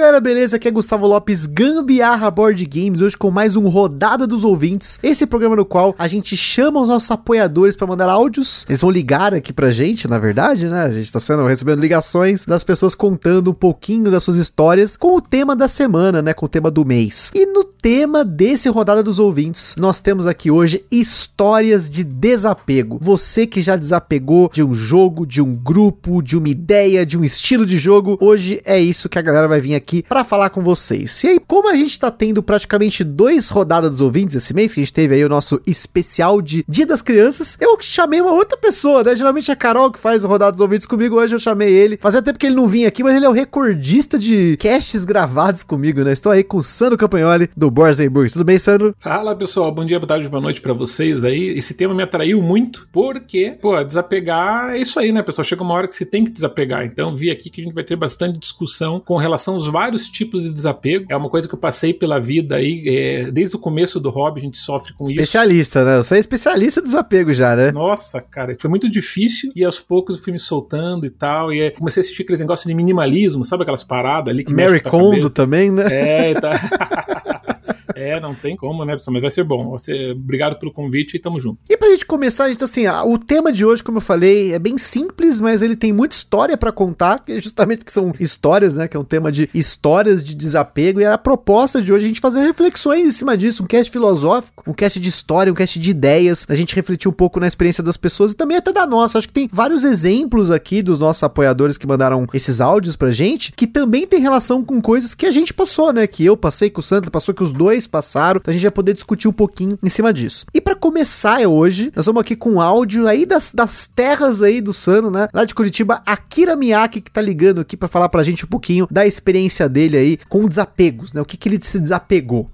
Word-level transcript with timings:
Galera, 0.00 0.18
beleza? 0.18 0.56
Aqui 0.56 0.66
é 0.66 0.70
Gustavo 0.70 1.06
Lopes, 1.06 1.44
Gambiarra 1.44 2.30
Board 2.30 2.64
Games, 2.64 3.02
hoje 3.02 3.18
com 3.18 3.30
mais 3.30 3.54
um 3.54 3.68
Rodada 3.68 4.26
dos 4.26 4.44
Ouvintes. 4.44 4.98
Esse 5.02 5.26
programa 5.26 5.54
no 5.54 5.64
qual 5.66 5.94
a 5.98 6.08
gente 6.08 6.38
chama 6.38 6.80
os 6.80 6.88
nossos 6.88 7.10
apoiadores 7.10 7.76
para 7.76 7.86
mandar 7.86 8.08
áudios. 8.08 8.64
Eles 8.66 8.80
vão 8.80 8.90
ligar 8.90 9.34
aqui 9.34 9.52
pra 9.52 9.70
gente, 9.70 10.08
na 10.08 10.18
verdade, 10.18 10.68
né? 10.68 10.84
A 10.84 10.90
gente 10.90 11.12
tá 11.12 11.20
sendo 11.20 11.44
recebendo 11.46 11.80
ligações 11.80 12.46
das 12.46 12.64
pessoas 12.64 12.94
contando 12.94 13.50
um 13.50 13.54
pouquinho 13.54 14.10
das 14.10 14.22
suas 14.22 14.38
histórias 14.38 14.96
com 14.96 15.16
o 15.16 15.20
tema 15.20 15.54
da 15.54 15.68
semana, 15.68 16.22
né? 16.22 16.32
Com 16.32 16.46
o 16.46 16.48
tema 16.48 16.70
do 16.70 16.82
mês. 16.82 17.30
E 17.34 17.44
no 17.44 17.62
tema 17.62 18.24
desse 18.24 18.70
Rodada 18.70 19.02
dos 19.02 19.18
Ouvintes, 19.18 19.76
nós 19.76 20.00
temos 20.00 20.26
aqui 20.26 20.50
hoje 20.50 20.82
histórias 20.90 21.90
de 21.90 22.04
desapego. 22.04 22.98
Você 23.02 23.46
que 23.46 23.60
já 23.60 23.76
desapegou 23.76 24.50
de 24.50 24.64
um 24.64 24.72
jogo, 24.72 25.26
de 25.26 25.42
um 25.42 25.54
grupo, 25.54 26.22
de 26.22 26.38
uma 26.38 26.48
ideia, 26.48 27.04
de 27.04 27.18
um 27.18 27.24
estilo 27.24 27.66
de 27.66 27.76
jogo, 27.76 28.16
hoje 28.18 28.62
é 28.64 28.80
isso 28.80 29.06
que 29.06 29.18
a 29.18 29.22
galera 29.22 29.46
vai 29.46 29.60
vir 29.60 29.74
aqui 29.74 29.89
para 30.08 30.24
falar 30.24 30.50
com 30.50 30.62
vocês. 30.62 31.22
E 31.24 31.28
aí, 31.28 31.40
como 31.46 31.68
a 31.68 31.74
gente 31.74 31.98
tá 31.98 32.10
tendo 32.10 32.42
praticamente 32.42 33.02
dois 33.02 33.48
rodadas 33.48 33.90
dos 33.90 34.00
ouvintes 34.00 34.36
esse 34.36 34.54
mês, 34.54 34.72
que 34.72 34.80
a 34.80 34.84
gente 34.84 34.92
teve 34.92 35.14
aí 35.14 35.24
o 35.24 35.28
nosso 35.28 35.60
especial 35.66 36.40
de 36.40 36.64
Dia 36.68 36.86
das 36.86 37.02
Crianças, 37.02 37.56
eu 37.60 37.76
chamei 37.80 38.20
uma 38.20 38.32
outra 38.32 38.56
pessoa, 38.56 39.02
né? 39.02 39.16
Geralmente 39.16 39.50
é 39.50 39.54
a 39.54 39.56
Carol 39.56 39.90
que 39.90 39.98
faz 39.98 40.24
o 40.24 40.28
rodada 40.28 40.52
dos 40.52 40.60
ouvintes 40.60 40.86
comigo, 40.86 41.16
hoje 41.16 41.34
eu 41.34 41.38
chamei 41.38 41.72
ele. 41.72 41.98
Fazia 42.00 42.22
tempo 42.22 42.38
que 42.38 42.46
ele 42.46 42.54
não 42.54 42.68
vinha 42.68 42.88
aqui, 42.88 43.02
mas 43.02 43.16
ele 43.16 43.26
é 43.26 43.28
o 43.28 43.32
recordista 43.32 44.18
de 44.18 44.56
casts 44.58 45.04
gravados 45.04 45.62
comigo, 45.62 46.02
né? 46.02 46.12
Estou 46.12 46.32
aí 46.32 46.44
com 46.44 46.58
o 46.58 46.62
Sandro 46.62 46.96
Campagnoli 46.96 47.50
do 47.56 47.70
Borzenburg. 47.70 48.32
Tudo 48.32 48.44
bem, 48.44 48.58
Sandro? 48.58 48.94
Fala, 48.98 49.34
pessoal. 49.34 49.72
Bom 49.72 49.84
dia, 49.84 49.98
boa 49.98 50.08
tarde, 50.08 50.28
boa 50.28 50.40
noite 50.40 50.60
para 50.60 50.72
vocês 50.72 51.24
aí. 51.24 51.48
Esse 51.48 51.74
tema 51.74 51.94
me 51.94 52.02
atraiu 52.02 52.42
muito, 52.42 52.88
porque, 52.92 53.56
pô, 53.60 53.82
desapegar 53.82 54.74
é 54.74 54.78
isso 54.78 54.98
aí, 54.98 55.12
né, 55.12 55.22
pessoal? 55.22 55.44
Chega 55.44 55.62
uma 55.62 55.74
hora 55.74 55.88
que 55.88 55.94
você 55.94 56.04
tem 56.04 56.24
que 56.24 56.30
desapegar. 56.30 56.84
Então, 56.84 57.14
vi 57.14 57.30
aqui 57.30 57.50
que 57.50 57.60
a 57.60 57.64
gente 57.64 57.74
vai 57.74 57.84
ter 57.84 57.96
bastante 57.96 58.38
discussão 58.38 59.00
com 59.00 59.16
relação 59.16 59.54
aos 59.54 59.68
vários 59.80 60.06
tipos 60.06 60.42
de 60.42 60.50
desapego. 60.50 61.06
É 61.08 61.16
uma 61.16 61.30
coisa 61.30 61.48
que 61.48 61.54
eu 61.54 61.58
passei 61.58 61.94
pela 61.94 62.20
vida 62.20 62.56
aí, 62.56 62.84
é, 62.86 63.30
desde 63.30 63.56
o 63.56 63.58
começo 63.58 63.98
do 63.98 64.10
hobby 64.10 64.40
a 64.40 64.44
gente 64.44 64.58
sofre 64.58 64.92
com 64.92 65.04
especialista, 65.04 65.80
isso. 65.80 65.88
né? 65.88 65.96
Você 65.96 66.16
é 66.16 66.18
especialista 66.18 66.80
em 66.80 66.82
desapego 66.82 67.32
já, 67.32 67.56
né? 67.56 67.72
Nossa, 67.72 68.20
cara, 68.20 68.54
foi 68.60 68.68
muito 68.68 68.90
difícil 68.90 69.50
e 69.56 69.64
aos 69.64 69.80
poucos 69.80 70.16
eu 70.16 70.22
fui 70.22 70.34
me 70.34 70.38
soltando 70.38 71.06
e 71.06 71.10
tal. 71.10 71.50
E 71.50 71.70
comecei 71.70 72.00
a 72.00 72.02
assistir 72.02 72.22
aqueles 72.22 72.40
negócios 72.40 72.66
de 72.66 72.74
minimalismo, 72.74 73.42
sabe 73.42 73.62
aquelas 73.62 73.82
paradas 73.82 74.34
ali 74.34 74.44
que 74.44 74.52
Mary 74.52 74.80
Kondo 74.80 75.32
também, 75.32 75.70
né? 75.70 75.86
É, 75.90 76.34
tá. 76.34 76.50
É, 77.94 78.20
não 78.20 78.34
tem 78.34 78.56
como, 78.56 78.84
né, 78.84 78.92
pessoal? 78.94 79.12
Mas 79.12 79.22
vai 79.22 79.30
ser 79.30 79.44
bom. 79.44 79.70
Você, 79.70 80.12
obrigado 80.12 80.58
pelo 80.58 80.72
convite 80.72 81.16
e 81.16 81.20
tamo 81.20 81.40
junto. 81.40 81.58
E 81.68 81.76
pra 81.76 81.90
gente 81.90 82.06
começar, 82.06 82.48
gente, 82.48 82.62
assim, 82.64 82.84
o 82.88 83.18
tema 83.18 83.52
de 83.52 83.64
hoje, 83.64 83.82
como 83.82 83.98
eu 83.98 84.02
falei, 84.02 84.52
é 84.52 84.58
bem 84.58 84.76
simples, 84.78 85.40
mas 85.40 85.62
ele 85.62 85.76
tem 85.76 85.92
muita 85.92 86.14
história 86.14 86.56
para 86.56 86.72
contar, 86.72 87.20
que 87.24 87.32
é 87.32 87.40
justamente 87.40 87.84
que 87.84 87.92
são 87.92 88.12
histórias, 88.18 88.76
né? 88.76 88.88
Que 88.88 88.96
é 88.96 89.00
um 89.00 89.04
tema 89.04 89.30
de 89.30 89.48
histórias 89.54 90.22
de 90.22 90.34
desapego. 90.34 91.00
E 91.00 91.04
a 91.04 91.18
proposta 91.18 91.80
de 91.80 91.92
hoje 91.92 92.04
é 92.04 92.06
a 92.06 92.08
gente 92.08 92.20
fazer 92.20 92.40
reflexões 92.40 93.06
em 93.06 93.10
cima 93.10 93.36
disso, 93.36 93.62
um 93.62 93.66
cast 93.66 93.90
filosófico, 93.90 94.64
um 94.66 94.74
cast 94.74 94.98
de 94.98 95.08
história, 95.08 95.52
um 95.52 95.56
cast 95.56 95.78
de 95.78 95.90
ideias, 95.90 96.46
a 96.48 96.54
gente 96.54 96.74
refletir 96.74 97.08
um 97.08 97.12
pouco 97.12 97.40
na 97.40 97.46
experiência 97.46 97.82
das 97.82 97.96
pessoas 97.96 98.32
e 98.32 98.36
também 98.36 98.56
até 98.56 98.72
da 98.72 98.86
nossa. 98.86 99.18
Acho 99.18 99.28
que 99.28 99.34
tem 99.34 99.48
vários 99.50 99.84
exemplos 99.84 100.50
aqui 100.50 100.82
dos 100.82 100.98
nossos 100.98 101.22
apoiadores 101.22 101.76
que 101.76 101.86
mandaram 101.86 102.26
esses 102.32 102.60
áudios 102.60 102.96
pra 102.96 103.10
gente, 103.10 103.52
que 103.52 103.66
também 103.66 104.06
tem 104.06 104.20
relação 104.20 104.64
com 104.64 104.80
coisas 104.80 105.14
que 105.14 105.26
a 105.26 105.30
gente 105.30 105.52
passou, 105.52 105.92
né? 105.92 106.06
Que 106.06 106.24
eu 106.24 106.36
passei, 106.36 106.70
que 106.70 106.80
o 106.80 106.82
Sandro 106.82 107.10
passou, 107.10 107.34
que 107.34 107.42
os 107.42 107.52
dois 107.52 107.79
passaram. 107.86 108.38
Então 108.38 108.50
a 108.50 108.54
gente 108.54 108.62
vai 108.62 108.70
poder 108.70 108.92
discutir 108.92 109.28
um 109.28 109.32
pouquinho 109.32 109.78
em 109.82 109.88
cima 109.88 110.12
disso. 110.12 110.46
E 110.52 110.60
para 110.60 110.74
começar 110.74 111.40
hoje, 111.46 111.92
nós 111.94 112.06
vamos 112.06 112.20
aqui 112.20 112.36
com 112.36 112.54
um 112.54 112.60
áudio 112.60 113.06
aí 113.06 113.24
das, 113.24 113.52
das 113.52 113.86
terras 113.86 114.42
aí 114.42 114.60
do 114.60 114.72
Sano, 114.72 115.10
né? 115.10 115.28
Lá 115.32 115.44
de 115.44 115.54
Curitiba, 115.54 116.02
Akira 116.04 116.56
Miyake 116.56 117.00
que 117.00 117.10
tá 117.10 117.20
ligando 117.20 117.60
aqui 117.60 117.76
para 117.76 117.88
falar 117.88 118.08
pra 118.08 118.22
gente 118.22 118.44
um 118.44 118.48
pouquinho 118.48 118.86
da 118.90 119.06
experiência 119.06 119.68
dele 119.68 119.96
aí 119.96 120.16
com 120.28 120.46
desapegos, 120.46 121.12
né? 121.12 121.20
O 121.20 121.24
que 121.24 121.36
que 121.36 121.48
ele 121.48 121.58
se 121.62 121.78
desapegou. 121.78 122.50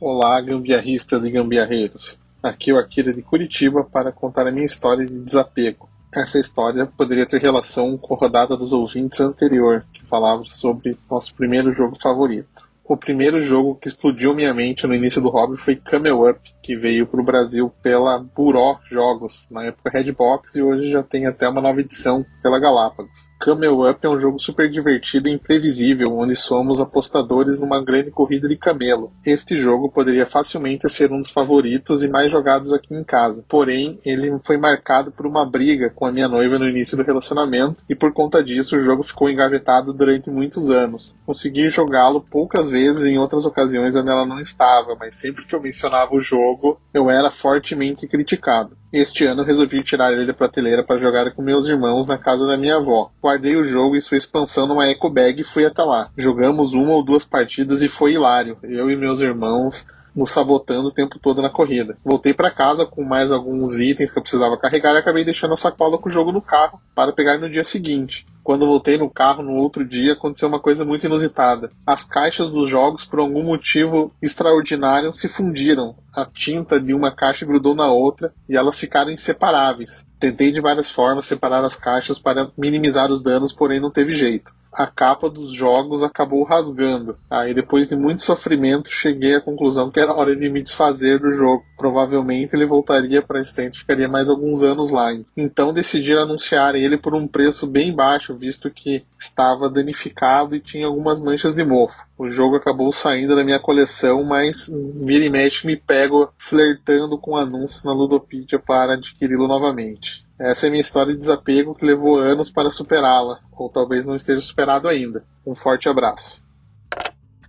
Olá, 0.00 0.40
gambiarristas 0.40 1.24
e 1.24 1.30
gambiarreiros. 1.30 2.18
Aqui 2.42 2.70
é 2.70 2.74
o 2.74 2.78
Akira 2.78 3.12
de 3.12 3.22
Curitiba 3.22 3.82
para 3.84 4.12
contar 4.12 4.46
a 4.46 4.52
minha 4.52 4.66
história 4.66 5.06
de 5.06 5.18
desapego. 5.18 5.88
Essa 6.16 6.38
história 6.38 6.86
poderia 6.86 7.26
ter 7.26 7.40
relação 7.40 7.98
com 7.98 8.14
a 8.14 8.16
rodada 8.16 8.56
dos 8.56 8.72
ouvintes 8.72 9.20
anterior, 9.20 9.84
que 9.92 10.06
falava 10.06 10.44
sobre 10.44 10.96
nosso 11.10 11.34
primeiro 11.34 11.72
jogo 11.72 11.96
favorito. 12.00 12.62
O 12.84 12.96
primeiro 12.96 13.40
jogo 13.40 13.74
que 13.74 13.88
explodiu 13.88 14.32
minha 14.32 14.54
mente 14.54 14.86
no 14.86 14.94
início 14.94 15.20
do 15.20 15.30
hobby 15.30 15.56
foi 15.56 15.74
Camel 15.74 16.28
Up, 16.28 16.38
que 16.62 16.76
veio 16.76 17.06
para 17.06 17.20
o 17.20 17.24
Brasil 17.24 17.72
pela 17.82 18.18
Buró 18.18 18.78
Jogos, 18.88 19.48
na 19.50 19.64
época 19.64 19.90
Redbox, 19.90 20.54
e 20.54 20.62
hoje 20.62 20.90
já 20.90 21.02
tem 21.02 21.26
até 21.26 21.48
uma 21.48 21.60
nova 21.60 21.80
edição 21.80 22.24
pela 22.42 22.60
Galápagos. 22.60 23.33
Camel 23.44 23.86
Up 23.90 23.98
é 24.02 24.08
um 24.08 24.18
jogo 24.18 24.38
super 24.38 24.70
divertido 24.70 25.28
e 25.28 25.32
imprevisível, 25.32 26.06
onde 26.12 26.34
somos 26.34 26.80
apostadores 26.80 27.60
numa 27.60 27.84
grande 27.84 28.10
corrida 28.10 28.48
de 28.48 28.56
camelo. 28.56 29.12
Este 29.22 29.54
jogo 29.54 29.92
poderia 29.92 30.24
facilmente 30.24 30.88
ser 30.88 31.12
um 31.12 31.20
dos 31.20 31.28
favoritos 31.28 32.02
e 32.02 32.08
mais 32.08 32.32
jogados 32.32 32.72
aqui 32.72 32.94
em 32.94 33.04
casa. 33.04 33.44
Porém, 33.46 34.00
ele 34.02 34.38
foi 34.42 34.56
marcado 34.56 35.12
por 35.12 35.26
uma 35.26 35.44
briga 35.44 35.90
com 35.90 36.06
a 36.06 36.10
minha 36.10 36.26
noiva 36.26 36.58
no 36.58 36.66
início 36.66 36.96
do 36.96 37.02
relacionamento 37.02 37.76
e 37.86 37.94
por 37.94 38.14
conta 38.14 38.42
disso 38.42 38.78
o 38.78 38.80
jogo 38.80 39.02
ficou 39.02 39.28
engavetado 39.28 39.92
durante 39.92 40.30
muitos 40.30 40.70
anos. 40.70 41.14
Consegui 41.26 41.68
jogá-lo 41.68 42.22
poucas 42.22 42.70
vezes 42.70 43.04
em 43.04 43.18
outras 43.18 43.44
ocasiões 43.44 43.94
onde 43.94 44.08
ela 44.08 44.24
não 44.24 44.40
estava, 44.40 44.96
mas 44.98 45.16
sempre 45.16 45.44
que 45.44 45.54
eu 45.54 45.60
mencionava 45.60 46.16
o 46.16 46.22
jogo, 46.22 46.80
eu 46.94 47.10
era 47.10 47.30
fortemente 47.30 48.08
criticado. 48.08 48.74
Este 48.96 49.26
ano 49.26 49.42
resolvi 49.42 49.82
tirar 49.82 50.12
ele 50.12 50.24
da 50.24 50.32
prateleira 50.32 50.80
para 50.80 50.98
jogar 50.98 51.32
com 51.32 51.42
meus 51.42 51.66
irmãos 51.66 52.06
na 52.06 52.16
casa 52.16 52.46
da 52.46 52.56
minha 52.56 52.76
avó. 52.76 53.10
Guardei 53.20 53.56
o 53.56 53.64
jogo 53.64 53.96
e 53.96 54.00
sua 54.00 54.16
expansão 54.16 54.68
numa 54.68 54.86
eco 54.86 55.10
bag 55.10 55.40
e 55.40 55.44
fui 55.44 55.66
até 55.66 55.82
lá. 55.82 56.12
Jogamos 56.16 56.74
uma 56.74 56.92
ou 56.92 57.02
duas 57.02 57.24
partidas 57.24 57.82
e 57.82 57.88
foi 57.88 58.12
hilário. 58.12 58.56
Eu 58.62 58.88
e 58.88 58.94
meus 58.94 59.20
irmãos 59.20 59.84
nos 60.14 60.30
sabotando 60.30 60.90
o 60.90 60.92
tempo 60.92 61.18
todo 61.18 61.42
na 61.42 61.50
corrida. 61.50 61.98
Voltei 62.04 62.32
para 62.32 62.52
casa 62.52 62.86
com 62.86 63.02
mais 63.02 63.32
alguns 63.32 63.80
itens 63.80 64.12
que 64.12 64.18
eu 64.20 64.22
precisava 64.22 64.56
carregar 64.56 64.94
e 64.94 64.98
acabei 64.98 65.24
deixando 65.24 65.54
a 65.54 65.56
sacola 65.56 65.98
com 65.98 66.08
o 66.08 66.12
jogo 66.12 66.30
no 66.30 66.40
carro 66.40 66.80
para 66.94 67.12
pegar 67.12 67.36
no 67.36 67.50
dia 67.50 67.64
seguinte. 67.64 68.24
Quando 68.44 68.66
voltei 68.66 68.98
no 68.98 69.08
carro 69.08 69.42
no 69.42 69.54
outro 69.54 69.82
dia, 69.82 70.12
aconteceu 70.12 70.50
uma 70.50 70.60
coisa 70.60 70.84
muito 70.84 71.06
inusitada. 71.06 71.70
As 71.86 72.04
caixas 72.04 72.50
dos 72.50 72.68
jogos, 72.68 73.06
por 73.06 73.18
algum 73.18 73.42
motivo 73.42 74.12
extraordinário, 74.20 75.14
se 75.14 75.28
fundiram. 75.28 75.96
A 76.14 76.26
tinta 76.26 76.78
de 76.78 76.92
uma 76.92 77.10
caixa 77.10 77.46
grudou 77.46 77.74
na 77.74 77.90
outra 77.90 78.34
e 78.46 78.54
elas 78.54 78.78
ficaram 78.78 79.10
inseparáveis. 79.10 80.04
Tentei 80.20 80.52
de 80.52 80.60
várias 80.60 80.90
formas 80.90 81.24
separar 81.24 81.64
as 81.64 81.74
caixas 81.74 82.18
para 82.18 82.50
minimizar 82.56 83.10
os 83.10 83.22
danos, 83.22 83.50
porém 83.50 83.80
não 83.80 83.90
teve 83.90 84.12
jeito 84.12 84.52
a 84.76 84.86
capa 84.86 85.30
dos 85.30 85.52
jogos 85.52 86.02
acabou 86.02 86.42
rasgando. 86.42 87.16
Aí 87.30 87.54
depois 87.54 87.88
de 87.88 87.96
muito 87.96 88.22
sofrimento 88.22 88.90
cheguei 88.90 89.36
à 89.36 89.40
conclusão 89.40 89.90
que 89.90 90.00
era 90.00 90.14
hora 90.14 90.34
de 90.34 90.50
me 90.50 90.62
desfazer 90.62 91.18
do 91.18 91.30
jogo. 91.32 91.64
Provavelmente 91.76 92.54
ele 92.54 92.66
voltaria 92.66 93.22
para 93.22 93.38
a 93.38 93.42
estante 93.42 93.78
ficaria 93.78 94.08
mais 94.08 94.28
alguns 94.28 94.62
anos 94.62 94.90
lá. 94.90 95.12
Então 95.36 95.72
decidi 95.72 96.14
anunciar 96.14 96.74
ele 96.74 96.96
por 96.96 97.14
um 97.14 97.26
preço 97.26 97.66
bem 97.66 97.94
baixo, 97.94 98.34
visto 98.34 98.70
que 98.70 99.04
estava 99.18 99.68
danificado 99.68 100.54
e 100.54 100.60
tinha 100.60 100.86
algumas 100.86 101.20
manchas 101.20 101.54
de 101.54 101.64
mofo. 101.64 102.02
O 102.16 102.28
jogo 102.28 102.56
acabou 102.56 102.90
saindo 102.92 103.34
da 103.34 103.44
minha 103.44 103.58
coleção, 103.58 104.24
mas 104.24 104.70
vira 104.96 105.24
e 105.24 105.30
mexe 105.30 105.66
me 105.66 105.76
pego 105.76 106.32
flertando 106.38 107.18
com 107.18 107.36
anúncios 107.36 107.84
na 107.84 107.92
Ludopedia 107.92 108.58
para 108.58 108.94
adquiri-lo 108.94 109.48
novamente. 109.48 110.23
Essa 110.38 110.66
é 110.66 110.70
minha 110.70 110.80
história 110.80 111.12
de 111.12 111.18
desapego 111.18 111.74
que 111.74 111.86
levou 111.86 112.18
anos 112.18 112.50
para 112.50 112.70
superá-la, 112.70 113.40
ou 113.52 113.68
talvez 113.68 114.04
não 114.04 114.16
esteja 114.16 114.40
superado 114.40 114.88
ainda. 114.88 115.24
Um 115.46 115.54
forte 115.54 115.88
abraço. 115.88 116.43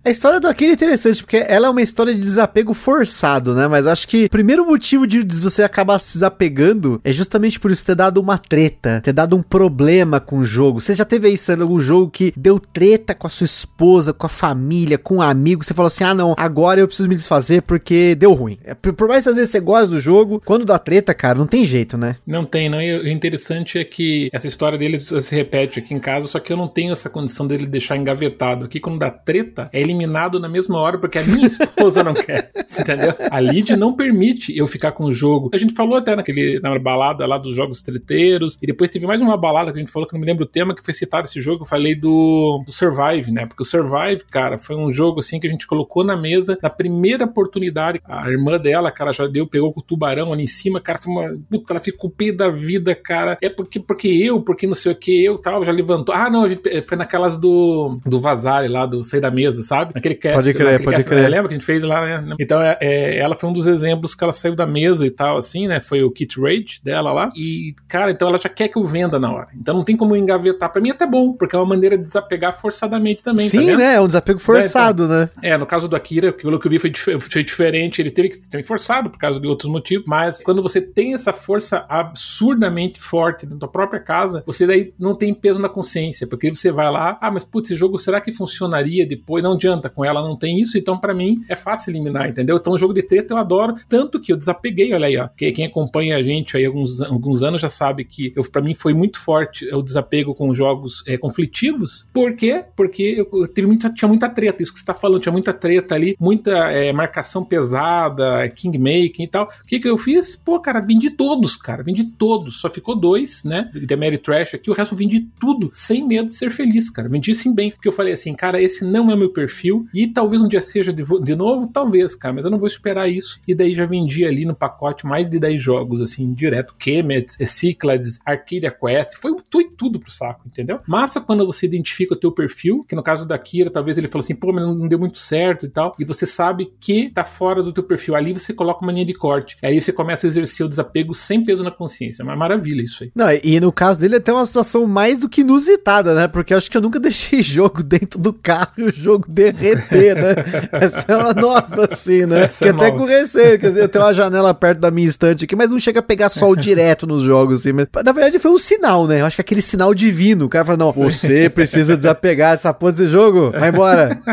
A 0.06 0.10
história 0.10 0.38
do 0.38 0.46
Akira 0.46 0.70
é 0.70 0.74
interessante, 0.74 1.20
porque 1.20 1.44
ela 1.48 1.66
é 1.66 1.68
uma 1.68 1.82
história 1.82 2.14
de 2.14 2.20
desapego 2.20 2.72
forçado, 2.72 3.56
né? 3.56 3.66
Mas 3.66 3.88
acho 3.88 4.06
que 4.06 4.26
o 4.26 4.30
primeiro 4.30 4.64
motivo 4.64 5.04
de 5.04 5.20
você 5.40 5.64
acabar 5.64 5.98
se 5.98 6.12
desapegando 6.12 7.00
é 7.02 7.12
justamente 7.12 7.58
por 7.58 7.72
isso 7.72 7.84
ter 7.84 7.96
dado 7.96 8.18
uma 8.18 8.38
treta, 8.38 9.00
ter 9.00 9.12
dado 9.12 9.34
um 9.34 9.42
problema 9.42 10.20
com 10.20 10.38
o 10.38 10.44
jogo. 10.44 10.80
Você 10.80 10.94
já 10.94 11.04
teve 11.04 11.36
sendo 11.36 11.64
algum 11.64 11.80
jogo 11.80 12.08
que 12.08 12.32
deu 12.36 12.60
treta 12.60 13.16
com 13.16 13.26
a 13.26 13.30
sua 13.30 13.46
esposa, 13.46 14.12
com 14.12 14.26
a 14.26 14.28
família, 14.28 14.96
com 14.96 15.16
um 15.16 15.22
amigo, 15.22 15.64
você 15.64 15.74
falou 15.74 15.88
assim, 15.88 16.04
ah 16.04 16.14
não, 16.14 16.36
agora 16.38 16.78
eu 16.78 16.86
preciso 16.86 17.08
me 17.08 17.16
desfazer 17.16 17.62
porque 17.62 18.14
deu 18.14 18.32
ruim. 18.32 18.58
É, 18.62 18.74
por 18.76 19.08
mais 19.08 19.24
que 19.24 19.30
às 19.30 19.34
vezes 19.34 19.50
você 19.50 19.58
goste 19.58 19.90
do 19.90 20.00
jogo, 20.00 20.40
quando 20.44 20.64
dá 20.64 20.78
treta, 20.78 21.12
cara, 21.12 21.36
não 21.36 21.48
tem 21.48 21.64
jeito, 21.64 21.98
né? 21.98 22.14
Não 22.24 22.44
tem, 22.44 22.68
não. 22.68 22.80
E 22.80 22.96
o 22.96 23.08
interessante 23.08 23.76
é 23.76 23.82
que 23.82 24.28
essa 24.32 24.46
história 24.46 24.78
dele 24.78 25.00
se 25.00 25.34
repete 25.34 25.80
aqui 25.80 25.92
em 25.92 25.98
casa, 25.98 26.28
só 26.28 26.38
que 26.38 26.52
eu 26.52 26.56
não 26.56 26.68
tenho 26.68 26.92
essa 26.92 27.10
condição 27.10 27.44
dele 27.44 27.66
deixar 27.66 27.96
engavetado. 27.96 28.66
Aqui 28.66 28.78
quando 28.78 29.00
dá 29.00 29.10
treta, 29.10 29.68
é 29.72 29.80
ele 29.80 29.95
eliminado 29.96 30.38
na 30.38 30.48
mesma 30.48 30.78
hora 30.78 30.98
porque 30.98 31.18
a 31.18 31.22
minha 31.24 31.46
esposa 31.48 32.04
não 32.04 32.14
quer. 32.14 32.50
Entendeu? 32.78 33.14
A 33.30 33.40
Lid 33.40 33.76
não 33.76 33.94
permite 33.94 34.56
eu 34.56 34.66
ficar 34.66 34.92
com 34.92 35.04
o 35.04 35.12
jogo. 35.12 35.50
A 35.52 35.58
gente 35.58 35.74
falou 35.74 35.98
até 35.98 36.14
naquele, 36.14 36.60
na 36.60 36.78
balada 36.78 37.26
lá 37.26 37.38
dos 37.38 37.54
jogos 37.54 37.82
treteiros, 37.82 38.58
e 38.60 38.66
depois 38.66 38.90
teve 38.90 39.06
mais 39.06 39.20
uma 39.20 39.36
balada 39.36 39.72
que 39.72 39.78
a 39.78 39.80
gente 39.80 39.90
falou 39.90 40.06
que 40.06 40.14
não 40.14 40.20
me 40.20 40.26
lembro 40.26 40.44
o 40.44 40.48
tema, 40.48 40.74
que 40.74 40.84
foi 40.84 40.94
citado 40.94 41.26
esse 41.26 41.40
jogo. 41.40 41.62
Eu 41.62 41.66
falei 41.66 41.94
do, 41.94 42.62
do 42.64 42.72
Survive, 42.72 43.32
né? 43.32 43.46
Porque 43.46 43.62
o 43.62 43.66
Survive, 43.66 44.24
cara, 44.30 44.58
foi 44.58 44.76
um 44.76 44.90
jogo 44.92 45.20
assim 45.20 45.40
que 45.40 45.46
a 45.46 45.50
gente 45.50 45.66
colocou 45.66 46.04
na 46.04 46.16
mesa 46.16 46.58
na 46.62 46.70
primeira 46.70 47.24
oportunidade. 47.24 48.00
A 48.04 48.30
irmã 48.30 48.58
dela, 48.58 48.90
cara, 48.90 49.12
já 49.12 49.26
deu, 49.26 49.46
pegou 49.46 49.72
com 49.72 49.80
o 49.80 49.82
tubarão 49.82 50.32
ali 50.32 50.44
em 50.44 50.48
cima, 50.48 50.80
cara, 50.80 50.98
foi 50.98 51.12
uma. 51.12 51.38
Puta, 51.50 51.72
ela 51.72 51.80
ficou 51.80 52.10
pé 52.10 52.32
da 52.32 52.48
vida, 52.48 52.94
cara. 52.94 53.38
É 53.40 53.48
porque, 53.48 53.80
porque 53.80 54.08
eu, 54.08 54.40
porque 54.40 54.66
não 54.66 54.74
sei 54.74 54.92
o 54.92 54.96
que, 54.96 55.24
eu 55.24 55.38
tal, 55.38 55.64
já 55.64 55.72
levantou. 55.72 56.14
Ah, 56.14 56.30
não, 56.30 56.44
a 56.44 56.48
gente 56.48 56.82
foi 56.82 56.96
naquelas 56.96 57.36
do, 57.36 57.98
do 58.04 58.20
Vazare 58.20 58.68
lá, 58.68 58.86
do 58.86 59.02
Sair 59.02 59.20
da 59.20 59.30
Mesa, 59.30 59.62
sabe? 59.62 59.85
Naquele 59.94 60.14
cast. 60.14 60.36
Pode 60.36 60.54
crer, 60.54 60.82
pode 60.82 60.96
cast, 60.96 61.08
crer. 61.08 61.28
Lembra 61.28 61.48
que 61.48 61.54
a 61.54 61.58
gente 61.58 61.66
fez 61.66 61.82
lá, 61.82 62.04
né? 62.04 62.34
Então, 62.38 62.60
é, 62.60 62.76
é, 62.80 63.18
ela 63.18 63.34
foi 63.34 63.50
um 63.50 63.52
dos 63.52 63.66
exemplos 63.66 64.14
que 64.14 64.24
ela 64.24 64.32
saiu 64.32 64.54
da 64.54 64.66
mesa 64.66 65.06
e 65.06 65.10
tal, 65.10 65.36
assim, 65.36 65.68
né? 65.68 65.80
Foi 65.80 66.02
o 66.02 66.10
Kit 66.10 66.40
Rage 66.40 66.80
dela 66.82 67.12
lá. 67.12 67.30
E, 67.36 67.74
cara, 67.86 68.10
então 68.10 68.28
ela 68.28 68.38
já 68.38 68.48
quer 68.48 68.68
que 68.68 68.78
eu 68.78 68.84
venda 68.84 69.18
na 69.18 69.32
hora. 69.32 69.48
Então 69.54 69.74
não 69.74 69.84
tem 69.84 69.96
como 69.96 70.16
engavetar. 70.16 70.70
Pra 70.72 70.80
mim 70.80 70.88
é 70.88 70.92
até 70.92 71.06
bom, 71.06 71.32
porque 71.32 71.54
é 71.54 71.58
uma 71.58 71.66
maneira 71.66 71.96
de 71.96 72.04
desapegar 72.04 72.58
forçadamente 72.58 73.22
também. 73.22 73.48
Sim, 73.48 73.72
tá 73.72 73.76
né? 73.76 73.94
É 73.94 74.00
um 74.00 74.06
desapego 74.06 74.38
forçado, 74.38 75.02
é, 75.02 75.06
então, 75.06 75.18
né? 75.18 75.30
É, 75.42 75.58
no 75.58 75.66
caso 75.66 75.88
do 75.88 75.96
Akira, 75.96 76.32
pelo 76.32 76.58
que 76.58 76.66
eu 76.66 76.70
vi 76.70 76.78
foi, 76.78 76.92
foi 77.20 77.44
diferente. 77.44 78.00
Ele 78.00 78.10
teve 78.10 78.30
que 78.30 78.48
ter 78.48 78.62
forçado 78.62 79.10
por 79.10 79.18
causa 79.18 79.40
de 79.40 79.46
outros 79.46 79.70
motivos. 79.70 80.06
Mas 80.08 80.42
quando 80.42 80.62
você 80.62 80.80
tem 80.80 81.14
essa 81.14 81.32
força 81.32 81.84
absurdamente 81.88 83.00
forte 83.00 83.44
dentro 83.44 83.58
da 83.58 83.68
própria 83.68 84.00
casa, 84.00 84.42
você 84.46 84.66
daí 84.66 84.92
não 84.98 85.14
tem 85.14 85.32
peso 85.34 85.60
na 85.60 85.68
consciência. 85.68 86.26
Porque 86.26 86.52
você 86.52 86.70
vai 86.70 86.90
lá, 86.90 87.18
ah, 87.20 87.30
mas 87.30 87.44
putz, 87.44 87.66
esse 87.66 87.76
jogo 87.76 87.98
será 87.98 88.20
que 88.20 88.32
funcionaria 88.32 89.06
depois? 89.06 89.42
Não 89.42 89.52
adianta, 89.52 89.75
com 89.88 90.04
ela 90.04 90.22
não 90.22 90.36
tem 90.36 90.60
isso. 90.60 90.78
Então, 90.78 90.98
para 90.98 91.14
mim, 91.14 91.42
é 91.48 91.54
fácil 91.54 91.90
eliminar, 91.90 92.28
entendeu? 92.28 92.56
Então, 92.56 92.72
o 92.72 92.78
jogo 92.78 92.94
de 92.94 93.02
treta 93.02 93.34
eu 93.34 93.38
adoro. 93.38 93.74
Tanto 93.88 94.20
que 94.20 94.32
eu 94.32 94.36
desapeguei, 94.36 94.92
olha 94.92 95.06
aí, 95.06 95.16
ó. 95.16 95.28
Quem 95.36 95.64
acompanha 95.64 96.16
a 96.16 96.22
gente 96.22 96.56
aí 96.56 96.64
alguns, 96.64 97.00
alguns 97.00 97.42
anos 97.42 97.60
já 97.60 97.68
sabe 97.68 98.04
que 98.04 98.32
para 98.50 98.62
mim 98.62 98.74
foi 98.74 98.94
muito 98.94 99.18
forte 99.18 99.66
o 99.74 99.82
desapego 99.82 100.34
com 100.34 100.52
jogos 100.54 101.02
é, 101.06 101.16
conflitivos. 101.16 102.08
Por 102.12 102.34
quê? 102.34 102.64
Porque 102.74 103.02
eu, 103.02 103.28
eu 103.40 103.48
teve 103.48 103.66
muita, 103.66 103.90
tinha 103.90 104.08
muita 104.08 104.28
treta, 104.28 104.62
isso 104.62 104.72
que 104.72 104.78
você 104.78 104.84
tá 104.84 104.94
falando, 104.94 105.20
tinha 105.20 105.32
muita 105.32 105.52
treta 105.52 105.94
ali, 105.94 106.16
muita 106.18 106.50
é, 106.70 106.92
marcação 106.92 107.44
pesada, 107.44 108.48
kingmaking 108.48 109.24
e 109.24 109.28
tal. 109.28 109.44
O 109.44 109.66
que 109.66 109.80
que 109.80 109.88
eu 109.88 109.98
fiz? 109.98 110.36
Pô, 110.36 110.60
cara, 110.60 110.80
vendi 110.80 111.10
todos, 111.10 111.56
cara, 111.56 111.82
vendi 111.82 112.04
todos. 112.04 112.60
Só 112.60 112.70
ficou 112.70 112.94
dois, 112.94 113.44
né? 113.44 113.70
The 113.86 113.96
Mary 113.96 114.18
Trash 114.18 114.54
aqui, 114.54 114.70
o 114.70 114.74
resto 114.74 114.94
eu 114.94 114.98
vendi 114.98 115.20
tudo, 115.38 115.68
sem 115.72 116.06
medo 116.06 116.28
de 116.28 116.34
ser 116.34 116.50
feliz, 116.50 116.90
cara. 116.90 117.08
Vendi 117.08 117.34
sim 117.34 117.54
bem, 117.54 117.70
porque 117.70 117.88
eu 117.88 117.92
falei 117.92 118.12
assim, 118.12 118.34
cara, 118.34 118.60
esse 118.60 118.84
não 118.84 119.10
é 119.10 119.16
meu 119.16 119.30
perfil 119.30 119.55
e 119.92 120.06
talvez 120.06 120.42
um 120.42 120.48
dia 120.48 120.60
seja 120.60 120.92
de, 120.92 121.04
de 121.22 121.36
novo, 121.36 121.68
talvez, 121.68 122.14
cara, 122.14 122.34
mas 122.34 122.44
eu 122.44 122.50
não 122.50 122.58
vou 122.58 122.66
esperar 122.66 123.08
isso. 123.08 123.40
E 123.46 123.54
daí 123.54 123.74
já 123.74 123.86
vendi 123.86 124.24
ali 124.24 124.44
no 124.44 124.54
pacote 124.54 125.06
mais 125.06 125.28
de 125.28 125.38
10 125.38 125.60
jogos, 125.60 126.00
assim, 126.00 126.32
direto. 126.32 126.74
Kemet, 126.78 127.32
Cyclades, 127.46 128.20
Arcadia 128.24 128.70
Quest, 128.70 129.16
foi 129.16 129.34
tudo, 129.50 129.70
tudo 129.76 130.00
pro 130.00 130.10
saco, 130.10 130.42
entendeu? 130.46 130.80
Massa 130.86 131.20
quando 131.20 131.44
você 131.46 131.66
identifica 131.66 132.14
o 132.14 132.16
teu 132.16 132.32
perfil, 132.32 132.84
que 132.88 132.94
no 132.94 133.02
caso 133.02 133.26
da 133.26 133.38
Kira, 133.38 133.70
talvez 133.70 133.98
ele 133.98 134.08
falou 134.08 134.24
assim, 134.24 134.34
pô, 134.34 134.52
mas 134.52 134.64
não 134.64 134.88
deu 134.88 134.98
muito 134.98 135.18
certo 135.18 135.66
e 135.66 135.68
tal, 135.68 135.94
e 135.98 136.04
você 136.04 136.26
sabe 136.26 136.72
que 136.80 137.10
tá 137.10 137.24
fora 137.24 137.62
do 137.62 137.72
teu 137.72 137.84
perfil. 137.84 138.14
Ali 138.14 138.32
você 138.32 138.52
coloca 138.52 138.84
uma 138.84 138.92
linha 138.92 139.04
de 139.04 139.14
corte. 139.14 139.56
Aí 139.62 139.80
você 139.80 139.92
começa 139.92 140.26
a 140.26 140.28
exercer 140.28 140.64
o 140.64 140.68
desapego 140.68 141.14
sem 141.14 141.44
peso 141.44 141.64
na 141.64 141.70
consciência. 141.70 142.22
Uma 142.22 142.36
maravilha 142.36 142.82
isso 142.82 143.04
aí. 143.04 143.10
Não, 143.14 143.26
e 143.42 143.60
no 143.60 143.72
caso 143.72 144.00
dele 144.00 144.14
é 144.14 144.18
até 144.18 144.32
uma 144.32 144.46
situação 144.46 144.86
mais 144.86 145.18
do 145.18 145.28
que 145.28 145.40
inusitada, 145.40 146.14
né? 146.14 146.28
Porque 146.28 146.54
acho 146.54 146.70
que 146.70 146.76
eu 146.76 146.80
nunca 146.80 146.98
deixei 147.00 147.42
jogo 147.42 147.82
dentro 147.82 148.18
do 148.20 148.32
carro 148.32 148.72
e 148.78 148.82
o 148.84 148.92
jogo 148.92 149.26
derreter, 149.52 150.14
né? 150.14 150.34
Essa 150.72 151.12
é 151.12 151.16
uma 151.16 151.34
nova, 151.34 151.88
assim, 151.90 152.26
né? 152.26 152.44
Essa 152.44 152.64
que 152.64 152.68
é 152.68 152.72
até 152.72 152.86
nova. 152.90 152.98
com 152.98 153.04
receio, 153.04 153.58
quer 153.58 153.68
dizer, 153.68 153.82
eu 153.82 153.88
tenho 153.88 154.04
uma 154.04 154.12
janela 154.12 154.54
perto 154.54 154.80
da 154.80 154.90
minha 154.90 155.08
estante 155.08 155.44
aqui, 155.44 155.56
mas 155.56 155.70
não 155.70 155.78
chega 155.78 156.00
a 156.00 156.02
pegar 156.02 156.28
sol 156.28 156.54
direto 156.56 157.06
nos 157.06 157.22
jogos, 157.22 157.60
assim. 157.60 157.72
Mas, 157.72 157.86
na 158.04 158.12
verdade, 158.12 158.38
foi 158.38 158.50
um 158.50 158.58
sinal, 158.58 159.06
né? 159.06 159.20
Eu 159.20 159.26
acho 159.26 159.36
que 159.36 159.42
aquele 159.42 159.62
sinal 159.62 159.94
divino. 159.94 160.46
O 160.46 160.48
cara 160.48 160.64
fala, 160.64 160.78
não, 160.78 160.92
você 160.92 161.48
precisa 161.50 161.96
desapegar 161.96 162.54
essa 162.54 162.72
pose 162.72 163.04
de 163.04 163.10
jogo, 163.10 163.50
vai 163.50 163.70
embora. 163.70 164.18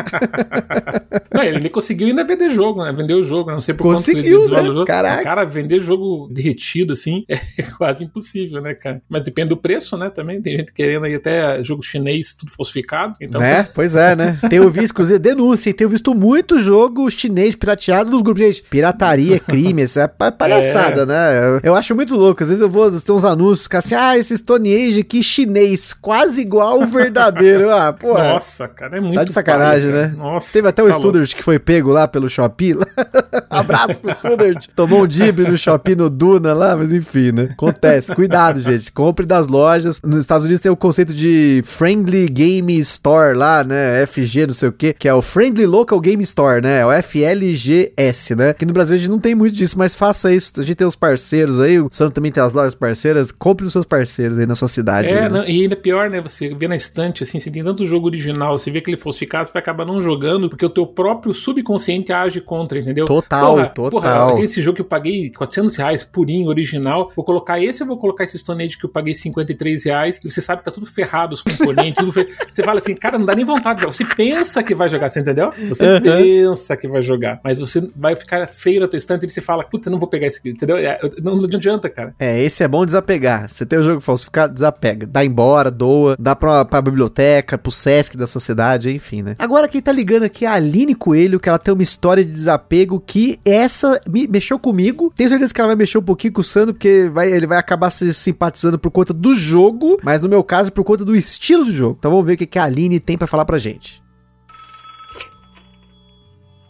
Não, 1.33 1.43
ele 1.43 1.69
conseguiu 1.69 2.07
ainda 2.07 2.23
vender 2.23 2.49
jogo, 2.51 2.83
né? 2.83 2.91
Vender 2.91 3.15
o 3.15 3.23
jogo, 3.23 3.51
não 3.51 3.59
sei 3.59 3.73
por 3.73 3.83
Conseguiu, 3.83 4.21
quanto 4.21 4.27
ele 4.27 4.35
né? 4.35 4.41
desvalorizou. 4.41 4.85
Caraca. 4.85 5.23
Cara, 5.23 5.43
vender 5.43 5.79
jogo 5.79 6.29
derretido 6.31 6.93
assim 6.93 7.25
é 7.27 7.63
quase 7.77 8.03
impossível, 8.03 8.61
né, 8.61 8.73
cara? 8.73 9.01
Mas 9.09 9.23
depende 9.23 9.49
do 9.49 9.57
preço, 9.57 9.97
né? 9.97 10.09
Também 10.09 10.41
tem 10.41 10.57
gente 10.57 10.71
querendo 10.71 11.05
aí 11.05 11.15
até 11.15 11.63
jogo 11.63 11.81
chinês 11.81 12.33
tudo 12.33 12.51
falsificado. 12.51 13.15
Então, 13.19 13.41
né? 13.41 13.63
Pois 13.73 13.95
é, 13.95 14.15
né? 14.15 14.37
Tenho 14.49 14.69
visto, 14.69 14.93
inclusive, 15.03 15.19
denúncia, 15.19 15.73
tenho 15.73 15.89
visto 15.89 16.13
muito 16.15 16.59
jogo 16.59 17.09
chinês 17.09 17.55
pirateado 17.55 18.09
nos 18.09 18.21
grupos. 18.21 18.41
Gente, 18.43 18.63
pirataria 18.63 19.35
é 19.35 19.39
crime, 19.39 19.83
isso 19.83 19.99
é 19.99 20.07
pa- 20.07 20.31
palhaçada, 20.31 21.05
né? 21.05 21.59
Eu, 21.61 21.75
acho 21.75 21.95
muito 21.95 22.15
louco. 22.15 22.41
Às 22.41 22.49
vezes 22.49 22.61
eu 22.61 22.69
vou 22.69 22.89
ter 22.91 23.11
uns 23.11 23.25
anúncios 23.25 23.67
que 23.67 23.75
assim, 23.77 23.95
ah, 23.95 24.17
esse 24.17 24.35
Stone 24.37 24.73
Age 24.73 25.01
aqui 25.01 25.21
chinês, 25.21 25.93
quase 25.93 26.41
igual 26.41 26.81
o 26.81 26.85
verdadeiro. 26.87 27.69
Ah, 27.69 27.91
pô. 27.97 28.13
Nossa, 28.17 28.67
cara, 28.67 28.97
é 28.97 29.01
muito 29.01 29.15
Tá 29.15 29.23
de 29.23 29.33
sacanagem, 29.33 29.91
né? 29.91 30.13
Nossa, 30.17 30.51
Teve 30.53 30.67
até 30.67 30.81
o 30.83 30.87
tá 30.87 30.93
que 31.35 31.43
foi 31.43 31.59
pego 31.59 31.91
lá 31.91 32.07
pelo 32.07 32.29
Shopee. 32.29 32.73
lá. 32.73 32.85
Abraço 33.49 33.99
pro 33.99 34.11
Studert. 34.11 34.67
Tomou 34.75 35.03
um 35.03 35.07
dibre 35.07 35.47
no 35.47 35.57
Shopee 35.57 35.95
no 35.95 36.09
Duna 36.09 36.53
lá, 36.53 36.75
mas 36.75 36.91
enfim, 36.91 37.31
né? 37.31 37.49
Acontece. 37.51 38.13
Cuidado, 38.13 38.59
gente. 38.59 38.91
Compre 38.91 39.25
das 39.25 39.47
lojas. 39.47 40.01
Nos 40.03 40.19
Estados 40.19 40.45
Unidos 40.45 40.61
tem 40.61 40.71
o 40.71 40.75
conceito 40.75 41.13
de 41.13 41.61
Friendly 41.65 42.27
Game 42.27 42.77
Store 42.79 43.35
lá, 43.37 43.63
né? 43.63 44.05
FG, 44.05 44.47
não 44.47 44.53
sei 44.53 44.69
o 44.69 44.71
quê, 44.71 44.93
que 44.97 45.07
é 45.07 45.13
o 45.13 45.21
Friendly 45.21 45.65
Local 45.65 45.99
Game 45.99 46.23
Store, 46.23 46.61
né? 46.61 46.79
É 46.79 46.85
o 46.85 46.91
FLGS, 47.01 48.35
né? 48.35 48.49
Aqui 48.49 48.65
no 48.65 48.73
Brasil 48.73 48.95
a 48.95 48.97
gente 48.97 49.09
não 49.09 49.19
tem 49.19 49.35
muito 49.35 49.55
disso, 49.55 49.77
mas 49.77 49.95
faça 49.95 50.33
isso. 50.33 50.53
A 50.57 50.63
gente 50.63 50.75
tem 50.75 50.87
os 50.87 50.95
parceiros 50.95 51.59
aí, 51.59 51.79
o 51.79 51.87
Sandro 51.91 52.13
também 52.13 52.31
tem 52.31 52.43
as 52.43 52.53
lojas 52.53 52.75
parceiras. 52.75 53.31
Compre 53.31 53.65
os 53.65 53.71
seus 53.71 53.85
parceiros 53.85 54.39
aí 54.39 54.45
na 54.45 54.55
sua 54.55 54.67
cidade. 54.67 55.07
É, 55.07 55.15
aí, 55.15 55.21
né? 55.23 55.29
não, 55.29 55.45
e 55.45 55.61
ainda 55.61 55.75
pior, 55.75 56.09
né? 56.09 56.21
Você 56.21 56.53
vê 56.53 56.67
na 56.67 56.75
estante, 56.75 57.23
assim, 57.23 57.39
você 57.39 57.49
tem 57.49 57.63
tanto 57.63 57.85
jogo 57.85 58.07
original, 58.07 58.57
você 58.57 58.71
vê 58.71 58.81
que 58.81 58.89
ele 58.89 58.97
falsificado, 58.97 59.47
você 59.47 59.53
vai 59.53 59.61
acabar 59.61 59.85
não 59.85 60.01
jogando, 60.01 60.49
porque 60.49 60.65
o 60.65 60.69
teu 60.69 60.85
próprio 60.85 61.33
subconsciente 61.33 62.11
age 62.11 62.41
contra, 62.41 62.79
entendeu? 62.79 63.05
Total, 63.05 63.22
porra, 63.29 63.65
total. 63.69 64.29
Porra, 64.31 64.43
esse 64.43 64.61
jogo 64.61 64.75
que 64.75 64.81
eu 64.81 64.85
paguei 64.85 65.29
400 65.31 65.75
reais, 65.75 66.03
purinho, 66.03 66.47
original, 66.47 67.11
vou 67.15 67.23
colocar 67.25 67.59
esse 67.59 67.81
ou 67.83 67.87
vou 67.87 67.97
colocar 67.97 68.23
esse 68.23 68.37
Stone 68.37 68.63
Age 68.63 68.77
que 68.77 68.85
eu 68.85 68.89
paguei 68.89 69.13
53 69.13 69.83
reais, 69.85 70.19
e 70.23 70.29
você 70.31 70.41
sabe 70.41 70.59
que 70.59 70.65
tá 70.65 70.71
tudo 70.71 70.85
ferrado, 70.85 71.33
os 71.33 71.41
componentes, 71.41 71.95
tudo 71.95 72.11
fe... 72.11 72.27
Você 72.53 72.61
fala 72.63 72.77
assim, 72.77 72.95
cara, 72.95 73.17
não 73.17 73.25
dá 73.25 73.33
nem 73.35 73.43
vontade 73.45 73.77
de 73.77 73.81
jogar. 73.81 73.93
Você 73.93 74.05
pensa 74.05 74.61
que 74.63 74.75
vai 74.75 74.87
jogar, 74.87 75.09
você 75.09 75.19
entendeu? 75.21 75.51
Você 75.69 75.83
Uhum. 75.93 76.01
pensa 76.01 76.77
que 76.77 76.87
vai 76.87 77.01
jogar, 77.01 77.39
mas 77.43 77.59
você 77.59 77.87
vai 77.95 78.15
ficar 78.15 78.47
feio 78.47 78.81
na 78.81 78.87
tua 78.87 78.97
estante 78.97 79.25
e 79.25 79.29
você 79.29 79.41
fala, 79.41 79.63
puta, 79.63 79.89
não 79.89 79.97
vou 79.99 80.07
pegar 80.07 80.27
esse 80.27 80.39
aqui, 80.39 80.49
entendeu? 80.51 80.77
É, 80.77 80.99
Não, 81.21 81.35
não 81.35 81.45
adianta, 81.45 81.89
cara. 81.89 82.13
É, 82.19 82.41
esse 82.43 82.63
é 82.63 82.67
bom 82.67 82.85
desapegar. 82.85 83.49
Você 83.49 83.65
tem 83.65 83.79
o 83.79 83.83
jogo 83.83 84.01
falsificado, 84.01 84.53
desapega. 84.53 85.07
Dá 85.07 85.23
embora, 85.25 85.71
doa, 85.71 86.15
dá 86.19 86.35
pra, 86.35 86.63
pra 86.65 86.81
biblioteca, 86.81 87.57
pro 87.57 87.71
Sesc 87.71 88.15
da 88.17 88.27
sociedade, 88.27 88.93
enfim, 88.93 89.21
né? 89.23 89.35
Agora 89.39 89.67
quem 89.67 89.81
tá 89.81 89.91
ligando 89.91 90.23
aqui 90.23 90.45
é 90.45 90.49
a 90.49 90.53
Aline 90.53 90.93
Coelho, 90.95 91.39
que 91.39 91.49
ela 91.49 91.59
tem 91.59 91.73
uma 91.73 91.83
história 91.83 92.23
de 92.23 92.31
desapego 92.31 92.99
que 93.05 93.12
essa 93.45 93.99
me 94.07 94.27
mexeu 94.27 94.57
comigo. 94.57 95.11
Tenho 95.15 95.29
certeza 95.29 95.53
que 95.53 95.61
ela 95.61 95.69
vai 95.69 95.75
mexer 95.75 95.97
um 95.97 96.03
pouquinho 96.03 96.33
com 96.33 96.41
o 96.41 96.43
Sandro, 96.43 96.73
porque 96.73 97.09
vai, 97.13 97.31
ele 97.31 97.47
vai 97.47 97.57
acabar 97.57 97.89
se 97.89 98.13
simpatizando 98.13 98.79
por 98.79 98.91
conta 98.91 99.13
do 99.13 99.35
jogo, 99.35 99.97
mas 100.03 100.21
no 100.21 100.29
meu 100.29 100.43
caso, 100.43 100.71
por 100.71 100.83
conta 100.83 101.05
do 101.05 101.15
estilo 101.15 101.65
do 101.65 101.71
jogo. 101.71 101.95
Então 101.97 102.11
vamos 102.11 102.25
ver 102.25 102.33
o 102.33 102.37
que, 102.37 102.45
que 102.45 102.59
a 102.59 102.63
Aline 102.63 102.99
tem 102.99 103.17
pra 103.17 103.27
falar 103.27 103.45
pra 103.45 103.57
gente. 103.57 104.03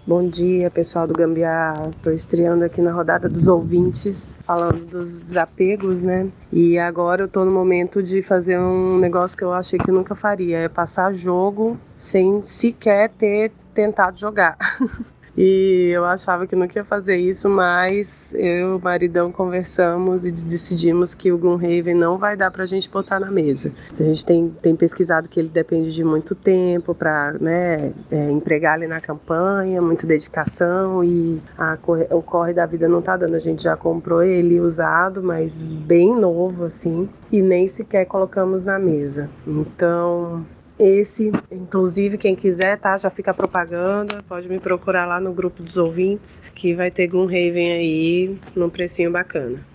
Bom 0.06 0.28
dia, 0.28 0.70
pessoal 0.70 1.08
do 1.08 1.14
Gambiar. 1.14 1.92
Tô 2.02 2.12
estreando 2.12 2.66
aqui 2.66 2.82
na 2.82 2.92
rodada 2.92 3.30
dos 3.30 3.48
ouvintes, 3.48 4.38
falando 4.46 4.86
dos 4.86 5.22
desapegos, 5.22 6.04
né? 6.04 6.28
E 6.52 6.78
agora 6.78 7.24
eu 7.24 7.28
tô 7.30 7.46
no 7.46 7.52
momento 7.52 8.04
de 8.04 8.22
fazer 8.22 8.60
um 8.60 8.98
negócio 8.98 9.38
que 9.38 9.46
eu 9.46 9.54
achei 9.54 9.80
que 9.80 9.92
nunca 9.92 10.14
faria, 10.14 10.58
é 10.58 10.68
passar 10.68 11.14
jogo 11.14 11.80
sem 11.96 12.44
sequer 12.44 13.12
ter 13.12 13.54
tentado 13.74 14.20
jogar. 14.20 14.58
E 15.36 15.90
eu 15.92 16.06
achava 16.06 16.46
que 16.46 16.56
nunca 16.56 16.78
ia 16.78 16.86
fazer 16.86 17.18
isso, 17.18 17.50
mas 17.50 18.34
eu 18.36 18.44
e 18.44 18.76
o 18.76 18.80
maridão 18.80 19.32
conversamos 19.32 20.26
e 20.26 20.32
decidimos 20.32 21.16
que 21.16 21.32
o 21.32 21.38
Gloomhaven 21.38 21.96
não 21.96 22.18
vai 22.18 22.38
dar 22.38 22.52
pra 22.52 22.66
gente 22.66 22.90
botar 22.90 23.20
na 23.20 23.32
mesa. 23.32 23.74
A 24.00 24.04
gente 24.04 24.24
tem, 24.24 24.50
tem 24.62 24.76
pesquisado 24.76 25.28
que 25.28 25.40
ele 25.40 25.50
depende 25.50 25.94
de 25.94 26.04
muito 26.04 26.36
tempo 26.36 26.94
para 26.94 27.34
né, 27.34 27.94
é, 28.12 28.30
empregar 28.30 28.76
ali 28.76 28.88
na 28.88 29.02
campanha, 29.02 29.82
muita 29.82 30.06
dedicação 30.06 31.04
e 31.04 31.42
a 31.58 31.78
o 32.12 32.22
corre 32.22 32.54
da 32.54 32.66
vida 32.66 32.88
não 32.88 33.02
tá 33.02 33.18
dando. 33.18 33.36
A 33.36 33.40
gente 33.40 33.64
já 33.64 33.76
comprou 33.76 34.22
ele 34.24 34.60
usado, 34.60 35.24
mas 35.24 35.54
bem 35.54 36.16
novo 36.16 36.66
assim, 36.66 37.10
e 37.32 37.42
nem 37.42 37.68
sequer 37.68 38.06
colocamos 38.06 38.66
na 38.66 38.78
mesa. 38.78 39.30
Então 39.48 40.46
esse, 40.86 41.32
inclusive, 41.52 42.18
quem 42.18 42.36
quiser, 42.36 42.78
tá? 42.78 42.98
Já 42.98 43.10
fica 43.10 43.32
a 43.32 43.34
propaganda. 43.34 44.24
Pode 44.28 44.48
me 44.50 44.60
procurar 44.60 45.06
lá 45.06 45.20
no 45.20 45.34
grupo 45.34 45.64
dos 45.64 45.78
ouvintes, 45.78 46.42
que 46.54 46.74
vai 46.74 46.92
ter 46.92 47.08
Gloomhaven 47.08 47.72
aí 47.72 48.38
num 48.56 48.70
precinho 48.70 49.12
bacana. 49.12 49.73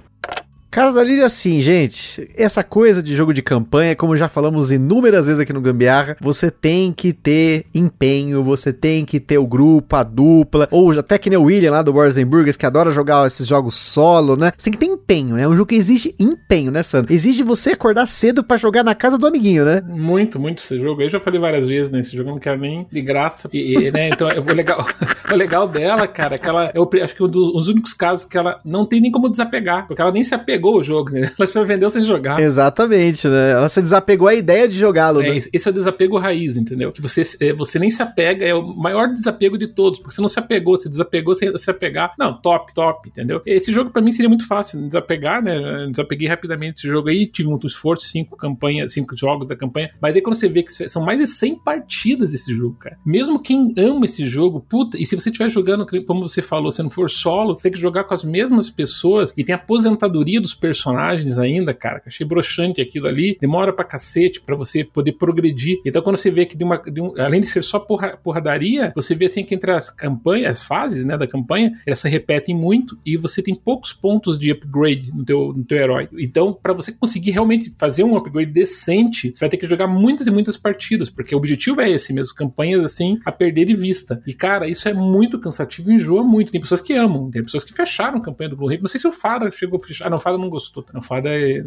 Casa 0.71 0.97
da 0.97 1.05
Lília, 1.05 1.25
assim, 1.25 1.63
gente, 1.63 2.29
essa 2.37 2.63
coisa 2.63 3.03
de 3.03 3.17
jogo 3.17 3.33
de 3.33 3.41
campanha, 3.41 3.97
como 3.97 4.15
já 4.15 4.29
falamos 4.29 4.71
inúmeras 4.71 5.25
vezes 5.25 5.41
aqui 5.41 5.53
no 5.53 5.63
Gambiarra, 5.63 6.15
você 6.21 6.51
tem 6.51 6.93
que 6.93 7.15
ter 7.15 7.65
empenho, 7.75 8.45
você 8.45 8.71
tem 8.71 9.07
que 9.07 9.19
ter 9.19 9.39
o 9.39 9.47
grupo, 9.47 9.97
a 9.97 10.03
dupla, 10.03 10.69
ou 10.71 10.91
até 10.93 11.17
que 11.17 11.31
nem 11.31 11.39
o 11.39 11.45
William 11.45 11.71
lá 11.71 11.81
do 11.81 11.95
Wars 11.95 12.19
Burgers, 12.19 12.59
que 12.59 12.67
adora 12.67 12.91
jogar 12.91 13.27
esses 13.27 13.47
jogos 13.47 13.77
solo, 13.77 14.37
né? 14.37 14.53
Você 14.59 14.71
tem 14.71 14.79
que 14.79 14.87
ter 14.87 14.93
empenho, 14.93 15.37
né? 15.37 15.45
É 15.45 15.49
um 15.49 15.57
jogo 15.57 15.69
que 15.69 15.75
exige 15.75 16.15
empenho, 16.19 16.71
né, 16.71 16.83
Sandro? 16.83 17.15
Exige 17.15 17.43
você 17.43 17.71
acordar 17.71 18.07
cedo 18.07 18.45
para 18.45 18.59
jogar 18.59 18.85
na 18.85 18.95
casa 18.95 19.17
do 19.17 19.27
amiguinho, 19.27 19.65
né? 19.65 19.83
Muito, 19.89 20.39
muito 20.39 20.63
esse 20.63 20.79
jogo. 20.79 21.01
Eu 21.01 21.09
já 21.09 21.19
falei 21.19 21.41
várias 21.41 21.67
vezes 21.67 21.91
nesse 21.91 22.15
jogo, 22.15 22.29
eu 22.29 22.35
não 22.35 22.41
quero 22.41 22.61
nem 22.61 22.87
de 22.93 23.01
graça. 23.01 23.49
E, 23.55 23.75
e, 23.75 23.91
né, 23.91 24.11
então, 24.11 24.29
o 24.29 24.53
legal, 24.55 24.87
o 25.33 25.35
legal 25.35 25.67
dela, 25.67 26.07
cara, 26.07 26.35
é 26.35 26.39
que 26.39 26.49
ela, 26.49 26.71
eu 26.75 26.89
acho 27.03 27.15
que 27.15 27.23
um 27.23 27.29
dos 27.29 27.69
únicos 27.69 27.95
casos 27.95 28.27
que 28.27 28.37
ela 28.37 28.61
não 28.63 28.85
tem 28.85 29.01
nem 29.01 29.11
como 29.11 29.31
desapegar, 29.31 29.87
porque 29.87 30.03
ela 30.03 30.13
nem 30.13 30.23
se 30.23 30.35
apegou 30.59 30.75
ao 30.75 30.83
jogo, 30.83 31.11
né? 31.11 31.31
Ela 31.39 31.49
já 31.49 31.65
vendeu 31.65 31.91
sem 31.91 32.05
jogar. 32.05 32.41
Exatamente, 32.41 33.29
né? 33.29 33.53
Ela 33.53 33.69
se 33.69 33.81
desapegou 33.81 34.29
à 34.29 34.35
ideia 34.35 34.69
de 34.69 34.77
jogá-lo, 34.77 35.23
é, 35.23 35.31
né? 35.31 35.43
Esse 35.53 35.69
é 35.69 35.71
o 35.71 35.75
desapego 35.75 36.19
raiz, 36.19 36.57
entendeu? 36.57 36.93
Que 36.93 37.01
você, 37.01 37.23
é, 37.41 37.53
você 37.53 37.79
nem 37.79 37.91
se 37.91 38.03
apega, 38.03 38.45
é 38.45 38.55
o 38.55 38.63
maior 38.63 39.09
desapego 39.09 39.57
de 39.57 39.69
todos, 39.69 40.01
porque 40.01 40.15
você 40.15 40.21
não 40.21 40.29
se 40.29 40.39
apegou, 40.39 40.77
você 40.77 40.89
desapegou 40.89 41.35
sem 41.35 41.57
se 41.57 41.71
apegar. 41.71 42.15
Não, 42.19 42.41
top, 42.41 42.75
top, 42.75 43.09
entendeu? 43.09 43.41
Esse 43.47 43.73
jogo 43.73 43.91
para 43.91 44.03
mim 44.03 44.11
seria 44.11 44.29
muito 44.29 44.47
fácil 44.47 44.87
desapegar, 44.87 45.43
né? 45.43 45.89
Desapeguei 45.91 46.29
rapidamente 46.29 46.79
esse 46.79 46.89
jogo 46.89 47.09
aí, 47.09 47.27
tive 47.27 47.49
um 47.49 47.59
esforço, 47.65 48.07
cinco 48.07 48.37
campanhas, 48.37 48.93
cinco 48.93 49.17
jogos 49.17 49.47
da 49.47 49.57
campanha, 49.57 49.91
mas 50.01 50.15
aí 50.15 50.23
quando 50.23 50.35
você 50.35 50.49
vê 50.49 50.63
que 50.63 50.89
são 50.89 51.05
mais 51.05 51.19
de 51.19 51.27
100 51.27 51.59
partidas 51.61 52.35
esse 52.35 52.55
jogo, 52.55 52.77
cara. 52.79 52.99
Mesmo 53.05 53.41
quem 53.41 53.73
ama 53.77 54.05
esse 54.05 54.27
jogo, 54.27 54.65
puta, 54.69 55.01
e 55.01 55.07
se 55.07 55.15
você 55.15 55.29
estiver 55.29 55.49
jogando, 55.49 55.87
como 56.05 56.27
você 56.27 56.43
falou, 56.43 56.71
se 56.71 56.83
não 56.83 56.91
for 56.91 57.11
solo, 57.11 57.57
você 57.57 57.65
tem 57.65 57.73
que 57.73 57.79
jogar 57.79 58.05
com 58.05 58.15
as 58.15 58.25
mesmas 58.25 58.71
pessoas 58.71 59.33
e 59.37 59.45
tem 59.45 59.55
a 59.55 59.59
aposentadoria 59.59 60.41
dos 60.49 60.55
personagens 60.55 61.39
ainda, 61.39 61.75
cara, 61.75 62.03
achei 62.07 62.27
broxante 62.27 62.81
aquilo 62.81 63.07
ali, 63.07 63.37
demora 63.41 63.73
pra 63.73 63.85
cacete 63.85 64.41
pra 64.41 64.57
você 64.57 64.85
poder 64.85 65.13
progredir. 65.13 65.81
Então 65.85 66.03
quando 66.03 66.17
você 66.17 66.31
vê 66.31 66.47
que 66.47 66.57
de 66.57 66.65
uma, 66.65 66.77
de 66.79 67.01
um, 67.01 67.13
além 67.21 67.41
de 67.41 67.47
ser 67.47 67.63
só 67.63 67.79
porra, 67.79 68.17
porradaria, 68.17 68.93
você 68.95 69.15
vê 69.15 69.27
assim 69.27 69.45
que 69.45 69.55
entre 69.55 69.71
as 69.71 69.91
campanhas, 69.91 70.59
as 70.59 70.65
fases, 70.65 71.05
né, 71.05 71.17
da 71.17 71.27
campanha, 71.27 71.73
elas 71.87 71.99
se 71.99 72.09
repetem 72.09 72.55
muito 72.55 72.99
e 73.05 73.17
você 73.17 73.43
tem 73.43 73.55
poucos 73.55 73.93
pontos 73.93 74.39
de 74.39 74.51
upgrade 74.51 75.15
no 75.15 75.25
teu, 75.25 75.53
no 75.55 75.65
teu 75.65 75.79
herói. 75.79 76.09
Então, 76.19 76.53
para 76.53 76.73
você 76.73 76.93
conseguir 76.93 77.33
realmente 77.33 77.73
fazer 77.77 78.05
um 78.05 78.17
upgrade 78.17 78.51
decente, 78.51 79.31
você 79.33 79.41
vai 79.41 79.49
ter 79.49 79.57
que 79.57 79.67
jogar 79.67 79.87
muitas 79.87 80.27
e 80.27 80.31
muitas 80.31 80.57
partidas, 80.57 81.11
porque 81.11 81.35
o 81.35 81.39
objetivo 81.39 81.81
é 81.81 81.91
esse 81.91 82.13
mesmo, 82.13 82.35
campanhas 82.35 82.85
assim, 82.85 83.19
a 83.25 83.33
perder 83.33 83.67
de 83.67 83.75
vista. 83.75 84.23
E 84.27 84.33
cara, 84.33 84.69
isso 84.69 84.89
é 84.89 84.95
muito 84.95 85.39
cansativo 85.39 85.91
enjoa 85.93 86.23
muito. 86.23 86.53
Tem 86.53 86.61
pessoas 86.61 86.81
que 86.81 86.95
amam, 86.95 87.31
tem 87.31 87.43
pessoas 87.43 87.65
que 87.65 87.73
fecharam 87.73 88.19
a 88.19 88.23
campanha 88.23 88.51
do 88.51 88.57
Blue 88.57 88.67
Raven. 88.67 88.83
Não 88.83 88.89
sei 88.89 89.01
se 89.01 89.09
o 89.09 89.13
Fada 89.13 89.51
chegou 89.51 89.81
a 89.83 89.87
fechar. 89.87 90.07
Ah, 90.07 90.11
não, 90.11 90.17
o 90.17 90.21
Fada 90.39 90.43
não 90.43 90.49
gostou. 90.49 90.85
Não, 90.93 91.01
o 91.01 91.03
Fada 91.03 91.29
é... 91.29 91.63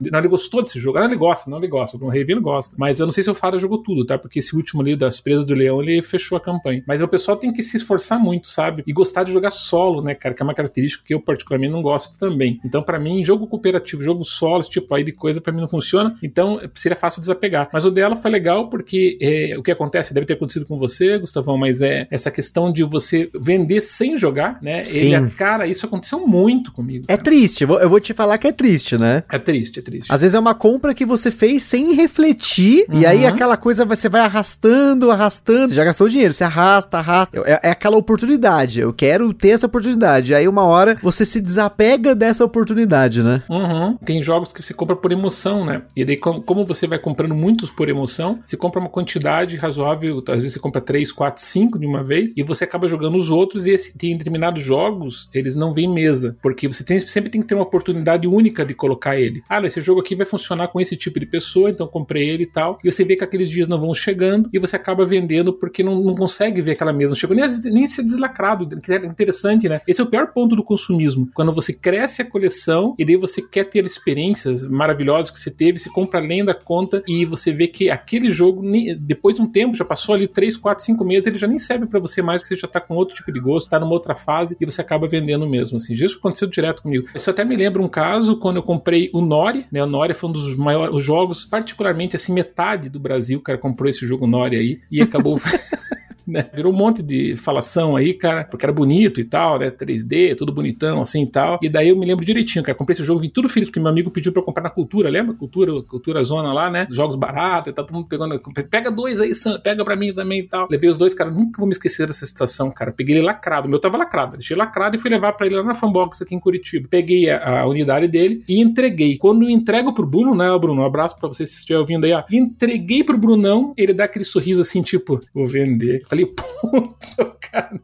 Não, 0.00 0.18
ele 0.18 0.28
gostou 0.28 0.62
desse 0.62 0.78
jogo. 0.78 0.98
Ah, 0.98 1.04
ele 1.04 1.16
gosta, 1.16 1.50
não, 1.50 1.58
ele 1.58 1.68
gosta. 1.68 1.96
O 1.96 2.06
Raven 2.06 2.24
ele 2.28 2.40
gosta. 2.40 2.74
Mas 2.78 3.00
eu 3.00 3.06
não 3.06 3.12
sei 3.12 3.24
se 3.24 3.30
o 3.30 3.34
Fada 3.34 3.58
jogou 3.58 3.82
tudo, 3.82 4.04
tá? 4.04 4.18
Porque 4.18 4.38
esse 4.38 4.54
último 4.54 4.82
ali 4.82 4.96
das 4.96 5.20
presas 5.20 5.44
do 5.44 5.54
Leão, 5.54 5.82
ele 5.82 6.02
fechou 6.02 6.36
a 6.36 6.40
campanha. 6.40 6.82
Mas 6.86 7.00
o 7.00 7.08
pessoal 7.08 7.36
tem 7.36 7.52
que 7.52 7.62
se 7.62 7.76
esforçar 7.76 8.18
muito, 8.18 8.48
sabe? 8.48 8.82
E 8.86 8.92
gostar 8.92 9.24
de 9.24 9.32
jogar 9.32 9.50
solo, 9.50 10.02
né, 10.02 10.14
cara? 10.14 10.34
Que 10.34 10.42
é 10.42 10.44
uma 10.44 10.54
característica 10.54 11.04
que 11.04 11.14
eu 11.14 11.20
particularmente 11.20 11.72
não 11.72 11.82
gosto 11.82 12.18
também. 12.18 12.60
Então, 12.64 12.82
para 12.82 12.98
mim, 12.98 13.24
jogo 13.24 13.46
cooperativo, 13.46 14.02
jogo 14.02 14.24
solo, 14.24 14.60
esse 14.60 14.70
tipo 14.70 14.94
aí 14.94 15.02
de 15.02 15.12
coisa, 15.12 15.40
para 15.40 15.52
mim 15.52 15.60
não 15.60 15.68
funciona. 15.68 16.16
Então, 16.22 16.60
seria 16.74 16.96
fácil 16.96 17.20
desapegar. 17.20 17.68
Mas 17.72 17.84
o 17.84 17.90
dela 17.90 18.16
foi 18.16 18.30
legal 18.30 18.68
porque 18.68 19.18
é, 19.20 19.56
o 19.58 19.62
que 19.62 19.70
acontece 19.70 20.12
deve 20.12 20.26
ter 20.26 20.34
acontecido 20.34 20.66
com 20.66 20.76
você, 20.76 21.18
Gustavão, 21.18 21.56
mas 21.56 21.82
é 21.82 22.06
essa 22.10 22.30
questão 22.30 22.72
de 22.72 22.82
você 22.82 23.30
vender 23.34 23.80
sem 23.80 24.16
jogar, 24.16 24.58
né? 24.62 24.84
Sim. 24.84 25.14
Ele, 25.14 25.30
cara, 25.30 25.66
isso 25.66 25.86
aconteceu 25.86 26.26
muito 26.26 26.72
comigo. 26.72 27.04
É 27.08 27.16
cara. 27.16 27.22
triste, 27.22 27.62
eu 27.62 27.68
vou, 27.68 27.80
eu 27.80 27.88
vou 27.88 28.00
te 28.00 28.09
falar 28.14 28.38
que 28.38 28.46
é 28.46 28.52
triste, 28.52 28.96
né? 28.98 29.22
É 29.30 29.38
triste, 29.38 29.78
é 29.80 29.82
triste. 29.82 30.12
Às 30.12 30.20
vezes 30.20 30.34
é 30.34 30.38
uma 30.38 30.54
compra 30.54 30.94
que 30.94 31.04
você 31.06 31.30
fez 31.30 31.62
sem 31.62 31.94
refletir, 31.94 32.86
e 32.92 33.04
aí 33.06 33.20
Uhum. 33.22 33.28
aquela 33.28 33.56
coisa 33.56 33.84
você 33.84 34.08
vai 34.08 34.20
arrastando, 34.22 35.10
arrastando. 35.10 35.68
Você 35.68 35.74
já 35.74 35.84
gastou 35.84 36.08
dinheiro, 36.08 36.32
você 36.32 36.44
arrasta, 36.44 36.98
arrasta. 36.98 37.38
É, 37.44 37.68
é 37.68 37.70
aquela 37.70 37.96
oportunidade. 37.96 38.80
Eu 38.80 38.92
quero 38.92 39.32
ter 39.34 39.50
essa 39.50 39.66
oportunidade. 39.66 40.34
Aí 40.34 40.46
uma 40.48 40.64
hora 40.64 40.96
você 41.02 41.24
se 41.24 41.40
desapega 41.40 42.14
dessa 42.14 42.44
oportunidade, 42.44 43.22
né? 43.22 43.42
Uhum. 43.48 43.96
Tem 44.04 44.22
jogos 44.22 44.52
que 44.52 44.62
você 44.62 44.72
compra 44.74 44.96
por 44.96 45.12
emoção, 45.12 45.64
né? 45.64 45.82
E 45.96 46.04
daí, 46.04 46.16
como, 46.16 46.42
como 46.42 46.64
você 46.64 46.86
vai 46.86 46.98
comprando 46.98 47.34
muitos 47.34 47.70
por 47.70 47.88
emoção, 47.88 48.38
você 48.44 48.56
compra 48.56 48.80
uma 48.80 48.88
quantidade 48.88 49.56
razoável, 49.56 50.22
às 50.28 50.38
vezes 50.40 50.54
você 50.54 50.60
compra 50.60 50.80
3, 50.80 51.12
4, 51.12 51.42
5 51.42 51.78
de 51.78 51.86
uma 51.86 52.02
vez, 52.02 52.32
e 52.36 52.42
você 52.42 52.64
acaba 52.64 52.88
jogando 52.88 53.16
os 53.16 53.30
outros, 53.30 53.66
e 53.66 53.70
esse, 53.70 53.96
tem 53.96 54.16
determinados 54.16 54.62
jogos, 54.62 55.28
eles 55.32 55.54
não 55.54 55.72
vêm 55.72 55.88
mesa, 55.92 56.36
porque 56.42 56.66
você 56.66 56.82
tem, 56.84 56.98
sempre 57.00 57.30
tem 57.30 57.40
que 57.40 57.46
ter 57.46 57.54
uma 57.54 57.64
oportunidade 57.64 57.99
única 58.26 58.64
de 58.64 58.74
colocar 58.74 59.18
ele. 59.18 59.42
Ah, 59.48 59.64
esse 59.64 59.80
jogo 59.80 60.00
aqui 60.00 60.14
vai 60.14 60.26
funcionar 60.26 60.68
com 60.68 60.80
esse 60.80 60.96
tipo 60.96 61.18
de 61.18 61.26
pessoa, 61.26 61.70
então 61.70 61.86
comprei 61.86 62.28
ele 62.28 62.44
e 62.44 62.46
tal, 62.46 62.78
e 62.82 62.90
você 62.90 63.04
vê 63.04 63.16
que 63.16 63.24
aqueles 63.24 63.50
dias 63.50 63.68
não 63.68 63.80
vão 63.80 63.94
chegando, 63.94 64.48
e 64.52 64.58
você 64.58 64.76
acaba 64.76 65.04
vendendo 65.04 65.52
porque 65.52 65.82
não, 65.82 66.00
não 66.00 66.14
consegue 66.14 66.60
ver 66.62 66.72
aquela 66.72 66.92
mesa, 66.92 67.14
chegou 67.14 67.36
nem, 67.36 67.44
nem 67.64 67.88
ser 67.88 68.02
deslacrado, 68.02 68.68
que 68.80 68.92
é 68.92 68.96
interessante, 69.04 69.68
né? 69.68 69.80
Esse 69.86 70.00
é 70.00 70.04
o 70.04 70.06
pior 70.06 70.32
ponto 70.32 70.56
do 70.56 70.62
consumismo, 70.62 71.28
quando 71.34 71.52
você 71.52 71.72
cresce 71.72 72.22
a 72.22 72.24
coleção, 72.24 72.94
e 72.98 73.04
daí 73.04 73.16
você 73.16 73.42
quer 73.42 73.64
ter 73.64 73.84
experiências 73.84 74.64
maravilhosas 74.68 75.30
que 75.30 75.38
você 75.38 75.50
teve, 75.50 75.78
você 75.78 75.90
compra 75.90 76.20
além 76.20 76.44
da 76.44 76.54
conta, 76.54 77.02
e 77.06 77.24
você 77.24 77.52
vê 77.52 77.66
que 77.66 77.90
aquele 77.90 78.30
jogo, 78.30 78.62
depois 78.98 79.36
de 79.36 79.42
um 79.42 79.48
tempo, 79.48 79.76
já 79.76 79.84
passou 79.84 80.14
ali 80.14 80.26
3, 80.26 80.56
4, 80.56 80.84
5 80.84 81.04
meses, 81.04 81.26
ele 81.26 81.38
já 81.38 81.46
nem 81.46 81.58
serve 81.58 81.86
pra 81.86 82.00
você 82.00 82.22
mais, 82.22 82.42
que 82.42 82.48
você 82.48 82.56
já 82.56 82.68
tá 82.68 82.80
com 82.80 82.94
outro 82.94 83.14
tipo 83.14 83.32
de 83.32 83.40
gosto, 83.40 83.68
tá 83.68 83.78
numa 83.78 83.92
outra 83.92 84.14
fase, 84.14 84.56
e 84.60 84.64
você 84.64 84.80
acaba 84.80 85.06
vendendo 85.08 85.48
mesmo, 85.48 85.76
assim. 85.76 85.92
Isso 85.92 86.18
aconteceu 86.18 86.48
direto 86.48 86.82
comigo. 86.82 87.06
Isso 87.14 87.30
até 87.30 87.44
me 87.44 87.56
lembra 87.56 87.82
um 87.82 87.88
caso 87.90 88.36
quando 88.36 88.56
eu 88.56 88.62
comprei 88.62 89.10
o 89.12 89.20
Nori, 89.20 89.66
né? 89.70 89.82
O 89.82 89.86
Nori 89.86 90.14
foi 90.14 90.30
um 90.30 90.32
dos 90.32 90.56
maiores 90.56 90.94
os 90.94 91.02
jogos, 91.02 91.44
particularmente 91.44 92.16
assim, 92.16 92.32
metade 92.32 92.88
do 92.88 92.98
Brasil, 92.98 93.38
o 93.38 93.42
cara 93.42 93.58
comprou 93.58 93.88
esse 93.90 94.06
jogo 94.06 94.26
Nori 94.26 94.56
aí, 94.56 94.80
e 94.90 95.02
acabou. 95.02 95.38
né? 96.30 96.46
Virou 96.54 96.72
um 96.72 96.76
monte 96.76 97.02
de 97.02 97.36
falação 97.36 97.96
aí, 97.96 98.14
cara, 98.14 98.44
porque 98.44 98.64
era 98.64 98.72
bonito 98.72 99.20
e 99.20 99.24
tal, 99.24 99.58
né? 99.58 99.70
3D, 99.70 100.36
tudo 100.36 100.52
bonitão 100.52 101.00
assim 101.00 101.22
e 101.24 101.30
tal. 101.30 101.58
E 101.62 101.68
daí 101.68 101.88
eu 101.88 101.96
me 101.96 102.06
lembro 102.06 102.24
direitinho, 102.24 102.64
cara. 102.64 102.76
Comprei 102.76 102.94
esse 102.94 103.04
jogo, 103.04 103.20
vim 103.20 103.28
tudo 103.28 103.48
feliz, 103.48 103.68
porque 103.68 103.80
meu 103.80 103.88
amigo 103.88 104.10
pediu 104.10 104.32
pra 104.32 104.40
eu 104.40 104.44
comprar 104.44 104.62
na 104.62 104.70
Cultura, 104.70 105.10
lembra? 105.10 105.34
Cultura, 105.34 105.82
Cultura 105.82 106.22
Zona 106.24 106.52
lá, 106.52 106.70
né? 106.70 106.86
Jogos 106.90 107.16
baratos 107.16 107.70
e 107.70 107.74
tal, 107.74 107.84
todo 107.84 107.94
mundo 107.94 108.08
pegando. 108.08 108.40
Pega 108.68 108.90
dois 108.90 109.20
aí, 109.20 109.34
Sam, 109.34 109.60
pega 109.60 109.84
pra 109.84 109.96
mim 109.96 110.12
também 110.12 110.40
e 110.40 110.48
tal. 110.48 110.68
Levei 110.70 110.88
os 110.88 110.96
dois, 110.96 111.14
cara, 111.14 111.30
nunca 111.30 111.58
vou 111.58 111.66
me 111.66 111.72
esquecer 111.72 112.06
dessa 112.06 112.24
situação, 112.24 112.70
cara. 112.70 112.92
Peguei 112.92 113.16
ele 113.16 113.24
lacrado, 113.24 113.66
o 113.66 113.70
meu 113.70 113.78
tava 113.78 113.98
lacrado. 113.98 114.36
Deixei 114.36 114.56
lacrado 114.56 114.96
e 114.96 114.98
fui 114.98 115.10
levar 115.10 115.32
pra 115.32 115.46
ele 115.46 115.56
lá 115.56 115.64
na 115.64 115.74
Fanbox 115.74 116.22
aqui 116.22 116.34
em 116.34 116.40
Curitiba. 116.40 116.88
Peguei 116.88 117.30
a, 117.30 117.60
a 117.60 117.66
unidade 117.66 118.08
dele 118.08 118.42
e 118.48 118.60
entreguei. 118.60 119.16
Quando 119.18 119.44
eu 119.44 119.50
entrego 119.50 119.92
pro 119.92 120.06
Bruno, 120.06 120.34
né, 120.34 120.46
Bruno? 120.58 120.82
Um 120.82 120.84
abraço 120.84 121.16
pra 121.18 121.28
você 121.28 121.46
se 121.46 121.58
estiver 121.58 121.78
ouvindo 121.78 122.04
aí, 122.04 122.12
ó. 122.12 122.22
Entreguei 122.30 123.04
pro 123.04 123.18
Brunão, 123.18 123.74
ele 123.76 123.92
dá 123.92 124.04
aquele 124.04 124.24
sorriso 124.24 124.60
assim, 124.60 124.82
tipo, 124.82 125.20
vou 125.34 125.46
vender. 125.46 126.02
Falei, 126.06 126.19
puta, 126.34 127.36
cara. 127.50 127.80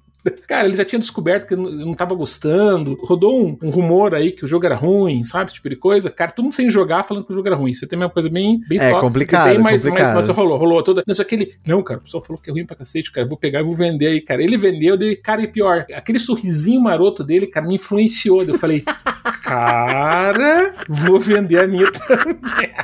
Cara, 0.49 0.67
ele 0.67 0.75
já 0.77 0.85
tinha 0.85 0.99
descoberto 0.99 1.47
que 1.47 1.55
eu 1.55 1.59
não- 1.59 1.71
eu 1.71 1.87
não 1.87 1.95
tava 1.95 2.13
gostando. 2.17 2.99
Rodou 3.05 3.47
um, 3.47 3.57
um 3.63 3.71
rumor 3.71 4.13
aí 4.13 4.33
que 4.33 4.45
o 4.45 4.49
jogo 4.49 4.67
era 4.67 4.75
ruim, 4.75 5.23
sabe? 5.23 5.45
Esse 5.45 5.55
tipo 5.55 5.69
de 5.71 5.77
coisa. 5.77 6.11
Cara, 6.11 6.33
todo 6.33 6.43
mundo 6.47 6.53
sem 6.53 6.69
jogar 6.69 7.05
falando 7.05 7.25
que 7.25 7.31
o 7.31 7.35
jogo 7.35 7.47
era 7.47 7.55
ruim. 7.55 7.71
Isso 7.71 7.87
tem 7.87 7.97
uma 7.97 8.11
coisa 8.11 8.29
bem, 8.29 8.61
bem 8.69 8.77
É, 8.79 8.91
tóxica 8.91 9.01
complicado, 9.07 9.45
que 9.45 9.51
tem, 9.55 9.63
mas, 9.63 9.85
complicado. 9.85 10.15
mas, 10.17 10.29
mas 10.29 10.37
rolou, 10.37 10.59
rolou 10.59 10.83
toda. 10.83 11.05
Não 11.07 11.15
sei 11.15 11.25
aquele. 11.25 11.55
Não, 11.65 11.81
cara, 11.81 12.01
o 12.01 12.03
pessoal 12.03 12.25
falou 12.25 12.43
que 12.43 12.51
é 12.51 12.53
ruim 12.53 12.67
pra 12.67 12.75
cacete, 12.75 13.13
cara. 13.13 13.25
Eu 13.25 13.29
vou 13.29 13.39
pegar 13.39 13.61
e 13.61 13.63
vou 13.63 13.75
vender 13.75 14.07
aí, 14.09 14.21
cara. 14.21 14.43
Ele 14.43 14.57
vendeu, 14.57 14.97
dei, 14.97 15.15
cara, 15.15 15.43
e 15.43 15.47
pior, 15.47 15.87
aquele 15.95 16.19
sorrisinho 16.19 16.81
maroto 16.81 17.23
dele, 17.23 17.47
cara, 17.47 17.65
me 17.65 17.77
influenciou. 17.77 18.43
Eu 18.43 18.59
falei, 18.59 18.83
cara, 19.47 20.75
vou 20.89 21.21
vender 21.21 21.61
a 21.61 21.67
minha 21.67 21.91
também. 21.93 22.75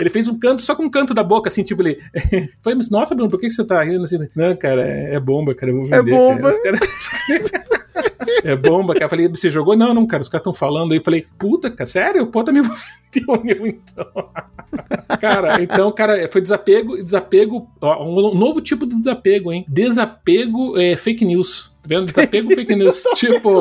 Ele 0.00 0.10
fez 0.10 0.26
um 0.26 0.38
canto, 0.38 0.60
só 0.60 0.74
com 0.74 0.84
um 0.84 0.90
canto 0.90 1.14
da 1.14 1.22
boca, 1.22 1.48
assim, 1.48 1.62
tipo, 1.62 1.82
ele. 1.82 1.98
Foi, 2.62 2.74
mas 2.74 2.90
nossa, 2.90 3.14
Bruno, 3.14 3.30
por 3.30 3.38
que 3.38 3.46
que 3.46 3.52
você 3.52 3.64
tá 3.64 3.82
rindo 3.82 4.02
assim? 4.02 4.18
Não, 4.34 4.56
cara, 4.56 4.86
é, 4.86 5.14
é 5.14 5.20
bomba, 5.20 5.54
cara, 5.54 5.70
eu 5.72 5.76
vou 5.76 5.84
vender. 5.86 6.10
bomba. 6.10 6.50
Cara. 6.62 6.78
É 8.42 8.56
bomba, 8.56 8.92
cara. 8.94 9.04
Eu 9.04 9.08
falei, 9.08 9.28
você 9.28 9.48
jogou? 9.48 9.76
Não, 9.76 9.94
não, 9.94 10.06
cara, 10.06 10.22
os 10.22 10.28
caras 10.28 10.40
estão 10.40 10.52
falando 10.52 10.92
aí. 10.92 10.98
Eu 10.98 11.02
falei, 11.02 11.26
puta, 11.38 11.70
cara, 11.70 11.86
sério? 11.86 12.26
Pô, 12.26 12.42
também 12.42 12.62
vou 12.62 12.74
o 13.28 13.44
meu, 13.44 13.66
então. 13.66 14.30
Cara, 15.20 15.62
então, 15.62 15.92
cara, 15.92 16.28
foi 16.28 16.40
desapego, 16.40 17.02
desapego, 17.02 17.68
ó, 17.80 18.04
um 18.04 18.34
novo 18.34 18.60
tipo 18.60 18.86
de 18.86 18.96
desapego, 18.96 19.52
hein? 19.52 19.64
Desapego 19.68 20.78
é, 20.78 20.96
fake 20.96 21.24
news. 21.24 21.74
Tá 21.84 21.88
vendo? 21.88 22.06
Desapego 22.06 22.50
fake 22.50 22.74
news. 22.74 23.02
tipo, 23.14 23.60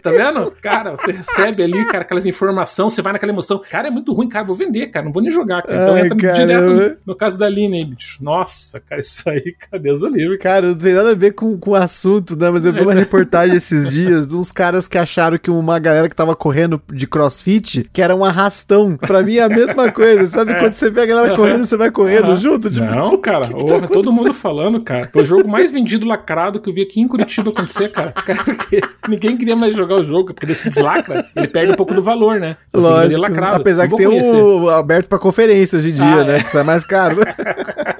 tá 0.00 0.10
vendo? 0.10 0.52
Cara, 0.62 0.92
você 0.92 1.10
recebe 1.10 1.64
ali, 1.64 1.84
cara, 1.86 2.02
aquelas 2.02 2.24
informações, 2.24 2.92
você 2.92 3.02
vai 3.02 3.12
naquela 3.12 3.32
emoção. 3.32 3.60
Cara, 3.68 3.88
é 3.88 3.90
muito 3.90 4.12
ruim, 4.12 4.28
cara, 4.28 4.46
vou 4.46 4.54
vender, 4.54 4.86
cara, 4.86 5.04
não 5.04 5.12
vou 5.12 5.22
nem 5.22 5.30
jogar, 5.30 5.62
cara. 5.62 5.82
Então 5.82 5.94
Ai, 5.94 6.02
entra 6.02 6.16
caramba. 6.16 6.38
direto 6.38 6.70
no, 6.70 6.96
no 7.06 7.16
caso 7.16 7.36
da 7.36 7.46
Aline, 7.46 7.84
bicho. 7.84 8.22
Nossa, 8.22 8.80
cara, 8.80 9.00
isso 9.00 9.28
aí, 9.28 9.54
cara, 9.58 9.82
Deus 9.82 10.02
o 10.02 10.08
livre, 10.08 10.38
cara. 10.38 10.48
Cara, 10.48 10.68
não 10.68 10.76
tem 10.76 10.94
nada 10.94 11.10
a 11.10 11.14
ver 11.14 11.32
com, 11.32 11.58
com 11.58 11.72
o 11.72 11.74
assunto, 11.74 12.36
né? 12.36 12.48
Mas 12.48 12.64
eu 12.64 12.72
vi 12.72 12.80
uma 12.80 12.94
reportagem 12.94 13.56
esses 13.56 13.90
dias 13.90 14.26
de 14.26 14.36
uns 14.36 14.52
caras 14.52 14.86
que 14.86 14.96
acharam 14.96 15.36
que 15.36 15.50
uma 15.50 15.78
galera 15.78 16.08
que 16.08 16.14
tava 16.14 16.36
correndo 16.36 16.80
de 16.92 17.06
crossfit, 17.06 17.90
que 17.92 18.00
era 18.00 18.14
um 18.14 18.24
arrastão 18.24 18.77
coleção. 18.84 18.96
Pra 18.98 19.22
mim 19.22 19.36
é 19.36 19.42
a 19.42 19.48
mesma 19.48 19.90
coisa. 19.92 20.26
Sabe 20.26 20.54
quando 20.60 20.74
você 20.74 20.90
vê 20.90 21.02
a 21.02 21.06
galera 21.06 21.36
correndo, 21.36 21.64
você 21.64 21.76
vai 21.76 21.90
correndo 21.90 22.28
Uhum. 22.28 22.36
junto? 22.36 22.70
Tipo, 22.70 22.84
Não, 22.86 23.16
cara, 23.18 23.40
que 23.48 23.54
que 23.54 23.64
tá 23.64 23.86
todo 23.88 24.12
mundo 24.12 24.32
falando, 24.32 24.80
cara. 24.82 25.08
Foi 25.12 25.22
o 25.22 25.24
jogo 25.24 25.48
mais 25.48 25.70
vendido 25.72 26.06
lacrado 26.06 26.60
que 26.60 26.68
eu 26.68 26.74
vi 26.74 26.82
aqui 26.82 27.00
em 27.00 27.08
Curitiba 27.08 27.50
acontecer, 27.50 27.90
cara. 27.90 28.12
Ninguém 29.08 29.36
queria 29.36 29.56
mais 29.56 29.74
jogar 29.74 29.96
o 29.96 30.04
jogo, 30.04 30.34
porque 30.34 30.46
desse 30.46 30.68
deslacra, 30.68 31.26
ele 31.34 31.48
perde 31.48 31.72
um 31.72 31.76
pouco 31.76 31.94
do 31.94 32.02
valor, 32.02 32.38
né? 32.40 32.56
Você 32.72 32.86
vender 32.88 32.98
Lógico. 33.16 33.20
lacrado. 33.22 33.56
Apesar 33.56 33.88
que 33.88 33.96
tem 33.96 34.06
conhecer. 34.06 34.34
o 34.36 34.68
aberto 34.70 35.08
pra 35.08 35.18
conferência 35.18 35.78
hoje 35.78 35.90
em 35.90 35.94
dia, 35.94 36.04
Ah, 36.04 36.24
né? 36.24 36.36
é. 36.36 36.38
Que 36.42 36.50
sai 36.50 36.62
mais 36.64 36.84
caro. 36.84 37.16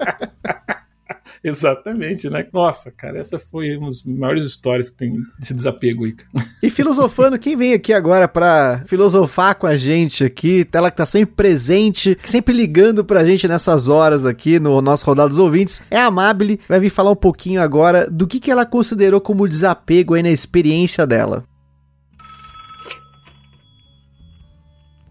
Exatamente, 1.42 2.28
né? 2.28 2.46
Nossa, 2.52 2.90
cara, 2.90 3.18
essa 3.18 3.38
foi 3.38 3.76
uma 3.76 3.86
das 3.86 4.02
maiores 4.02 4.44
histórias 4.44 4.90
que 4.90 4.96
tem 4.96 5.12
desse 5.38 5.54
desapego 5.54 6.04
aí. 6.04 6.14
E 6.62 6.70
filosofando, 6.70 7.38
quem 7.38 7.56
vem 7.56 7.72
aqui 7.72 7.92
agora 7.92 8.26
pra 8.26 8.82
filosofar 8.86 9.54
com 9.56 9.66
a 9.66 9.76
gente 9.76 10.24
aqui, 10.24 10.66
ela 10.72 10.90
que 10.90 10.96
tá 10.96 11.06
sempre 11.06 11.34
presente, 11.34 12.18
sempre 12.24 12.54
ligando 12.54 13.04
pra 13.04 13.24
gente 13.24 13.48
nessas 13.48 13.88
horas 13.88 14.24
aqui 14.24 14.58
no 14.58 14.80
nosso 14.80 15.06
Rodado 15.06 15.30
dos 15.30 15.38
Ouvintes, 15.38 15.82
é 15.90 15.96
a 15.96 16.06
Amabile, 16.06 16.60
vai 16.68 16.80
vir 16.80 16.90
falar 16.90 17.10
um 17.10 17.16
pouquinho 17.16 17.60
agora 17.60 18.08
do 18.10 18.26
que, 18.26 18.40
que 18.40 18.50
ela 18.50 18.66
considerou 18.66 19.20
como 19.20 19.48
desapego 19.48 20.14
aí 20.14 20.22
na 20.22 20.30
experiência 20.30 21.06
dela. 21.06 21.44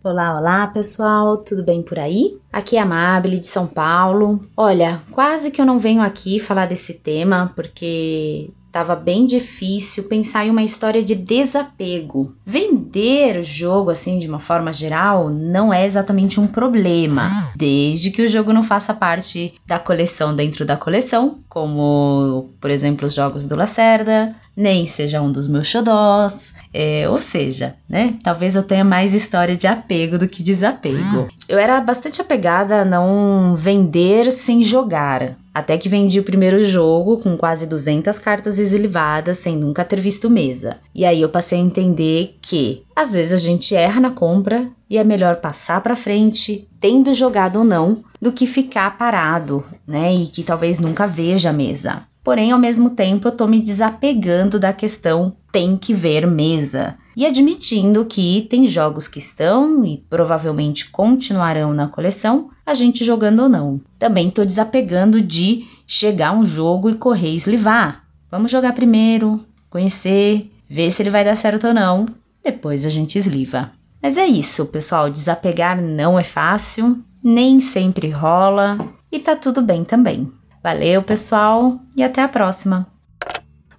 Olá, 0.08 0.40
olá 0.40 0.66
pessoal, 0.68 1.36
tudo 1.36 1.66
bem 1.66 1.84
por 1.84 2.00
aí? 2.00 2.40
Aqui 2.50 2.78
é 2.78 2.80
a 2.80 2.84
Amabile 2.84 3.40
de 3.40 3.48
São 3.48 3.68
Paulo. 3.68 4.40
Olha, 4.56 5.02
quase 5.12 5.52
que 5.52 5.60
eu 5.60 5.66
não 5.66 5.80
venho 5.80 6.02
aqui 6.02 6.40
falar 6.40 6.66
desse 6.66 6.94
tema 6.94 7.52
porque 7.54 8.50
tava 8.78 8.96
bem 8.96 9.26
difícil 9.26 10.04
pensar 10.04 10.46
em 10.46 10.52
uma 10.52 10.62
história 10.62 11.02
de 11.02 11.16
desapego. 11.16 12.36
Vender 12.46 13.40
o 13.40 13.44
jogo 13.44 13.90
assim 13.90 14.20
de 14.20 14.28
uma 14.28 14.38
forma 14.40 14.72
geral 14.72 15.32
não 15.32 15.74
é 15.74 15.84
exatamente 15.84 16.40
um 16.40 16.46
problema, 16.46 17.24
desde 17.56 18.12
que 18.12 18.22
o 18.22 18.28
jogo 18.28 18.54
não 18.54 18.62
faça 18.62 18.94
parte 18.94 19.56
da 19.66 19.80
coleção 19.80 20.36
dentro 20.36 20.64
da 20.64 20.78
coleção, 20.78 21.40
como 21.50 22.52
por 22.62 22.70
exemplo 22.70 23.08
os 23.08 23.16
jogos 23.16 23.48
do 23.48 23.56
Lacerda, 23.56 24.36
nem 24.56 24.86
seja 24.86 25.22
um 25.22 25.32
dos 25.32 25.48
meus 25.48 25.68
xodós, 25.68 26.54
é, 26.72 27.10
ou 27.10 27.20
seja, 27.20 27.76
né? 27.90 28.14
Talvez 28.24 28.56
eu 28.56 28.64
tenha 28.64 28.84
mais 28.84 29.16
história 29.16 29.56
de 29.56 29.66
apego 29.66 30.20
do 30.20 30.28
que 30.28 30.44
desapego. 30.44 31.28
Eu 31.50 31.58
era 31.58 31.82
bastante 31.82 32.22
apegada 32.22 32.82
a 32.82 32.86
não 32.86 33.56
vender 33.56 34.32
sem 34.32 34.62
jogar. 34.62 35.36
Até 35.58 35.76
que 35.76 35.90
vendi 35.90 36.20
o 36.20 36.24
primeiro 36.24 36.64
jogo 36.64 37.18
com 37.18 37.36
quase 37.36 37.66
200 37.66 38.20
cartas 38.20 38.60
eslivadas 38.60 39.40
sem 39.40 39.58
nunca 39.58 39.84
ter 39.84 40.00
visto 40.00 40.30
mesa. 40.30 40.78
E 40.94 41.04
aí 41.04 41.20
eu 41.20 41.30
passei 41.30 41.58
a 41.58 41.64
entender 41.64 42.38
que 42.44 42.84
às 42.96 43.14
vezes 43.14 43.34
a 43.34 43.38
gente 43.38 43.76
erra 43.76 44.00
na 44.00 44.12
compra 44.12 44.70
e 44.88 45.00
é 45.00 45.04
melhor 45.04 45.38
passar 45.38 45.82
para 45.82 45.96
frente, 45.96 46.68
tendo 46.80 47.12
jogado 47.12 47.58
ou 47.58 47.66
não, 47.66 48.04
do 48.22 48.32
que 48.32 48.46
ficar 48.46 49.00
parado, 49.00 49.64
né? 49.88 50.14
E 50.14 50.28
que 50.28 50.44
talvez 50.44 50.78
nunca 50.78 51.08
veja 51.08 51.50
a 51.50 51.54
mesa. 51.54 52.04
Porém, 52.24 52.52
ao 52.52 52.60
mesmo 52.60 52.92
tempo, 52.92 53.28
eu 53.28 53.32
tô 53.32 53.48
me 53.48 53.60
desapegando 53.60 54.60
da 54.60 54.72
questão 54.72 55.36
tem 55.52 55.76
que 55.76 55.92
ver 55.92 56.28
mesa 56.28 56.96
e 57.18 57.26
admitindo 57.26 58.06
que 58.06 58.46
tem 58.48 58.68
jogos 58.68 59.08
que 59.08 59.18
estão 59.18 59.84
e 59.84 59.98
provavelmente 60.08 60.92
continuarão 60.92 61.74
na 61.74 61.88
coleção, 61.88 62.52
a 62.64 62.76
gente 62.76 63.04
jogando 63.04 63.42
ou 63.42 63.50
não. 63.50 63.82
Também 63.98 64.30
tô 64.30 64.46
desapegando 64.46 65.20
de 65.20 65.66
chegar 65.88 66.32
um 66.32 66.46
jogo 66.46 66.92
e 66.92 66.94
correr 66.94 67.32
e 67.32 67.36
eslivar. 67.36 68.04
Vamos 68.30 68.52
jogar 68.52 68.74
primeiro, 68.74 69.44
conhecer, 69.68 70.48
ver 70.70 70.92
se 70.92 71.02
ele 71.02 71.10
vai 71.10 71.26
dar 71.26 71.36
certo 71.36 71.66
ou 71.66 71.74
não, 71.74 72.06
depois 72.44 72.86
a 72.86 72.90
gente 72.90 73.18
esliva. 73.18 73.72
Mas 74.00 74.16
é 74.16 74.28
isso, 74.28 74.68
pessoal, 74.68 75.10
desapegar 75.10 75.82
não 75.82 76.20
é 76.20 76.24
fácil, 76.24 77.04
nem 77.24 77.60
sempre 77.60 78.12
rola 78.12 78.78
e 79.12 79.18
tá 79.18 79.36
tudo 79.36 79.64
bem 79.64 79.84
também. 79.84 80.32
Valeu, 80.62 81.02
pessoal, 81.02 81.80
e 81.96 82.04
até 82.04 82.22
a 82.22 82.28
próxima. 82.28 82.86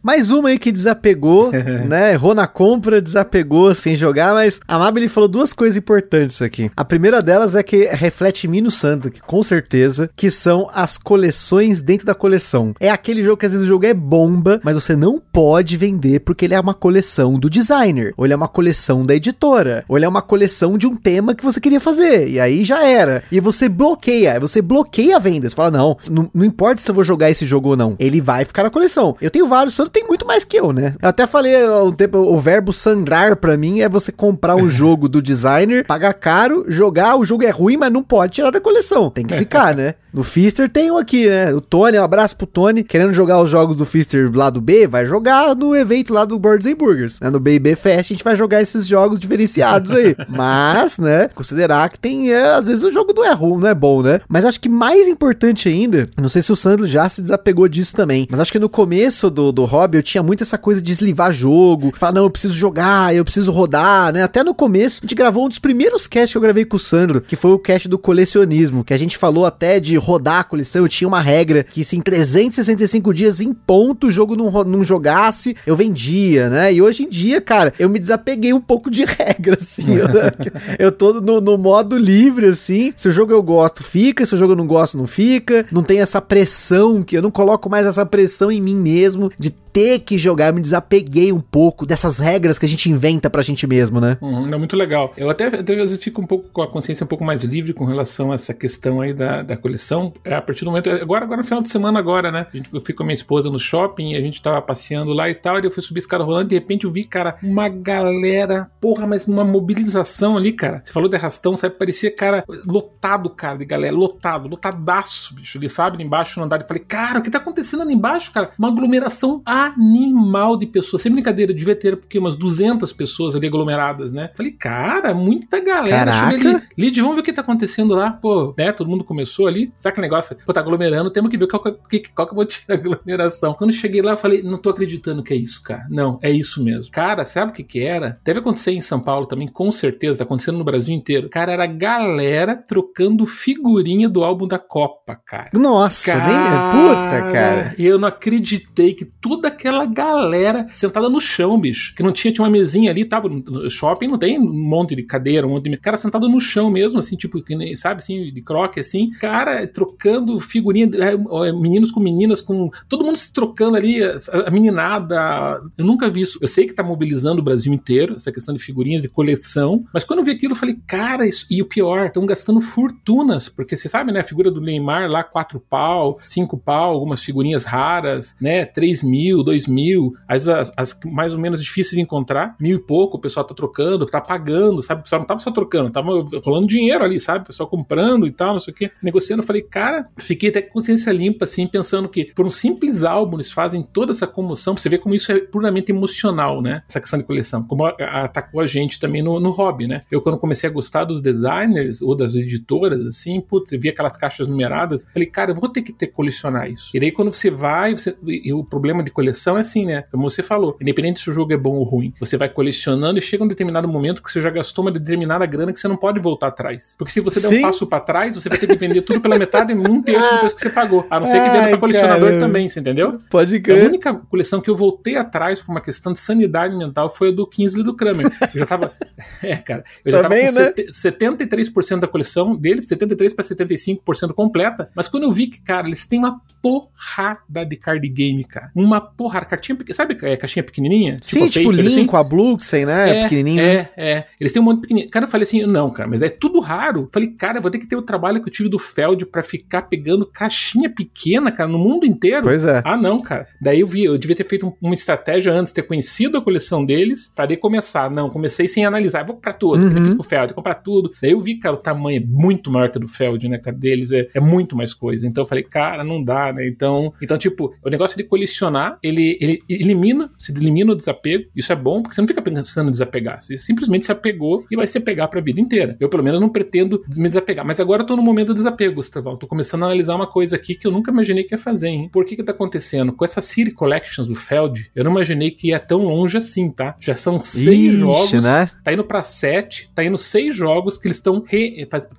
Mais 0.03 0.31
uma 0.31 0.51
aí 0.51 0.59
que 0.59 0.73
desapegou, 0.73 1.51
né? 1.87 2.13
Errou 2.13 2.35
na 2.35 2.47
compra, 2.47 3.01
desapegou 3.01 3.75
sem 3.75 3.95
jogar, 3.95 4.35
mas 4.35 4.61
a 4.67 4.79
Mabel 4.79 5.09
falou 5.09 5.29
duas 5.29 5.53
coisas 5.53 5.77
importantes 5.77 6.41
aqui. 6.41 6.71
A 6.77 6.85
primeira 6.85 7.21
delas 7.23 7.55
é 7.55 7.63
que 7.63 7.87
reflete 7.87 8.47
em 8.47 8.51
mim 8.51 8.61
no 8.61 8.71
Santo, 8.71 9.11
que 9.11 9.21
com 9.21 9.43
certeza, 9.43 10.11
que 10.15 10.31
são 10.31 10.69
as 10.73 10.97
coleções 10.97 11.81
dentro 11.81 12.07
da 12.07 12.15
coleção. 12.15 12.75
É 12.81 12.91
aquele 12.91 13.23
jogo 13.23 13.37
que 13.37 13.47
às 13.47 13.53
vezes 13.53 13.67
o 13.67 13.69
jogo 13.69 13.87
é 13.87 13.95
bomba, 13.95 14.61
mas 14.63 14.75
você 14.75 14.95
não 14.95 15.21
pode 15.33 15.77
vender 15.77 16.21
porque 16.21 16.45
ele 16.45 16.55
é 16.55 16.61
uma 16.61 16.75
coleção 16.75 17.39
do 17.39 17.51
designer, 17.51 18.13
ou 18.17 18.25
ele 18.25 18.35
é 18.35 18.37
uma 18.37 18.49
coleção 18.49 19.05
da 19.05 19.15
editora, 19.15 19.85
ou 19.89 19.97
ele 19.97 20.05
é 20.05 20.09
uma 20.09 20.23
coleção 20.23 20.79
de 20.79 20.87
um 20.87 20.97
tema 20.97 21.35
que 21.35 21.45
você 21.45 21.61
queria 21.61 21.81
fazer, 21.81 22.29
e 22.29 22.41
aí 22.41 22.65
já 22.65 22.85
era. 22.85 23.23
E 23.31 23.41
você 23.41 23.69
bloqueia, 23.69 24.39
você 24.41 24.63
bloqueia 24.63 25.17
a 25.17 25.21
venda. 25.21 25.49
Você 25.49 25.57
fala, 25.57 25.71
não, 25.71 25.97
não, 26.11 26.31
não 26.33 26.45
importa 26.45 26.81
se 26.81 26.91
eu 26.91 26.95
vou 26.95 27.05
jogar 27.05 27.31
esse 27.31 27.47
jogo 27.47 27.71
ou 27.71 27.77
não, 27.77 27.97
ele 27.99 28.21
vai 28.21 28.45
ficar 28.45 28.63
na 28.63 28.71
coleção. 28.71 29.17
Eu 29.21 29.31
tenho 29.31 29.47
vários, 29.47 29.75
Santo 29.89 29.91
tem 29.91 30.07
muito 30.07 30.27
mais 30.27 30.45
que 30.45 30.59
eu, 30.59 30.73
né? 30.73 30.95
Eu 31.01 31.09
até 31.09 31.27
falei 31.27 31.65
há 31.65 31.83
um 31.83 31.93
tempo, 31.93 32.19
o 32.19 32.39
verbo 32.39 32.73
sangrar 32.73 33.37
pra 33.37 33.57
mim 33.57 33.81
é 33.81 33.89
você 33.89 34.13
comprar 34.13 34.55
um 34.55 34.69
jogo 34.71 35.09
do 35.09 35.21
designer, 35.21 35.85
pagar 35.85 36.13
caro, 36.15 36.65
jogar, 36.69 37.17
o 37.17 37.25
jogo 37.25 37.45
é 37.45 37.51
ruim, 37.51 37.77
mas 37.77 37.93
não 37.93 38.03
pode 38.03 38.35
tirar 38.35 38.51
da 38.51 38.61
coleção. 38.61 39.11
Tem 39.11 39.27
que 39.27 39.35
ficar, 39.35 39.75
né? 39.75 39.95
No 40.13 40.25
Fister 40.25 40.71
tem 40.71 40.91
um 40.91 40.97
aqui, 40.97 41.29
né? 41.29 41.53
O 41.53 41.61
Tony, 41.61 41.99
um 41.99 42.03
abraço 42.03 42.35
pro 42.35 42.47
Tony, 42.47 42.83
querendo 42.83 43.13
jogar 43.13 43.41
os 43.43 43.51
jogos 43.51 43.77
do 43.77 43.85
Fister 43.85 44.31
lá 44.35 44.49
do 44.49 44.61
B, 44.61 44.87
vai 44.87 45.05
jogar 45.05 45.55
no 45.55 45.77
evento 45.77 46.15
lá 46.15 46.25
do 46.25 46.39
Birds 46.39 46.67
and 46.67 46.77
Burgers. 46.77 47.21
Né? 47.21 47.29
No 47.29 47.39
BB 47.39 47.77
Fest 47.77 48.11
a 48.11 48.15
gente 48.15 48.25
vai 48.25 48.35
jogar 48.35 48.63
esses 48.63 48.87
jogos 48.87 49.21
diferenciados 49.21 49.93
aí. 49.93 50.17
Mas, 50.29 50.99
né, 50.99 51.29
considerar 51.35 51.89
que 51.91 51.99
tem, 51.99 52.33
é, 52.33 52.49
às 52.55 52.69
vezes 52.69 52.83
o 52.85 52.93
jogo 52.93 53.13
não 53.15 53.25
é 53.25 53.33
ruim, 53.33 53.61
não 53.61 53.69
é 53.69 53.75
bom, 53.75 54.03
né? 54.03 54.21
Mas 54.29 54.45
acho 54.45 54.61
que 54.61 54.69
mais 54.69 55.07
importante 55.07 55.69
ainda, 55.69 56.09
não 56.21 56.29
sei 56.29 56.41
se 56.41 56.51
o 56.51 56.57
Sandro 56.57 56.87
já 56.87 57.09
se 57.09 57.21
desapegou 57.21 57.69
disso 57.69 57.95
também, 57.95 58.27
mas 58.31 58.41
acho 58.41 58.53
que 58.53 58.59
no 58.59 58.69
começo 58.69 59.31
do, 59.31 59.53
do 59.53 59.65
hobby 59.79 59.99
eu 59.99 60.03
tinha 60.03 60.23
muito 60.23 60.43
essa 60.43 60.59
coisa 60.59 60.83
de 60.83 60.91
eslivar 60.93 61.33
jogo, 61.33 61.93
falar, 61.97 62.13
não, 62.13 62.25
eu 62.25 62.31
preciso 62.31 62.55
jogar, 62.55 63.15
eu 63.15 63.25
preciso 63.25 63.53
rodar, 63.53 64.13
né? 64.13 64.23
Até 64.23 64.43
no 64.43 64.55
começo, 64.55 65.01
a 65.01 65.05
gente 65.05 65.15
gravou 65.15 65.47
um 65.47 65.49
dos 65.49 65.59
primeiros 65.59 66.07
casts 66.07 66.33
que 66.33 66.39
eu 66.39 66.43
gravei 66.43 66.65
com 66.65 66.77
o 66.77 66.81
Sandro, 66.81 67.21
que 67.21 67.37
foi 67.37 67.53
o 67.53 67.59
cast 67.59 67.89
do 67.89 67.99
colecionismo, 67.99 68.85
que 68.85 68.95
a 68.95 68.99
gente 68.99 69.17
falou 69.17 69.47
até 69.47 69.81
de 69.81 69.97
rodar 69.97 70.41
a 70.41 70.45
coleção, 70.45 70.83
eu 70.83 70.89
tinha 70.89 71.09
uma 71.09 71.21
regra 71.21 71.65
que 71.65 71.85
se 71.85 71.97
em 71.97 72.01
365 72.01 73.13
dias 73.15 73.41
em 73.41 73.53
ponto 73.53 74.09
o 74.09 74.11
jogo 74.11 74.37
não, 74.37 74.51
não 74.65 74.85
jogasse, 74.85 75.57
eu 75.67 75.77
vendia, 75.77 76.49
né? 76.49 76.73
E 76.73 76.83
hoje 76.83 77.05
em 77.05 77.09
dia, 77.09 77.41
cara, 77.41 77.73
eu 77.79 77.89
me 77.89 77.99
desapeguei 77.99 78.53
um 78.53 78.61
pouco 78.61 78.91
de 78.91 79.05
regra, 79.07 79.57
assim. 79.61 79.85
eu, 79.95 80.09
eu 80.79 80.93
tô 80.93 81.21
no, 81.21 81.41
no 81.41 81.57
modo 81.57 81.97
livre, 81.97 82.47
assim. 82.47 82.93
Se 82.97 83.09
o 83.09 83.13
jogo 83.13 83.33
eu 83.33 83.43
gosto, 83.43 83.83
fica. 83.83 84.25
Se 84.25 84.35
o 84.35 84.39
jogo 84.39 84.53
eu 84.53 84.57
não 84.57 84.67
gosto, 84.67 84.97
não 84.97 85.07
fica. 85.07 85.67
Não 85.71 85.83
tem 85.83 86.01
essa 86.01 86.21
pressão, 86.21 87.03
que 87.03 87.17
eu 87.17 87.23
não 87.23 87.31
coloco 87.31 87.69
mais 87.69 87.87
essa 87.87 88.05
pressão 88.05 88.51
em 88.51 88.61
mim 88.61 88.77
mesmo 88.77 89.31
de 89.39 89.51
ter 89.79 90.01
que 90.01 90.19
jogar. 90.19 90.49
Eu 90.49 90.55
me 90.55 90.61
desapeguei 90.61 91.33
um 91.33 91.41
pouco 91.41 91.87
dessas 91.87 92.19
regras 92.19 92.59
que 92.59 92.67
a 92.67 92.69
gente 92.69 92.91
inventa 92.91 93.31
pra 93.31 93.43
gente 93.43 93.65
mesmo, 93.65 94.01
né? 94.01 94.19
Uhum, 94.21 94.53
é 94.53 94.59
muito 94.59 94.77
legal. 94.77 95.13
Eu 95.17 95.31
até, 95.31 95.47
até 95.47 95.73
às 95.75 95.93
vezes 95.93 96.03
fico 96.03 96.21
um 96.21 96.27
pouco 96.27 96.49
com 96.53 96.63
a 96.63 96.69
consciência 96.69 97.05
um 97.05 97.07
pouco 97.07 97.25
mais 97.25 97.45
livre 97.45 97.73
com 97.73 97.85
relação 97.85 98.33
a 98.33 98.35
essa 98.35 98.53
questão 98.53 99.01
aí 99.01 99.15
da, 99.15 99.43
da 99.43 99.57
coleção. 99.57 100.13
É, 100.25 100.35
a 100.35 100.43
partir 100.43 100.65
do 100.65 100.73
momento. 100.73 100.91
Agora, 100.91 101.25
agora 101.25 101.41
no 101.43 101.45
final 101.45 101.63
de 101.63 101.69
semana, 101.69 101.97
agora, 102.01 102.33
né? 102.33 102.49
Gente, 102.53 102.75
eu 102.75 102.81
fui 102.81 102.93
com 102.93 103.05
a 103.05 103.07
minha 103.07 103.15
esposa 103.15 103.49
no 103.51 103.59
shopping 103.59 104.15
e 104.15 104.17
a 104.17 104.21
gente 104.21 104.43
tava 104.43 104.61
passeando 104.61 105.13
lá 105.13 105.31
e 105.31 105.35
tal. 105.37 105.61
E 105.61 105.65
eu 105.65 105.71
fui 105.71 105.83
subir 105.83 106.01
escada 106.01 106.25
rolando 106.25 106.47
e 106.47 106.49
de 106.49 106.55
repente 106.57 106.85
eu 106.85 106.91
vi, 106.91 107.05
cara, 107.05 107.37
uma 107.41 107.69
galera, 107.69 108.69
porra, 108.81 109.07
mas 109.07 109.29
uma 109.29 109.45
mobilização 109.45 110.37
ali, 110.37 110.53
cara. 110.53 110.81
Você 110.83 110.93
falou 110.93 111.09
de 111.09 111.15
arrastão, 111.15 111.55
sabe? 111.55 111.77
Parecia, 111.77 112.11
cara, 112.11 112.43
lotado, 112.67 113.31
cara, 113.31 113.59
de 113.59 113.65
galera, 113.65 113.95
lotado, 113.95 114.49
lotadaço, 114.49 115.37
bicho. 115.37 115.57
Ali, 115.57 115.69
sabe, 115.69 115.99
ali 115.99 116.05
embaixo 116.05 116.41
no 116.41 116.47
andar. 116.47 116.61
Eu 116.61 116.67
falei, 116.67 116.83
cara, 116.83 117.21
o 117.21 117.23
que 117.23 117.31
tá 117.31 117.39
acontecendo 117.39 117.85
ali 117.85 117.95
embaixo, 117.95 118.33
cara? 118.33 118.51
Uma 118.59 118.67
aglomeração 118.69 119.41
animal 119.77 120.57
de 120.57 120.67
pessoas. 120.67 121.03
Sem 121.03 121.13
brincadeira, 121.13 121.53
eu 121.53 121.57
devia 121.57 121.75
ter 121.77 121.97
porque 121.97 122.19
umas 122.19 122.37
200 122.37 122.93
pessoas 122.93 123.35
ali 123.37 123.47
aglomeradas, 123.47 124.13
né? 124.13 124.31
Falei, 124.35 124.53
cara, 124.53 125.15
muita 125.15 125.61
galera. 125.61 126.11
Caraca. 126.13 126.31
Cheguei 126.33 126.51
ali, 126.55 126.63
Lid, 126.77 127.01
vamos 127.01 127.17
ver 127.17 127.21
o 127.23 127.25
que 127.25 127.33
tá 127.33 127.41
acontecendo 127.43 127.95
lá. 127.95 128.11
Pô, 128.11 128.55
né? 128.57 128.73
Todo 128.73 128.89
mundo 128.89 129.05
começou 129.05 129.47
ali. 129.47 129.73
Sabe 129.79 129.93
aquele 129.93 130.07
negócio? 130.07 130.37
Pô, 130.45 130.53
tá 130.53 130.61
aglomerando, 130.61 131.11
temos 131.11 131.31
que 131.31 131.37
ver 131.39 131.47
qual, 131.49 131.63
que- 131.63 132.03
qual 132.15 132.27
que 132.27 132.35
é 132.35 132.37
o 132.37 132.41
motivo 132.41 132.65
da 132.69 132.75
aglomeração. 132.75 133.55
Quando 133.55 133.71
eu 133.71 133.77
cheguei 133.77 134.03
lá, 134.03 134.13
eu 134.13 134.17
falei, 134.17 134.43
não 134.43 134.59
tô 134.59 134.71
acreditando 134.71 135.23
que 135.23 135.33
é 135.33 135.37
isso, 135.37 135.63
cara. 135.63 135.87
Não, 135.91 136.19
é 136.23 136.31
isso 136.31 136.63
mesmo. 136.63 136.91
Cara, 136.93 137.25
sabe 137.25 137.51
o 137.51 137.55
que 137.55 137.63
que 137.63 137.81
era? 137.85 138.19
Deve 138.25 138.41
acontecer 138.41 138.73
em 138.73 138.81
São 138.81 139.01
Paulo 139.01 139.27
também, 139.27 139.49
com 139.49 139.71
certeza. 139.71 140.19
Tá 140.19 140.25
acontecendo 140.25 140.59
no 140.59 140.65
Brasil 140.65 140.95
inteiro. 140.95 141.29
Cara, 141.29 141.53
era 141.53 141.67
galera 141.67 142.57
trocando 142.57 143.27
figurinha 143.27 144.09
do 144.09 144.25
álbum 144.25 144.47
da 144.47 144.59
Copa, 144.59 145.19
cara. 145.25 145.51
Nossa, 145.55 146.15
nem. 146.15 146.29
Puta, 146.73 147.33
cara. 147.33 147.75
E 147.79 147.85
eu 147.87 147.99
não 147.99 148.09
acreditei 148.09 148.95
que 148.95 149.05
toda 149.05 149.51
aquela 149.59 149.85
galera 149.85 150.67
sentada 150.73 151.09
no 151.09 151.21
chão, 151.21 151.61
bicho. 151.61 151.95
Que 151.95 152.03
não 152.03 152.13
tinha, 152.13 152.33
tinha 152.33 152.45
uma 152.45 152.51
mesinha 152.51 152.91
ali, 152.91 153.05
tava 153.05 153.29
no 153.29 153.69
shopping, 153.69 154.07
não 154.07 154.19
tem 154.19 154.39
um 154.39 154.53
monte 154.53 154.95
de 154.95 155.03
cadeira, 155.03 155.47
um 155.47 155.51
monte 155.51 155.69
de. 155.69 155.77
Cara 155.77 155.97
sentado 155.97 156.29
no 156.29 156.41
chão 156.41 156.71
mesmo, 156.71 156.99
assim, 156.99 157.17
tipo, 157.17 157.43
sabe, 157.77 158.01
assim, 158.01 158.33
de 158.33 158.41
croque, 158.41 158.81
assim. 158.81 159.11
Cara, 159.11 159.67
trocando 159.67 160.39
figurinha, 160.39 160.89
é, 160.95 161.53
meninos 161.53 161.91
com 161.91 162.01
meninas, 162.01 162.41
com. 162.41 162.71
Todo 162.89 163.05
mundo 163.05 163.17
se 163.17 163.33
trocando 163.33 163.77
ali, 163.77 164.01
a 164.03 164.51
meninada. 164.51 165.61
Eu 165.77 165.85
nunca 165.85 166.09
vi 166.09 166.23
isso. 166.23 166.39
Eu 166.41 166.49
sei 166.49 166.67
que 166.67 166.73
tá 166.73 166.83
mobilizando 166.83 167.41
o 167.41 167.45
Brasil 167.45 167.73
inteiro, 167.73 168.17
essa 168.17 168.33
questão 168.33 168.55
de 168.55 168.63
figurinhas, 168.63 169.03
de 169.03 169.09
coleção. 169.09 169.85
Mas 169.93 170.05
quando 170.05 170.21
eu 170.21 170.25
vi 170.25 170.33
aquilo, 170.33 170.53
eu 170.53 170.57
falei, 170.57 170.77
cara, 170.87 171.27
isso. 171.27 171.47
E 171.51 171.61
o 171.61 171.67
pior, 171.67 172.07
estão 172.07 172.25
gastando 172.25 172.61
fortunas, 172.61 173.49
porque 173.49 173.77
você 173.77 173.89
sabe, 173.89 174.13
né, 174.13 174.21
a 174.21 174.25
figura 174.25 174.51
do 174.51 174.61
Neymar 174.61 175.11
lá, 175.11 175.25
quatro 175.25 175.61
pau, 175.61 176.19
cinco 176.23 176.57
pau, 176.57 176.95
algumas 176.95 177.23
figurinhas 177.23 177.65
raras, 177.65 178.35
né, 178.41 178.65
três 178.65 179.03
mil, 179.03 179.38
dois 179.43 179.67
mil, 179.67 180.15
as, 180.27 180.49
as, 180.49 180.73
as 180.77 180.99
mais 181.05 181.35
ou 181.35 181.41
menos 181.41 181.63
difíceis 181.63 181.95
de 181.95 182.01
encontrar, 182.01 182.57
mil 182.61 182.79
e 182.79 182.81
pouco, 182.81 183.17
o 183.17 183.21
pessoal 183.21 183.45
tá 183.45 183.55
trocando, 183.55 184.07
tá 184.07 184.21
pagando, 184.21 184.83
sabe? 184.83 185.01
O 185.01 185.03
pessoal 185.05 185.21
não 185.21 185.27
tava 185.27 185.41
só 185.41 185.51
trocando, 185.51 185.91
tava 185.91 186.11
rolando 186.45 186.67
dinheiro 186.67 187.05
ali, 187.05 187.21
sabe? 187.21 187.45
O 187.45 187.47
pessoal 187.47 187.69
comprando 187.69 188.27
e 188.27 188.33
tal, 188.33 188.55
não 188.55 188.61
sei 188.61 188.73
o 188.73 188.77
que, 188.77 188.91
negociando. 189.03 189.43
Eu 189.43 189.47
falei, 189.47 189.63
cara, 189.63 190.07
fiquei 190.17 190.51
até 190.51 190.63
com 190.63 190.79
consciência 190.79 191.11
limpa, 191.11 191.45
assim, 191.45 191.67
pensando 191.67 192.09
que 192.09 192.33
por 192.35 192.47
um 192.47 192.51
simples 192.51 193.03
álbum 193.05 193.37
eles 193.37 193.51
fazem 193.51 193.83
toda 193.83 194.13
essa 194.13 194.27
comoção, 194.27 194.77
você 194.77 194.89
ver 194.89 194.99
como 194.99 195.15
isso 195.15 195.33
é 195.33 195.41
puramente 195.41 195.91
emocional, 195.91 196.63
né? 196.63 196.83
Essa 196.89 197.01
questão 197.01 197.19
de 197.19 197.25
coleção, 197.25 197.65
como 197.65 197.85
atacou 197.85 198.61
a 198.61 198.67
gente 198.67 199.01
também 199.01 199.23
no, 199.23 199.41
no 199.41 199.51
hobby, 199.51 199.89
né? 199.89 200.03
Eu, 200.11 200.23
quando 200.23 200.39
comecei 200.39 200.71
a 200.71 200.73
gostar 200.73 201.05
dos 201.05 201.21
designers 201.21 202.01
ou 202.01 202.15
das 202.15 202.37
editoras, 202.37 203.05
assim, 203.07 203.41
putz, 203.41 203.73
eu 203.73 203.81
via 203.81 203.91
aquelas 203.91 204.17
caixas 204.17 204.47
numeradas, 204.47 205.05
falei, 205.13 205.27
cara, 205.27 205.51
eu 205.51 205.55
vou 205.55 205.69
ter 205.69 205.83
que 205.83 205.93
ter 205.93 206.09
colecionar 206.09 206.71
isso. 206.71 206.91
E 206.95 207.01
daí, 207.01 207.11
quando 207.11 207.33
você 207.33 207.51
vai, 207.51 207.97
você, 207.97 208.17
e 208.27 208.53
o 208.53 208.65
problema 208.65 209.03
de 209.03 209.11
coleção 209.11 209.28
é 209.29 209.61
assim, 209.61 209.85
né? 209.85 210.05
Como 210.11 210.29
você 210.29 210.43
falou, 210.43 210.77
independente 210.81 211.21
se 211.21 211.31
o 211.31 211.33
jogo 211.33 211.53
é 211.53 211.57
bom 211.57 211.77
ou 211.77 211.85
ruim, 211.85 212.13
você 212.19 212.37
vai 212.37 212.49
colecionando 212.49 213.19
e 213.19 213.23
chega 213.23 213.45
um 213.45 213.49
determinado 213.49 213.89
momento 213.89 214.23
que 214.23 214.31
você 214.31 214.41
já 214.41 214.51
gastou 214.51 214.85
uma 214.85 214.93
determinada 214.93 215.45
grana 215.47 215.73
que 215.73 215.81
você 215.81 215.89
não 215.89 215.97
pode 215.97 216.21
voltar 216.21 216.49
atrás. 216.49 216.95
Porque 216.99 217.13
se 217.13 217.21
você 217.21 217.41
der 217.41 217.49
Sim. 217.49 217.59
um 217.59 217.63
passo 217.63 217.87
para 217.87 218.01
trás, 218.01 218.35
você 218.35 218.49
vai 218.49 218.59
ter 218.59 218.67
que 218.67 218.77
vender 218.77 219.03
tudo 219.03 219.21
pela 219.21 219.39
metade 219.39 219.73
em 219.73 219.77
um 219.77 220.03
terço 220.03 220.35
depois 220.35 220.53
que 220.53 220.61
você 220.61 220.71
pagou. 220.71 221.07
A 221.11 221.19
não 221.19 221.27
ser 221.27 221.43
que 221.43 221.51
venda 221.51 221.69
pra 221.69 221.79
colecionador 221.79 222.29
caramba. 222.29 222.47
também, 222.47 222.69
você 222.69 222.81
entendeu? 222.81 223.13
Pode 223.31 223.61
crer. 223.61 223.85
A 223.85 223.89
única 223.89 224.15
coleção 224.15 224.61
que 224.61 224.71
eu 224.71 224.77
voltei 224.77 225.17
atrás 225.17 225.61
por 225.61 225.73
uma 225.73 225.81
questão 225.81 226.13
de 226.13 226.19
sanidade 226.19 226.77
mental 226.77 227.11
foi 227.11 227.29
a 227.29 227.33
do 227.33 227.47
Kingsley 227.47 227.85
do 227.85 227.95
Kramer. 227.95 228.27
Eu 228.55 228.61
já 228.61 228.67
tava. 228.67 228.93
é, 229.43 229.57
cara. 229.57 229.85
Eu 230.05 230.13
já 230.13 230.23
também, 230.23 230.53
tava 230.53 230.73
com 230.73 230.81
né? 230.81 230.89
73% 230.91 232.01
da 232.01 232.09
coleção 232.09 232.57
dele, 232.57 232.81
73% 232.81 233.35
para 233.35 233.45
75% 233.45 234.33
completa. 234.33 234.91
Mas 234.95 235.09
quando 235.09 235.25
eu 235.25 235.33
vi 235.33 235.47
que, 235.47 235.61
cara, 235.61 235.87
eles 235.87 236.05
têm 236.05 236.19
uma 236.19 236.41
porrada 236.63 237.65
de 237.65 237.77
card 237.77 238.09
game, 238.09 238.45
cara. 238.45 238.71
Uma 238.75 239.01
porrada. 239.19 239.45
Cartinha, 239.45 239.77
sabe 239.93 240.17
é, 240.23 240.37
caixinha 240.37 240.63
pequenininha? 240.63 241.17
Sim, 241.21 241.49
tipo, 241.49 241.51
tipo 241.51 241.71
Link 241.73 241.89
assim? 241.89 242.07
com 242.07 242.17
a 242.17 242.23
Bluxen, 242.23 242.87
né? 242.87 243.19
É, 243.19 243.23
pequenininho. 243.25 243.61
É, 243.61 243.91
é. 243.97 244.25
Eles 244.41 244.53
têm 244.53 244.63
um 244.63 244.65
monte 244.65 244.83
pequenininho. 244.83 245.11
Cara, 245.11 245.27
eu 245.27 245.31
falei 245.31 245.43
assim, 245.43 245.67
não, 245.67 245.91
cara, 245.91 246.09
mas 246.09 246.23
é 246.23 246.29
tudo 246.29 246.61
raro. 246.61 247.03
Eu 247.03 247.11
falei, 247.13 247.29
cara, 247.31 247.59
eu 247.59 247.63
vou 247.63 247.71
ter 247.71 247.79
que 247.79 247.87
ter 247.87 247.97
o 247.97 248.03
trabalho 248.03 248.41
que 248.41 248.49
eu 248.49 248.53
tive 248.53 248.69
do 248.69 248.79
Feld 248.79 249.27
para 249.27 249.43
ficar 249.43 249.83
pegando 249.83 250.25
caixinha 250.25 250.89
pequena, 250.89 251.51
cara, 251.51 251.69
no 251.69 251.79
mundo 251.79 252.07
inteiro. 252.07 252.43
Pois 252.43 252.65
é. 252.65 252.81
Ah, 252.85 252.97
não, 252.97 253.21
cara. 253.21 253.49
Daí 253.61 253.81
eu 253.81 253.87
vi, 253.87 254.05
eu 254.05 254.17
devia 254.17 254.37
ter 254.37 254.47
feito 254.47 254.67
um, 254.69 254.73
uma 254.81 254.95
estratégia 254.95 255.53
antes, 255.53 255.73
ter 255.73 255.83
conhecido 255.83 256.39
a 256.39 256.43
coleção 256.43 256.85
deles, 256.85 257.33
para 257.35 257.47
daí 257.47 257.57
começar. 257.57 258.09
Não, 258.09 258.31
comecei 258.31 258.69
sem 258.69 258.85
analisar. 258.85 259.23
Eu 259.23 259.27
vou 259.27 259.35
comprar 259.35 259.55
tudo, 259.55 259.83
uhum. 259.83 260.17
com 260.17 260.23
o 260.23 260.25
Feld, 260.25 260.55
comprar 260.55 260.75
tudo. 260.75 261.13
Daí 261.21 261.33
eu 261.33 261.41
vi, 261.41 261.57
cara, 261.57 261.75
o 261.75 261.79
tamanho 261.79 262.23
é 262.23 262.25
muito 262.25 262.71
maior 262.71 262.89
que 262.89 262.99
o 262.99 263.01
do 263.01 263.09
Feld, 263.09 263.49
né, 263.49 263.59
cara, 263.59 263.77
deles 263.77 264.13
é, 264.13 264.29
é 264.33 264.41
muito 264.41 264.77
mais 264.77 264.95
coisa. 264.95 265.27
Então 265.27 265.43
eu 265.43 265.49
falei, 265.49 265.65
cara, 265.65 266.05
não 266.05 266.23
dá, 266.23 266.53
né? 266.53 266.69
Então, 266.69 267.13
então 267.21 267.37
tipo, 267.37 267.75
o 267.85 267.91
negócio 267.91 268.17
de 268.17 268.25
colecionar, 268.25 268.99
ele, 269.09 269.39
ele 269.41 269.59
elimina, 269.69 270.31
se 270.39 270.53
elimina 270.53 270.93
o 270.93 270.97
desapego. 270.97 271.45
Isso 271.55 271.73
é 271.73 271.77
bom, 271.77 272.03
porque 272.03 272.15
você 272.15 272.21
não 272.21 272.29
fica 272.29 272.43
pensando 272.43 272.89
em 272.89 272.91
desapegar. 272.91 273.41
Você 273.41 273.57
simplesmente 273.57 274.05
se 274.05 274.13
apegou 274.13 274.65
e 274.71 274.77
vai 274.77 274.87
se 274.87 274.99
apegar 274.99 275.29
pra 275.29 275.41
vida 275.41 275.61
inteira. 275.61 275.97
Eu, 276.01 276.09
pelo 276.09 276.23
menos, 276.23 276.41
não 276.41 276.49
pretendo 276.49 277.03
me 277.17 277.29
desapegar. 277.29 277.67
Mas 277.67 277.81
agora 277.81 278.03
eu 278.03 278.07
tô 278.07 278.17
no 278.17 278.23
momento 278.23 278.49
do 278.49 278.55
desapego, 278.55 278.97
Gustavão. 278.97 279.37
Tô 279.37 279.47
começando 279.47 279.83
a 279.83 279.87
analisar 279.87 280.15
uma 280.15 280.27
coisa 280.27 280.57
aqui 280.57 280.75
que 280.75 280.87
eu 280.87 280.91
nunca 280.91 281.11
imaginei 281.11 281.45
que 281.45 281.55
ia 281.55 281.59
fazer, 281.59 281.89
hein? 281.89 282.11
Por 282.13 282.25
que 282.25 282.37
que 282.37 282.43
tá 282.43 282.53
acontecendo? 282.53 283.13
Com 283.13 283.25
essa 283.25 283.41
City 283.41 283.71
Collections 283.71 284.27
do 284.27 284.35
Feld, 284.35 284.91
eu 284.95 285.05
não 285.05 285.11
imaginei 285.11 285.51
que 285.51 285.69
ia 285.69 285.79
tão 285.79 286.05
longe 286.05 286.37
assim, 286.37 286.71
tá? 286.71 286.97
Já 287.01 287.15
são 287.15 287.39
seis 287.39 287.93
Ixi, 287.93 287.99
jogos, 287.99 288.45
né? 288.45 288.71
tá 288.83 288.93
indo 288.93 289.05
pra 289.05 289.23
sete, 289.23 289.91
tá 289.95 290.05
indo 290.05 290.19
seis 290.19 290.55
jogos 290.55 290.99
que 290.99 291.07
eles 291.07 291.17
estão 291.17 291.45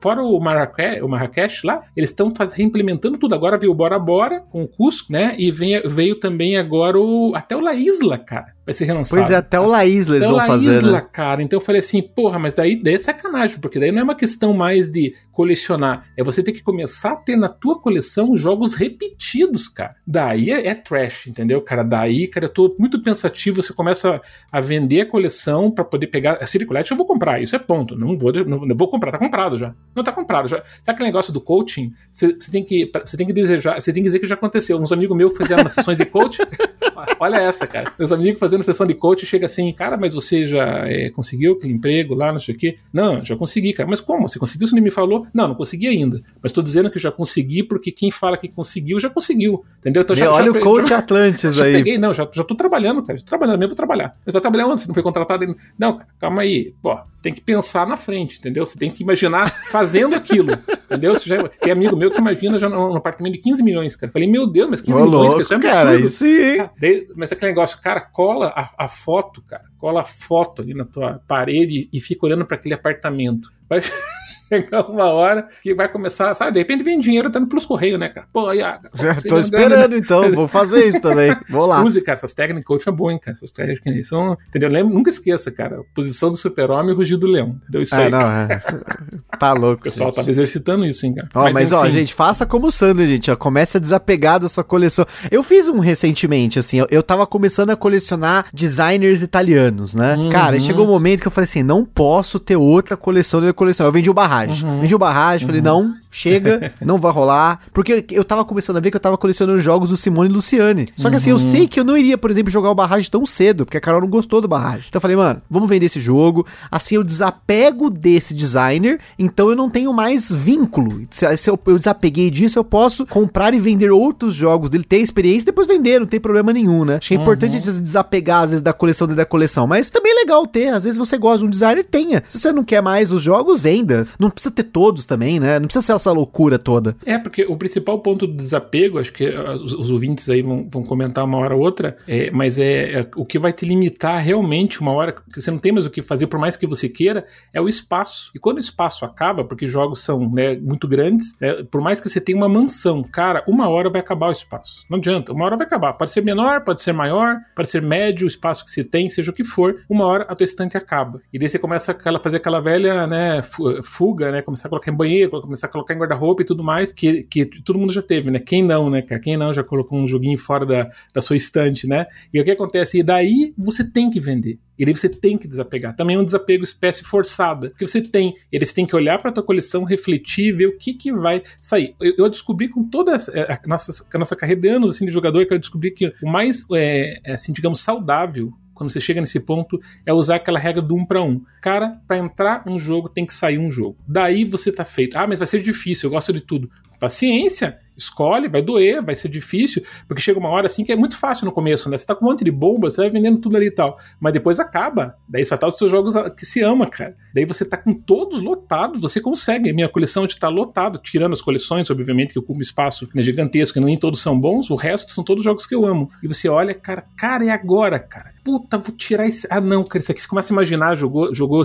fora 0.02 0.24
o 0.24 0.40
Marrakech, 0.40 1.02
o 1.02 1.08
Marrakech 1.08 1.66
lá, 1.66 1.84
eles 1.96 2.10
estão 2.10 2.32
reimplementando 2.56 3.18
tudo. 3.18 3.36
Agora 3.36 3.58
veio 3.58 3.72
o 3.72 3.76
Bora 3.76 4.00
Bora 4.00 4.42
com 4.52 4.64
o 4.64 4.68
Cusco, 4.68 5.12
né? 5.12 5.36
E 5.38 5.52
vem, 5.52 5.82
veio 5.86 6.16
também 6.16 6.58
agora 6.58 6.79
o 6.98 7.34
até 7.36 7.56
o 7.56 7.62
La 7.62 7.74
Isla, 7.74 8.18
cara 8.18 8.56
vai 8.70 8.74
ser 8.74 8.86
relançado. 8.86 9.22
Pois 9.22 9.32
é, 9.32 9.36
até 9.36 9.60
o 9.60 9.66
La 9.66 9.86
Isla 9.86 10.16
eles 10.18 10.30
vão 10.30 10.46
fazer, 10.46 10.72
Isla, 10.72 10.92
né? 10.92 11.08
cara. 11.12 11.42
Então 11.42 11.58
eu 11.58 11.62
falei 11.62 11.80
assim, 11.80 12.02
porra, 12.02 12.38
mas 12.38 12.54
daí, 12.54 12.80
daí 12.80 12.94
é 12.94 13.00
sacanagem, 13.00 13.60
porque 13.60 13.80
daí 13.80 13.92
não 13.92 14.00
é 14.00 14.04
uma 14.04 14.16
questão 14.16 14.54
mais 14.54 14.90
de 14.90 15.16
colecionar, 15.32 16.06
é 16.16 16.24
você 16.24 16.44
ter 16.44 16.52
que 16.52 16.62
começar 16.62 17.14
a 17.14 17.16
ter 17.16 17.36
na 17.36 17.50
tua 17.50 17.80
coleção 17.80 18.36
jogos 18.36 18.76
repetidos, 18.76 19.68
cara. 19.68 19.96
Daí 20.06 20.52
é, 20.52 20.68
é 20.68 20.76
trash, 20.76 21.28
entendeu, 21.28 21.62
cara? 21.62 21.84
Daí, 21.84 22.28
cara, 22.28 22.46
eu 22.46 22.50
tô 22.50 22.76
muito 22.78 23.02
pensativo, 23.02 23.62
você 23.62 23.74
começa 23.74 24.22
a, 24.52 24.58
a 24.58 24.62
vender 24.62 25.02
a 25.02 25.06
coleção 25.06 25.72
para 25.72 25.84
poder 25.84 26.08
pegar 26.08 26.34
a 26.34 26.66
Collection, 26.66 26.94
eu 26.94 26.98
vou 26.98 27.08
comprar, 27.08 27.42
isso 27.42 27.56
é 27.56 27.60
ponto, 27.60 27.96
não 27.96 28.18
vou, 28.18 28.34
não, 28.34 28.66
não, 28.66 28.76
vou 28.76 28.88
comprar, 28.88 29.12
tá 29.12 29.18
comprado 29.18 29.58
já. 29.58 29.74
Não 29.96 30.04
tá 30.04 30.12
comprado 30.12 30.48
já. 30.48 30.62
Sabe 30.82 30.96
aquele 30.96 31.08
negócio 31.08 31.34
do 31.34 31.40
coaching? 31.42 31.94
Você 32.12 32.34
tem 32.52 32.64
que 32.64 32.92
você 33.04 33.16
tem 33.16 33.26
que 33.26 33.34
desejar, 33.34 33.80
você 33.80 33.94
tem 33.94 34.04
que 34.04 34.08
dizer 34.08 34.20
que 34.20 34.28
já 34.28 34.36
aconteceu. 34.36 34.78
Uns 34.78 34.92
amigos 34.92 35.16
meus 35.16 35.36
fizeram 35.36 35.64
umas 35.64 35.72
sessões 35.72 35.98
de 35.98 36.06
coaching. 36.06 36.44
Olha 37.20 37.38
essa, 37.38 37.66
cara. 37.66 37.92
Meus 37.98 38.12
amigos 38.12 38.40
fazendo 38.40 38.59
sessão 38.64 38.86
de 38.86 38.94
coach 38.94 39.26
chega 39.26 39.46
assim, 39.46 39.72
cara, 39.74 39.98
mas 39.98 40.14
você 40.14 40.46
já 40.46 40.88
é, 40.88 41.10
conseguiu 41.10 41.54
aquele 41.54 41.74
emprego 41.74 42.14
lá, 42.14 42.32
não 42.32 42.40
sei 42.40 42.56
o 42.56 42.58
quê? 42.58 42.76
Não, 42.92 43.24
já 43.24 43.36
consegui, 43.36 43.74
cara. 43.74 43.90
Mas 43.90 44.02
como? 44.02 44.28
Você 44.28 44.40
conseguiu? 44.40 44.68
Você 44.68 44.76
não 44.76 44.82
me 44.82 44.92
falou? 44.92 45.28
Não, 45.34 45.48
não 45.48 45.56
consegui 45.56 45.88
ainda. 45.88 46.22
Mas 46.42 46.52
tô 46.52 46.62
dizendo 46.62 46.90
que 46.90 47.00
já 47.00 47.12
consegui 47.12 47.64
porque 47.64 47.92
quem 47.92 48.12
fala 48.12 48.38
que 48.38 48.48
conseguiu, 48.48 49.00
já 49.00 49.10
conseguiu. 49.10 49.64
Entendeu? 49.80 50.04
Então, 50.04 50.16
já, 50.16 50.32
olha 50.32 50.52
já, 50.52 50.60
o 50.60 50.62
coach 50.62 50.90
já, 50.90 50.98
Atlantis 50.98 51.56
já 51.56 51.66
aí. 51.66 51.74
Peguei, 51.74 51.98
não, 51.98 52.14
já, 52.14 52.28
já 52.32 52.44
tô 52.44 52.56
trabalhando, 52.56 53.02
cara. 53.04 53.18
Já 53.18 53.24
tô 53.24 53.30
trabalhando, 53.30 53.60
mesmo 53.60 53.70
vou 53.70 53.78
trabalhar. 53.78 54.16
Você 54.26 54.32
vai 54.32 54.42
trabalhar 54.42 54.68
onde? 54.68 54.82
Você 54.82 54.88
não 54.88 54.94
foi 54.94 55.04
contratado 55.04 55.44
ainda? 55.44 55.58
Não, 55.78 55.98
cara, 55.98 56.10
calma 56.20 56.42
aí. 56.42 56.74
Pô, 56.82 56.96
você 56.96 57.24
tem 57.24 57.34
que 57.34 57.42
pensar 57.42 57.88
na 57.88 57.98
frente, 57.98 58.40
entendeu? 58.40 58.66
Você 58.66 58.78
tem 58.78 58.90
que 58.92 59.04
imaginar 59.04 59.50
fazendo 59.70 60.16
aquilo, 60.16 60.52
entendeu? 60.90 61.14
Você 61.14 61.30
já, 61.30 61.48
tem 61.48 61.72
amigo 61.72 61.96
meu 61.96 62.10
que 62.10 62.20
imagina 62.20 62.58
já 62.58 62.68
num, 62.68 62.96
apartamento 62.96 63.34
de 63.34 63.40
15 63.40 63.64
milhões, 63.64 63.96
cara. 63.96 64.12
falei, 64.12 64.28
meu 64.28 64.48
Deus, 64.48 64.70
mas 64.70 64.82
15 64.82 64.98
Ô, 64.98 65.06
milhões, 65.06 65.34
louco, 65.34 65.42
isso 65.42 65.54
é 65.54 65.58
absurdo. 65.58 65.74
Cara, 65.74 65.96
isso 65.96 66.26
sim. 66.26 66.58
Cara, 66.58 66.72
daí, 66.80 67.08
mas 67.16 67.32
aquele 67.32 67.52
negócio, 67.52 67.82
cara, 67.82 68.02
cola 68.02 68.48
a, 68.56 68.86
a 68.86 68.88
foto, 68.88 69.42
cara, 69.44 69.64
cola 69.78 70.02
a 70.02 70.06
foto 70.06 70.62
ali 70.62 70.74
na 70.74 70.86
tua 70.86 71.22
parede 71.28 71.88
e 71.94 72.00
fica 72.00 72.26
olhando 72.26 72.46
para 72.46 72.58
aquele 72.58 72.74
apartamento. 72.74 73.52
Vai 73.70 73.82
chegar 74.52 74.90
uma 74.90 75.06
hora 75.06 75.48
que 75.62 75.74
vai 75.74 75.88
começar, 75.88 76.34
sabe? 76.34 76.54
De 76.54 76.60
repente 76.60 76.84
vem 76.84 77.00
dinheiro 77.00 77.30
dando 77.30 77.48
pelos 77.48 77.66
correios, 77.66 78.00
né, 78.00 78.10
cara? 78.10 78.28
Pô, 78.34 78.48
aí, 78.48 78.62
ah, 78.62 78.80
Já 78.96 79.16
tô 79.16 79.40
esperando, 79.40 79.96
então, 79.96 80.32
vou 80.32 80.48
fazer 80.48 80.88
isso 80.88 81.02
também. 81.02 81.36
Vou 81.50 81.66
lá. 81.66 81.84
Use, 81.84 82.02
cara, 82.02 82.18
essas 82.18 82.34
técnicas 82.34 82.66
coach 82.66 82.88
é 82.88 82.92
bom, 82.92 83.12
hein, 83.12 83.20
cara. 83.20 83.36
Essas 83.36 83.52
técnicas 83.52 84.08
são. 84.08 84.38
Entendeu? 84.48 84.70
Lembra, 84.70 84.94
nunca 84.94 85.10
esqueça, 85.10 85.52
cara. 85.52 85.82
Posição 85.96 86.30
do 86.32 86.38
super-homem 86.38 86.92
e 86.92 86.96
rugir 86.96 87.18
do 87.18 87.28
leão. 87.28 87.58
Entendeu? 87.64 87.82
Isso 87.82 87.96
é, 87.96 88.06
aí. 88.06 88.10
Não, 88.10 88.20
é. 88.20 88.62
Tá 89.40 89.54
louco. 89.54 89.82
O 89.82 89.84
pessoal 89.84 90.10
gente. 90.10 90.18
tava 90.18 90.30
exercitando 90.30 90.86
isso, 90.86 91.06
hein, 91.06 91.16
cara. 91.16 91.30
Ó, 91.34 91.44
mas, 91.44 91.54
mas 91.54 91.72
ó, 91.72 91.90
gente, 91.90 92.14
faça 92.14 92.46
como 92.46 92.68
o 92.68 92.72
Sander, 92.72 93.08
gente. 93.08 93.32
Ó, 93.32 93.36
comece 93.36 93.78
a 93.78 93.80
desapegar 93.80 94.40
da 94.40 94.50
sua 94.50 94.64
coleção. 94.64 95.06
Eu 95.32 95.42
fiz 95.44 95.68
um 95.68 95.80
recentemente, 95.80 96.60
assim, 96.60 96.80
eu, 96.80 96.88
eu 96.92 97.02
tava 97.02 97.26
começando 97.26 97.70
a 97.70 97.76
colecionar 97.76 98.48
designers 98.54 99.22
italianos, 99.22 99.96
né? 99.96 100.16
Uhum. 100.16 100.30
Cara, 100.30 100.60
chegou 100.60 100.86
um 100.86 100.90
momento 100.90 101.22
que 101.22 101.28
eu 101.28 101.32
falei 101.32 101.46
assim: 101.46 101.64
não 101.64 101.86
posso 101.86 102.38
ter 102.38 102.58
outra 102.58 102.98
coleção 102.98 103.40
da 103.40 103.54
coleção. 103.54 103.86
Eu 103.86 103.92
vendi 103.92 104.10
o 104.10 104.14
barragem. 104.48 104.64
Uhum. 104.64 104.82
Vendi 104.82 104.96
o 104.96 105.00
barragem, 105.00 105.46
uhum. 105.46 105.48
falei, 105.48 105.62
não, 105.62 105.96
chega, 106.12 106.74
não 106.82 106.98
vai 106.98 107.12
rolar. 107.12 107.62
Porque 107.74 108.06
eu 108.12 108.24
tava 108.24 108.44
começando 108.46 108.78
a 108.78 108.80
ver 108.80 108.92
que 108.92 108.98
eu 108.98 109.02
tava 109.02 109.18
colecionando 109.18 109.60
jogos 109.60 109.90
do 109.90 109.98
Simone 109.98 110.30
e 110.30 110.34
Luciane. 110.34 110.88
Só 110.96 111.10
que 111.10 111.16
assim, 111.16 111.30
eu 111.30 111.36
uhum. 111.36 111.40
sei 111.40 111.68
que 111.68 111.80
eu 111.80 111.84
não 111.84 111.98
iria, 111.98 112.18
por 112.18 112.32
exemplo, 112.32 112.52
jogar 112.52 112.72
o 112.72 112.76
barragem 112.76 113.10
tão 113.10 113.26
cedo, 113.26 113.66
porque 113.66 113.78
a 113.78 113.82
Carol 113.82 114.02
não 114.02 114.08
gostou 114.08 114.42
do 114.42 114.48
barragem. 114.48 114.86
Então 114.90 114.98
eu 114.98 115.02
falei, 115.02 115.16
mano, 115.16 115.42
vamos 115.50 115.70
vender 115.70 115.86
esse 115.86 116.00
jogo. 116.00 116.46
Assim 116.72 116.96
eu 116.96 117.04
desapego 117.04 117.90
desse 117.90 118.34
designer, 118.34 119.00
então 119.18 119.50
eu 119.50 119.56
não 119.56 119.70
tenho 119.70 119.94
mais 119.94 120.32
vínculo. 120.32 121.02
Se, 121.10 121.38
se 121.38 121.50
eu, 121.50 121.60
eu, 121.66 121.78
desapeguei 121.78 122.30
disso, 122.30 122.60
eu 122.60 122.64
posso 122.64 123.06
comprar 123.06 123.54
e 123.54 123.60
vender 123.60 123.92
outros 123.92 124.34
jogos 124.34 124.70
dele, 124.70 124.84
ter 124.84 124.98
experiência 124.98 125.44
e 125.44 125.46
depois 125.46 125.68
vender, 125.68 126.00
não 126.00 126.08
tem 126.08 126.20
problema 126.20 126.52
nenhum, 126.54 126.86
né? 126.86 126.96
Acho 126.96 127.10
que 127.10 127.16
é 127.16 127.18
importante 127.18 127.56
uhum. 127.56 127.82
desapegar, 127.82 128.44
às 128.44 128.52
vezes, 128.52 128.62
da 128.62 128.74
coleção 128.74 129.08
dentro 129.08 129.18
da 129.18 129.26
coleção. 129.26 129.68
Mas 129.68 129.90
também 129.90 130.12
é 130.12 130.16
legal 130.16 130.46
ter. 130.48 130.70
Às 130.70 130.84
vezes 130.84 130.98
você 130.98 131.18
gosta 131.18 131.40
de 131.40 131.46
um 131.46 131.50
designer, 131.50 131.86
tenha. 131.86 132.24
Se 132.28 132.40
você 132.40 132.52
não 132.52 132.64
quer 132.64 132.82
mais 132.82 133.12
os 133.12 133.22
jogos, 133.22 133.60
venda. 133.60 134.08
Não 134.20 134.30
precisa 134.30 134.54
ter 134.54 134.64
todos 134.64 135.06
também, 135.06 135.40
né? 135.40 135.60
Não 135.60 135.68
precisa 135.68 135.86
ser 135.86 135.92
essa 136.00 136.12
loucura 136.12 136.58
toda. 136.58 136.96
É, 137.06 137.18
porque 137.18 137.46
o 137.46 137.56
principal 137.58 138.00
ponto 138.00 138.26
do 138.26 138.34
desapego, 138.34 139.00
acho 139.00 139.14
que 139.14 139.28
os, 139.28 139.74
os 139.74 139.92
ouvintes 139.92 140.30
aí 140.30 140.42
vão, 140.42 140.68
vão, 140.70 140.84
comentar 140.84 141.26
uma 141.26 141.38
hora 141.38 141.56
ou 141.56 141.62
outra, 141.62 141.98
é, 142.08 142.32
mas 142.32 142.60
é, 142.60 143.00
é, 143.00 143.08
o 143.16 143.26
que 143.26 143.38
vai 143.38 143.54
te 143.54 143.66
limitar 143.66 144.24
realmente 144.24 144.82
uma 144.82 144.92
hora 144.92 145.12
que 145.12 145.42
você 145.42 145.52
não 145.52 145.60
tem 145.60 145.72
mais 145.72 145.86
o 145.86 145.90
que 145.90 146.02
fazer, 146.02 146.28
por 146.28 146.40
mais 146.40 146.56
que 146.56 146.66
você 146.66 146.90
queira, 146.90 147.26
é 147.54 147.62
o 147.62 147.68
espaço. 147.68 148.32
E 148.34 148.40
quando 148.40 148.58
o 148.58 148.62
espaço 148.62 149.06
acaba, 149.06 149.44
porque 149.44 149.68
jogos 149.68 150.00
são 150.00 150.30
né, 150.30 150.56
muito 150.56 150.88
grandes, 150.88 151.36
é, 151.42 151.64
por 151.64 151.82
mais 151.82 152.00
que 152.00 152.10
você 152.10 152.20
tenha 152.20 152.38
uma 152.38 152.50
mansão, 152.50 153.04
cara, 153.04 153.44
uma 153.48 153.70
hora 153.70 153.90
vai 153.90 154.02
acabar 154.02 154.30
o 154.30 154.32
espaço. 154.32 154.86
Não 154.90 154.98
adianta, 154.98 155.34
uma 155.34 155.46
hora 155.46 155.58
vai 155.58 155.68
acabar. 155.68 155.94
Pode 155.94 156.12
ser 156.12 156.22
menor, 156.22 156.62
pode 156.62 156.82
ser 156.82 156.94
maior, 156.94 157.40
pode 157.56 157.70
ser 157.70 157.82
médio, 157.82 158.26
o 158.26 158.28
espaço 158.28 158.64
que 158.64 158.72
você 158.72 158.84
tem, 158.84 159.10
seja 159.10 159.32
o 159.32 159.34
que 159.34 159.44
for, 159.44 159.84
uma 159.90 160.06
hora 160.06 160.26
a 160.30 160.36
tua 160.36 160.44
estante 160.44 160.78
acaba. 160.78 161.22
E 161.32 161.38
daí 161.38 161.50
você 161.50 161.60
começa 161.60 161.92
a 161.92 162.20
fazer 162.20 162.38
aquela 162.38 162.60
velha 162.60 163.06
né, 163.08 163.42
fuga, 163.84 164.32
né? 164.32 164.42
Começar 164.42 164.68
a 164.68 164.70
colocar 164.70 164.92
em 164.92 164.96
banheiro, 164.96 165.42
começar 165.42 165.68
a 165.68 165.70
colocar 165.70 165.89
em 165.94 165.98
guarda-roupa 165.98 166.42
e 166.42 166.46
tudo 166.46 166.64
mais, 166.64 166.92
que, 166.92 167.24
que 167.24 167.46
todo 167.46 167.80
mundo 167.80 167.94
já 167.94 168.02
teve, 168.02 168.32
né? 168.32 168.40
Quem 168.40 168.64
não, 168.64 168.90
né, 168.90 169.02
cara? 169.02 169.22
Quem 169.22 169.38
não 169.38 169.54
já 169.54 169.64
colocou 169.64 170.00
um 170.00 170.08
joguinho 170.08 170.38
fora 170.38 170.66
da, 170.66 170.90
da 171.14 171.22
sua 171.22 171.36
estante, 171.36 171.88
né? 171.88 172.06
E 172.34 172.40
o 172.40 172.44
que 172.44 172.52
acontece? 172.52 173.00
E 173.00 173.04
daí 173.04 173.54
você 173.58 173.84
tem 173.84 174.10
que 174.10 174.20
vender. 174.20 174.60
E 174.78 174.86
daí 174.86 174.96
você 174.96 175.10
tem 175.10 175.38
que 175.38 175.48
desapegar. 175.48 175.94
Também 175.94 176.16
é 176.16 176.20
um 176.20 176.24
desapego 176.24 176.64
espécie 176.64 177.04
forçada. 177.04 177.70
Porque 177.70 177.86
você 177.86 178.02
tem, 178.02 178.34
eles 178.50 178.72
têm 178.72 178.86
que 178.86 178.96
olhar 178.96 179.20
para 179.20 179.30
a 179.30 179.34
tua 179.34 179.44
coleção, 179.44 179.84
refletir, 179.84 180.56
ver 180.56 180.68
o 180.68 180.78
que, 180.78 180.94
que 180.94 181.12
vai 181.12 181.44
sair. 181.60 181.94
Eu, 182.00 182.14
eu 182.18 182.30
descobri 182.30 182.70
com 182.70 182.84
toda 182.86 183.14
a, 183.14 183.16
a, 183.16 183.68
nossa, 183.68 184.06
a 184.14 184.18
nossa 184.18 184.38
carreira 184.38 184.62
de 184.62 184.68
anos 184.70 184.92
assim, 184.92 185.06
de 185.06 185.12
jogador, 185.12 185.46
que 185.46 185.54
eu 185.54 185.60
descobri 185.60 185.92
que 185.92 186.14
o 186.24 186.30
mais, 186.30 186.66
é, 186.72 187.20
é, 187.26 187.34
assim, 187.34 187.52
digamos, 187.52 187.82
saudável 187.82 188.54
quando 188.80 188.92
você 188.92 189.02
chega 189.02 189.20
nesse 189.20 189.42
ponto, 189.42 189.78
é 190.06 190.14
usar 190.14 190.36
aquela 190.36 190.58
regra 190.58 190.82
do 190.82 190.96
um 190.96 191.06
para 191.06 191.22
um. 191.22 191.44
Cara, 191.62 192.00
para 192.08 192.18
entrar 192.18 192.64
um 192.66 192.80
jogo 192.80 193.10
tem 193.10 193.26
que 193.26 193.34
sair 193.34 193.60
um 193.60 193.70
jogo. 193.70 193.98
Daí 194.08 194.46
você 194.46 194.72
tá 194.72 194.86
feito. 194.86 195.18
Ah, 195.18 195.28
mas 195.28 195.38
vai 195.38 195.46
ser 195.46 195.62
difícil, 195.62 196.08
eu 196.08 196.12
gosto 196.12 196.32
de 196.32 196.40
tudo. 196.40 196.72
Paciência 196.98 197.78
escolhe, 198.00 198.48
vai 198.48 198.62
doer, 198.62 199.04
vai 199.04 199.14
ser 199.14 199.28
difícil, 199.28 199.84
porque 200.08 200.22
chega 200.22 200.40
uma 200.40 200.50
hora 200.50 200.68
assim 200.68 200.84
que 200.84 200.92
é 200.92 200.96
muito 200.96 201.18
fácil 201.18 201.46
no 201.46 201.52
começo, 201.52 201.90
né? 201.90 201.98
Você 201.98 202.06
tá 202.06 202.16
com 202.16 202.26
um 202.26 202.30
monte 202.30 202.44
de 202.44 202.52
bomba, 202.52 202.90
você 202.90 203.02
vai 203.02 203.10
vendendo 203.10 203.40
tudo 203.40 203.58
ali 203.58 203.68
e 203.68 203.72
tal, 203.72 204.00
mas 204.20 204.34
depois 204.34 204.60
acaba. 204.60 205.16
Daí 205.28 205.44
só 205.44 205.58
tá 205.58 205.68
os 205.68 205.78
seus 205.78 205.92
jogos 205.92 206.16
que 206.38 206.46
se 206.46 206.62
ama, 206.62 206.88
cara. 206.88 207.14
Daí 207.34 207.46
você 207.46 207.66
tá 207.66 207.76
com 207.76 207.94
todos 207.94 208.42
lotados, 208.42 209.02
você 209.02 209.20
consegue. 209.20 209.72
Minha 209.74 209.90
coleção 209.90 210.26
de 210.26 210.38
tá 210.38 210.48
lotado, 210.48 210.98
tirando 210.98 211.34
as 211.34 211.42
coleções, 211.42 211.90
obviamente, 211.90 212.34
que 212.34 212.40
ocupa 212.40 212.62
espaço 212.62 213.10
né, 213.14 213.22
gigantesco, 213.22 213.78
e 213.78 213.82
nem 213.82 213.98
todos 213.98 214.22
são 214.22 214.40
bons, 214.40 214.70
o 214.70 214.76
resto 214.76 215.12
são 215.12 215.24
todos 215.24 215.44
jogos 215.44 215.66
que 215.66 215.76
eu 215.76 215.86
amo. 215.86 216.10
E 216.24 216.28
você 216.28 216.48
olha, 216.48 216.74
cara, 216.74 217.04
cara, 217.18 217.44
é 217.46 217.50
agora, 217.50 218.00
cara. 218.00 218.39
Puta, 218.50 218.80
vou 218.80 218.96
tirar 218.96 219.28
esse. 219.28 219.48
Ah, 219.52 219.62
não, 219.62 219.84
cara, 219.84 220.02
isso 220.02 220.12
aqui 220.12 220.20
você 220.20 220.28
começa 220.28 220.52
a 220.52 220.56
imaginar, 220.56 220.96
jogou, 220.96 221.32
jogou, 221.32 221.64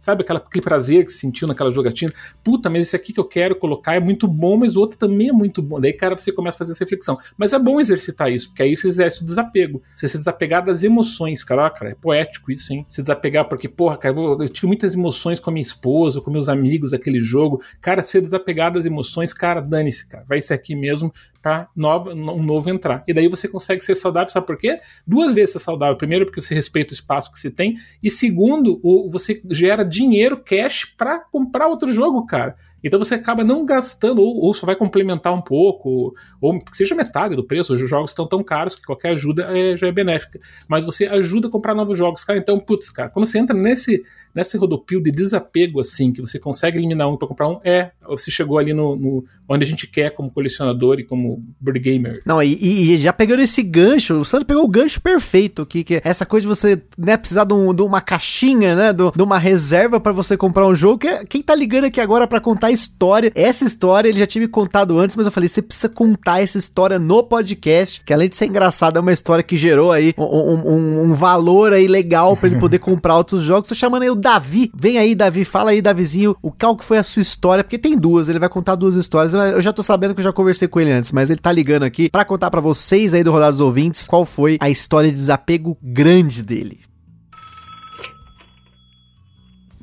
sabe 0.00 0.22
aquela, 0.22 0.40
aquele 0.40 0.60
prazer 0.60 1.04
que 1.04 1.12
você 1.12 1.18
sentiu 1.18 1.46
naquela 1.46 1.70
jogatina? 1.70 2.12
Puta, 2.42 2.68
mas 2.68 2.88
esse 2.88 2.96
aqui 2.96 3.12
que 3.12 3.20
eu 3.20 3.24
quero 3.24 3.54
colocar 3.54 3.94
é 3.94 4.00
muito 4.00 4.26
bom, 4.26 4.56
mas 4.56 4.74
o 4.74 4.80
outro 4.80 4.98
também 4.98 5.28
é 5.28 5.32
muito 5.32 5.62
bom. 5.62 5.78
Daí, 5.78 5.92
cara, 5.92 6.16
você 6.16 6.32
começa 6.32 6.56
a 6.56 6.58
fazer 6.58 6.72
essa 6.72 6.82
reflexão. 6.82 7.16
Mas 7.38 7.52
é 7.52 7.60
bom 7.60 7.78
exercitar 7.78 8.28
isso, 8.28 8.48
porque 8.48 8.64
aí 8.64 8.76
você 8.76 8.88
exerce 8.88 9.22
o 9.22 9.24
desapego. 9.24 9.80
Você 9.94 10.08
se 10.08 10.18
desapegar 10.18 10.64
das 10.64 10.82
emoções, 10.82 11.44
cara. 11.44 11.70
cara, 11.70 11.92
é 11.92 11.94
poético 11.94 12.50
isso, 12.50 12.72
hein? 12.72 12.84
Se 12.88 13.00
desapegar, 13.00 13.48
porque, 13.48 13.68
porra, 13.68 13.96
cara, 13.96 14.16
eu 14.18 14.48
tive 14.48 14.66
muitas 14.66 14.94
emoções 14.94 15.38
com 15.38 15.50
a 15.50 15.52
minha 15.52 15.62
esposa, 15.62 16.20
com 16.20 16.28
meus 16.28 16.48
amigos, 16.48 16.92
aquele 16.92 17.20
jogo. 17.20 17.62
Cara, 17.80 18.02
ser 18.02 18.20
desapegado 18.20 18.80
das 18.80 18.84
emoções, 18.84 19.32
cara, 19.32 19.60
dane-se, 19.60 20.08
cara. 20.08 20.24
Vai 20.28 20.42
ser 20.42 20.54
aqui 20.54 20.74
mesmo 20.74 21.12
para 21.44 21.68
um 21.76 22.42
novo 22.42 22.70
entrar. 22.70 23.04
E 23.06 23.12
daí 23.12 23.28
você 23.28 23.46
consegue 23.46 23.82
ser 23.82 23.94
saudável, 23.94 24.30
sabe 24.30 24.46
por 24.46 24.56
quê? 24.56 24.80
Duas 25.06 25.34
vezes 25.34 25.52
ser 25.52 25.58
saudável. 25.58 25.94
Primeiro, 25.94 26.24
porque 26.24 26.40
você 26.40 26.54
respeita 26.54 26.92
o 26.92 26.94
espaço 26.94 27.30
que 27.30 27.38
você 27.38 27.50
tem. 27.50 27.74
E 28.02 28.10
segundo, 28.10 28.80
você 29.10 29.42
gera 29.50 29.84
dinheiro, 29.84 30.42
cash, 30.42 30.86
para 30.96 31.18
comprar 31.18 31.66
outro 31.66 31.92
jogo, 31.92 32.24
cara. 32.24 32.56
Então 32.84 32.98
você 32.98 33.14
acaba 33.14 33.42
não 33.42 33.64
gastando, 33.64 34.20
ou, 34.20 34.44
ou 34.44 34.52
só 34.52 34.66
vai 34.66 34.76
complementar 34.76 35.32
um 35.32 35.40
pouco, 35.40 36.14
ou, 36.40 36.58
que 36.58 36.76
seja 36.76 36.94
metade 36.94 37.34
do 37.34 37.42
preço. 37.42 37.72
Os 37.72 37.88
jogos 37.88 38.10
estão 38.10 38.26
tão 38.26 38.44
caros 38.44 38.74
que 38.74 38.82
qualquer 38.82 39.10
ajuda 39.10 39.48
é, 39.56 39.74
já 39.76 39.86
é 39.86 39.92
benéfica. 39.92 40.38
Mas 40.68 40.84
você 40.84 41.06
ajuda 41.06 41.48
a 41.48 41.50
comprar 41.50 41.74
novos 41.74 41.96
jogos, 41.96 42.22
cara. 42.22 42.38
Então, 42.38 42.60
putz, 42.60 42.90
cara, 42.90 43.08
quando 43.08 43.26
você 43.26 43.38
entra 43.38 43.56
nesse, 43.56 44.04
nesse 44.34 44.58
rodopio 44.58 45.02
de 45.02 45.10
desapego, 45.10 45.80
assim, 45.80 46.12
que 46.12 46.20
você 46.20 46.38
consegue 46.38 46.76
eliminar 46.76 47.08
um 47.08 47.16
para 47.16 47.28
comprar 47.28 47.48
um, 47.48 47.58
é, 47.64 47.92
você 48.06 48.30
chegou 48.30 48.58
ali 48.58 48.74
no, 48.74 48.96
no, 48.96 49.24
onde 49.48 49.64
a 49.64 49.66
gente 49.66 49.86
quer 49.86 50.10
como 50.10 50.30
colecionador 50.30 50.98
e 50.98 51.04
como 51.04 51.42
board 51.60 51.80
gamer. 51.80 52.20
Não, 52.26 52.42
e, 52.42 52.94
e 52.94 52.96
já 52.98 53.12
pegando 53.12 53.40
esse 53.40 53.62
gancho, 53.62 54.18
o 54.18 54.24
Sandro 54.24 54.46
pegou 54.46 54.64
o 54.64 54.68
gancho 54.68 55.00
perfeito 55.00 55.62
aqui, 55.62 55.84
que 55.84 55.94
é 55.96 56.02
essa 56.04 56.26
coisa 56.26 56.44
de 56.44 56.48
você 56.48 56.82
né, 56.98 57.16
precisar 57.16 57.44
de, 57.44 57.54
um, 57.54 57.74
de 57.74 57.82
uma 57.82 58.00
caixinha, 58.00 58.74
né, 58.74 58.92
de, 58.92 59.10
de 59.10 59.22
uma 59.22 59.38
reserva 59.38 59.98
para 59.98 60.12
você 60.12 60.36
comprar 60.36 60.66
um 60.66 60.74
jogo, 60.74 60.98
que 60.98 61.08
é, 61.08 61.24
quem 61.24 61.42
tá 61.42 61.54
ligando 61.54 61.84
aqui 61.84 62.00
agora 62.00 62.26
para 62.26 62.40
contar 62.40 62.70
história. 62.74 63.32
Essa 63.34 63.64
história 63.64 64.08
ele 64.08 64.18
já 64.18 64.26
tinha 64.26 64.42
me 64.42 64.48
contado 64.48 64.98
antes, 64.98 65.16
mas 65.16 65.26
eu 65.26 65.32
falei, 65.32 65.48
você 65.48 65.62
precisa 65.62 65.88
contar 65.88 66.42
essa 66.42 66.58
história 66.58 66.98
no 66.98 67.22
podcast, 67.22 68.02
que 68.04 68.12
além 68.12 68.28
de 68.28 68.36
ser 68.36 68.46
engraçada, 68.46 68.98
é 68.98 69.02
uma 69.02 69.12
história 69.12 69.42
que 69.42 69.56
gerou 69.56 69.92
aí 69.92 70.14
um, 70.18 70.24
um, 70.24 71.02
um 71.04 71.14
valor 71.14 71.72
aí 71.72 71.86
legal 71.86 72.36
para 72.36 72.48
ele 72.48 72.58
poder 72.58 72.78
comprar 72.80 73.16
outros 73.16 73.42
jogos. 73.42 73.68
Tô 73.68 73.74
chamando 73.74 74.02
aí 74.02 74.10
o 74.10 74.14
Davi. 74.14 74.70
Vem 74.74 74.98
aí, 74.98 75.14
Davi, 75.14 75.44
fala 75.44 75.70
aí, 75.70 75.80
Davizinho, 75.80 76.36
o 76.42 76.50
qual 76.50 76.76
que 76.76 76.84
foi 76.84 76.98
a 76.98 77.02
sua 77.02 77.22
história, 77.22 77.64
porque 77.64 77.78
tem 77.78 77.96
duas, 77.96 78.28
ele 78.28 78.38
vai 78.38 78.48
contar 78.48 78.74
duas 78.74 78.96
histórias. 78.96 79.32
Eu 79.32 79.60
já 79.60 79.72
tô 79.72 79.82
sabendo 79.82 80.14
que 80.14 80.20
eu 80.20 80.24
já 80.24 80.32
conversei 80.32 80.68
com 80.68 80.80
ele 80.80 80.92
antes, 80.92 81.12
mas 81.12 81.30
ele 81.30 81.40
tá 81.40 81.52
ligando 81.52 81.84
aqui 81.84 82.10
para 82.10 82.24
contar 82.24 82.50
para 82.50 82.60
vocês 82.60 83.14
aí 83.14 83.22
do 83.22 83.32
Rodados 83.32 83.60
Ouvintes 83.60 84.06
qual 84.06 84.24
foi 84.24 84.58
a 84.60 84.68
história 84.68 85.10
de 85.10 85.16
desapego 85.16 85.76
grande 85.82 86.42
dele. 86.42 86.80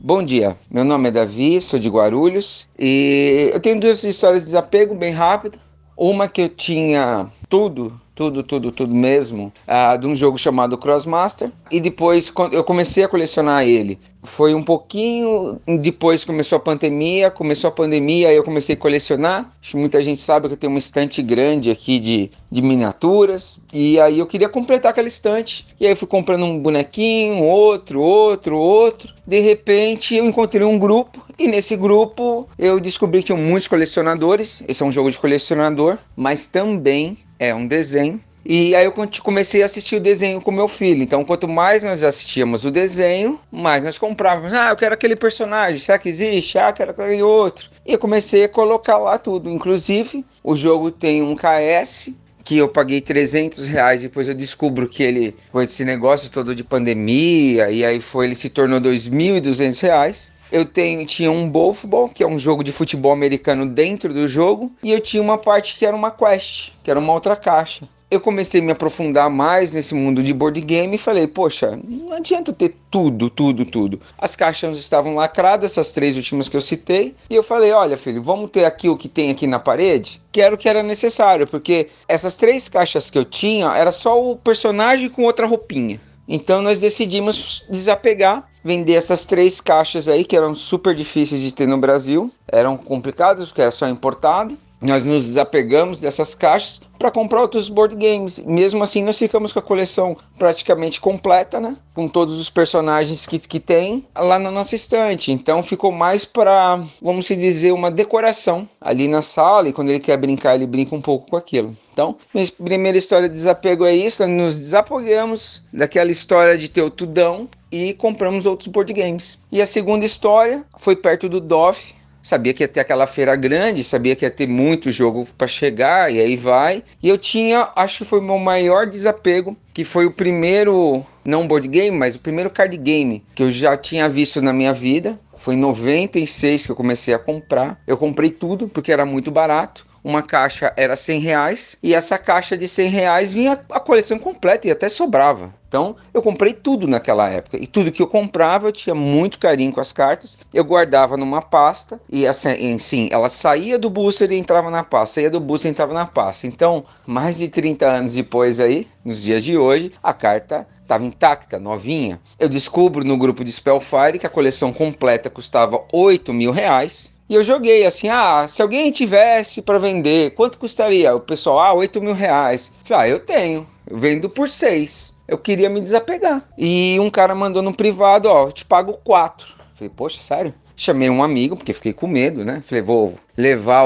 Bom 0.04 0.24
dia, 0.24 0.58
meu 0.68 0.84
nome 0.84 1.10
é 1.10 1.12
Davi, 1.12 1.62
sou 1.62 1.78
de 1.78 1.88
Guarulhos 1.88 2.68
e 2.76 3.52
eu 3.54 3.60
tenho 3.60 3.80
duas 3.80 4.04
histórias 4.04 4.42
de 4.42 4.48
desapego 4.48 4.96
bem 4.96 5.14
rápido. 5.14 5.60
Uma 5.96 6.28
que 6.28 6.42
eu 6.42 6.50
tinha 6.50 7.30
tudo, 7.48 8.02
tudo, 8.14 8.44
tudo, 8.44 8.72
tudo 8.72 8.94
mesmo, 8.94 9.52
uh, 9.68 9.98
de 9.98 10.08
um 10.08 10.16
jogo 10.16 10.38
chamado 10.38 10.78
Crossmaster. 10.78 11.52
E 11.70 11.80
depois 11.80 12.32
eu 12.52 12.64
comecei 12.64 13.04
a 13.04 13.08
colecionar 13.08 13.64
ele. 13.64 14.00
Foi 14.24 14.54
um 14.54 14.62
pouquinho 14.62 15.60
depois 15.80 16.24
começou 16.24 16.58
a 16.58 16.60
pandemia, 16.60 17.32
começou 17.32 17.70
a 17.70 17.72
pandemia, 17.72 18.30
aí 18.30 18.36
eu 18.36 18.44
comecei 18.44 18.76
a 18.76 18.78
colecionar. 18.78 19.52
Muita 19.74 20.02
gente 20.02 20.20
sabe 20.20 20.48
que 20.48 20.54
eu 20.54 20.58
tenho 20.58 20.72
uma 20.72 20.78
estante 20.78 21.24
grande 21.24 21.72
aqui 21.72 22.00
de, 22.00 22.30
de 22.52 22.62
miniaturas. 22.62 23.58
E 23.74 24.00
aí 24.00 24.20
eu 24.20 24.28
queria 24.28 24.48
completar 24.48 24.92
aquela 24.92 25.08
estante. 25.08 25.66
E 25.80 25.86
aí 25.86 25.94
eu 25.94 25.98
fui 25.98 26.08
comprando 26.08 26.46
um 26.46 26.60
bonequinho, 26.60 27.44
outro, 27.44 28.02
outro, 28.02 28.58
outro. 28.58 29.12
De 29.26 29.40
repente 29.40 30.16
eu 30.16 30.26
encontrei 30.26 30.66
um 30.66 30.78
grupo. 30.78 31.26
E 31.40 31.48
nesse 31.48 31.76
grupo 31.76 32.48
eu 32.60 32.80
descobri 32.80 33.22
que 33.22 33.28
tinham 33.28 33.40
muitos 33.40 33.68
colecionadores. 33.68 34.64
Esse 34.68 34.84
é 34.84 34.86
um 34.86 34.92
jogo 34.92 35.10
de 35.10 35.18
colecionador, 35.18 35.98
mas 36.16 36.46
também 36.46 37.18
é 37.42 37.56
um 37.56 37.66
desenho 37.66 38.22
e 38.44 38.76
aí 38.76 38.86
eu 38.86 38.94
comecei 39.22 39.62
a 39.62 39.66
assistir 39.66 39.98
o 39.98 40.00
desenho 40.00 40.42
com 40.42 40.52
meu 40.52 40.68
filho. 40.68 41.04
Então, 41.04 41.24
quanto 41.24 41.48
mais 41.48 41.84
nós 41.84 42.04
assistíamos 42.04 42.66
o 42.66 42.72
desenho, 42.72 43.40
mais 43.52 43.84
nós 43.84 43.98
comprávamos. 43.98 44.52
Ah, 44.54 44.70
eu 44.70 44.76
quero 44.76 44.94
aquele 44.96 45.16
personagem. 45.16 45.80
Será 45.80 46.00
que 46.00 46.10
existe? 46.10 46.58
Ah, 46.58 46.70
eu 46.70 46.74
quero 46.74 46.92
aquele 46.92 47.22
outro. 47.22 47.70
E 47.86 47.94
eu 47.94 48.00
comecei 48.00 48.44
a 48.44 48.50
colocar 48.50 48.98
lá 48.98 49.18
tudo. 49.20 49.50
Inclusive, 49.50 50.26
o 50.44 50.56
jogo 50.56 50.90
tem 50.90 51.22
um 51.22 51.36
KS 51.36 52.10
que 52.44 52.58
eu 52.58 52.68
paguei 52.68 53.00
300 53.00 53.64
reais. 53.66 54.02
Depois 54.02 54.28
eu 54.28 54.34
descubro 54.34 54.90
que 54.90 55.04
ele, 55.04 55.36
com 55.52 55.62
esse 55.62 55.86
negócio 55.86 56.32
todo 56.32 56.56
de 56.56 56.64
pandemia, 56.64 57.70
e 57.70 57.86
aí 57.86 58.02
foi, 58.02 58.26
ele 58.26 58.36
se 58.36 58.50
tornou 58.50 58.82
2.200 58.82 59.82
reais. 59.84 60.32
Eu 60.52 60.66
tenho, 60.66 61.06
tinha 61.06 61.32
um 61.32 61.50
Bowlfball, 61.50 62.10
que 62.10 62.24
é 62.24 62.28
um 62.28 62.38
jogo 62.38 62.64
de 62.64 62.72
futebol 62.72 63.12
americano 63.12 63.66
dentro 63.66 64.14
do 64.14 64.28
jogo, 64.28 64.72
e 64.84 64.92
eu 64.92 65.00
tinha 65.00 65.24
uma 65.24 65.38
parte 65.38 65.78
que 65.78 65.86
era 65.86 65.96
uma 65.96 66.12
quest, 66.12 66.74
que 66.84 66.92
era 66.92 67.00
uma 67.00 67.14
outra 67.14 67.36
caixa 67.36 67.88
eu 68.12 68.20
comecei 68.20 68.60
a 68.60 68.64
me 68.64 68.74
aprofundar 68.74 69.30
mais 69.30 69.72
nesse 69.72 69.96
mundo 69.96 70.22
de 70.22 70.34
board 70.34 70.60
game 70.60 70.96
e 70.96 71.00
falei, 71.00 71.28
poxa, 71.28 71.80
não 71.82 72.12
adianta 72.12 72.52
ter 72.52 72.76
tudo, 72.92 73.30
tudo, 73.30 73.64
tudo. 73.64 74.02
As 74.18 74.36
caixas 74.36 74.78
estavam 74.78 75.16
lacradas, 75.16 75.72
essas 75.72 75.94
três 75.94 76.18
últimas 76.18 76.50
que 76.50 76.58
eu 76.58 76.62
citei, 76.62 77.16
e 77.30 77.36
eu 77.36 77.42
falei, 77.42 77.72
olha 77.72 77.96
filho, 77.96 78.22
vamos 78.22 78.52
ter 78.52 78.66
aqui 78.66 78.90
o 78.90 78.98
que 78.98 79.08
tem 79.08 79.32
aqui 79.32 79.48
na 79.48 79.60
parede? 79.60 80.22
Que 80.30 80.42
era 80.42 80.54
o 80.54 80.58
que 80.58 80.68
era 80.68 80.84
necessário, 80.84 81.48
porque 81.48 81.88
essas 82.06 82.36
três 82.36 82.68
caixas 82.68 83.10
que 83.10 83.18
eu 83.18 83.24
tinha 83.24 83.74
era 83.78 83.94
só 83.94 84.22
o 84.22 84.36
personagem 84.36 85.10
com 85.10 85.24
outra 85.24 85.48
roupinha. 85.48 85.98
Então 86.34 86.62
nós 86.62 86.80
decidimos 86.80 87.66
desapegar, 87.70 88.50
vender 88.64 88.94
essas 88.94 89.26
três 89.26 89.60
caixas 89.60 90.08
aí 90.08 90.24
que 90.24 90.38
eram 90.38 90.56
super 90.56 90.96
difíceis 90.96 91.42
de 91.42 91.54
ter 91.54 91.68
no 91.68 91.78
Brasil, 91.78 92.32
eram 92.48 92.78
complicadas 92.78 93.50
porque 93.50 93.62
era 93.62 93.70
só 93.70 93.86
importado 93.90 94.58
nós 94.82 95.06
nos 95.06 95.26
desapegamos 95.28 96.02
dessas 96.02 96.34
caixas 96.34 96.82
para 96.98 97.12
comprar 97.12 97.42
outros 97.42 97.70
board 97.70 97.96
games. 97.96 98.40
Mesmo 98.40 98.84
assim, 98.84 99.04
nós 99.04 99.18
ficamos 99.18 99.54
com 99.54 99.60
a 99.60 99.62
coleção 99.62 100.18
praticamente 100.38 101.00
completa, 101.00 101.60
né? 101.60 101.76
Com 101.94 102.08
todos 102.08 102.40
os 102.40 102.50
personagens 102.50 103.28
que, 103.28 103.38
que 103.38 103.60
tem 103.60 104.06
lá 104.16 104.40
na 104.40 104.50
nossa 104.50 104.74
estante. 104.76 105.32
Então 105.32 105.62
ficou 105.62 105.92
mais 105.92 106.26
para, 106.26 106.84
vamos 107.02 107.26
dizer, 107.26 107.72
uma 107.72 107.92
decoração 107.92 108.68
ali 108.80 109.08
na 109.08 109.22
sala. 109.22 109.70
E 109.70 109.74
quando 109.74 109.90
ele 109.90 110.00
quer 110.00 110.18
brincar, 110.18 110.56
ele 110.56 110.68
brinca 110.68 110.96
um 110.96 111.02
pouco 111.02 111.30
com 111.30 111.38
aquilo. 111.38 111.76
Então, 111.94 112.16
minha 112.34 112.48
primeira 112.64 112.98
história 112.98 113.28
de 113.28 113.34
desapego 113.34 113.86
é 113.86 113.94
isso. 113.94 114.26
Nós 114.26 114.32
nos 114.32 114.58
desapegamos 114.58 115.64
daquela 115.72 116.10
história 116.10 116.58
de 116.58 116.70
ter 116.70 116.82
o 116.82 116.90
tudão 116.90 117.48
e 117.72 117.94
compramos 117.94 118.46
outros 118.46 118.68
board 118.68 118.92
games. 118.94 119.38
E 119.52 119.62
a 119.62 119.66
segunda 119.66 120.06
história 120.06 120.66
foi 120.78 120.96
perto 120.96 121.30
do 121.30 121.40
DOF 121.40 121.94
sabia 122.22 122.54
que 122.54 122.64
ia 122.64 122.68
ter 122.68 122.80
aquela 122.80 123.08
feira 123.08 123.36
grande, 123.36 123.84
sabia 123.84 124.16
que 124.16 124.26
ia 124.26 124.32
ter 124.32 124.48
muito 124.48 124.92
jogo 124.92 125.28
para 125.38 125.48
chegar, 125.48 126.12
e 126.12 126.20
aí 126.20 126.36
vai. 126.36 126.84
E 127.02 127.10
eu 127.10 127.18
tinha, 127.18 127.70
acho 127.76 128.00
que 128.00 128.06
foi 128.06 128.20
o 128.20 128.24
meu 128.24 128.38
maior 128.38 128.86
desapego, 128.86 129.56
que 129.74 129.84
foi 129.84 130.06
o 130.06 130.12
primeiro, 130.12 131.04
não 131.26 131.48
board 131.48 131.68
game, 131.68 131.98
mas 131.98 132.16
o 132.16 132.20
primeiro 132.20 132.50
card 132.50 132.76
game 132.78 133.24
que 133.34 133.44
eu 133.44 133.50
já 133.50 133.76
tinha 133.78 134.08
visto 134.10 134.42
na 134.42 134.54
minha 134.54 134.74
vida. 134.74 135.20
Foi 135.38 135.56
em 135.56 135.58
96 135.58 136.68
que 136.68 136.72
eu 136.72 136.76
comecei 136.76 137.16
a 137.16 137.20
comprar. 137.20 137.82
Eu 137.88 137.98
comprei 137.98 138.30
tudo 138.30 138.70
porque 138.70 138.92
era 138.92 139.06
muito 139.06 139.32
barato 139.32 139.90
uma 140.04 140.22
caixa 140.24 140.74
era 140.76 140.96
100 140.96 141.20
reais 141.20 141.78
e 141.82 141.94
essa 141.94 142.18
caixa 142.18 142.58
de 142.58 142.68
100 142.68 142.90
reais 142.90 143.34
vinha 143.34 143.60
a 143.70 143.80
coleção 143.80 144.18
completa 144.18 144.68
e 144.68 144.72
até 144.72 144.90
sobrava. 144.90 145.54
Então 145.68 145.96
eu 146.14 146.22
comprei 146.22 146.54
tudo 146.54 146.86
naquela 146.86 147.30
época 147.30 147.58
e 147.58 147.66
tudo 147.66 147.92
que 147.92 148.02
eu 148.02 148.08
comprava 148.08 148.68
eu 148.68 148.72
tinha 148.74 148.94
muito 148.94 149.40
carinho 149.40 149.72
com 149.72 149.80
as 149.80 149.94
cartas. 149.94 150.38
Eu 150.54 150.66
guardava 150.66 151.16
numa 151.16 151.42
pasta 151.42 152.00
e 152.10 152.28
assim, 152.28 152.78
sim, 152.78 153.08
ela 153.12 153.30
saía 153.30 153.80
do 153.80 153.90
booster 153.90 154.32
e 154.32 154.38
entrava 154.38 154.70
na 154.70 154.84
pasta, 154.84 155.16
saía 155.16 155.30
do 155.30 155.40
booster 155.40 155.70
e 155.70 155.72
entrava 155.72 155.94
na 155.94 156.06
pasta. 156.06 156.46
Então, 156.46 156.84
mais 157.06 157.38
de 157.38 157.48
30 157.48 157.86
anos 157.86 158.14
depois 158.16 158.60
aí, 158.60 158.88
nos 159.06 159.22
dias 159.22 159.44
de 159.44 159.58
hoje, 159.58 159.94
a 160.04 160.14
carta 160.14 160.68
estava 160.92 161.06
intacta, 161.06 161.58
novinha. 161.58 162.20
Eu 162.38 162.50
descubro 162.50 163.06
no 163.06 163.18
grupo 163.18 163.44
de 163.44 163.52
Spellfire 163.52 164.20
que 164.20 164.28
a 164.28 164.30
coleção 164.30 164.74
completa 164.74 165.30
custava 165.30 165.82
8 165.94 166.34
mil 166.34 166.52
reais. 166.52 167.11
E 167.32 167.34
eu 167.34 167.44
joguei 167.46 167.86
assim, 167.86 168.10
ah, 168.10 168.46
se 168.46 168.62
alguém 168.62 168.92
tivesse 168.92 169.62
para 169.62 169.80
vender, 169.80 170.32
quanto 170.32 170.58
custaria? 170.58 171.16
O 171.16 171.22
pessoal, 171.22 171.60
ah, 171.62 171.74
8 171.74 172.02
mil 172.02 172.14
reais. 172.14 172.74
Falei, 172.84 173.06
ah, 173.06 173.10
eu 173.10 173.20
tenho, 173.22 173.66
eu 173.90 173.98
vendo 173.98 174.30
por 174.30 174.50
6. 174.50 175.14
Eu 175.30 175.38
queria 175.38 175.70
me 175.70 175.80
desapegar. 175.80 176.44
E 176.58 177.00
um 177.00 177.10
cara 177.10 177.34
mandou 177.34 177.62
no 177.62 177.74
privado, 177.74 178.28
ó, 178.28 178.48
eu 178.48 178.52
te 178.52 178.66
pago 178.66 179.00
4. 179.06 179.48
Falei, 179.76 179.90
poxa, 179.96 180.22
sério? 180.22 180.54
Chamei 180.76 181.10
um 181.10 181.24
amigo, 181.24 181.56
porque 181.56 181.72
fiquei 181.72 181.94
com 181.94 182.06
medo, 182.06 182.44
né? 182.44 182.62
Falei, 182.66 182.82
vou 182.84 183.16
levar 183.38 183.86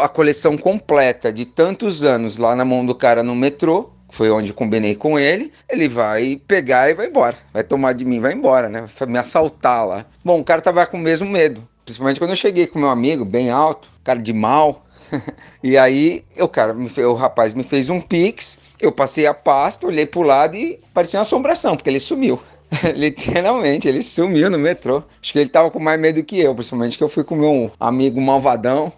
a 0.00 0.08
coleção 0.08 0.56
completa 0.56 1.30
de 1.30 1.44
tantos 1.44 2.02
anos 2.02 2.38
lá 2.38 2.56
na 2.56 2.64
mão 2.64 2.86
do 2.86 2.94
cara 2.94 3.22
no 3.22 3.34
metrô 3.34 3.90
foi 4.08 4.30
onde 4.30 4.54
combinei 4.54 4.94
com 4.94 5.18
ele, 5.18 5.52
ele 5.68 5.88
vai 5.88 6.40
pegar 6.48 6.88
e 6.88 6.94
vai 6.94 7.08
embora. 7.08 7.36
Vai 7.52 7.62
tomar 7.62 7.92
de 7.92 8.04
mim, 8.04 8.20
vai 8.20 8.32
embora, 8.32 8.70
né? 8.70 8.86
Vai 8.98 9.08
me 9.08 9.18
assaltar 9.18 9.86
lá. 9.86 10.06
Bom, 10.24 10.40
o 10.40 10.44
cara 10.44 10.62
tava 10.62 10.86
com 10.86 10.96
o 10.96 11.00
mesmo 11.00 11.28
medo. 11.28 11.68
Principalmente 11.86 12.18
quando 12.18 12.30
eu 12.30 12.36
cheguei 12.36 12.66
com 12.66 12.80
meu 12.80 12.88
amigo, 12.88 13.24
bem 13.24 13.48
alto, 13.48 13.88
cara 14.02 14.20
de 14.20 14.32
mal. 14.32 14.84
e 15.62 15.78
aí, 15.78 16.24
o 16.36 16.48
cara, 16.48 16.74
o 16.74 17.14
rapaz 17.14 17.54
me 17.54 17.62
fez 17.62 17.88
um 17.88 18.00
pix, 18.00 18.58
eu 18.80 18.90
passei 18.90 19.24
a 19.24 19.32
pasta, 19.32 19.86
olhei 19.86 20.04
pro 20.04 20.22
lado 20.22 20.56
e 20.56 20.80
parecia 20.92 21.18
uma 21.18 21.22
assombração, 21.22 21.76
porque 21.76 21.88
ele 21.88 22.00
sumiu. 22.00 22.40
Literalmente, 22.92 23.86
ele 23.86 24.02
sumiu 24.02 24.50
no 24.50 24.58
metrô. 24.58 25.00
Acho 25.22 25.32
que 25.32 25.38
ele 25.38 25.48
tava 25.48 25.70
com 25.70 25.78
mais 25.78 26.00
medo 26.00 26.24
que 26.24 26.40
eu, 26.40 26.52
principalmente 26.56 26.98
que 26.98 27.04
eu 27.04 27.08
fui 27.08 27.22
com 27.22 27.36
meu 27.36 27.70
amigo 27.78 28.20
malvadão. 28.20 28.92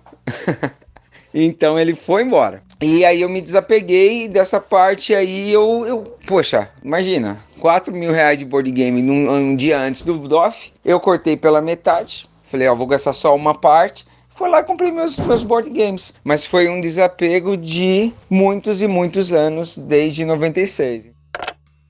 então 1.35 1.79
ele 1.79 1.94
foi 1.94 2.22
embora. 2.22 2.62
E 2.81 3.05
aí 3.05 3.20
eu 3.20 3.29
me 3.29 3.42
desapeguei 3.42 4.29
dessa 4.29 4.59
parte 4.59 5.14
aí 5.14 5.53
eu, 5.53 5.85
eu 5.87 6.05
poxa, 6.27 6.70
imagina, 6.83 7.38
4 7.61 7.94
mil 7.94 8.12
reais 8.12 8.38
de 8.38 8.46
board 8.46 8.70
game 8.70 9.03
num, 9.03 9.31
um 9.31 9.55
dia 9.55 9.79
antes 9.79 10.05
do 10.05 10.16
DOF, 10.16 10.72
eu 10.83 10.98
cortei 10.98 11.37
pela 11.37 11.61
metade, 11.61 12.27
Falei, 12.51 12.67
ó, 12.67 12.75
vou 12.75 12.87
gastar 12.87 13.13
só 13.13 13.35
uma 13.35 13.55
parte. 13.55 14.07
Foi 14.29 14.49
lá 14.49 14.61
e 14.61 14.65
comprei 14.65 14.91
meus, 14.91 15.19
meus 15.19 15.43
board 15.43 15.69
games. 15.69 16.15
Mas 16.25 16.47
foi 16.47 16.69
um 16.69 16.81
desapego 16.81 17.57
de 17.57 18.13
muitos 18.31 18.81
e 18.81 18.89
muitos 18.89 19.33
anos, 19.33 19.77
desde 19.77 20.25
96. 20.25 21.18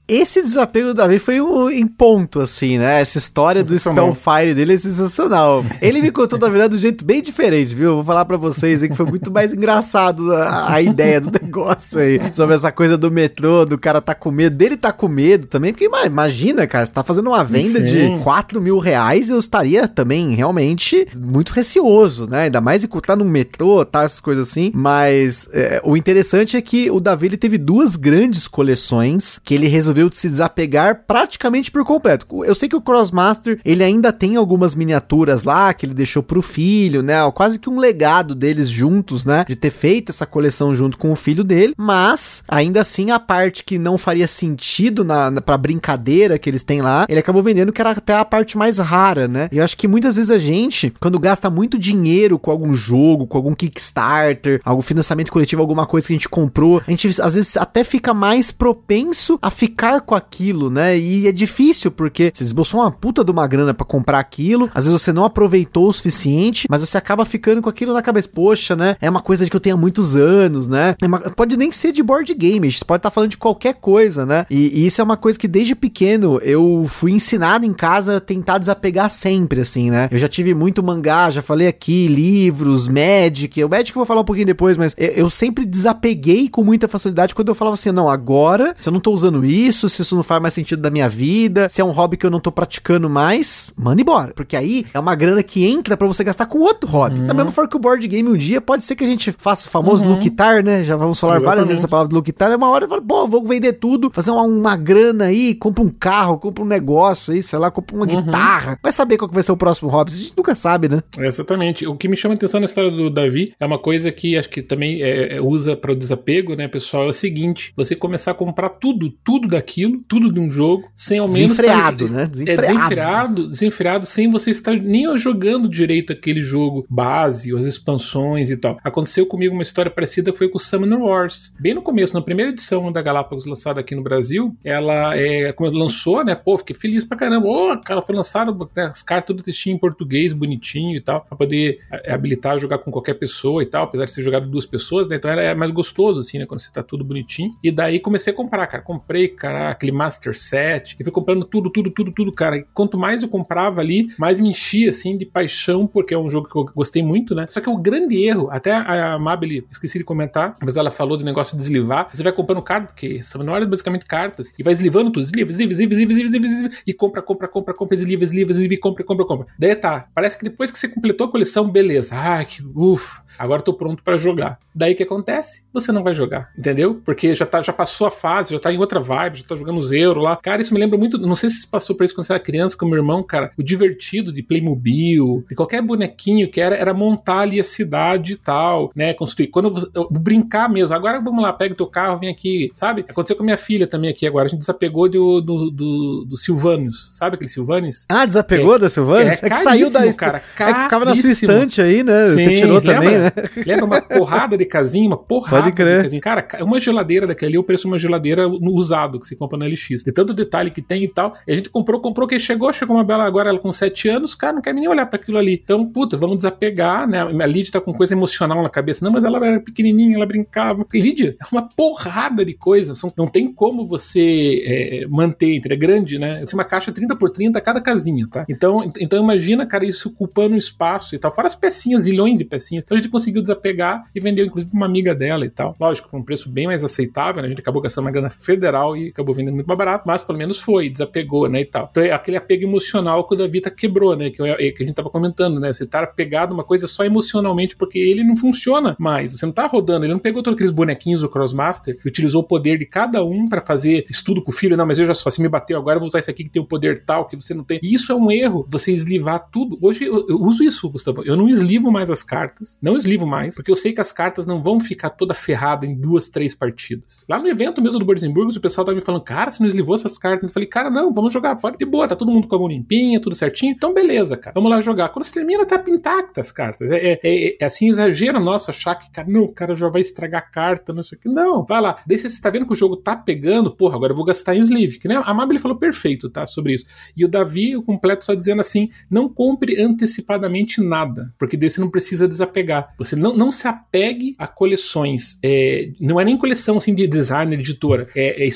Esse 0.09 0.41
desapego 0.41 0.89
do 0.89 0.95
Davi 0.95 1.19
foi 1.19 1.39
um, 1.39 1.69
em 1.71 1.87
ponto, 1.87 2.41
assim, 2.41 2.79
né? 2.79 3.03
Essa 3.03 3.19
história 3.19 3.63
do 3.63 3.79
Spellfire 3.79 4.55
dele 4.55 4.73
é 4.73 4.79
sensacional. 4.79 5.63
Ele 5.83 6.01
me 6.01 6.11
contou, 6.11 6.39
na 6.39 6.49
verdade, 6.49 6.71
de 6.71 6.77
um 6.79 6.81
jeito 6.81 7.05
bem 7.05 7.23
diferente, 7.23 7.75
viu? 7.75 7.97
vou 7.97 8.05
falar 8.05 8.25
para 8.25 8.39
vocês 8.39 8.83
aí 8.83 8.89
que 8.89 8.97
foi 8.97 9.05
muito 9.05 9.31
mais 9.31 9.53
engraçado 9.53 10.35
a, 10.35 10.73
a, 10.73 10.81
ideia 10.81 11.21
do 11.21 11.31
negócio 11.31 11.99
aí. 11.99 12.33
Sobre 12.33 12.55
essa 12.55 12.73
coisa 12.73 12.97
do 12.97 13.11
metrô, 13.11 13.67
do 13.67 13.77
cara 13.77 14.01
tá 14.01 14.15
com 14.15 14.31
medo. 14.31 14.57
Dele 14.57 14.79
tá 14.79 14.93
com 14.93 15.09
medo 15.09 15.47
também, 15.47 15.73
porque 15.73 15.85
imagina, 15.85 16.67
cara, 16.67 16.87
você 16.87 16.93
tá 16.93 17.05
fazendo 17.05 17.27
uma 17.27 17.45
venda 17.45 17.87
Sim. 17.87 18.17
de 18.17 18.23
4 18.23 18.63
mil 18.63 18.79
reais, 18.79 19.29
eu 19.29 19.39
estaria 19.39 19.87
também 19.87 20.35
realmente 20.35 21.07
muito 21.19 21.51
receoso, 21.51 22.27
né? 22.27 22.45
Ainda 22.45 22.63
mais 22.63 22.83
encontrar 22.83 23.15
no 23.15 23.27
metrô, 23.27 23.85
tá? 23.85 24.05
Essas 24.05 24.21
coisas 24.21 24.49
assim. 24.49 24.73
Mas 24.75 25.51
é, 25.53 25.83
o 25.85 25.99
interessante 25.99 26.57
é 26.57 26.63
que 26.63 26.91
o 26.91 26.99
Davi 26.99 27.27
ele 27.27 27.37
teve 27.37 27.59
duas 27.59 27.95
grandes 27.95 28.49
coleções 28.49 29.39
que 29.45 29.55
ele 29.55 29.69
resolveu 29.69 29.98
resolveu 29.99 30.11
se 30.13 30.29
desapegar 30.29 31.03
praticamente 31.07 31.71
por 31.71 31.85
completo. 31.85 32.45
Eu 32.45 32.55
sei 32.55 32.69
que 32.69 32.77
o 32.77 32.81
Crossmaster, 32.81 33.61
ele 33.65 33.83
ainda 33.83 34.13
tem 34.13 34.37
algumas 34.37 34.75
miniaturas 34.75 35.43
lá 35.43 35.75
que 35.75 35.85
ele 35.85 35.95
deixou 35.95 36.23
pro 36.23 36.41
filho, 36.41 37.03
né? 37.03 37.17
Quase 37.33 37.59
que 37.59 37.69
um 37.69 37.79
legado 37.79 38.35
deles 38.35 38.69
juntos, 38.69 39.25
né? 39.25 39.45
De 39.49 39.57
ter 39.57 39.71
feito 39.71 40.11
essa 40.11 40.27
coleção 40.27 40.75
junto 40.75 40.97
com 40.97 41.13
o 41.13 41.17
filho 41.17 41.43
dele, 41.43 41.75
mas 41.77 42.43
ainda 42.49 42.81
assim 42.81 43.11
a 43.11 43.19
parte 43.19 43.65
que 43.65 43.79
não 43.79 43.99
faria 43.99 44.29
sentido 44.29 45.05
na, 45.05 45.31
na 45.31 45.41
pra 45.41 45.57
brincadeira 45.57 46.39
que 46.39 46.49
eles 46.49 46.63
têm 46.63 46.81
lá, 46.81 47.07
ele 47.09 47.21
acabou 47.21 47.43
vendendo 47.43 47.73
que 47.73 47.81
era 47.81 47.91
até 47.91 48.15
a 48.15 48.25
parte 48.25 48.57
mais 48.57 48.79
rara, 48.79 49.27
né? 49.27 49.49
E 49.51 49.59
eu 49.59 49.65
acho 49.65 49.77
que 49.77 49.89
muitas 49.89 50.17
vezes 50.17 50.31
a 50.31 50.39
gente, 50.39 50.93
quando 51.01 51.19
gasta 51.19 51.51
muito 51.51 51.79
dinheiro 51.79 52.39
com 52.39 52.51
algum 52.51 52.75
jogo, 52.75 53.27
com 53.27 53.37
algum 53.37 53.55
Kickstarter, 53.55 54.61
algum 54.65 54.83
financiamento 54.83 55.33
coletivo, 55.33 55.63
alguma 55.63 55.87
coisa 55.87 56.07
que 56.07 56.13
a 56.13 56.17
gente 56.17 56.29
comprou, 56.29 56.83
a 56.87 56.91
gente 56.91 57.09
às 57.21 57.35
vezes 57.35 57.57
até 57.57 57.83
fica 57.83 58.13
mais 58.13 58.51
propenso 58.51 59.39
a 59.41 59.51
ficar 59.51 59.88
com 60.01 60.15
aquilo, 60.15 60.71
né? 60.71 60.99
E 60.99 61.27
é 61.27 61.33
difícil 61.33 61.91
porque 61.91 62.31
você 62.35 62.45
esboçou 62.45 62.81
uma 62.81 62.91
puta 62.91 63.25
de 63.25 63.31
uma 63.31 63.47
grana 63.47 63.73
para 63.73 63.87
comprar 63.87 64.19
aquilo, 64.19 64.71
às 64.75 64.85
vezes 64.85 65.01
você 65.01 65.13
não 65.13 65.25
aproveitou 65.25 65.89
o 65.89 65.93
suficiente, 65.93 66.67
mas 66.71 66.81
você 66.81 66.99
acaba 66.99 67.25
ficando 67.25 67.63
com 67.63 67.69
aquilo 67.69 67.93
na 67.93 68.03
cabeça. 68.03 68.29
Poxa, 68.29 68.77
né? 68.77 68.97
É 69.01 69.09
uma 69.09 69.21
coisa 69.21 69.49
que 69.49 69.57
eu 69.57 69.61
tenho 69.61 69.77
há 69.77 69.79
muitos 69.79 70.17
anos, 70.17 70.69
né? 70.69 70.95
É 71.01 71.07
uma, 71.07 71.19
pode 71.19 71.57
nem 71.57 71.73
ser 71.73 71.93
de 71.93 72.03
board 72.03 72.33
game, 72.35 72.71
você 72.71 72.85
pode 72.85 72.99
estar 72.99 73.11
tá 73.11 73.15
falando 73.15 73.31
de 73.31 73.37
qualquer 73.37 73.75
coisa, 73.75 74.27
né? 74.27 74.47
E, 74.51 74.81
e, 74.81 74.87
isso 74.87 75.01
é 75.01 75.05
uma 75.05 75.17
coisa 75.17 75.39
que 75.39 75.49
desde 75.49 75.75
pequeno 75.75 76.39
eu 76.43 76.87
fui 76.89 77.13
ensinado 77.13 77.65
em 77.65 77.73
casa 77.73 78.17
a 78.17 78.21
tentar 78.21 78.59
desapegar 78.59 79.11
sempre, 79.11 79.61
assim, 79.61 79.91
né? 79.91 80.09
Eu 80.11 80.19
já 80.19 80.29
tive 80.29 80.55
muito 80.55 80.83
mangá, 80.83 81.31
já 81.31 81.43
falei 81.43 81.69
aqui, 81.69 82.09
livros, 82.09 82.89
Magic. 82.89 83.63
O 83.63 83.69
Magic 83.69 83.91
eu 83.91 84.01
vou 84.01 84.07
falar 84.07 84.21
um 84.21 84.25
pouquinho 84.25 84.47
depois, 84.47 84.77
mas 84.77 84.95
eu, 84.97 85.09
eu 85.09 85.31
sempre 85.31 85.65
desapeguei 85.65 86.49
com 86.49 86.65
muita 86.65 86.89
facilidade 86.89 87.35
quando 87.35 87.49
eu 87.49 87.55
falava 87.55 87.75
assim, 87.75 87.93
não, 87.93 88.09
agora, 88.09 88.75
se 88.77 88.89
eu 88.89 88.93
não 88.93 89.01
tô 89.01 89.13
usando 89.13 89.45
isso, 89.45 89.78
isso, 89.79 89.89
se 89.89 90.03
isso 90.03 90.17
não 90.17 90.23
faz 90.23 90.43
mais 90.43 90.55
sentido 90.55 90.83
da 90.83 90.91
minha 90.91 91.09
vida, 91.09 91.69
se 91.69 91.81
é 91.81 91.85
um 91.85 91.93
hobby 91.93 92.17
que 92.17 92.27
eu 92.27 92.31
não 92.31 92.41
tô 92.41 92.51
praticando 92.51 93.09
mais, 93.09 93.73
manda 93.77 94.01
embora. 94.01 94.33
Porque 94.35 94.57
aí 94.57 94.85
é 94.93 94.99
uma 94.99 95.15
grana 95.15 95.43
que 95.43 95.65
entra 95.67 95.97
para 95.97 96.07
você 96.07 96.25
gastar 96.25 96.47
com 96.47 96.59
outro 96.59 96.89
hobby. 96.89 97.21
Uhum. 97.21 97.27
Da 97.27 97.35
mesma 97.35 97.51
forma 97.51 97.71
que 97.71 97.77
o 97.77 97.81
board 97.81 98.07
game 98.07 98.29
um 98.29 98.37
dia, 98.37 98.61
pode 98.61 98.85
ser 98.85 98.97
que 98.97 99.05
a 99.05 99.09
gente 99.09 99.33
faça 99.33 99.67
o 99.67 99.71
famoso 99.71 100.05
uhum. 100.05 100.19
Né? 100.65 100.85
Já 100.85 100.97
vamos 100.97 101.19
falar 101.19 101.37
Exatamente. 101.37 101.45
várias 101.45 101.69
vezes 101.69 101.83
essa 101.83 101.89
palavra 101.89 102.09
do 102.09 102.17
Lukitar. 102.17 102.51
É 102.51 102.57
uma 102.57 102.71
hora 102.71 102.85
eu 102.85 102.89
falo, 102.89 103.03
pô, 103.03 103.27
vou 103.27 103.45
vender 103.45 103.75
tudo, 103.75 104.11
fazer 104.13 104.31
uma, 104.31 104.43
uma 104.43 104.77
grana 104.77 105.27
aí, 105.27 105.55
compra 105.55 105.83
um 105.83 105.89
carro, 105.89 106.39
compra 106.39 106.63
um 106.63 106.67
negócio 106.67 107.33
aí, 107.33 107.43
sei 107.43 107.59
lá, 107.59 107.71
compra 107.71 107.97
uma 107.97 108.07
uhum. 108.07 108.23
guitarra. 108.23 108.79
Vai 108.83 108.93
saber 108.93 109.17
qual 109.17 109.29
que 109.29 109.35
vai 109.35 109.43
ser 109.43 109.53
o 109.53 109.57
próximo 109.57 109.89
hobby. 109.89 110.13
A 110.13 110.17
gente 110.17 110.33
nunca 110.37 110.55
sabe, 110.55 110.89
né? 110.89 111.03
Exatamente. 111.19 111.87
O 111.87 111.97
que 111.97 112.09
me 112.09 112.17
chama 112.17 112.35
a 112.35 112.37
atenção 112.37 112.61
na 112.61 112.67
história 112.67 112.91
do 112.91 113.11
Davi 113.11 113.55
é 113.59 113.67
uma 113.67 113.79
coisa 113.79 114.11
que 114.11 114.37
acho 114.37 114.49
que 114.49 114.63
também 114.63 115.03
é, 115.03 115.37
é, 115.37 115.41
usa 115.41 115.77
para 115.77 115.93
o 115.93 115.97
desapego, 115.97 116.55
né, 116.55 116.69
pessoal? 116.69 117.05
É 117.05 117.09
o 117.09 117.13
seguinte: 117.13 117.73
você 117.77 117.95
começar 117.95 118.33
a 118.33 118.35
comprar 118.35 118.71
tudo, 118.71 119.11
tudo 119.25 119.49
daquilo, 119.69 120.03
tudo 120.09 120.33
de 120.33 120.41
um 120.41 120.51
jogo, 120.51 120.91
sem 120.95 121.19
ao 121.19 121.29
menos. 121.29 121.57
Desenfreado, 121.57 122.05
estar, 122.07 122.17
né? 122.17 122.27
Desenfreado. 122.27 122.61
É 122.61 122.75
desenfreado, 122.75 123.49
desenfreado, 123.49 124.07
sem 124.07 124.31
você 124.31 124.51
estar 124.51 124.75
nem 124.75 125.15
jogando 125.17 125.69
direito 125.69 126.13
aquele 126.13 126.41
jogo 126.41 126.87
base, 126.89 127.55
as 127.55 127.65
expansões 127.65 128.51
e 128.51 128.57
tal. 128.57 128.79
Aconteceu 128.83 129.27
comigo 129.27 129.55
uma 129.55 129.63
história 129.63 129.91
parecida 129.91 130.33
foi 130.33 130.49
com 130.49 130.57
o 130.57 130.61
Summoner 130.61 130.99
Wars. 130.99 131.55
Bem 131.61 131.75
no 131.75 131.83
começo, 131.83 132.15
na 132.15 132.23
primeira 132.23 132.51
edição 132.51 132.91
da 132.91 133.03
Galápagos 133.03 133.45
lançada 133.45 133.81
aqui 133.81 133.95
no 133.95 134.03
Brasil, 134.03 134.57
ela 134.65 135.17
é, 135.17 135.53
como 135.53 135.71
lançou, 135.71 136.25
né? 136.25 136.35
Pô, 136.35 136.57
fiquei 136.57 136.75
feliz 136.75 137.05
pra 137.05 137.17
caramba. 137.17 137.47
Ô, 137.47 137.73
oh, 137.73 137.81
cara, 137.81 138.01
foi 138.01 138.15
lançado 138.15 138.69
né, 138.75 138.85
as 138.85 139.03
cartas 139.03 139.29
tudo 139.29 139.43
textinho 139.43 139.75
em 139.75 139.79
português, 139.79 140.33
bonitinho 140.33 140.97
e 140.97 141.01
tal, 141.03 141.21
pra 141.21 141.37
poder 141.37 141.81
é, 141.93 142.13
habilitar 142.13 142.59
jogar 142.59 142.79
com 142.79 142.91
qualquer 142.91 143.15
pessoa 143.15 143.63
e 143.63 143.67
tal, 143.67 143.85
apesar 143.85 144.07
de 144.07 144.13
ser 144.13 144.23
jogado 144.23 144.49
duas 144.49 144.65
pessoas, 144.65 145.07
né? 145.07 145.17
Então 145.17 145.31
era 145.31 145.55
mais 145.55 145.71
gostoso, 145.71 146.21
assim, 146.21 146.39
né? 146.39 146.47
Quando 146.47 146.61
você 146.61 146.73
tá 146.73 146.83
tudo 146.83 147.05
bonitinho. 147.05 147.53
E 147.63 147.71
daí 147.71 148.01
comecei 148.01 148.33
a 148.33 148.37
comprar, 148.37 148.67
cara. 148.67 148.83
Comprei, 148.83 149.29
cara, 149.29 149.58
aquele 149.67 149.93
Master 149.93 150.37
Set, 150.37 150.97
e 150.99 151.05
fui 151.05 151.13
comprando 151.13 151.45
tudo, 151.45 151.71
tudo, 151.71 151.91
tudo, 151.91 152.13
tudo, 152.13 152.33
cara. 152.33 152.59
E 152.59 152.67
quanto 152.75 152.97
mais 152.97 153.23
eu 153.23 153.29
comprava 153.29 153.81
ali, 153.81 154.09
mais 154.19 154.39
me 154.39 154.51
enchia, 154.51 154.91
assim, 154.91 155.17
de 155.17 155.27
paixão, 155.27 155.87
porque 155.87 156.15
é 156.15 156.19
um 156.19 156.31
jogo 156.31 156.49
que 156.49 156.57
eu 156.57 156.65
gostei 156.75 157.03
muito, 157.03 157.35
né? 157.35 157.47
Só 157.49 157.61
que 157.61 157.69
o 157.69 157.77
grande 157.77 158.23
erro, 158.25 158.49
até 158.51 158.73
a 158.73 159.19
Mabel, 159.19 159.65
esqueci 159.71 159.99
de 159.99 160.05
comentar, 160.05 160.57
mas 160.63 160.77
ela 160.77 160.91
falou 160.91 161.17
do 161.17 161.25
negócio 161.25 161.57
de 161.57 161.63
deslivar. 161.63 162.09
Você 162.13 162.23
vai 162.23 162.33
comprando 162.33 162.63
cartas, 162.63 162.91
porque 162.91 163.23
são 163.23 163.47
hora 163.49 163.67
basicamente 163.67 164.05
cartas, 164.05 164.53
e 164.59 164.63
vai 164.63 164.75
deslivando 164.75 165.11
tudo, 165.11 165.23
desliva, 165.23 165.49
desliva, 165.49 165.69
desliva, 165.71 165.89
desliva, 165.89 166.23
desliva, 166.23 166.47
desliva, 166.47 166.75
e 166.87 166.93
compra, 166.93 167.23
compra, 167.23 167.49
compra, 167.49 167.75
compra, 167.75 167.97
desliva, 167.97 168.21
desliva, 168.21 168.49
desliva, 168.49 168.75
e 168.75 168.77
compra, 168.77 169.05
compra, 169.05 169.27
compra. 169.27 169.47
Daí 169.59 169.75
tá, 169.75 170.09
parece 170.15 170.37
que 170.37 170.45
depois 170.45 170.71
que 170.71 170.79
você 170.79 170.89
completou 170.89 171.27
a 171.27 171.31
coleção, 171.31 171.69
beleza. 171.71 172.15
Ah, 172.15 172.45
que 172.45 172.63
ufa, 172.75 173.23
agora 173.39 173.63
tô 173.63 173.73
pronto 173.73 174.03
para 174.03 174.17
jogar. 174.17 174.59
Daí 174.75 174.93
o 174.93 174.97
que 174.97 175.03
acontece? 175.03 175.65
Você 175.73 175.93
não 175.93 176.03
vai 176.03 176.15
jogar, 176.15 176.51
entendeu? 176.57 177.01
Porque 177.05 177.35
já, 177.35 177.47
tá, 177.47 177.63
já 177.63 177.73
passou 177.73 178.07
a 178.07 178.11
fase, 178.11 178.53
já 178.53 178.61
tá 178.61 178.73
em 178.73 178.79
outra 178.79 179.01
vibe, 179.01 179.38
já 179.39 179.45
tá 179.49 179.55
jogando 179.55 179.79
os 179.79 179.93
euros 179.93 180.23
lá. 180.23 180.37
Cara, 180.37 180.61
isso 180.61 180.73
me 180.75 180.81
lembra 180.81 180.99
muito, 180.99 181.19
não 181.19 181.35
sei 181.35 181.49
se 181.51 181.63
você 181.63 181.67
passou 181.71 181.97
por 181.97 182.05
isso 182.05 182.15
quando 182.15 182.27
você 182.27 182.33
era 182.33 182.41
criança 182.41 182.77
com 182.77 182.87
meu 182.87 182.97
irmão, 182.99 183.23
cara, 183.23 183.51
o 183.57 183.63
divertido 183.63 184.33
de 184.33 184.43
Playmobil, 184.43 185.45
de 185.49 185.55
qualquer 185.55 185.83
bonequinho 185.83 186.49
que 186.49 186.61
era, 186.61 186.75
era 186.77 186.93
montar 186.95 187.41
ali 187.41 187.59
a 187.61 187.65
cidade 187.65 188.33
e 188.35 188.37
tal, 188.37 188.91
né, 188.95 189.15
construir. 189.15 189.49
Quando 189.49 189.71
você, 189.71 189.87
brincar 190.11 190.69
mesmo, 190.69 190.95
agora 190.95 191.21
vamos 191.21 191.43
lá, 191.43 191.53
pega 191.53 191.75
o 191.75 191.77
teu 191.77 191.87
carro, 191.87 192.19
vem 192.19 192.29
aqui, 192.31 192.71
sabe? 192.75 193.05
Aconteceu 193.09 193.37
com 193.37 193.43
a 193.43 193.47
minha 193.47 193.57
filha 193.57 193.87
também 193.87 194.11
aqui 194.11 194.27
agora, 194.27 194.47
a 194.47 194.49
gente 194.49 194.61
desapegou 194.61 195.09
do, 195.09 195.41
do, 195.41 195.71
do, 195.71 196.25
do 196.29 196.37
Silvanius, 196.37 197.11
sabe 197.15 197.35
aquele 197.37 197.51
Silvanius? 197.51 198.07
Ah, 198.09 198.25
desapegou 198.27 198.77
É- 198.77 198.79
da 198.79 198.89
Silvânia? 198.89 199.31
é 199.33 199.47
É, 199.47 199.51
que 199.51 199.57
saiu 199.59 199.91
da 199.91 200.13
cara, 200.13 200.43
É 200.59 200.73
que 200.73 200.83
ficava 200.83 201.05
na 201.05 201.15
sua 201.15 201.31
estante 201.31 201.81
aí, 201.81 202.03
né? 202.03 202.15
Você 202.27 202.45
Sim, 202.51 202.55
tirou 202.55 202.79
lembra? 202.79 202.95
também, 202.95 203.19
né? 203.19 203.33
Lembra 203.67 203.85
uma 203.85 204.01
porrada 204.01 204.57
de 204.57 204.65
casinha, 204.65 205.07
uma 205.07 205.17
porrada 205.17 205.65
Pode 205.65 205.73
crer. 205.77 205.97
de 205.99 206.03
casinha. 206.03 206.21
Cara, 206.21 206.43
ca- 206.43 206.65
uma 206.65 206.79
geladeira 206.81 207.27
daquele 207.27 207.49
ali, 207.51 207.57
eu 207.57 207.63
preço 207.65 207.87
uma 207.89 207.99
geladeira 207.99 208.47
usado 208.49 209.19
que 209.21 209.27
se 209.29 209.37
compra 209.37 209.59
no 209.59 209.67
LX. 209.67 210.05
De 210.05 210.13
tanto 210.13 210.33
detalhe 210.35 210.71
que 210.71 210.83
tem 210.83 211.05
e 211.05 211.09
tal. 211.09 211.35
E 211.47 211.53
a 211.53 211.57
gente 211.57 211.71
comprou, 211.71 212.01
comprou, 212.01 212.27
que 212.27 212.39
chegou, 212.39 212.73
chegou 212.73 212.97
uma 212.97 213.05
bela 213.05 213.25
agora, 213.25 213.51
ela 213.51 213.59
com 213.59 213.73
7 213.73 214.09
anos, 214.09 214.35
cara, 214.35 214.55
não 214.55 214.63
quer 214.63 214.75
nem 214.75 214.89
olhar 214.89 215.07
para 215.07 215.19
aquilo 215.19 215.39
ali. 215.39 215.61
Então, 215.63 215.85
puta, 215.85 216.17
vamos 216.17 216.39
desapegar, 216.39 217.09
né? 217.09 217.21
A 217.21 217.47
Lid 217.47 217.71
tá 217.71 217.81
com 217.81 217.93
coisa 217.93 218.15
emocional 218.15 218.63
na 218.63 218.69
cabeça. 218.71 219.05
Não, 219.05 219.13
mas 219.13 219.25
ela 219.25 219.45
era 219.45 219.61
pequenininha, 219.61 220.17
ela 220.17 220.27
brincava. 220.27 220.87
Lid, 220.93 221.37
é 221.41 221.45
uma 221.53 221.69
porrada 221.69 222.45
de 222.45 222.55
coisa. 222.55 222.95
São- 222.95 223.13
não 223.17 223.27
tem 223.27 223.53
como 223.53 223.87
você 223.87 224.63
é, 224.65 225.07
manter, 225.09 225.57
entendeu? 225.57 225.77
É 225.77 225.79
grande, 225.79 226.19
né? 226.19 226.41
Assim, 226.43 226.57
uma 226.57 226.65
caixa 226.65 226.91
30 226.93 227.17
por 227.17 227.31
30 227.31 227.61
cada 227.61 227.81
casinha, 227.81 228.27
tá? 228.31 228.45
Então, 228.49 228.91
então 229.01 229.23
imagina, 229.23 229.67
cara, 229.67 229.85
isso 229.85 230.09
ocupando 230.09 230.57
espaço 230.57 231.15
e 231.15 231.19
tal. 231.19 231.31
Fora 231.33 231.47
as 231.47 231.55
pecinhas, 231.55 232.03
zilhões 232.03 232.39
de 232.39 232.45
pecinhas. 232.45 232.83
Então 232.85 232.97
a 232.97 232.99
gente 232.99 233.11
conseguiu 233.11 233.43
desapegar 233.43 234.05
e 234.15 234.21
vendeu, 234.21 234.45
inclusive, 234.45 234.71
pra 234.71 234.77
uma 234.79 234.87
amiga 234.87 235.15
dela 235.15 235.45
e 235.45 235.51
tal. 235.51 235.77
Lógico, 235.79 236.09
com 236.09 236.19
um 236.19 236.23
preço 236.25 236.51
bem 236.51 236.67
mais 236.67 236.83
aceitável, 236.85 237.43
né? 237.43 237.47
A 237.47 237.51
gente 237.51 237.61
acabou 237.61 237.83
gastando 237.83 238.05
uma 238.07 238.11
grana 238.11 238.31
federal 238.31 238.97
e 238.97 239.09
acabou 239.19 239.35
vendendo 239.35 239.55
muito 239.55 239.67
mais 239.67 239.79
barato, 239.79 240.05
mas 240.07 240.23
pelo 240.23 240.39
menos 240.39 240.59
foi, 240.59 240.89
desapegou, 240.89 241.49
né? 241.49 241.61
E 241.61 241.65
tal. 241.65 241.89
Então 241.91 242.03
é 242.03 242.13
aquele 242.13 242.37
apego 242.37 242.65
emocional 242.65 243.27
que 243.27 243.35
o 243.35 243.39
Davi 243.39 243.61
tá 243.61 243.71
quebrou, 243.71 244.17
né? 244.17 244.31
Que, 244.31 244.41
eu- 244.41 244.57
que 244.57 244.83
a 244.83 244.87
gente 244.87 244.95
tava 244.95 245.11
comentando, 245.11 245.59
né? 245.61 245.73
Você 245.73 245.87
tá 245.87 246.01
apegado 246.01 246.51
a 246.53 246.55
uma 246.55 246.65
coisa 246.65 246.87
só 246.87 247.05
emocionalmente 247.05 247.77
porque 247.77 247.99
ele 247.99 248.23
não 248.25 248.37
funciona 248.37 248.97
mais. 248.99 249.33
Você 249.33 249.45
não 249.47 249.53
tá 249.53 249.67
rodando, 249.67 250.05
ele 250.05 250.13
não 250.13 250.19
pegou 250.21 250.43
todos 250.43 250.57
aqueles 250.57 250.73
bonequinhos 250.73 251.21
do 251.21 251.29
Crossmaster 251.29 251.97
e 252.05 252.09
utilizou 252.09 252.43
o 252.43 252.45
poder 252.45 252.79
de 252.79 252.87
cada 252.87 253.25
um 253.25 253.47
pra 253.47 253.61
fazer 253.61 254.05
estudo 254.09 254.43
com 254.43 254.51
o 254.51 254.55
filho. 254.55 254.77
Não, 254.77 254.87
mas 254.87 254.99
eu 254.99 255.07
já 255.07 255.15
só, 255.15 255.31
se 255.31 255.41
me 255.43 255.49
bateu 255.49 255.79
agora, 255.79 255.97
eu 255.97 256.01
vou 256.01 256.07
usar 256.07 256.19
esse 256.21 256.31
aqui 256.31 256.45
que 256.45 256.51
tem 256.51 256.63
um 256.63 256.67
poder 256.67 257.05
tal 257.05 257.27
que 257.27 257.37
você 257.37 257.55
não 257.55 257.65
tem. 257.65 257.79
Isso 257.83 258.13
é 258.13 258.15
um 258.15 258.31
erro, 258.31 258.67
você 258.69 258.93
eslivar 258.93 259.49
tudo. 259.51 259.79
Hoje 259.81 260.05
eu, 260.05 260.27
eu 260.29 260.41
uso 260.41 260.63
isso, 260.63 260.89
Gustavo. 260.91 261.23
Eu 261.25 261.37
não 261.37 261.49
eslivo 261.49 261.91
mais 261.91 262.11
as 262.11 262.23
cartas, 262.23 262.79
não 262.83 262.97
eslivo 262.97 263.27
mais, 263.27 263.55
porque 263.57 263.71
eu 263.71 263.77
sei 263.77 263.93
que 263.93 264.01
as 264.01 264.13
cartas 264.13 264.47
não 264.47 264.63
vão 264.63 264.79
ficar 264.81 265.11
toda 265.11 265.35
ferrada 265.35 265.87
em 265.87 265.95
duas, 265.95 266.29
três 266.29 266.55
partidas. 266.55 267.25
Lá 267.29 267.39
no 267.39 267.49
evento 267.49 267.81
mesmo 267.83 267.99
do 267.99 268.05
Borzenburgos, 268.05 268.57
o 268.57 268.61
pessoal 268.61 268.85
tava 268.85 268.97
me 268.97 269.03
falando, 269.09 269.23
cara, 269.23 269.51
você 269.51 269.63
não 269.63 269.67
eslivou 269.67 269.95
essas 269.95 270.19
cartas? 270.19 270.45
Eu 270.49 270.53
falei, 270.53 270.69
cara, 270.69 270.91
não, 270.91 271.11
vamos 271.11 271.33
jogar, 271.33 271.57
pode 271.57 271.79
de 271.79 271.87
boa, 271.87 272.07
tá 272.07 272.15
todo 272.15 272.31
mundo 272.31 272.47
com 272.47 272.57
a 272.57 272.59
mão 272.59 272.69
limpinha, 272.69 273.21
tudo 273.21 273.35
certinho. 273.35 273.73
Então, 273.73 273.95
beleza, 273.95 274.37
cara, 274.37 274.53
vamos 274.55 274.71
lá 274.71 274.81
jogar. 274.81 275.09
Quando 275.09 275.25
você 275.25 275.33
termina, 275.33 275.65
tá 275.65 275.83
intacta 275.89 276.41
as 276.41 276.53
cartas. 276.53 276.91
É, 276.91 277.13
é- 277.13 277.21
é- 277.23 277.57
é 277.61 277.65
assim, 277.65 277.89
exagero 277.89 278.39
nosso 278.39 278.71
achar 278.71 278.95
que, 278.97 279.11
cara, 279.11 279.27
não, 279.29 279.45
o 279.45 279.53
cara 279.53 279.75
já 279.75 279.89
vai 279.89 280.03
estragar 280.03 280.43
a 280.43 280.51
carta, 280.51 280.93
não 280.93 281.03
sei 281.03 281.17
o 281.17 281.21
que. 281.21 281.29
Não, 281.29 281.65
vai 281.65 281.81
lá. 281.81 281.97
Daí 282.07 282.19
você 282.19 282.41
tá 282.41 282.51
vendo 282.51 282.67
que 282.67 282.73
o 282.73 282.77
jogo 282.77 282.97
tá 282.97 283.17
pegando, 283.17 283.75
porra, 283.75 283.97
agora 283.97 284.13
eu 284.13 284.17
vou 284.17 284.25
gastar 284.25 284.55
em 284.55 284.61
sleeve, 284.61 284.99
que 284.99 285.09
né? 285.09 285.21
A 285.25 285.33
Mabel 285.33 285.59
falou 285.59 285.79
perfeito, 285.79 286.29
tá, 286.29 286.45
sobre 286.45 286.75
isso. 286.75 286.85
E 287.17 287.25
o 287.25 287.29
Davi, 287.29 287.77
o 287.77 287.83
completo, 287.83 288.25
só 288.25 288.35
dizendo 288.35 288.61
assim: 288.61 288.91
não 289.11 289.29
compre 289.29 289.81
antecipadamente 289.81 290.83
nada, 290.83 291.33
porque 291.39 291.57
daí 291.57 291.71
você 291.71 291.81
não 291.81 291.91
precisa 291.91 292.29
desapegar. 292.29 292.95
Você 292.99 293.17
não, 293.17 293.35
não 293.35 293.51
se 293.51 293.67
apegue 293.67 294.35
a 294.39 294.47
coleções. 294.47 295.39
É, 295.43 295.91
não 296.01 296.21
é 296.21 296.25
nem 296.25 296.37
coleção 296.37 296.77
assim 296.77 296.95
de 296.95 297.07
designer, 297.07 297.59
editora, 297.59 298.09
é, 298.15 298.45
é 298.45 298.47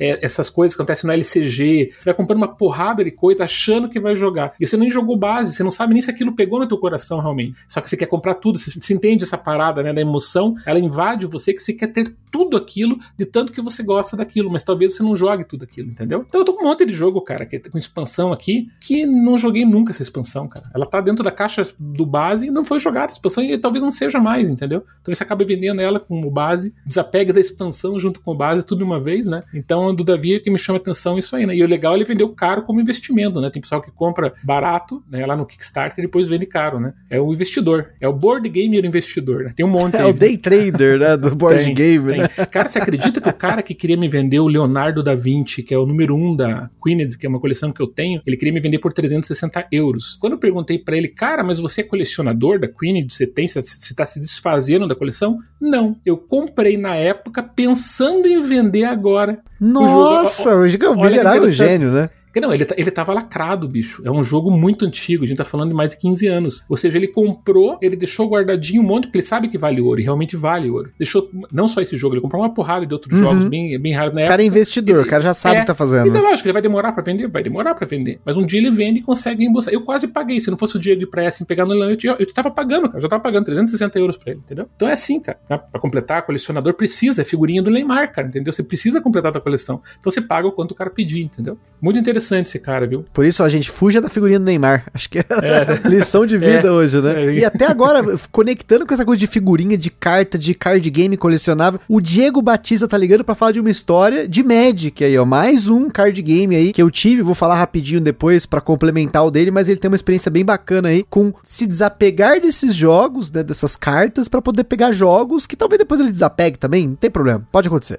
é 0.00 0.18
essas 0.24 0.48
coisas 0.48 0.74
que 0.74 0.82
acontecem 0.82 1.06
no 1.06 1.12
LCG. 1.12 1.92
Você 1.96 2.04
vai 2.04 2.14
comprando 2.14 2.38
uma 2.38 2.48
porrada 2.48 3.04
de 3.04 3.10
coisa 3.10 3.44
achando 3.44 3.88
que 3.88 4.00
vai 4.00 4.14
jogar. 4.14 4.54
E 4.60 4.66
você 4.66 4.76
nem 4.76 4.90
jogou 4.90 5.16
base, 5.16 5.52
você 5.52 5.62
não 5.62 5.70
sabe 5.70 5.92
nem 5.92 6.02
se 6.02 6.10
aquilo 6.10 6.34
pegou 6.34 6.58
no 6.58 6.68
teu 6.68 6.78
coração 6.78 7.20
realmente. 7.20 7.58
Só 7.68 7.80
que 7.80 7.88
você 7.88 7.96
quer 7.96 8.06
comprar 8.06 8.34
tudo, 8.34 8.58
você, 8.58 8.70
você 8.70 8.94
entende 8.94 9.24
essa 9.24 9.38
parada 9.38 9.82
né, 9.82 9.92
da 9.92 10.00
emoção, 10.00 10.54
ela 10.66 10.78
invade 10.78 11.26
você 11.26 11.52
que 11.52 11.62
você 11.62 11.72
quer 11.72 11.88
ter 11.88 12.14
tudo 12.30 12.56
aquilo 12.56 12.96
de 13.16 13.24
tanto 13.24 13.52
que 13.52 13.60
você 13.60 13.82
gosta 13.82 14.16
daquilo, 14.16 14.50
mas 14.50 14.62
talvez 14.62 14.94
você 14.94 15.02
não 15.02 15.16
jogue 15.16 15.44
tudo 15.44 15.64
aquilo, 15.64 15.90
entendeu? 15.90 16.24
Então 16.28 16.40
eu 16.40 16.44
tô 16.44 16.54
com 16.54 16.64
um 16.64 16.68
monte 16.68 16.84
de 16.84 16.92
jogo, 16.92 17.20
cara, 17.20 17.44
que 17.44 17.58
com 17.58 17.78
expansão 17.78 18.32
aqui, 18.32 18.68
que 18.80 19.04
não 19.04 19.36
joguei 19.36 19.64
nunca 19.64 19.92
essa 19.92 20.02
expansão, 20.02 20.48
cara. 20.48 20.70
Ela 20.74 20.86
tá 20.86 21.00
dentro 21.00 21.24
da 21.24 21.30
caixa 21.30 21.66
do 21.78 22.06
base 22.06 22.46
e 22.46 22.50
não 22.50 22.64
foi 22.64 22.78
jogada 22.78 23.12
a 23.12 23.12
expansão 23.12 23.42
e 23.42 23.58
talvez 23.58 23.82
não 23.82 23.90
seja 23.90 24.18
mais, 24.18 24.48
entendeu? 24.48 24.84
Então 25.00 25.14
você 25.14 25.22
acaba 25.22 25.44
vendendo 25.44 25.80
ela 25.80 25.98
como 25.98 26.30
base, 26.30 26.74
desapega 26.86 27.32
da 27.32 27.40
expansão 27.40 27.98
junto 27.98 28.20
com 28.20 28.32
o 28.32 28.36
base, 28.36 28.64
tudo 28.64 28.78
de 28.78 28.84
uma 28.84 29.00
vez, 29.00 29.26
né? 29.26 29.39
Então 29.54 29.94
do 29.94 30.04
Davi 30.04 30.34
é 30.34 30.40
que 30.40 30.50
me 30.50 30.58
chama 30.58 30.78
atenção 30.78 31.18
isso 31.18 31.34
aí, 31.36 31.46
né? 31.46 31.54
E 31.54 31.62
o 31.62 31.66
legal 31.66 31.94
é 31.94 31.96
ele 31.96 32.04
vendeu 32.04 32.28
caro 32.30 32.62
como 32.62 32.80
investimento, 32.80 33.40
né? 33.40 33.50
Tem 33.50 33.60
pessoal 33.60 33.80
que 33.80 33.90
compra 33.90 34.32
barato, 34.42 35.02
né, 35.10 35.24
lá 35.26 35.36
no 35.36 35.46
Kickstarter 35.46 35.98
e 35.98 36.06
depois 36.06 36.26
vende 36.26 36.46
caro, 36.46 36.80
né? 36.80 36.94
É 37.08 37.20
o 37.20 37.32
investidor, 37.32 37.90
é 38.00 38.08
o 38.08 38.12
board 38.12 38.48
gamer 38.48 38.84
investidor, 38.84 39.44
né? 39.44 39.52
Tem 39.54 39.64
um 39.64 39.68
monte 39.68 39.96
É 39.96 40.02
aí, 40.02 40.10
o 40.10 40.12
day 40.12 40.36
trader, 40.36 40.98
né? 40.98 41.16
Do 41.16 41.34
board 41.34 41.64
tem, 41.64 41.74
game, 41.74 42.08
tem. 42.08 42.20
né? 42.20 42.28
Cara, 42.50 42.68
você 42.68 42.78
acredita 42.78 43.20
que 43.20 43.28
o 43.28 43.34
cara 43.34 43.62
que 43.62 43.74
queria 43.74 43.96
me 43.96 44.08
vender 44.08 44.40
o 44.40 44.48
Leonardo 44.48 45.02
da 45.02 45.14
Vinci, 45.14 45.62
que 45.62 45.74
é 45.74 45.78
o 45.78 45.86
número 45.86 46.14
um 46.14 46.34
da 46.34 46.70
Queened, 46.82 47.16
que 47.18 47.26
é 47.26 47.28
uma 47.28 47.40
coleção 47.40 47.72
que 47.72 47.80
eu 47.80 47.86
tenho, 47.86 48.20
ele 48.26 48.36
queria 48.36 48.52
me 48.52 48.60
vender 48.60 48.78
por 48.78 48.92
360 48.92 49.66
euros. 49.72 50.16
Quando 50.20 50.34
eu 50.34 50.38
perguntei 50.38 50.78
pra 50.78 50.96
ele, 50.96 51.08
cara, 51.08 51.42
mas 51.42 51.58
você 51.58 51.82
é 51.82 51.84
colecionador 51.84 52.58
da 52.58 52.68
Queened? 52.68 53.12
Você 53.12 53.26
tem, 53.26 53.46
você 53.46 53.62
tá 53.94 54.06
se 54.06 54.20
desfazendo 54.20 54.88
da 54.88 54.94
coleção? 54.94 55.38
Não. 55.60 55.96
Eu 56.04 56.16
comprei 56.16 56.76
na 56.76 56.96
época 56.96 57.42
pensando 57.42 58.26
em 58.26 58.42
vender 58.42 58.84
agora. 58.84 59.29
Nossa, 59.60 60.56
o 60.56 60.68
jogo 60.68 60.84
é 60.84 60.88
que 60.94 61.02
miserável 61.02 61.48
gênio, 61.48 61.90
né? 61.90 62.10
Porque 62.30 62.40
Não, 62.40 62.54
ele, 62.54 62.64
tá- 62.64 62.74
ele 62.78 62.90
tava 62.90 63.12
lacrado, 63.12 63.68
bicho. 63.68 64.02
É 64.04 64.10
um 64.10 64.22
jogo 64.22 64.50
muito 64.50 64.84
antigo, 64.86 65.24
a 65.24 65.26
gente 65.26 65.36
tá 65.38 65.44
falando 65.44 65.70
de 65.70 65.74
mais 65.74 65.90
de 65.90 65.96
15 65.98 66.26
anos. 66.28 66.62
Ou 66.68 66.76
seja, 66.76 66.96
ele 66.96 67.08
comprou, 67.08 67.76
ele 67.82 67.96
deixou 67.96 68.28
guardadinho 68.28 68.82
um 68.82 68.84
monte, 68.86 69.04
porque 69.06 69.18
ele 69.18 69.24
sabe 69.24 69.48
que 69.48 69.58
vale 69.58 69.80
ouro, 69.80 70.00
e 70.00 70.04
realmente 70.04 70.36
vale 70.36 70.70
ouro. 70.70 70.90
Deixou, 70.96 71.28
não 71.52 71.66
só 71.66 71.80
esse 71.80 71.96
jogo, 71.96 72.14
ele 72.14 72.20
comprou 72.20 72.40
uma 72.42 72.54
porrada 72.54 72.86
de 72.86 72.92
outros 72.94 73.18
Uhum. 73.18 73.26
jogos 73.26 73.44
bem, 73.46 73.76
bem 73.80 73.92
raros 73.92 74.12
na 74.12 74.18
O 74.18 74.20
época. 74.20 74.30
cara 74.32 74.42
é 74.42 74.46
investidor, 74.46 75.04
o 75.04 75.08
cara 75.08 75.22
já 75.22 75.34
sabe 75.34 75.56
o 75.56 75.58
É, 75.58 75.60
que 75.62 75.66
tá 75.66 75.74
fazendo. 75.74 76.12
daí, 76.12 76.22
lógico, 76.22 76.46
ele 76.46 76.52
vai 76.52 76.62
demorar 76.62 76.92
pra 76.92 77.02
vender? 77.02 77.26
Vai 77.28 77.42
demorar 77.42 77.74
pra 77.74 77.86
vender. 77.86 78.20
Mas 78.24 78.36
um 78.36 78.46
dia 78.46 78.60
ele 78.60 78.70
vende 78.70 79.00
e 79.00 79.02
consegue 79.02 79.44
embolsar. 79.44 79.74
Eu 79.74 79.80
quase 79.82 80.06
paguei. 80.08 80.38
Se 80.38 80.50
não 80.50 80.56
fosse 80.56 80.76
o 80.76 80.80
Diego 80.80 81.02
ir 81.02 81.06
pra 81.06 81.24
essa 81.24 81.42
e 81.42 81.46
pegar 81.46 81.64
no 81.66 81.74
Leonard, 81.74 82.06
eu, 82.06 82.14
eu 82.18 82.32
tava 82.32 82.50
pagando, 82.50 82.84
cara. 82.84 82.96
Eu 82.98 83.00
já 83.02 83.08
tava 83.08 83.22
pagando 83.22 83.44
360 83.46 83.98
euros 83.98 84.16
pra 84.16 84.30
ele, 84.32 84.40
entendeu? 84.40 84.68
Então 84.76 84.88
é 84.88 84.92
assim, 84.92 85.18
cara. 85.18 85.38
Né? 85.50 85.58
Pra 85.70 85.80
completar, 85.80 86.22
colecionador 86.22 86.74
precisa. 86.74 87.22
É 87.22 87.24
figurinha 87.24 87.60
do 87.62 87.70
Neymar, 87.72 88.12
cara, 88.12 88.28
entendeu? 88.28 88.52
Você 88.52 88.62
precisa 88.62 89.00
completar 89.00 89.30
a 89.30 89.32
tua 89.32 89.40
coleção. 89.42 89.82
Então 89.98 90.10
você 90.12 90.20
paga 90.20 90.46
o 90.46 90.52
quanto 90.52 90.72
o 90.72 90.74
cara 90.74 90.90
pedir, 90.90 91.22
entendeu? 91.22 91.58
Muito 91.82 91.98
interessante 91.98 92.19
esse 92.48 92.58
cara, 92.58 92.86
viu? 92.86 93.04
Por 93.12 93.24
isso, 93.24 93.42
a 93.42 93.48
gente 93.48 93.70
fuja 93.70 94.00
da 94.00 94.08
figurinha 94.08 94.38
do 94.38 94.44
Neymar. 94.44 94.84
Acho 94.94 95.08
que 95.10 95.18
é 95.18 95.24
É. 95.42 95.88
lição 95.88 96.24
de 96.26 96.36
vida 96.38 96.66
É. 96.68 96.70
hoje, 96.70 97.00
né? 97.00 97.24
É. 97.26 97.34
E 97.34 97.44
até 97.44 97.66
agora, 97.66 98.02
conectando 98.30 98.86
com 98.86 98.94
essa 98.94 99.04
coisa 99.04 99.18
de 99.18 99.26
figurinha, 99.26 99.76
de 99.76 99.90
carta, 99.90 100.38
de 100.38 100.54
card 100.54 100.88
game 100.90 101.16
colecionável, 101.16 101.80
o 101.88 102.00
Diego 102.00 102.40
Batista 102.42 102.86
tá 102.88 102.96
ligando 102.96 103.24
pra 103.24 103.34
falar 103.34 103.52
de 103.52 103.60
uma 103.60 103.70
história 103.70 104.28
de 104.28 104.42
Magic 104.42 105.04
aí, 105.04 105.16
ó. 105.18 105.24
Mais 105.24 105.68
um 105.68 105.88
card 105.88 106.20
game 106.22 106.54
aí 106.54 106.72
que 106.72 106.82
eu 106.82 106.90
tive, 106.90 107.22
vou 107.22 107.34
falar 107.34 107.56
rapidinho 107.56 108.00
depois 108.00 108.46
pra 108.46 108.60
complementar 108.60 109.24
o 109.24 109.30
dele, 109.30 109.50
mas 109.50 109.68
ele 109.68 109.78
tem 109.80 109.88
uma 109.90 109.96
experiência 109.96 110.30
bem 110.30 110.44
bacana 110.44 110.88
aí 110.88 111.04
com 111.08 111.32
se 111.42 111.66
desapegar 111.66 112.40
desses 112.40 112.74
jogos, 112.74 113.30
né, 113.30 113.42
dessas 113.42 113.76
cartas, 113.76 114.28
pra 114.28 114.42
poder 114.42 114.64
pegar 114.64 114.92
jogos 114.92 115.46
que 115.46 115.56
talvez 115.56 115.78
depois 115.78 116.00
ele 116.00 116.12
desapegue 116.12 116.58
também, 116.58 116.88
não 116.88 116.94
tem 116.96 117.10
problema, 117.10 117.46
pode 117.50 117.68
acontecer. 117.68 117.98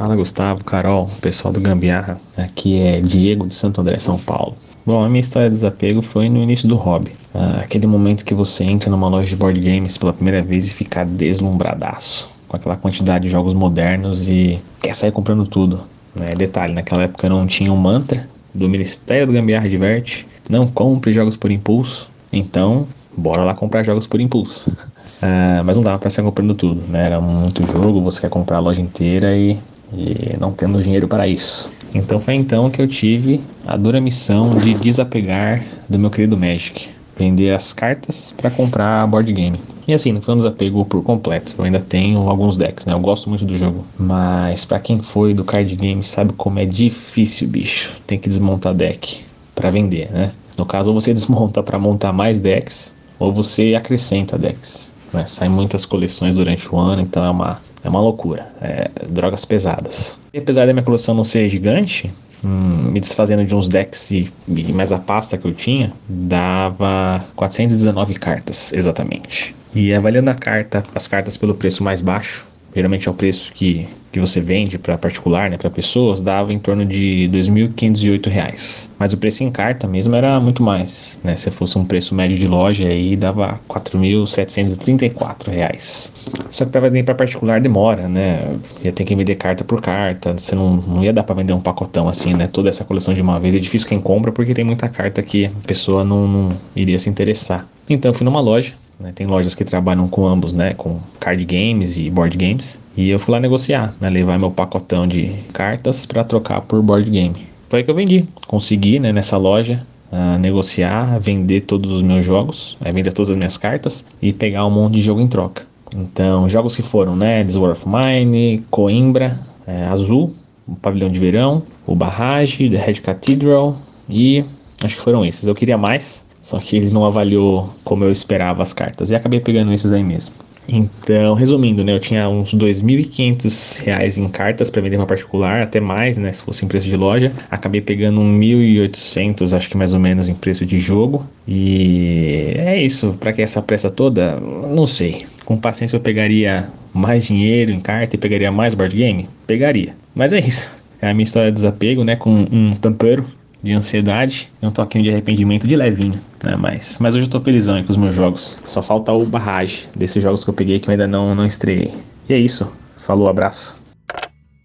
Fala 0.00 0.16
Gustavo, 0.16 0.64
Carol, 0.64 1.10
pessoal 1.20 1.52
do 1.52 1.60
Gambiarra. 1.60 2.16
Aqui 2.34 2.80
é 2.80 3.02
Diego 3.02 3.46
de 3.46 3.52
Santo 3.52 3.82
André, 3.82 3.98
São 3.98 4.16
Paulo. 4.16 4.56
Bom, 4.86 5.04
a 5.04 5.06
minha 5.10 5.20
história 5.20 5.50
de 5.50 5.56
desapego 5.56 6.00
foi 6.00 6.26
no 6.30 6.42
início 6.42 6.66
do 6.66 6.74
hobby. 6.74 7.12
Ah, 7.34 7.60
aquele 7.62 7.86
momento 7.86 8.24
que 8.24 8.32
você 8.32 8.64
entra 8.64 8.88
numa 8.88 9.10
loja 9.10 9.28
de 9.28 9.36
board 9.36 9.60
games 9.60 9.98
pela 9.98 10.14
primeira 10.14 10.40
vez 10.40 10.68
e 10.68 10.72
fica 10.72 11.04
deslumbradaço 11.04 12.34
com 12.48 12.56
aquela 12.56 12.78
quantidade 12.78 13.24
de 13.24 13.30
jogos 13.30 13.52
modernos 13.52 14.26
e 14.26 14.58
quer 14.80 14.94
sair 14.94 15.12
comprando 15.12 15.46
tudo. 15.46 15.80
Né? 16.18 16.34
Detalhe, 16.34 16.72
naquela 16.72 17.02
época 17.02 17.28
não 17.28 17.46
tinha 17.46 17.70
um 17.70 17.76
mantra 17.76 18.26
do 18.54 18.70
Ministério 18.70 19.26
do 19.26 19.34
Gambiarra 19.34 19.68
Diverte, 19.68 20.26
não 20.48 20.66
compre 20.66 21.12
jogos 21.12 21.36
por 21.36 21.50
impulso. 21.50 22.08
Então, 22.32 22.88
bora 23.14 23.44
lá 23.44 23.52
comprar 23.52 23.82
jogos 23.82 24.06
por 24.06 24.18
impulso. 24.18 24.72
Ah, 25.22 25.62
mas 25.66 25.76
não 25.76 25.82
dava 25.82 25.98
pra 25.98 26.08
sair 26.08 26.24
comprando 26.24 26.54
tudo, 26.54 26.80
né? 26.88 27.04
Era 27.04 27.20
muito 27.20 27.66
jogo, 27.66 28.00
você 28.00 28.22
quer 28.22 28.30
comprar 28.30 28.56
a 28.56 28.60
loja 28.60 28.80
inteira 28.80 29.36
e, 29.36 29.58
e 29.92 30.36
não 30.38 30.52
tendo 30.52 30.82
dinheiro 30.82 31.08
para 31.08 31.26
isso. 31.26 31.70
Então 31.94 32.20
foi 32.20 32.34
então 32.34 32.70
que 32.70 32.80
eu 32.80 32.86
tive 32.86 33.40
a 33.66 33.76
dura 33.76 34.00
missão 34.00 34.56
de 34.56 34.74
desapegar 34.74 35.64
do 35.88 35.98
meu 35.98 36.10
querido 36.10 36.36
Magic. 36.36 36.88
Vender 37.18 37.54
as 37.54 37.72
cartas 37.72 38.32
para 38.36 38.50
comprar 38.50 39.06
board 39.06 39.30
game. 39.32 39.60
E 39.86 39.92
assim, 39.92 40.12
não 40.12 40.22
foi 40.22 40.34
um 40.34 40.36
desapego 40.36 40.84
por 40.84 41.02
completo. 41.02 41.54
Eu 41.58 41.64
ainda 41.64 41.80
tenho 41.80 42.28
alguns 42.28 42.56
decks, 42.56 42.86
né? 42.86 42.94
Eu 42.94 43.00
gosto 43.00 43.28
muito 43.28 43.44
do 43.44 43.56
jogo. 43.56 43.84
Mas 43.98 44.64
para 44.64 44.78
quem 44.78 45.00
foi 45.00 45.34
do 45.34 45.44
card 45.44 45.74
game 45.74 46.02
sabe 46.04 46.32
como 46.34 46.60
é 46.60 46.64
difícil, 46.64 47.48
bicho. 47.48 47.92
Tem 48.06 48.18
que 48.18 48.28
desmontar 48.28 48.72
deck 48.72 49.22
para 49.54 49.68
vender, 49.68 50.08
né? 50.12 50.32
No 50.56 50.64
caso, 50.64 50.90
ou 50.90 51.00
você 51.00 51.12
desmonta 51.14 51.62
para 51.62 51.78
montar 51.78 52.12
mais 52.12 52.38
decks, 52.38 52.94
ou 53.18 53.32
você 53.32 53.74
acrescenta 53.74 54.38
decks. 54.38 54.92
Né? 55.12 55.24
Muitas 55.48 55.84
coleções 55.84 56.36
durante 56.36 56.72
o 56.72 56.78
ano, 56.78 57.02
então 57.02 57.24
é 57.24 57.30
uma, 57.30 57.60
É 57.82 57.88
uma 57.88 58.00
loucura. 58.00 58.48
É 58.60 58.90
drogas 59.08 59.44
pesadas. 59.44 60.18
E 60.32 60.38
apesar 60.38 60.66
da 60.66 60.72
minha 60.72 60.84
coleção 60.84 61.14
não 61.14 61.24
ser 61.24 61.48
gigante, 61.48 62.10
hum, 62.44 62.90
me 62.90 63.00
desfazendo 63.00 63.44
de 63.44 63.54
uns 63.54 63.68
decks 63.68 64.10
e, 64.10 64.30
e 64.48 64.72
mais 64.72 64.92
a 64.92 64.98
pasta 64.98 65.36
que 65.38 65.46
eu 65.46 65.54
tinha, 65.54 65.92
dava 66.08 67.24
419 67.36 68.14
cartas, 68.14 68.72
exatamente. 68.72 69.54
E 69.74 69.94
avaliando 69.94 70.30
a 70.30 70.34
carta, 70.34 70.84
as 70.94 71.06
cartas 71.06 71.36
pelo 71.36 71.54
preço 71.54 71.82
mais 71.82 72.00
baixo, 72.00 72.46
geralmente 72.74 73.08
é 73.08 73.10
o 73.10 73.14
preço 73.14 73.52
que, 73.52 73.86
que 74.12 74.20
você 74.20 74.40
vende 74.40 74.78
para 74.78 74.96
particular, 74.96 75.50
né, 75.50 75.56
para 75.56 75.70
pessoas, 75.70 76.20
dava 76.20 76.52
em 76.52 76.58
torno 76.58 76.84
de 76.84 77.26
R$ 77.26 77.38
2.508. 77.38 78.90
Mas 78.98 79.12
o 79.12 79.16
preço 79.16 79.44
em 79.44 79.50
carta 79.50 79.86
mesmo 79.86 80.14
era 80.14 80.38
muito 80.40 80.62
mais, 80.62 81.18
né? 81.24 81.36
Se 81.36 81.50
fosse 81.50 81.78
um 81.78 81.84
preço 81.84 82.14
médio 82.14 82.38
de 82.38 82.46
loja 82.46 82.88
aí 82.88 83.16
dava 83.16 83.52
R$ 83.52 83.58
4.734. 83.68 86.12
Só 86.50 86.64
que 86.64 86.70
para 86.70 86.80
vender 86.82 87.02
para 87.04 87.14
particular 87.14 87.60
demora, 87.60 88.08
né? 88.08 88.56
Ia 88.82 88.92
ter 88.92 89.04
que 89.04 89.14
vender 89.14 89.34
carta 89.36 89.64
por 89.64 89.80
carta, 89.80 90.36
você 90.36 90.54
não, 90.54 90.76
não 90.76 91.04
ia 91.04 91.12
dar 91.12 91.22
para 91.22 91.34
vender 91.34 91.52
um 91.52 91.60
pacotão 91.60 92.08
assim, 92.08 92.34
né? 92.34 92.46
Toda 92.46 92.68
essa 92.68 92.84
coleção 92.84 93.14
de 93.14 93.20
uma 93.20 93.40
vez 93.40 93.54
é 93.54 93.58
difícil 93.58 93.88
quem 93.88 94.00
compra 94.00 94.32
porque 94.32 94.54
tem 94.54 94.64
muita 94.64 94.88
carta 94.88 95.22
que 95.22 95.46
a 95.46 95.50
pessoa 95.66 96.04
não, 96.04 96.26
não 96.26 96.56
iria 96.74 96.98
se 96.98 97.08
interessar. 97.08 97.66
Então 97.88 98.10
eu 98.10 98.14
fui 98.14 98.24
numa 98.24 98.40
loja 98.40 98.72
né? 99.00 99.12
Tem 99.14 99.26
lojas 99.26 99.54
que 99.54 99.64
trabalham 99.64 100.06
com 100.06 100.26
ambos, 100.26 100.52
né? 100.52 100.74
Com 100.74 101.00
card 101.18 101.44
games 101.44 101.96
e 101.96 102.10
board 102.10 102.36
games. 102.36 102.80
E 102.96 103.08
eu 103.08 103.18
fui 103.18 103.32
lá 103.32 103.40
negociar, 103.40 103.94
né? 104.00 104.10
Levar 104.10 104.38
meu 104.38 104.50
pacotão 104.50 105.06
de 105.06 105.32
cartas 105.52 106.04
para 106.04 106.22
trocar 106.22 106.60
por 106.60 106.82
board 106.82 107.10
game. 107.10 107.34
Foi 107.68 107.80
aí 107.80 107.84
que 107.84 107.90
eu 107.90 107.94
vendi. 107.94 108.28
Consegui, 108.46 108.98
né? 108.98 109.12
Nessa 109.12 109.36
loja. 109.36 109.82
Uh, 110.12 110.36
negociar, 110.40 111.20
vender 111.20 111.60
todos 111.60 111.92
os 111.92 112.02
meus 112.02 112.26
jogos, 112.26 112.76
é, 112.80 112.90
vender 112.90 113.12
todas 113.12 113.30
as 113.30 113.36
minhas 113.36 113.56
cartas 113.56 114.06
e 114.20 114.32
pegar 114.32 114.66
um 114.66 114.70
monte 114.70 114.94
de 114.94 115.02
jogo 115.02 115.20
em 115.20 115.28
troca. 115.28 115.62
Então, 115.94 116.48
jogos 116.48 116.74
que 116.74 116.82
foram, 116.82 117.14
né? 117.14 117.44
This 117.44 117.54
War 117.54 117.70
of 117.70 117.84
Mine, 117.86 118.64
Coimbra, 118.72 119.38
é, 119.64 119.84
Azul, 119.84 120.34
o 120.66 120.74
Pavilhão 120.74 121.08
de 121.08 121.20
Verão, 121.20 121.62
o 121.86 121.94
Barrage, 121.94 122.68
The 122.68 122.76
Red 122.76 122.94
Cathedral 122.94 123.76
e 124.08 124.44
acho 124.82 124.96
que 124.96 125.02
foram 125.02 125.24
esses. 125.24 125.46
Eu 125.46 125.54
queria 125.54 125.78
mais, 125.78 126.24
só 126.40 126.58
que 126.58 126.76
ele 126.76 126.90
não 126.90 127.04
avaliou 127.04 127.74
como 127.84 128.04
eu 128.04 128.10
esperava 128.10 128.62
as 128.62 128.72
cartas. 128.72 129.10
E 129.10 129.14
acabei 129.14 129.40
pegando 129.40 129.72
esses 129.72 129.92
aí 129.92 130.04
mesmo. 130.04 130.34
Então, 130.72 131.34
resumindo, 131.34 131.82
né, 131.82 131.92
eu 131.92 131.98
tinha 131.98 132.28
uns 132.28 132.52
R$ 132.52 132.58
2.500 132.58 134.18
em 134.18 134.28
cartas 134.28 134.70
para 134.70 134.80
vender 134.80 134.96
para 134.96 135.06
particular, 135.06 135.62
até 135.62 135.80
mais, 135.80 136.16
né, 136.16 136.32
se 136.32 136.42
fosse 136.42 136.64
em 136.64 136.68
preço 136.68 136.88
de 136.88 136.96
loja. 136.96 137.32
Acabei 137.50 137.80
pegando 137.80 138.20
um 138.20 138.38
1.800, 138.38 139.56
acho 139.56 139.68
que 139.68 139.76
mais 139.76 139.92
ou 139.92 139.98
menos 139.98 140.28
em 140.28 140.34
preço 140.34 140.64
de 140.64 140.78
jogo. 140.78 141.26
E 141.46 142.52
é 142.56 142.80
isso, 142.80 143.16
para 143.18 143.32
que 143.32 143.42
essa 143.42 143.60
pressa 143.60 143.90
toda, 143.90 144.38
não 144.38 144.86
sei. 144.86 145.26
Com 145.44 145.56
paciência 145.56 145.96
eu 145.96 146.00
pegaria 146.00 146.68
mais 146.94 147.24
dinheiro 147.24 147.72
em 147.72 147.80
carta 147.80 148.14
e 148.14 148.18
pegaria 148.18 148.52
mais 148.52 148.72
board 148.72 148.96
game? 148.96 149.28
Pegaria. 149.48 149.96
Mas 150.14 150.32
é 150.32 150.38
isso. 150.38 150.70
É 151.02 151.10
a 151.10 151.14
minha 151.14 151.24
história 151.24 151.50
de 151.50 151.56
desapego, 151.56 152.04
né, 152.04 152.14
com 152.14 152.30
um 152.30 152.74
tampero 152.74 153.26
de 153.62 153.72
ansiedade 153.72 154.50
e 154.62 154.66
um 154.66 154.70
toquinho 154.70 155.04
de 155.04 155.10
arrependimento 155.10 155.66
de 155.66 155.76
levinho, 155.76 156.18
né? 156.42 156.56
Mas, 156.56 156.98
mas 156.98 157.14
hoje 157.14 157.24
eu 157.24 157.30
tô 157.30 157.40
felizão 157.40 157.76
aí 157.76 157.84
com 157.84 157.92
os 157.92 157.96
meus 157.96 158.14
jogos. 158.14 158.62
Só 158.66 158.82
falta 158.82 159.12
o 159.12 159.24
barragem 159.24 159.84
desses 159.96 160.22
jogos 160.22 160.44
que 160.44 160.50
eu 160.50 160.54
peguei 160.54 160.78
que 160.80 160.88
eu 160.88 160.92
ainda 160.92 161.06
não, 161.06 161.34
não 161.34 161.44
estreiei. 161.44 161.92
E 162.28 162.34
é 162.34 162.38
isso. 162.38 162.70
Falou, 162.96 163.28
abraço. 163.28 163.79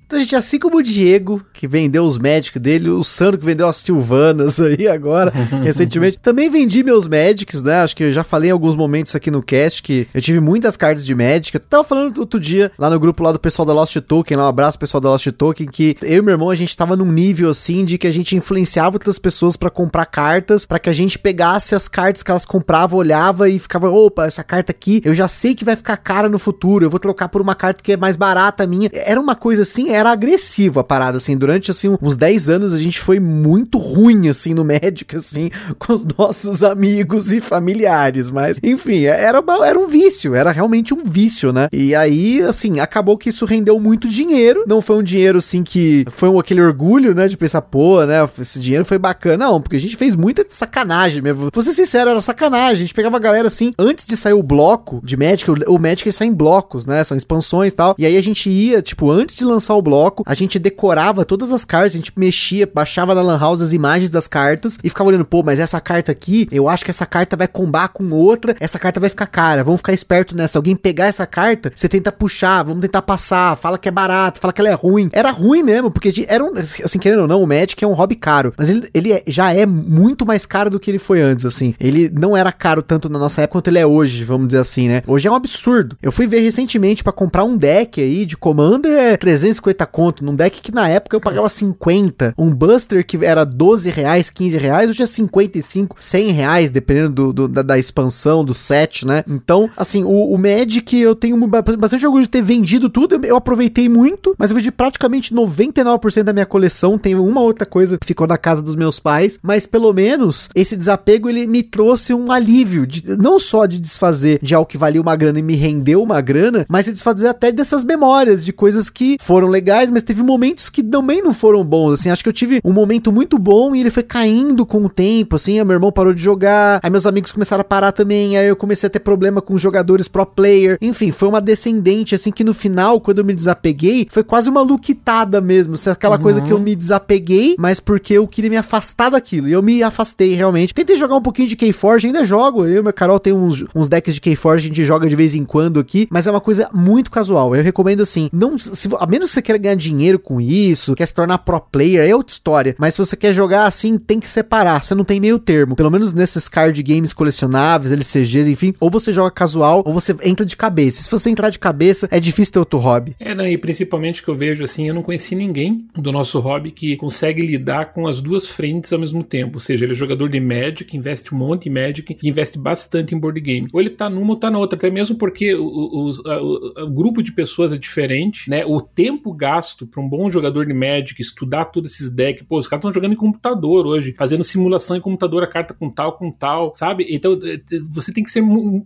Então, 0.06 0.20
gente, 0.20 0.36
assim 0.36 0.60
como 0.60 0.78
o 0.78 0.84
Diego, 0.84 1.44
que 1.52 1.68
vendeu 1.68 2.06
os 2.06 2.18
Magic 2.18 2.60
dele, 2.60 2.90
o 2.90 3.04
Sandro, 3.04 3.40
que 3.40 3.46
vendeu 3.46 3.68
as 3.68 3.78
Silvanas 3.78 4.60
aí 4.60 4.88
agora, 4.88 5.32
recentemente, 5.64 6.20
também 6.20 6.48
vendi 6.48 6.84
meus 6.84 7.08
Magics, 7.08 7.64
né? 7.64 7.82
Acho 7.82 7.96
que 7.96 8.04
eu 8.04 8.12
já 8.12 8.24
falei 8.24 8.50
em 8.50 8.54
alguns 8.54 8.76
momentos 8.76 9.16
aqui 9.16 9.32
no 9.32 9.42
cast 9.42 9.82
que 9.82 10.08
eu 10.14 10.22
tive 10.22 10.40
muitas 10.40 10.78
cartas 10.78 11.06
de. 11.06 11.16
Eu 11.16 11.60
tava 11.62 11.84
falando 11.84 12.18
outro 12.20 12.40
dia 12.40 12.72
lá 12.78 12.90
no 12.90 13.00
grupo 13.00 13.24
lá 13.24 13.32
do 13.32 13.40
pessoal 13.40 13.66
da 13.66 13.74
Lost 13.74 13.96
Token, 14.02 14.38
lá 14.38 14.46
um 14.46 14.50
abraço 14.50 14.78
pessoal 14.78 15.02
da 15.02 15.10
Lost 15.10 15.28
Token, 15.32 15.66
que 15.68 15.98
eu 16.02 16.20
e 16.20 16.22
meu 16.22 16.34
irmão 16.34 16.50
a 16.50 16.56
gente 16.56 16.76
tava 16.76 16.96
num 16.96 17.12
nível 17.12 17.50
assim 17.50 17.86
de 17.86 17.98
que 17.98 18.06
a 18.06 18.12
gente 18.12 18.36
influenciava 18.36 18.98
outras 18.98 19.18
pessoas 19.18 19.56
para 19.56 19.70
comprar 19.70 20.06
cartas, 20.06 20.66
para 20.66 20.78
que 20.78 20.90
a 20.90 20.94
gente 20.94 21.18
pegasse 21.18 21.74
as 21.74 21.88
cartas 21.88 22.22
que 22.22 22.30
elas 22.30 22.46
compravam, 22.46 23.00
olhava 23.00 23.50
e 23.50 23.58
ficava, 23.58 23.90
opa, 23.90 24.26
essa 24.26 24.44
carta 24.44 24.72
aqui, 24.72 25.02
eu 25.06 25.14
já 25.14 25.28
sei 25.28 25.56
que 25.56 25.66
vai 25.66 25.76
ficar 25.76 25.98
cara 25.98 26.30
no 26.30 26.38
futuro, 26.38 26.86
eu 26.86 26.90
vou 26.90 27.00
trocar 27.00 27.30
por 27.30 27.42
uma 27.42 27.56
carta 27.56 27.82
que 27.82 27.94
é 27.94 27.98
mais 27.98 28.16
barata 28.16 28.68
minha. 28.68 28.90
Era 28.94 29.20
uma 29.20 29.36
coisa 29.36 29.62
assim, 29.64 29.95
era 29.96 30.12
agressivo 30.12 30.80
a 30.80 30.84
parada, 30.84 31.18
assim. 31.18 31.38
Durante, 31.38 31.72
assim, 31.72 31.96
uns 32.02 32.16
10 32.16 32.50
anos 32.50 32.74
a 32.74 32.78
gente 32.78 33.00
foi 33.00 33.20
muito 33.20 33.78
ruim, 33.78 34.30
assim, 34.30 34.54
no 34.54 34.66
Magic, 34.66 35.16
assim, 35.16 35.50
com 35.80 35.94
os 35.94 36.06
nossos 36.06 36.64
amigos 36.64 37.32
e 37.32 37.42
familiares. 37.42 38.30
Mas, 38.30 38.60
enfim, 38.62 39.04
era, 39.04 39.44
era 39.64 39.80
um 39.80 39.88
vício, 39.88 40.36
era 40.36 40.52
realmente 40.52 40.94
um 40.94 41.04
vício, 41.04 41.52
né? 41.52 41.68
E 41.72 41.96
aí, 41.96 42.42
assim, 42.42 42.80
acabou 42.80 43.18
que 43.18 43.30
isso 43.30 43.46
rendeu 43.46 43.80
muito 43.80 44.08
dinheiro. 44.08 44.64
Não 44.68 44.82
foi 44.82 44.98
um 44.98 45.04
dinheiro, 45.04 45.40
assim, 45.40 45.64
que 45.64 46.06
foi 46.10 46.30
um, 46.30 46.40
aquele 46.40 46.62
orgulho, 46.62 47.14
né? 47.16 47.28
De 47.28 47.38
pensar, 47.38 47.62
pô, 47.62 48.04
né? 48.06 48.28
Esse 48.40 48.60
dinheiro 48.60 48.86
foi 48.86 48.98
bacana. 48.98 49.46
Não, 49.46 49.62
porque 49.62 49.78
a 49.78 49.80
gente 49.80 49.96
fez 49.96 50.16
muita 50.16 50.46
sacanagem 50.48 51.22
mesmo. 51.22 51.50
Vou 51.54 51.64
ser 51.64 51.74
sincero, 51.74 52.10
era 52.10 52.22
sacanagem. 52.22 52.76
A 52.76 52.86
gente 52.86 52.94
pegava 52.94 53.18
a 53.18 53.20
galera, 53.20 53.48
assim, 53.48 53.74
antes 53.78 54.06
de 54.06 54.18
sair 54.18 54.34
o 54.34 54.44
bloco 54.44 55.00
de 55.04 55.16
Magic, 55.16 55.50
o, 55.50 55.56
o 55.68 55.80
Magic 55.80 56.12
sai 56.12 56.28
em 56.28 56.34
blocos, 56.34 56.86
né? 56.86 57.04
São 57.04 57.16
expansões 57.16 57.72
e 57.72 57.76
tal. 57.76 57.96
E 57.98 58.06
aí 58.06 58.18
a 58.18 58.24
gente 58.24 58.50
ia, 58.50 58.82
tipo, 58.82 59.10
antes 59.10 59.36
de 59.36 59.46
lançar 59.46 59.76
o 59.76 59.82
bloco, 59.86 60.24
a 60.26 60.34
gente 60.34 60.60
decorava 60.60 61.24
todas 61.24 61.54
as 61.54 61.64
cartas, 61.64 61.94
a 61.94 61.98
gente 61.98 62.12
mexia, 62.16 62.70
baixava 62.72 63.16
na 63.16 63.22
Lan 63.22 63.40
House 63.40 63.62
as 63.62 63.72
imagens 63.72 64.10
das 64.10 64.28
cartas 64.28 64.78
e 64.84 64.90
ficava 64.90 65.10
olhando, 65.10 65.26
pô, 65.26 65.42
mas 65.44 65.60
essa 65.60 65.80
carta 65.80 66.12
aqui, 66.12 66.48
eu 66.52 66.68
acho 66.68 66.84
que 66.84 66.92
essa 66.92 67.06
carta 67.06 67.38
vai 67.38 67.48
combar 67.48 67.90
com 67.90 68.10
outra, 68.12 68.56
essa 68.60 68.78
carta 68.78 69.00
vai 69.00 69.10
ficar 69.10 69.28
cara, 69.28 69.64
vamos 69.64 69.80
ficar 69.80 69.94
esperto 69.94 70.36
nessa. 70.36 70.60
Alguém 70.60 70.76
pegar 70.76 71.06
essa 71.06 71.26
carta, 71.26 71.72
você 71.74 71.88
tenta 71.88 72.12
puxar, 72.12 72.64
vamos 72.64 72.82
tentar 72.82 73.02
passar, 73.02 73.56
fala 73.56 73.78
que 73.78 73.88
é 73.88 73.92
barato, 73.92 74.40
fala 74.40 74.54
que 74.54 74.62
ela 74.62 74.70
é 74.70 74.74
ruim. 74.74 75.10
Era 75.12 75.32
ruim 75.32 75.64
mesmo, 75.64 75.90
porque 75.90 76.26
era 76.28 76.44
um, 76.44 76.54
assim, 76.58 77.00
querendo 77.00 77.22
ou 77.22 77.28
não, 77.28 77.42
o 77.42 77.48
Magic 77.48 77.84
é 77.84 77.88
um 77.88 77.94
hobby 77.94 78.16
caro, 78.16 78.54
mas 78.58 78.70
ele, 78.70 78.90
ele 78.94 79.14
é, 79.14 79.24
já 79.28 79.54
é 79.54 79.66
muito 79.66 80.26
mais 80.26 80.46
caro 80.46 80.70
do 80.70 80.80
que 80.80 80.92
ele 80.92 81.00
foi 81.00 81.22
antes, 81.22 81.46
assim. 81.46 81.74
Ele 81.80 82.12
não 82.14 82.36
era 82.36 82.52
caro 82.52 82.82
tanto 82.82 83.10
na 83.10 83.18
nossa 83.18 83.42
época 83.42 83.56
quanto 83.56 83.70
ele 83.70 83.80
é 83.80 83.86
hoje, 83.86 84.26
vamos 84.26 84.48
dizer 84.48 84.60
assim, 84.60 84.90
né? 84.90 85.02
Hoje 85.08 85.28
é 85.30 85.32
um 85.32 85.36
absurdo. 85.36 85.98
Eu 86.04 86.12
fui 86.12 86.28
ver 86.28 86.42
recentemente 86.42 87.04
para 87.04 87.14
comprar 87.14 87.46
um 87.46 87.56
deck 87.56 88.02
aí 88.02 88.26
de 88.26 88.36
Commander 88.36 88.92
é 88.92 89.16
350 89.16 89.75
conto, 89.84 90.24
num 90.24 90.36
deck 90.36 90.62
que 90.62 90.72
na 90.72 90.88
época 90.88 91.16
eu 91.16 91.22
pagava 91.22 91.44
Nossa. 91.44 91.56
50. 91.56 92.36
Um 92.38 92.54
Buster 92.54 93.06
que 93.06 93.26
era 93.26 93.44
12 93.44 93.90
reais, 93.90 94.30
15 94.30 94.58
reais, 94.58 94.90
hoje 94.92 95.02
é 95.02 95.06
55, 95.06 95.98
100 96.00 96.32
reais, 96.32 96.70
dependendo 96.70 97.14
do, 97.14 97.34
do 97.34 97.48
da, 97.48 97.62
da, 97.62 97.80
expansão, 97.80 98.46
do 98.46 98.54
set, 98.54 99.06
né? 99.06 99.24
Então, 99.28 99.70
assim, 99.76 100.04
o, 100.04 100.34
o 100.34 100.38
Magic 100.38 100.96
eu 101.00 101.16
tenho 101.16 101.36
bastante 101.48 102.06
orgulho 102.06 102.24
de 102.24 102.30
ter 102.30 102.42
vendido 102.42 102.90
tudo, 102.90 103.16
eu, 103.16 103.24
eu 103.24 103.36
aproveitei 103.36 103.90
muito, 103.90 104.36
mas 104.38 104.50
eu 104.50 104.56
vendi 104.56 104.72
praticamente 104.72 105.34
99% 105.34 106.24
da 106.24 106.34
minha 106.34 106.46
coleção, 106.46 106.98
tem 106.98 107.16
uma 107.16 107.42
outra 107.42 107.66
coisa 107.66 107.98
que 107.98 108.06
ficou 108.06 108.28
na 108.28 108.38
casa 108.38 108.62
dos 108.62 108.76
meus 108.76 109.00
pais, 109.00 109.40
mas 109.42 109.66
pelo 109.66 109.92
menos 109.94 110.50
esse 110.54 110.76
desapego 110.76 111.30
ele 111.30 111.48
me 111.48 111.64
trouxe 111.64 112.14
um 112.14 112.32
alívio, 112.32 112.86
de, 112.86 113.18
não 113.18 113.40
só 113.40 113.66
de 113.66 113.80
desfazer 113.80 114.40
de 114.42 114.54
algo 114.54 114.70
que 114.70 114.78
valia 114.78 115.02
uma 115.02 115.16
grana 115.16 115.40
e 115.40 115.44
me 115.44 115.56
rendeu 115.56 116.02
uma 116.02 116.22
grana, 116.22 116.66
mas 116.70 116.86
de 116.86 116.92
desfazer 116.92 117.28
até 117.28 117.52
dessas 117.52 117.84
memórias, 117.84 118.44
de 118.44 118.54
coisas 118.54 118.90
que 118.90 119.18
foram 119.20 119.48
legais, 119.48 119.65
mas 119.92 120.04
teve 120.04 120.24
momentos 120.24 120.36
momentos 120.36 120.70
que 120.70 120.84
também 120.84 121.22
não 121.22 121.34
foram 121.34 121.64
bons, 121.64 121.94
assim. 121.94 122.10
Acho 122.10 122.24
que 122.24 122.30
eu 122.30 122.34
tive 122.34 122.60
um 122.64 122.74
momento 122.74 123.12
muito 123.12 123.40
bom 123.40 123.76
e 123.76 123.80
ele 123.80 123.90
foi 123.90 124.04
caindo 124.04 124.66
com 124.66 124.84
o 124.84 124.90
tempo, 124.90 125.36
assim. 125.36 125.64
Meu 125.64 125.74
irmão 125.74 125.92
parou 125.92 126.14
de 126.14 126.22
jogar, 126.22 126.80
aí 126.84 126.90
meus 126.90 127.06
amigos 127.06 127.32
começaram 127.32 127.62
a 127.62 127.64
parar 127.64 127.92
também, 127.92 128.38
aí 128.38 128.48
eu 128.48 128.56
comecei 128.56 128.88
a 128.88 128.90
ter 128.90 129.00
problema 129.00 129.42
com 129.42 129.58
jogadores 129.58 130.08
pro 130.08 130.26
player. 130.26 130.78
Enfim, 130.82 131.12
foi 131.12 131.28
uma 131.28 131.42
descendente, 131.42 132.16
assim, 132.16 132.32
que 132.32 132.44
no 132.44 132.54
final, 132.54 133.00
quando 133.00 133.20
eu 133.20 133.26
me 133.26 133.34
desapeguei, 133.34 134.08
foi 134.10 134.24
quase 134.24 134.50
uma 134.50 134.62
luquitada 134.62 135.42
mesmo. 135.42 135.76
Assim, 135.76 135.90
aquela 135.90 136.18
uhum. 136.18 136.22
coisa 136.22 136.42
que 136.42 136.52
eu 136.52 136.60
me 136.60 136.76
desapeguei, 136.76 137.56
mas 137.58 137.80
porque 137.80 138.14
eu 138.14 138.28
queria 138.28 138.50
me 138.50 138.58
afastar 138.58 139.10
daquilo. 139.10 139.48
E 139.48 139.54
eu 139.54 139.62
me 139.62 139.82
afastei 139.84 140.34
realmente. 140.36 140.74
Tentei 140.74 140.98
jogar 140.98 141.16
um 141.16 141.22
pouquinho 141.22 141.48
de 141.48 141.56
Keyforge, 141.56 142.08
ainda 142.08 142.24
jogo. 142.24 142.66
Eu 142.66 142.82
e 142.82 142.84
meu 142.84 142.94
Carol 142.94 143.20
tem 143.20 143.34
uns, 143.34 143.64
uns 143.74 143.88
decks 143.88 144.14
de 144.14 144.22
Keyforge, 144.22 144.66
a 144.66 144.70
gente 144.70 144.84
joga 144.84 145.08
de 145.08 145.16
vez 145.16 145.34
em 145.34 145.46
quando 145.46 145.80
aqui, 145.80 146.08
mas 146.10 146.28
é 146.28 146.32
uma 146.32 146.42
coisa 146.42 146.70
muito 146.74 147.10
casual. 147.10 147.56
Eu 147.56 147.64
recomendo 147.64 148.02
assim, 148.02 148.30
não, 148.32 148.58
se, 148.58 148.90
a 149.00 149.06
menos 149.08 149.30
que 149.30 149.36
você 149.36 149.42
queira 149.42 149.55
ganhar 149.58 149.76
dinheiro 149.76 150.20
com 150.20 150.40
isso, 150.40 150.96
quer 150.96 151.06
se 151.06 151.14
tornar 151.14 151.40
pro 151.40 151.60
player, 151.60 152.08
é 152.08 152.16
outra 152.16 152.34
história. 152.34 152.76
Mas 152.78 152.96
se 152.96 153.00
você 153.00 153.16
quer 153.16 153.34
jogar 153.34 153.66
assim, 153.66 153.98
tem 153.98 154.20
que 154.20 154.28
separar. 154.28 154.84
Você 154.84 154.96
não 154.96 155.04
tem 155.04 155.20
meio 155.20 155.40
termo. 155.40 155.76
Pelo 155.76 155.92
menos 155.92 156.14
nesses 156.14 156.48
card 156.48 156.82
games 156.84 157.14
colecionáveis, 157.14 157.92
LCGs, 157.92 158.50
enfim. 158.50 158.74
Ou 158.80 158.90
você 158.90 159.12
joga 159.12 159.32
casual, 159.32 159.84
ou 159.86 159.94
você 159.94 160.16
entra 160.24 160.46
de 160.46 160.56
cabeça. 160.56 161.02
Se 161.02 161.12
você 161.12 161.30
entrar 161.30 161.50
de 161.50 161.60
cabeça, 161.60 162.08
é 162.12 162.20
difícil 162.20 162.54
ter 162.54 162.60
outro 162.60 162.80
hobby. 162.80 163.16
É, 163.20 163.34
não, 163.34 163.48
e 163.48 163.58
principalmente 163.58 164.22
que 164.22 164.30
eu 164.30 164.36
vejo 164.36 164.64
assim, 164.64 164.88
eu 164.88 164.94
não 164.94 165.04
conheci 165.04 165.36
ninguém 165.36 165.86
do 165.96 166.12
nosso 166.12 166.40
hobby 166.40 166.72
que 166.72 166.96
consegue 166.98 167.42
lidar 167.42 167.94
com 167.94 168.08
as 168.08 168.20
duas 168.20 168.48
frentes 168.48 168.92
ao 168.92 169.00
mesmo 169.00 169.24
tempo. 169.24 169.56
Ou 169.56 169.60
seja, 169.60 169.86
ele 169.86 169.94
é 169.94 169.96
jogador 169.96 170.30
de 170.30 170.40
Magic, 170.40 170.96
investe 170.96 171.34
um 171.34 171.38
monte 171.38 171.70
em 171.70 171.72
Magic 171.72 172.18
e 172.22 172.30
investe 172.30 172.58
bastante 172.58 173.16
em 173.16 173.20
board 173.20 173.40
game. 173.40 173.68
Ou 173.72 173.80
ele 173.80 173.90
tá 173.90 174.10
numa 174.10 174.32
ou 174.32 174.40
tá 174.40 174.50
na 174.50 174.60
outra, 174.60 174.78
até 174.78 174.90
mesmo 174.90 175.18
porque 175.18 175.54
o, 175.56 175.66
o, 175.66 176.10
o, 176.10 176.84
o 176.84 176.90
grupo 176.90 177.22
de 177.22 177.32
pessoas 177.32 177.72
é 177.72 177.78
diferente, 177.78 178.50
né? 178.50 178.66
O 178.66 178.82
tempo 178.82 179.34
gasto 179.46 179.86
para 179.86 180.02
um 180.02 180.10
bom 180.10 180.28
jogador 180.28 180.66
de 180.66 180.74
Magic 180.74 181.22
estudar 181.22 181.66
todos 181.66 181.94
esses 181.94 182.10
decks. 182.10 182.44
Pô, 182.48 182.58
os 182.58 182.68
caras 182.68 182.80
estão 182.80 182.92
jogando 182.92 183.14
em 183.14 183.16
computador 183.16 183.86
hoje, 183.86 184.16
fazendo 184.18 184.44
simulação 184.44 184.98
em 184.98 185.00
computador, 185.00 185.44
a 185.44 185.48
carta 185.48 185.72
com 185.72 185.88
tal, 185.88 186.14
com 186.14 186.32
tal, 186.32 186.74
sabe? 186.74 187.06
Então, 187.08 187.40
eh, 187.44 187.62
eh, 187.72 187.80
você 187.88 188.12
tem 188.12 188.24
que 188.24 188.32
ser. 188.32 188.42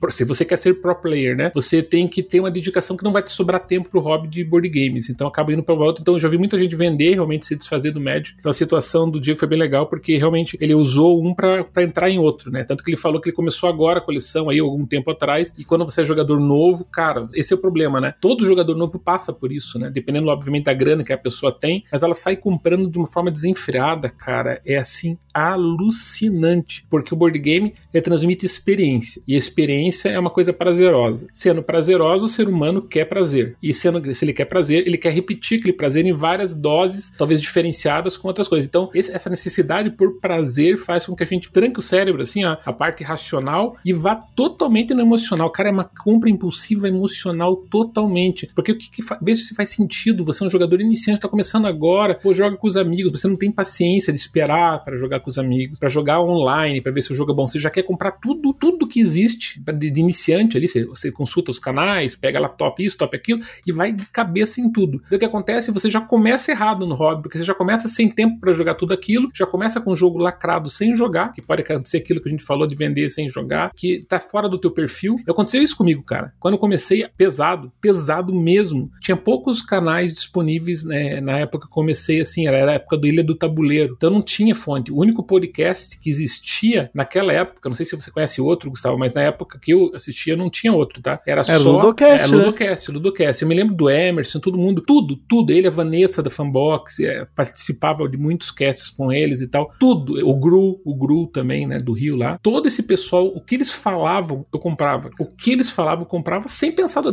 Se 0.09 0.25
você 0.25 0.43
quer 0.43 0.57
ser 0.57 0.81
pro 0.81 0.93
player, 0.95 1.37
né? 1.37 1.49
Você 1.55 1.81
tem 1.81 2.09
que 2.09 2.21
ter 2.21 2.41
uma 2.41 2.51
dedicação 2.51 2.97
que 2.97 3.05
não 3.05 3.13
vai 3.13 3.23
te 3.23 3.31
sobrar 3.31 3.65
tempo 3.65 3.89
pro 3.89 4.01
hobby 4.01 4.27
de 4.27 4.43
board 4.43 4.67
games. 4.67 5.09
Então, 5.09 5.27
acaba 5.27 5.53
indo 5.53 5.63
para 5.63 5.75
o 5.75 5.79
outro. 5.79 6.01
Então, 6.01 6.15
eu 6.15 6.19
já 6.19 6.27
vi 6.27 6.37
muita 6.37 6.57
gente 6.57 6.75
vender, 6.75 7.13
realmente 7.13 7.45
se 7.45 7.55
desfazer 7.55 7.91
do 7.91 8.01
Magic. 8.01 8.35
Então, 8.37 8.49
a 8.49 8.53
situação 8.53 9.09
do 9.09 9.17
Diego 9.17 9.39
foi 9.39 9.47
bem 9.47 9.57
legal, 9.57 9.87
porque 9.87 10.17
realmente 10.17 10.57
ele 10.59 10.75
usou 10.75 11.23
um 11.23 11.33
para 11.33 11.83
entrar 11.83 12.09
em 12.09 12.19
outro, 12.19 12.51
né? 12.51 12.65
Tanto 12.65 12.83
que 12.83 12.89
ele 12.89 12.97
falou 12.97 13.21
que 13.21 13.29
ele 13.29 13.35
começou 13.35 13.69
agora 13.69 13.99
a 13.99 14.01
coleção 14.01 14.49
aí, 14.49 14.59
algum 14.59 14.85
tempo 14.85 15.09
atrás, 15.09 15.53
e 15.57 15.63
quando 15.63 15.85
você 15.85 16.01
é 16.01 16.03
jogador 16.03 16.37
novo, 16.37 16.83
cara, 16.83 17.29
esse 17.33 17.53
é 17.53 17.55
o 17.55 17.59
problema, 17.59 18.01
né? 18.01 18.13
Todo 18.19 18.45
jogador 18.45 18.75
novo 18.75 18.99
passa 18.99 19.31
por 19.31 19.53
isso, 19.53 19.79
né? 19.79 19.89
Dependendo, 19.89 20.27
obviamente, 20.27 20.48
da 20.65 20.73
grana 20.73 21.03
que 21.03 21.13
a 21.13 21.17
pessoa 21.17 21.51
tem, 21.51 21.83
mas 21.91 22.03
ela 22.03 22.13
sai 22.13 22.35
comprando 22.35 22.89
de 22.89 22.97
uma 22.97 23.07
forma 23.07 23.31
desenfreada, 23.31 24.09
cara. 24.09 24.61
É 24.65 24.77
assim, 24.77 25.17
alucinante. 25.33 26.85
Porque 26.89 27.13
o 27.13 27.17
board 27.17 27.37
game 27.39 27.73
é 27.93 28.01
transmite 28.01 28.45
experiência. 28.45 29.21
E 29.27 29.35
a 29.35 29.37
experiência 29.37 30.09
é 30.09 30.19
uma 30.19 30.29
coisa 30.29 30.51
prazerosa. 30.51 31.27
Sendo 31.31 31.61
prazerosa, 31.61 32.25
o 32.25 32.27
ser 32.27 32.47
humano 32.47 32.81
quer 32.81 33.05
prazer. 33.05 33.55
E 33.61 33.73
sendo, 33.73 34.13
se 34.13 34.25
ele 34.25 34.33
quer 34.33 34.45
prazer, 34.45 34.87
ele 34.87 34.97
quer 34.97 35.13
repetir 35.13 35.59
aquele 35.59 35.73
prazer 35.73 36.05
em 36.05 36.13
várias 36.13 36.53
doses, 36.53 37.11
talvez 37.17 37.41
diferenciadas 37.41 38.17
com 38.17 38.27
outras 38.27 38.47
coisas. 38.47 38.67
Então, 38.67 38.89
esse, 38.93 39.11
essa 39.11 39.29
necessidade 39.29 39.91
por 39.91 40.19
prazer 40.19 40.77
faz 40.77 41.05
com 41.05 41.15
que 41.15 41.23
a 41.23 41.25
gente 41.25 41.51
tranque 41.51 41.79
o 41.79 41.81
cérebro, 41.81 42.21
assim, 42.21 42.43
ó, 42.45 42.57
a 42.65 42.73
parte 42.73 43.03
racional 43.03 43.77
e 43.85 43.93
vá 43.93 44.15
totalmente 44.15 44.93
no 44.93 45.01
emocional. 45.01 45.51
Cara, 45.51 45.69
é 45.69 45.71
uma 45.71 45.83
compra 45.83 46.29
impulsiva 46.29 46.87
emocional 46.87 47.55
totalmente. 47.55 48.49
Porque 48.55 48.71
o 48.71 48.77
que, 48.77 48.89
que 48.89 49.03
veja 49.21 49.43
se 49.43 49.55
faz 49.55 49.69
sentido. 49.69 50.23
Você 50.25 50.38
é 50.43 50.47
um 50.47 50.49
jogador 50.49 50.81
iniciante, 50.81 51.21
tá 51.21 51.27
começando 51.27 51.65
agora, 51.65 52.15
pô, 52.15 52.33
joga 52.33 52.57
com 52.57 52.67
os 52.67 52.77
amigos. 52.77 53.11
Você 53.11 53.27
não 53.27 53.35
tem 53.35 53.51
paciência 53.51 54.11
de 54.13 54.19
esperar 54.19 54.83
para 54.83 54.95
jogar 54.95 55.19
com 55.19 55.29
os 55.29 55.37
amigos, 55.37 55.79
para 55.79 55.89
jogar 55.89 56.21
online, 56.21 56.81
para 56.81 56.91
ver 56.91 57.01
se 57.01 57.11
o 57.11 57.15
jogo 57.15 57.31
é 57.31 57.35
bom. 57.35 57.47
Você 57.47 57.59
já 57.59 57.69
quer 57.69 57.83
comprar 57.83 58.11
tudo, 58.11 58.53
tudo 58.53 58.87
que 58.87 58.99
existe 58.99 59.59
de, 59.59 59.99
iniciante 59.99 60.57
ali. 60.57 60.67
Você, 60.67 60.85
você, 60.85 61.11
consulta 61.11 61.51
os 61.51 61.59
canais, 61.59 62.15
pega 62.15 62.39
lá 62.39 62.49
top 62.49 62.83
isso, 62.83 62.97
top 62.97 63.15
aquilo 63.15 63.41
e 63.65 63.71
vai 63.71 63.91
de 63.91 64.05
cabeça 64.07 64.61
em 64.61 64.71
tudo. 64.71 65.01
Então 65.05 65.15
o 65.15 65.19
que 65.19 65.25
acontece? 65.25 65.71
Você 65.71 65.89
já 65.89 66.01
começa 66.01 66.51
errado 66.51 66.85
no 66.85 66.95
hobby, 66.95 67.23
porque 67.23 67.37
você 67.37 67.43
já 67.45 67.53
começa 67.53 67.87
sem 67.87 68.09
tempo 68.09 68.39
para 68.39 68.53
jogar 68.53 68.75
tudo 68.75 68.93
aquilo, 68.93 69.29
já 69.33 69.45
começa 69.45 69.81
com 69.81 69.91
um 69.91 69.95
jogo 69.95 70.17
lacrado 70.17 70.69
sem 70.69 70.95
jogar, 70.95 71.33
que 71.33 71.41
pode 71.41 71.61
acontecer 71.61 71.97
aquilo 71.97 72.21
que 72.21 72.29
a 72.29 72.31
gente 72.31 72.43
falou 72.43 72.67
de 72.67 72.75
vender 72.75 73.09
sem 73.09 73.29
jogar, 73.29 73.71
que 73.75 73.99
tá 74.05 74.19
fora 74.19 74.47
do 74.47 74.59
teu 74.59 74.71
perfil. 74.71 75.17
Aconteceu 75.27 75.61
isso 75.61 75.75
comigo, 75.75 76.03
cara. 76.03 76.33
Quando 76.39 76.53
eu 76.53 76.59
comecei, 76.59 77.07
pesado, 77.17 77.71
pesado 77.81 78.33
mesmo. 78.33 78.91
Tinha 78.99 79.17
poucos 79.17 79.61
canais 79.61 80.13
disponíveis 80.19 80.83
né, 80.83 81.19
na 81.21 81.39
época 81.39 81.67
que 81.67 81.73
comecei 81.73 82.21
assim, 82.21 82.47
era 82.47 82.71
a 82.71 82.73
época 82.75 82.97
do 82.97 83.07
Ilha 83.07 83.23
do 83.23 83.35
Tabuleiro. 83.35 83.93
Então 83.95 84.09
não 84.09 84.21
tinha 84.21 84.53
fonte. 84.53 84.91
O 84.91 84.97
único 84.97 85.23
podcast 85.23 85.99
que 85.99 86.09
existia 86.09 86.89
naquela 86.93 87.33
época, 87.33 87.69
não 87.69 87.75
sei 87.75 87.85
se 87.85 87.95
você 87.95 88.11
conhece 88.11 88.41
outro, 88.41 88.69
Gustavo, 88.69 88.97
mas 88.97 89.13
na 89.13 89.21
época 89.23 89.59
que 89.59 89.73
eu 89.73 89.91
assistia 89.93 90.35
não 90.35 90.49
tinha 90.49 90.73
outro, 90.73 91.01
tá? 91.01 91.19
Era, 91.25 91.41
era 91.41 91.59
só. 91.59 91.71
Ludocast, 91.71 92.25
é, 92.25 92.27
né? 92.27 92.37
Ludocast, 92.37 92.91
Ludocast. 92.91 93.41
Eu 93.41 93.47
me 93.47 93.55
lembro 93.55 93.75
do 93.75 93.89
Emerson, 93.89 94.39
todo 94.39 94.57
mundo, 94.57 94.81
tudo, 94.81 95.15
tudo. 95.15 95.51
Ele, 95.51 95.67
a 95.67 95.71
Vanessa 95.71 96.21
da 96.21 96.29
Fanbox, 96.29 96.99
é, 96.99 97.25
participava 97.35 98.07
de 98.07 98.17
muitos 98.17 98.51
casts 98.51 98.89
com 98.89 99.11
eles 99.11 99.41
e 99.41 99.47
tal. 99.47 99.71
Tudo. 99.79 100.27
O 100.27 100.39
Gru, 100.39 100.81
o 100.83 100.95
Gru 100.95 101.27
também, 101.27 101.65
né, 101.65 101.77
do 101.77 101.93
Rio 101.93 102.15
lá. 102.15 102.37
Todo 102.41 102.67
esse 102.67 102.83
pessoal, 102.83 103.27
o 103.27 103.41
que 103.41 103.55
eles 103.55 103.71
falavam, 103.71 104.45
eu 104.53 104.59
comprava. 104.59 105.09
O 105.19 105.25
que 105.25 105.51
eles 105.51 105.71
falavam, 105.71 106.03
eu 106.03 106.09
comprava 106.09 106.47
sem 106.47 106.71
pensar. 106.71 107.03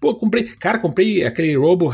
Pô, 0.00 0.14
comprei. 0.14 0.44
Cara, 0.44 0.78
comprei 0.78 1.24
aquele 1.24 1.56
Robo 1.56 1.92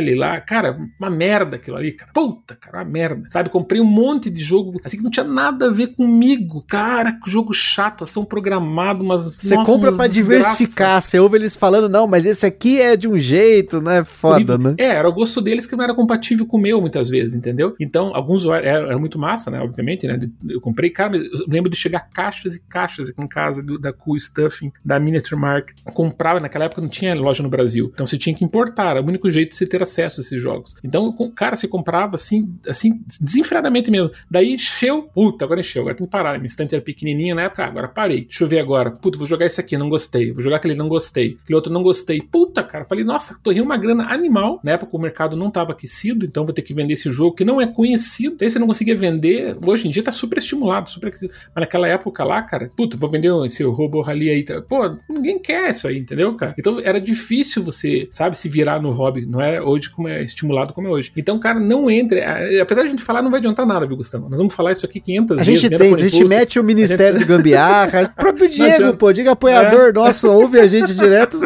Rally 0.00 0.14
lá. 0.14 0.40
Cara, 0.40 0.76
uma 0.98 1.10
merda 1.10 1.56
aquilo 1.56 1.76
ali, 1.76 1.92
cara. 1.92 2.10
Puta, 2.12 2.56
cara, 2.56 2.78
uma 2.78 2.84
merda. 2.84 3.28
Sabe? 3.28 3.50
Comprei 3.50 3.80
um 3.80 3.84
monte 3.84 4.30
de 4.30 4.40
jogo 4.40 4.80
assim 4.82 4.96
que 4.96 5.02
não 5.02 5.10
tinha 5.10 5.26
nada 5.26 5.66
a 5.66 5.70
ver 5.70 5.88
comigo. 5.94 6.64
Cara, 6.66 7.18
jogo 7.26 7.52
chato, 7.52 8.04
ação 8.04 8.24
programado, 8.24 9.04
mas. 9.04 9.34
Você 9.36 9.54
compra 9.56 9.92
para 9.92 10.08
diversificar. 10.08 11.02
Você 11.02 11.18
ouve 11.18 11.36
eles 11.36 11.54
falando, 11.54 11.88
não, 11.88 12.06
mas 12.06 12.26
esse 12.26 12.46
aqui 12.46 12.80
é 12.80 12.96
de 12.96 13.06
um 13.06 13.18
jeito, 13.18 13.80
né? 13.80 14.04
Foda, 14.04 14.56
né? 14.56 14.74
É, 14.78 14.86
era 14.86 15.08
o 15.08 15.12
gosto 15.12 15.40
deles 15.40 15.66
que 15.66 15.76
não 15.76 15.84
era 15.84 15.94
compatível 15.94 16.46
com 16.46 16.56
o 16.56 16.60
meu, 16.60 16.80
muitas 16.80 17.08
vezes, 17.08 17.34
entendeu? 17.34 17.74
Então, 17.78 18.14
alguns 18.14 18.44
era, 18.46 18.66
era 18.66 18.98
muito 18.98 19.18
massa, 19.18 19.50
né? 19.50 19.60
Obviamente, 19.60 20.06
né? 20.06 20.18
Eu 20.48 20.60
comprei, 20.60 20.90
cara, 20.90 21.16
eu 21.16 21.44
lembro 21.46 21.70
de 21.70 21.76
chegar 21.76 22.08
caixas 22.12 22.56
e 22.56 22.60
caixas 22.60 23.10
aqui 23.10 23.22
em 23.22 23.28
casa 23.28 23.62
do, 23.62 23.78
da 23.78 23.92
Cool 23.92 24.18
Stuffing, 24.18 24.72
da 24.84 24.98
Miniature 24.98 25.40
Market. 25.40 25.76
Eu 25.86 25.92
comprava, 25.92 26.40
naquela 26.40 26.64
época 26.64 26.80
não 26.80 26.88
tinha 26.88 27.14
loja 27.14 27.42
no 27.42 27.48
Brasil. 27.48 27.90
Então 27.92 28.06
você 28.06 28.16
tinha 28.16 28.34
que 28.34 28.44
importar, 28.44 28.90
era 28.90 29.02
o 29.02 29.06
único 29.06 29.30
jeito 29.30 29.50
de 29.50 29.56
você 29.56 29.66
ter 29.66 29.82
acesso 29.90 30.20
a 30.20 30.22
esses 30.22 30.40
jogos. 30.40 30.74
Então, 30.84 31.12
cara, 31.34 31.56
você 31.56 31.66
comprava 31.68 32.14
assim, 32.14 32.54
assim, 32.68 33.00
desenfreadamente 33.20 33.90
mesmo. 33.90 34.10
Daí 34.30 34.54
encheu, 34.54 35.02
puta, 35.14 35.44
agora 35.44 35.60
encheu, 35.60 35.82
agora 35.82 35.96
tem 35.96 36.06
que 36.06 36.10
parar. 36.10 36.38
Minha 36.38 36.46
estante 36.46 36.74
era 36.74 36.82
pequenininha 36.82 37.34
na 37.34 37.42
época, 37.42 37.64
ah, 37.64 37.68
agora 37.68 37.88
parei. 37.88 38.24
Deixa 38.24 38.44
eu 38.44 38.48
ver 38.48 38.60
agora. 38.60 38.90
Puta, 38.90 39.18
vou 39.18 39.26
jogar 39.26 39.46
esse 39.46 39.60
aqui, 39.60 39.76
não 39.76 39.88
gostei. 39.88 40.32
Vou 40.32 40.42
jogar 40.42 40.56
aquele, 40.56 40.74
não 40.74 40.88
gostei. 40.88 41.38
Aquele 41.42 41.56
outro, 41.56 41.72
não 41.72 41.82
gostei. 41.82 42.20
Puta, 42.20 42.62
cara, 42.62 42.84
falei, 42.84 43.04
nossa, 43.04 43.38
torrei 43.42 43.60
uma 43.60 43.76
grana 43.76 44.12
animal. 44.12 44.60
Na 44.62 44.72
época 44.72 44.96
o 44.96 45.00
mercado 45.00 45.36
não 45.36 45.48
estava 45.48 45.72
aquecido, 45.72 46.24
então 46.24 46.44
vou 46.44 46.54
ter 46.54 46.62
que 46.62 46.74
vender 46.74 46.94
esse 46.94 47.10
jogo 47.10 47.34
que 47.34 47.44
não 47.44 47.60
é 47.60 47.66
conhecido. 47.66 48.36
Daí 48.38 48.50
você 48.50 48.58
não 48.58 48.66
conseguia 48.66 48.96
vender. 48.96 49.56
Hoje 49.64 49.88
em 49.88 49.90
dia 49.90 50.02
tá 50.02 50.12
super 50.12 50.38
estimulado, 50.38 50.90
super 50.90 51.08
aquecido. 51.08 51.32
Mas 51.54 51.62
naquela 51.62 51.88
época 51.88 52.24
lá, 52.24 52.42
cara, 52.42 52.68
puta, 52.76 52.96
vou 52.96 53.08
vender 53.08 53.30
esse 53.44 53.62
robô 53.64 54.00
rally 54.00 54.30
aí. 54.30 54.44
Pô, 54.68 54.96
ninguém 55.08 55.38
quer 55.38 55.70
isso 55.70 55.86
aí, 55.88 55.98
entendeu, 55.98 56.34
cara? 56.34 56.54
Então 56.58 56.80
era 56.80 57.00
difícil 57.00 57.62
você, 57.62 58.08
sabe, 58.10 58.36
se 58.36 58.48
virar 58.48 58.80
no 58.80 58.90
hobby. 58.90 59.26
Não 59.26 59.40
é 59.40 59.60
hoje 59.60 59.79
como 59.88 60.08
é 60.08 60.22
estimulado 60.22 60.72
como 60.72 60.88
é 60.88 60.90
hoje. 60.90 61.12
Então, 61.16 61.38
cara, 61.38 61.58
não 61.58 61.90
entre. 61.90 62.20
Apesar 62.60 62.82
de 62.82 62.88
a 62.88 62.90
gente 62.90 63.02
falar, 63.02 63.22
não 63.22 63.30
vai 63.30 63.38
adiantar 63.38 63.66
nada, 63.66 63.86
viu, 63.86 63.96
Gustavo? 63.96 64.28
Nós 64.28 64.38
vamos 64.38 64.52
falar 64.52 64.72
isso 64.72 64.84
aqui 64.84 65.00
500 65.00 65.38
a 65.38 65.42
vezes. 65.42 65.60
Gente 65.60 65.78
tem, 65.78 65.94
a 65.94 65.98
gente 65.98 66.24
mete 66.24 66.58
o 66.58 66.64
Ministério 66.64 67.18
gente... 67.18 67.26
de 67.26 67.32
Gambiarra. 67.32 68.02
o 68.02 68.20
próprio 68.20 68.48
Diego, 68.48 68.96
pô, 68.96 69.12
diga 69.12 69.32
apoiador 69.32 69.88
é. 69.88 69.92
nosso, 69.92 70.30
ouve 70.30 70.58
a 70.58 70.66
gente 70.66 70.94
direto. 70.94 71.40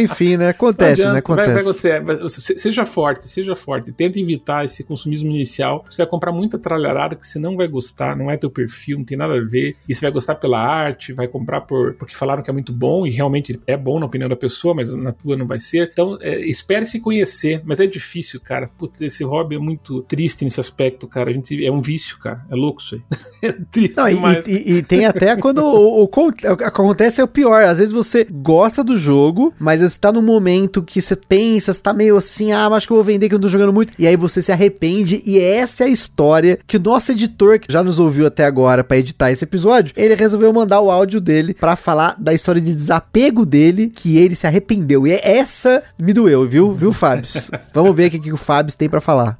Enfim, 0.00 0.36
né? 0.36 0.50
Acontece, 0.50 1.06
né? 1.06 1.18
Acontece. 1.18 1.52
Vai, 1.52 1.54
vai 1.54 1.64
você, 1.64 2.00
vai, 2.00 2.28
seja 2.28 2.84
forte, 2.84 3.28
seja 3.28 3.56
forte. 3.56 3.92
Tenta 3.92 4.18
evitar 4.20 4.64
esse 4.64 4.84
consumismo 4.84 5.30
inicial. 5.30 5.84
Você 5.88 5.98
vai 5.98 6.06
comprar 6.06 6.32
muita 6.32 6.58
tralharada 6.58 7.16
que 7.16 7.26
você 7.26 7.38
não 7.38 7.56
vai 7.56 7.66
gostar, 7.66 8.16
não 8.16 8.30
é 8.30 8.36
teu 8.36 8.50
perfil, 8.50 8.98
não 8.98 9.04
tem 9.04 9.16
nada 9.16 9.34
a 9.34 9.40
ver. 9.40 9.76
E 9.88 9.94
você 9.94 10.02
vai 10.02 10.10
gostar 10.10 10.34
pela 10.36 10.60
arte, 10.60 11.12
vai 11.12 11.26
comprar 11.26 11.62
por, 11.62 11.94
porque 11.94 12.14
falaram 12.14 12.42
que 12.42 12.50
é 12.50 12.52
muito 12.52 12.72
bom 12.72 13.06
e 13.06 13.10
realmente 13.10 13.60
é 13.66 13.76
bom 13.76 13.98
na 13.98 14.06
opinião 14.06 14.28
da 14.28 14.36
pessoa, 14.36 14.74
mas 14.74 14.92
na 14.92 15.12
tua 15.12 15.36
não 15.36 15.46
vai 15.46 15.58
ser. 15.58 15.88
Então, 15.92 16.18
é, 16.20 16.40
espere 16.40 16.86
se 16.86 17.00
conhecer, 17.00 17.62
mas 17.64 17.80
é 17.80 17.86
difícil, 17.86 18.40
cara. 18.40 18.68
Putz, 18.78 19.00
esse 19.00 19.24
hobby 19.24 19.56
é 19.56 19.58
muito 19.58 20.02
triste 20.02 20.44
nesse 20.44 20.60
aspecto, 20.60 21.06
cara. 21.06 21.30
A 21.30 21.32
gente, 21.32 21.64
é 21.64 21.70
um 21.70 21.80
vício, 21.80 22.18
cara. 22.18 22.44
É 22.50 22.54
louco 22.54 22.80
isso 22.80 22.94
aí. 22.94 23.02
é 23.42 23.52
triste 23.52 23.96
não, 23.96 24.08
demais. 24.08 24.46
E, 24.46 24.52
e, 24.52 24.72
e, 24.74 24.82
tem 24.82 25.06
até 25.06 25.36
quando 25.36 25.58
o, 25.58 26.02
o, 26.02 26.04
o, 26.04 26.30
acontece 26.64 27.20
é 27.20 27.24
o 27.24 27.28
pior. 27.28 27.62
Às 27.64 27.78
vezes 27.78 27.92
você 27.92 28.24
gosta 28.24 28.82
do 28.82 28.96
jogo, 28.96 29.52
mas 29.58 29.80
você 29.80 29.98
tá 29.98 30.12
num 30.12 30.22
momento 30.22 30.82
que 30.82 31.00
você 31.00 31.16
pensa, 31.16 31.72
você 31.72 31.82
tá 31.82 31.92
meio 31.92 32.16
assim, 32.16 32.52
ah, 32.52 32.66
acho 32.68 32.86
que 32.86 32.92
eu 32.92 32.96
vou 32.96 33.04
vender 33.04 33.28
que 33.28 33.34
eu 33.34 33.38
não 33.38 33.42
tô 33.42 33.48
jogando 33.48 33.72
muito. 33.72 33.92
E 33.98 34.06
aí 34.06 34.16
você 34.16 34.42
se 34.42 34.52
arrepende. 34.52 35.22
E 35.24 35.38
essa 35.38 35.84
é 35.84 35.86
a 35.86 35.90
história 35.90 36.58
que 36.66 36.76
o 36.76 36.80
nosso 36.80 37.12
editor, 37.12 37.58
que 37.58 37.72
já 37.72 37.82
nos 37.82 37.98
ouviu 37.98 38.26
até 38.26 38.44
agora 38.44 38.84
para 38.84 38.98
editar 38.98 39.30
esse 39.30 39.44
episódio, 39.44 39.92
ele 39.96 40.14
resolveu 40.14 40.52
mandar 40.52 40.80
o 40.80 40.90
áudio 40.90 41.20
dele 41.20 41.54
para 41.54 41.76
falar 41.76 42.16
da 42.18 42.32
história 42.32 42.60
de 42.60 42.74
desapego 42.74 43.44
dele, 43.44 43.88
que 43.94 44.16
ele 44.18 44.34
se 44.34 44.46
arrependeu. 44.46 45.06
E 45.06 45.12
essa 45.12 45.82
me 45.98 46.12
doeu, 46.12 46.46
viu, 46.46 46.72
viu, 46.72 46.92
Fabs? 46.92 47.50
Vamos 47.72 47.94
ver 47.94 48.08
o 48.08 48.10
que, 48.10 48.18
que 48.18 48.32
o 48.32 48.36
Fabs 48.36 48.74
tem 48.74 48.88
para 48.88 49.00
falar. 49.00 49.36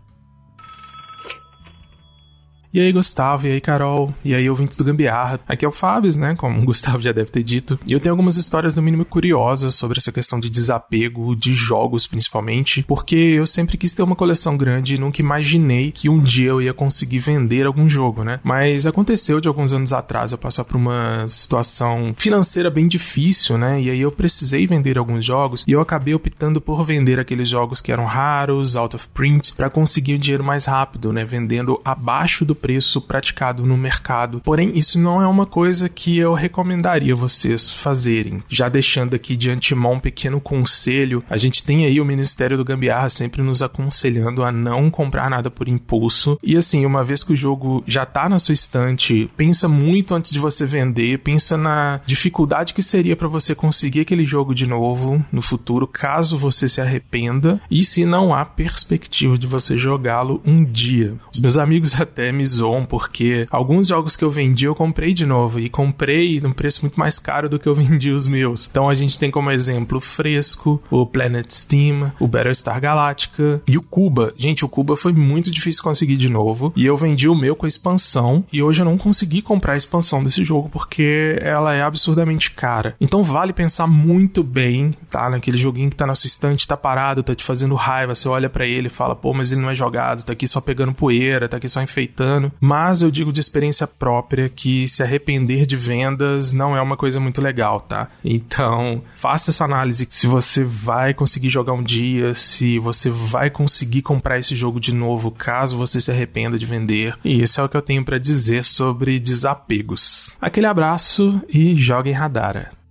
E 2.75 2.81
aí, 2.81 2.91
Gustavo, 2.91 3.47
e 3.47 3.53
aí, 3.53 3.61
Carol, 3.61 4.13
e 4.25 4.35
aí, 4.35 4.51
ouvintes 4.51 4.77
do 4.77 4.83
Gambiarra. 4.83 5.39
Aqui 5.47 5.65
é 5.65 5.69
o 5.69 5.71
Fábio, 5.71 6.11
né? 6.19 6.35
Como 6.35 6.61
o 6.61 6.65
Gustavo 6.65 7.01
já 7.01 7.13
deve 7.13 7.31
ter 7.31 7.45
dito. 7.45 7.79
E 7.87 7.93
eu 7.93 8.01
tenho 8.01 8.13
algumas 8.13 8.37
histórias, 8.37 8.75
no 8.75 8.83
mínimo, 8.83 9.05
curiosas 9.05 9.77
sobre 9.77 9.99
essa 9.99 10.11
questão 10.11 10.41
de 10.41 10.51
desapego, 10.51 11.37
de 11.37 11.53
jogos 11.53 12.09
principalmente, 12.09 12.83
porque 12.83 13.15
eu 13.15 13.47
sempre 13.47 13.77
quis 13.77 13.95
ter 13.95 14.03
uma 14.03 14.17
coleção 14.17 14.57
grande 14.57 14.97
e 14.97 14.99
nunca 14.99 15.23
imaginei 15.23 15.93
que 15.93 16.09
um 16.09 16.19
dia 16.19 16.49
eu 16.49 16.61
ia 16.61 16.75
conseguir 16.75 17.21
vender 17.21 17.65
algum 17.65 17.89
jogo, 17.89 18.25
né? 18.25 18.41
Mas 18.43 18.89
aconteceu 18.89 19.41
de 19.41 19.47
alguns 19.47 19.73
anos 19.73 19.93
atrás 19.93 20.33
eu 20.33 20.39
passar 20.39 20.65
por 20.65 20.77
uma 20.77 21.29
situação 21.29 22.13
financeira 22.17 22.71
bem 22.71 22.89
difícil, 22.89 23.57
né? 23.57 23.81
E 23.81 23.89
aí 23.89 24.01
eu 24.01 24.11
precisei 24.11 24.67
vender 24.67 24.99
alguns 24.99 25.25
jogos 25.25 25.65
e 25.65 25.71
eu 25.71 25.81
acabei 25.81 26.13
optando 26.13 26.61
por 26.61 26.83
vender 26.83 27.21
aqueles 27.21 27.49
jogos 27.49 27.81
que 27.81 27.93
eram 27.93 28.05
raros, 28.05 28.75
out 28.75 28.97
of 28.97 29.07
print, 29.15 29.55
para 29.55 29.71
conseguir 29.71 30.15
o 30.15 30.19
dinheiro 30.19 30.43
mais 30.43 30.65
rápido, 30.65 31.13
né? 31.13 31.25
Vendendo 31.25 31.81
abaixo 31.85 32.45
do 32.45 32.64
preço 32.65 32.99
praticado 32.99 33.67
no 33.67 33.77
mercado. 33.77 34.41
Porém, 34.43 34.73
isso 34.75 34.99
não 34.99 35.21
é 35.21 35.27
uma 35.27 35.45
coisa 35.45 35.87
que 35.87 36.17
eu 36.17 36.33
recomendaria 36.33 37.15
vocês 37.15 37.69
fazerem. 37.69 38.43
Já 38.49 38.71
deixando 38.71 39.15
aqui 39.15 39.37
de 39.37 39.51
antemão 39.51 39.93
um 39.93 40.01
pequeno 40.01 40.41
conselho, 40.41 41.23
a 41.29 41.37
gente 41.37 41.63
tem 41.63 41.85
aí 41.85 42.01
o 42.01 42.07
Ministério 42.07 42.57
do 42.57 42.65
Gambiarra 42.65 43.11
sempre 43.11 43.43
nos 43.43 43.61
aconselhando 43.61 44.43
a 44.43 44.51
não 44.51 44.91
comprar 44.91 45.29
nada 45.29 45.51
por 45.51 45.69
impulso. 45.69 46.39
E 46.43 46.57
assim, 46.57 46.87
uma 46.87 47.05
vez 47.05 47.23
que 47.23 47.35
o 47.35 47.37
jogo 47.37 47.85
já 47.87 48.07
tá 48.07 48.31
na 48.31 48.39
sua 48.39 48.55
estante, 48.55 49.31
pensa 49.37 49.69
muito 49.69 50.15
antes 50.15 50.33
de 50.33 50.39
você 50.39 50.65
vender, 50.65 51.19
pensa 51.19 51.59
na 51.59 52.01
dificuldade 52.07 52.73
que 52.73 52.83
seria 52.83 53.15
para 53.15 53.29
você 53.29 53.55
conseguir 53.55 54.01
aquele 54.01 54.25
jogo 54.25 54.55
de 54.55 54.67
novo 54.67 55.23
no 55.31 55.43
futuro, 55.43 55.87
caso 55.87 56.39
você 56.39 56.67
se 56.67 56.81
arrependa, 56.81 57.61
e 57.71 57.85
se 57.85 58.07
não 58.07 58.35
há 58.35 58.43
perspectiva 58.47 59.37
de 59.37 59.47
você 59.47 59.77
jogá-lo 59.77 60.41
um 60.47 60.65
dia. 60.65 61.17
Os 61.31 61.41
meus 61.41 61.59
amigos 61.59 61.95
até 62.01 62.33
me 62.33 62.54
zoam 62.55 62.85
porque 62.85 63.47
alguns 63.51 63.89
jogos 63.89 64.17
que 64.17 64.25
eu 64.25 64.31
vendi 64.31 64.65
eu 64.65 64.75
comprei 64.75 65.13
de 65.13 65.27
novo 65.27 65.61
e 65.61 65.69
comprei 65.69 66.41
num 66.41 66.53
preço 66.53 66.83
muito 66.83 66.99
mais 66.99 67.19
caro 67.19 67.49
do 67.49 67.59
que 67.59 67.69
eu 67.69 67.75
vendi 67.77 68.11
os 68.11 68.27
meus. 68.27 68.69
Então 68.71 68.89
a 68.89 68.95
gente 68.95 69.19
tem 69.19 69.31
como 69.31 69.51
exemplo 69.51 69.99
o 69.99 70.01
Fresco, 70.01 70.83
o 70.91 71.07
Planet 71.07 71.51
Steam, 71.51 72.13
o 72.19 72.27
Battlestar 72.27 72.81
Galactica 72.81 73.63
e 73.67 73.77
o 73.77 73.83
Cuba. 73.83 74.33
Gente, 74.37 74.65
o 74.65 74.69
Cuba 74.69 74.97
foi 74.97 75.13
muito 75.13 75.51
difícil 75.51 75.83
conseguir 75.83 76.17
de 76.17 76.29
novo 76.29 76.73
e 76.77 76.85
eu 76.87 76.97
vendi 76.97 77.29
o 77.29 77.35
meu 77.35 77.55
com 77.57 77.67
a 77.67 77.69
expansão 77.69 78.45
e 78.53 78.63
hoje 78.63 78.83
eu 78.83 78.85
não 78.85 78.99
consegui 78.99 79.43
comprar 79.43 79.75
a 79.75 79.77
expansão 79.77 80.23
desse 80.23 80.45
jogo 80.45 80.69
porque 80.69 81.39
ela 81.41 81.75
é 81.75 81.83
absurdamente 81.83 82.51
cara. 82.51 82.97
Então 83.01 83.23
vale 83.23 83.53
pensar 83.53 83.87
muito 83.87 84.43
bem, 84.43 84.95
tá? 85.11 85.29
Naquele 85.31 85.59
joguinho 85.59 85.91
que 85.91 85.97
tá 85.97 86.07
na 86.07 86.15
sua 86.15 86.29
estante, 86.29 86.67
tá 86.67 86.77
parado, 86.77 87.23
tá 87.23 87.35
te 87.35 87.45
fazendo 87.45 87.75
raiva, 87.75 88.15
você 88.15 88.29
olha 88.29 88.49
para 88.49 88.67
ele 88.67 88.87
e 88.89 88.91
fala, 88.91 89.15
pô, 89.15 89.33
mas 89.33 89.53
ele 89.53 89.61
não 89.61 89.71
é 89.71 89.75
jogado, 89.75 90.23
tá 90.23 90.33
aqui 90.33 90.47
só 90.47 90.61
pegando 90.61 90.95
poeira, 90.95 91.49
tá 91.49 91.57
aqui 91.57 91.69
só 91.69 91.83
enfeitando. 91.83 92.44
Mas 92.61 93.03
eu 93.03 93.11
digo 93.11 93.33
de 93.33 93.41
experiência 93.41 93.87
própria 93.87 94.49
que 94.49 94.87
se 94.89 95.03
arrepender 95.03 95.67
de 95.67 95.77
vendas 95.77 96.53
não 96.53 96.77
é 96.77 96.81
uma 96.81 96.97
coisa 96.97 97.21
muito 97.21 97.41
legal, 97.41 97.81
tá? 97.81 98.09
Então, 98.25 99.03
faça 99.15 99.51
essa 99.51 99.65
análise 99.65 100.07
se 100.11 100.27
você 100.27 100.65
vai 100.65 101.15
conseguir 101.15 101.49
jogar 101.49 101.73
um 101.73 101.83
dia, 101.83 102.35
se 102.35 102.79
você 102.79 103.11
vai 103.11 103.51
conseguir 103.51 104.03
comprar 104.03 104.39
esse 104.39 104.55
jogo 104.55 104.81
de 104.81 104.95
novo, 104.95 105.31
caso 105.31 105.77
você 105.77 106.01
se 106.01 106.11
arrependa 106.11 106.59
de 106.59 106.67
vender. 106.67 107.17
E 107.25 107.43
isso 107.43 107.61
é 107.61 107.65
o 107.65 107.69
que 107.69 107.77
eu 107.77 107.83
tenho 107.83 108.05
para 108.05 108.19
dizer 108.19 108.65
sobre 108.65 109.19
desapegos. 109.19 110.33
Aquele 110.41 110.67
abraço 110.67 111.41
e 111.49 111.77
joguem 111.77 112.13
Radara. 112.13 112.84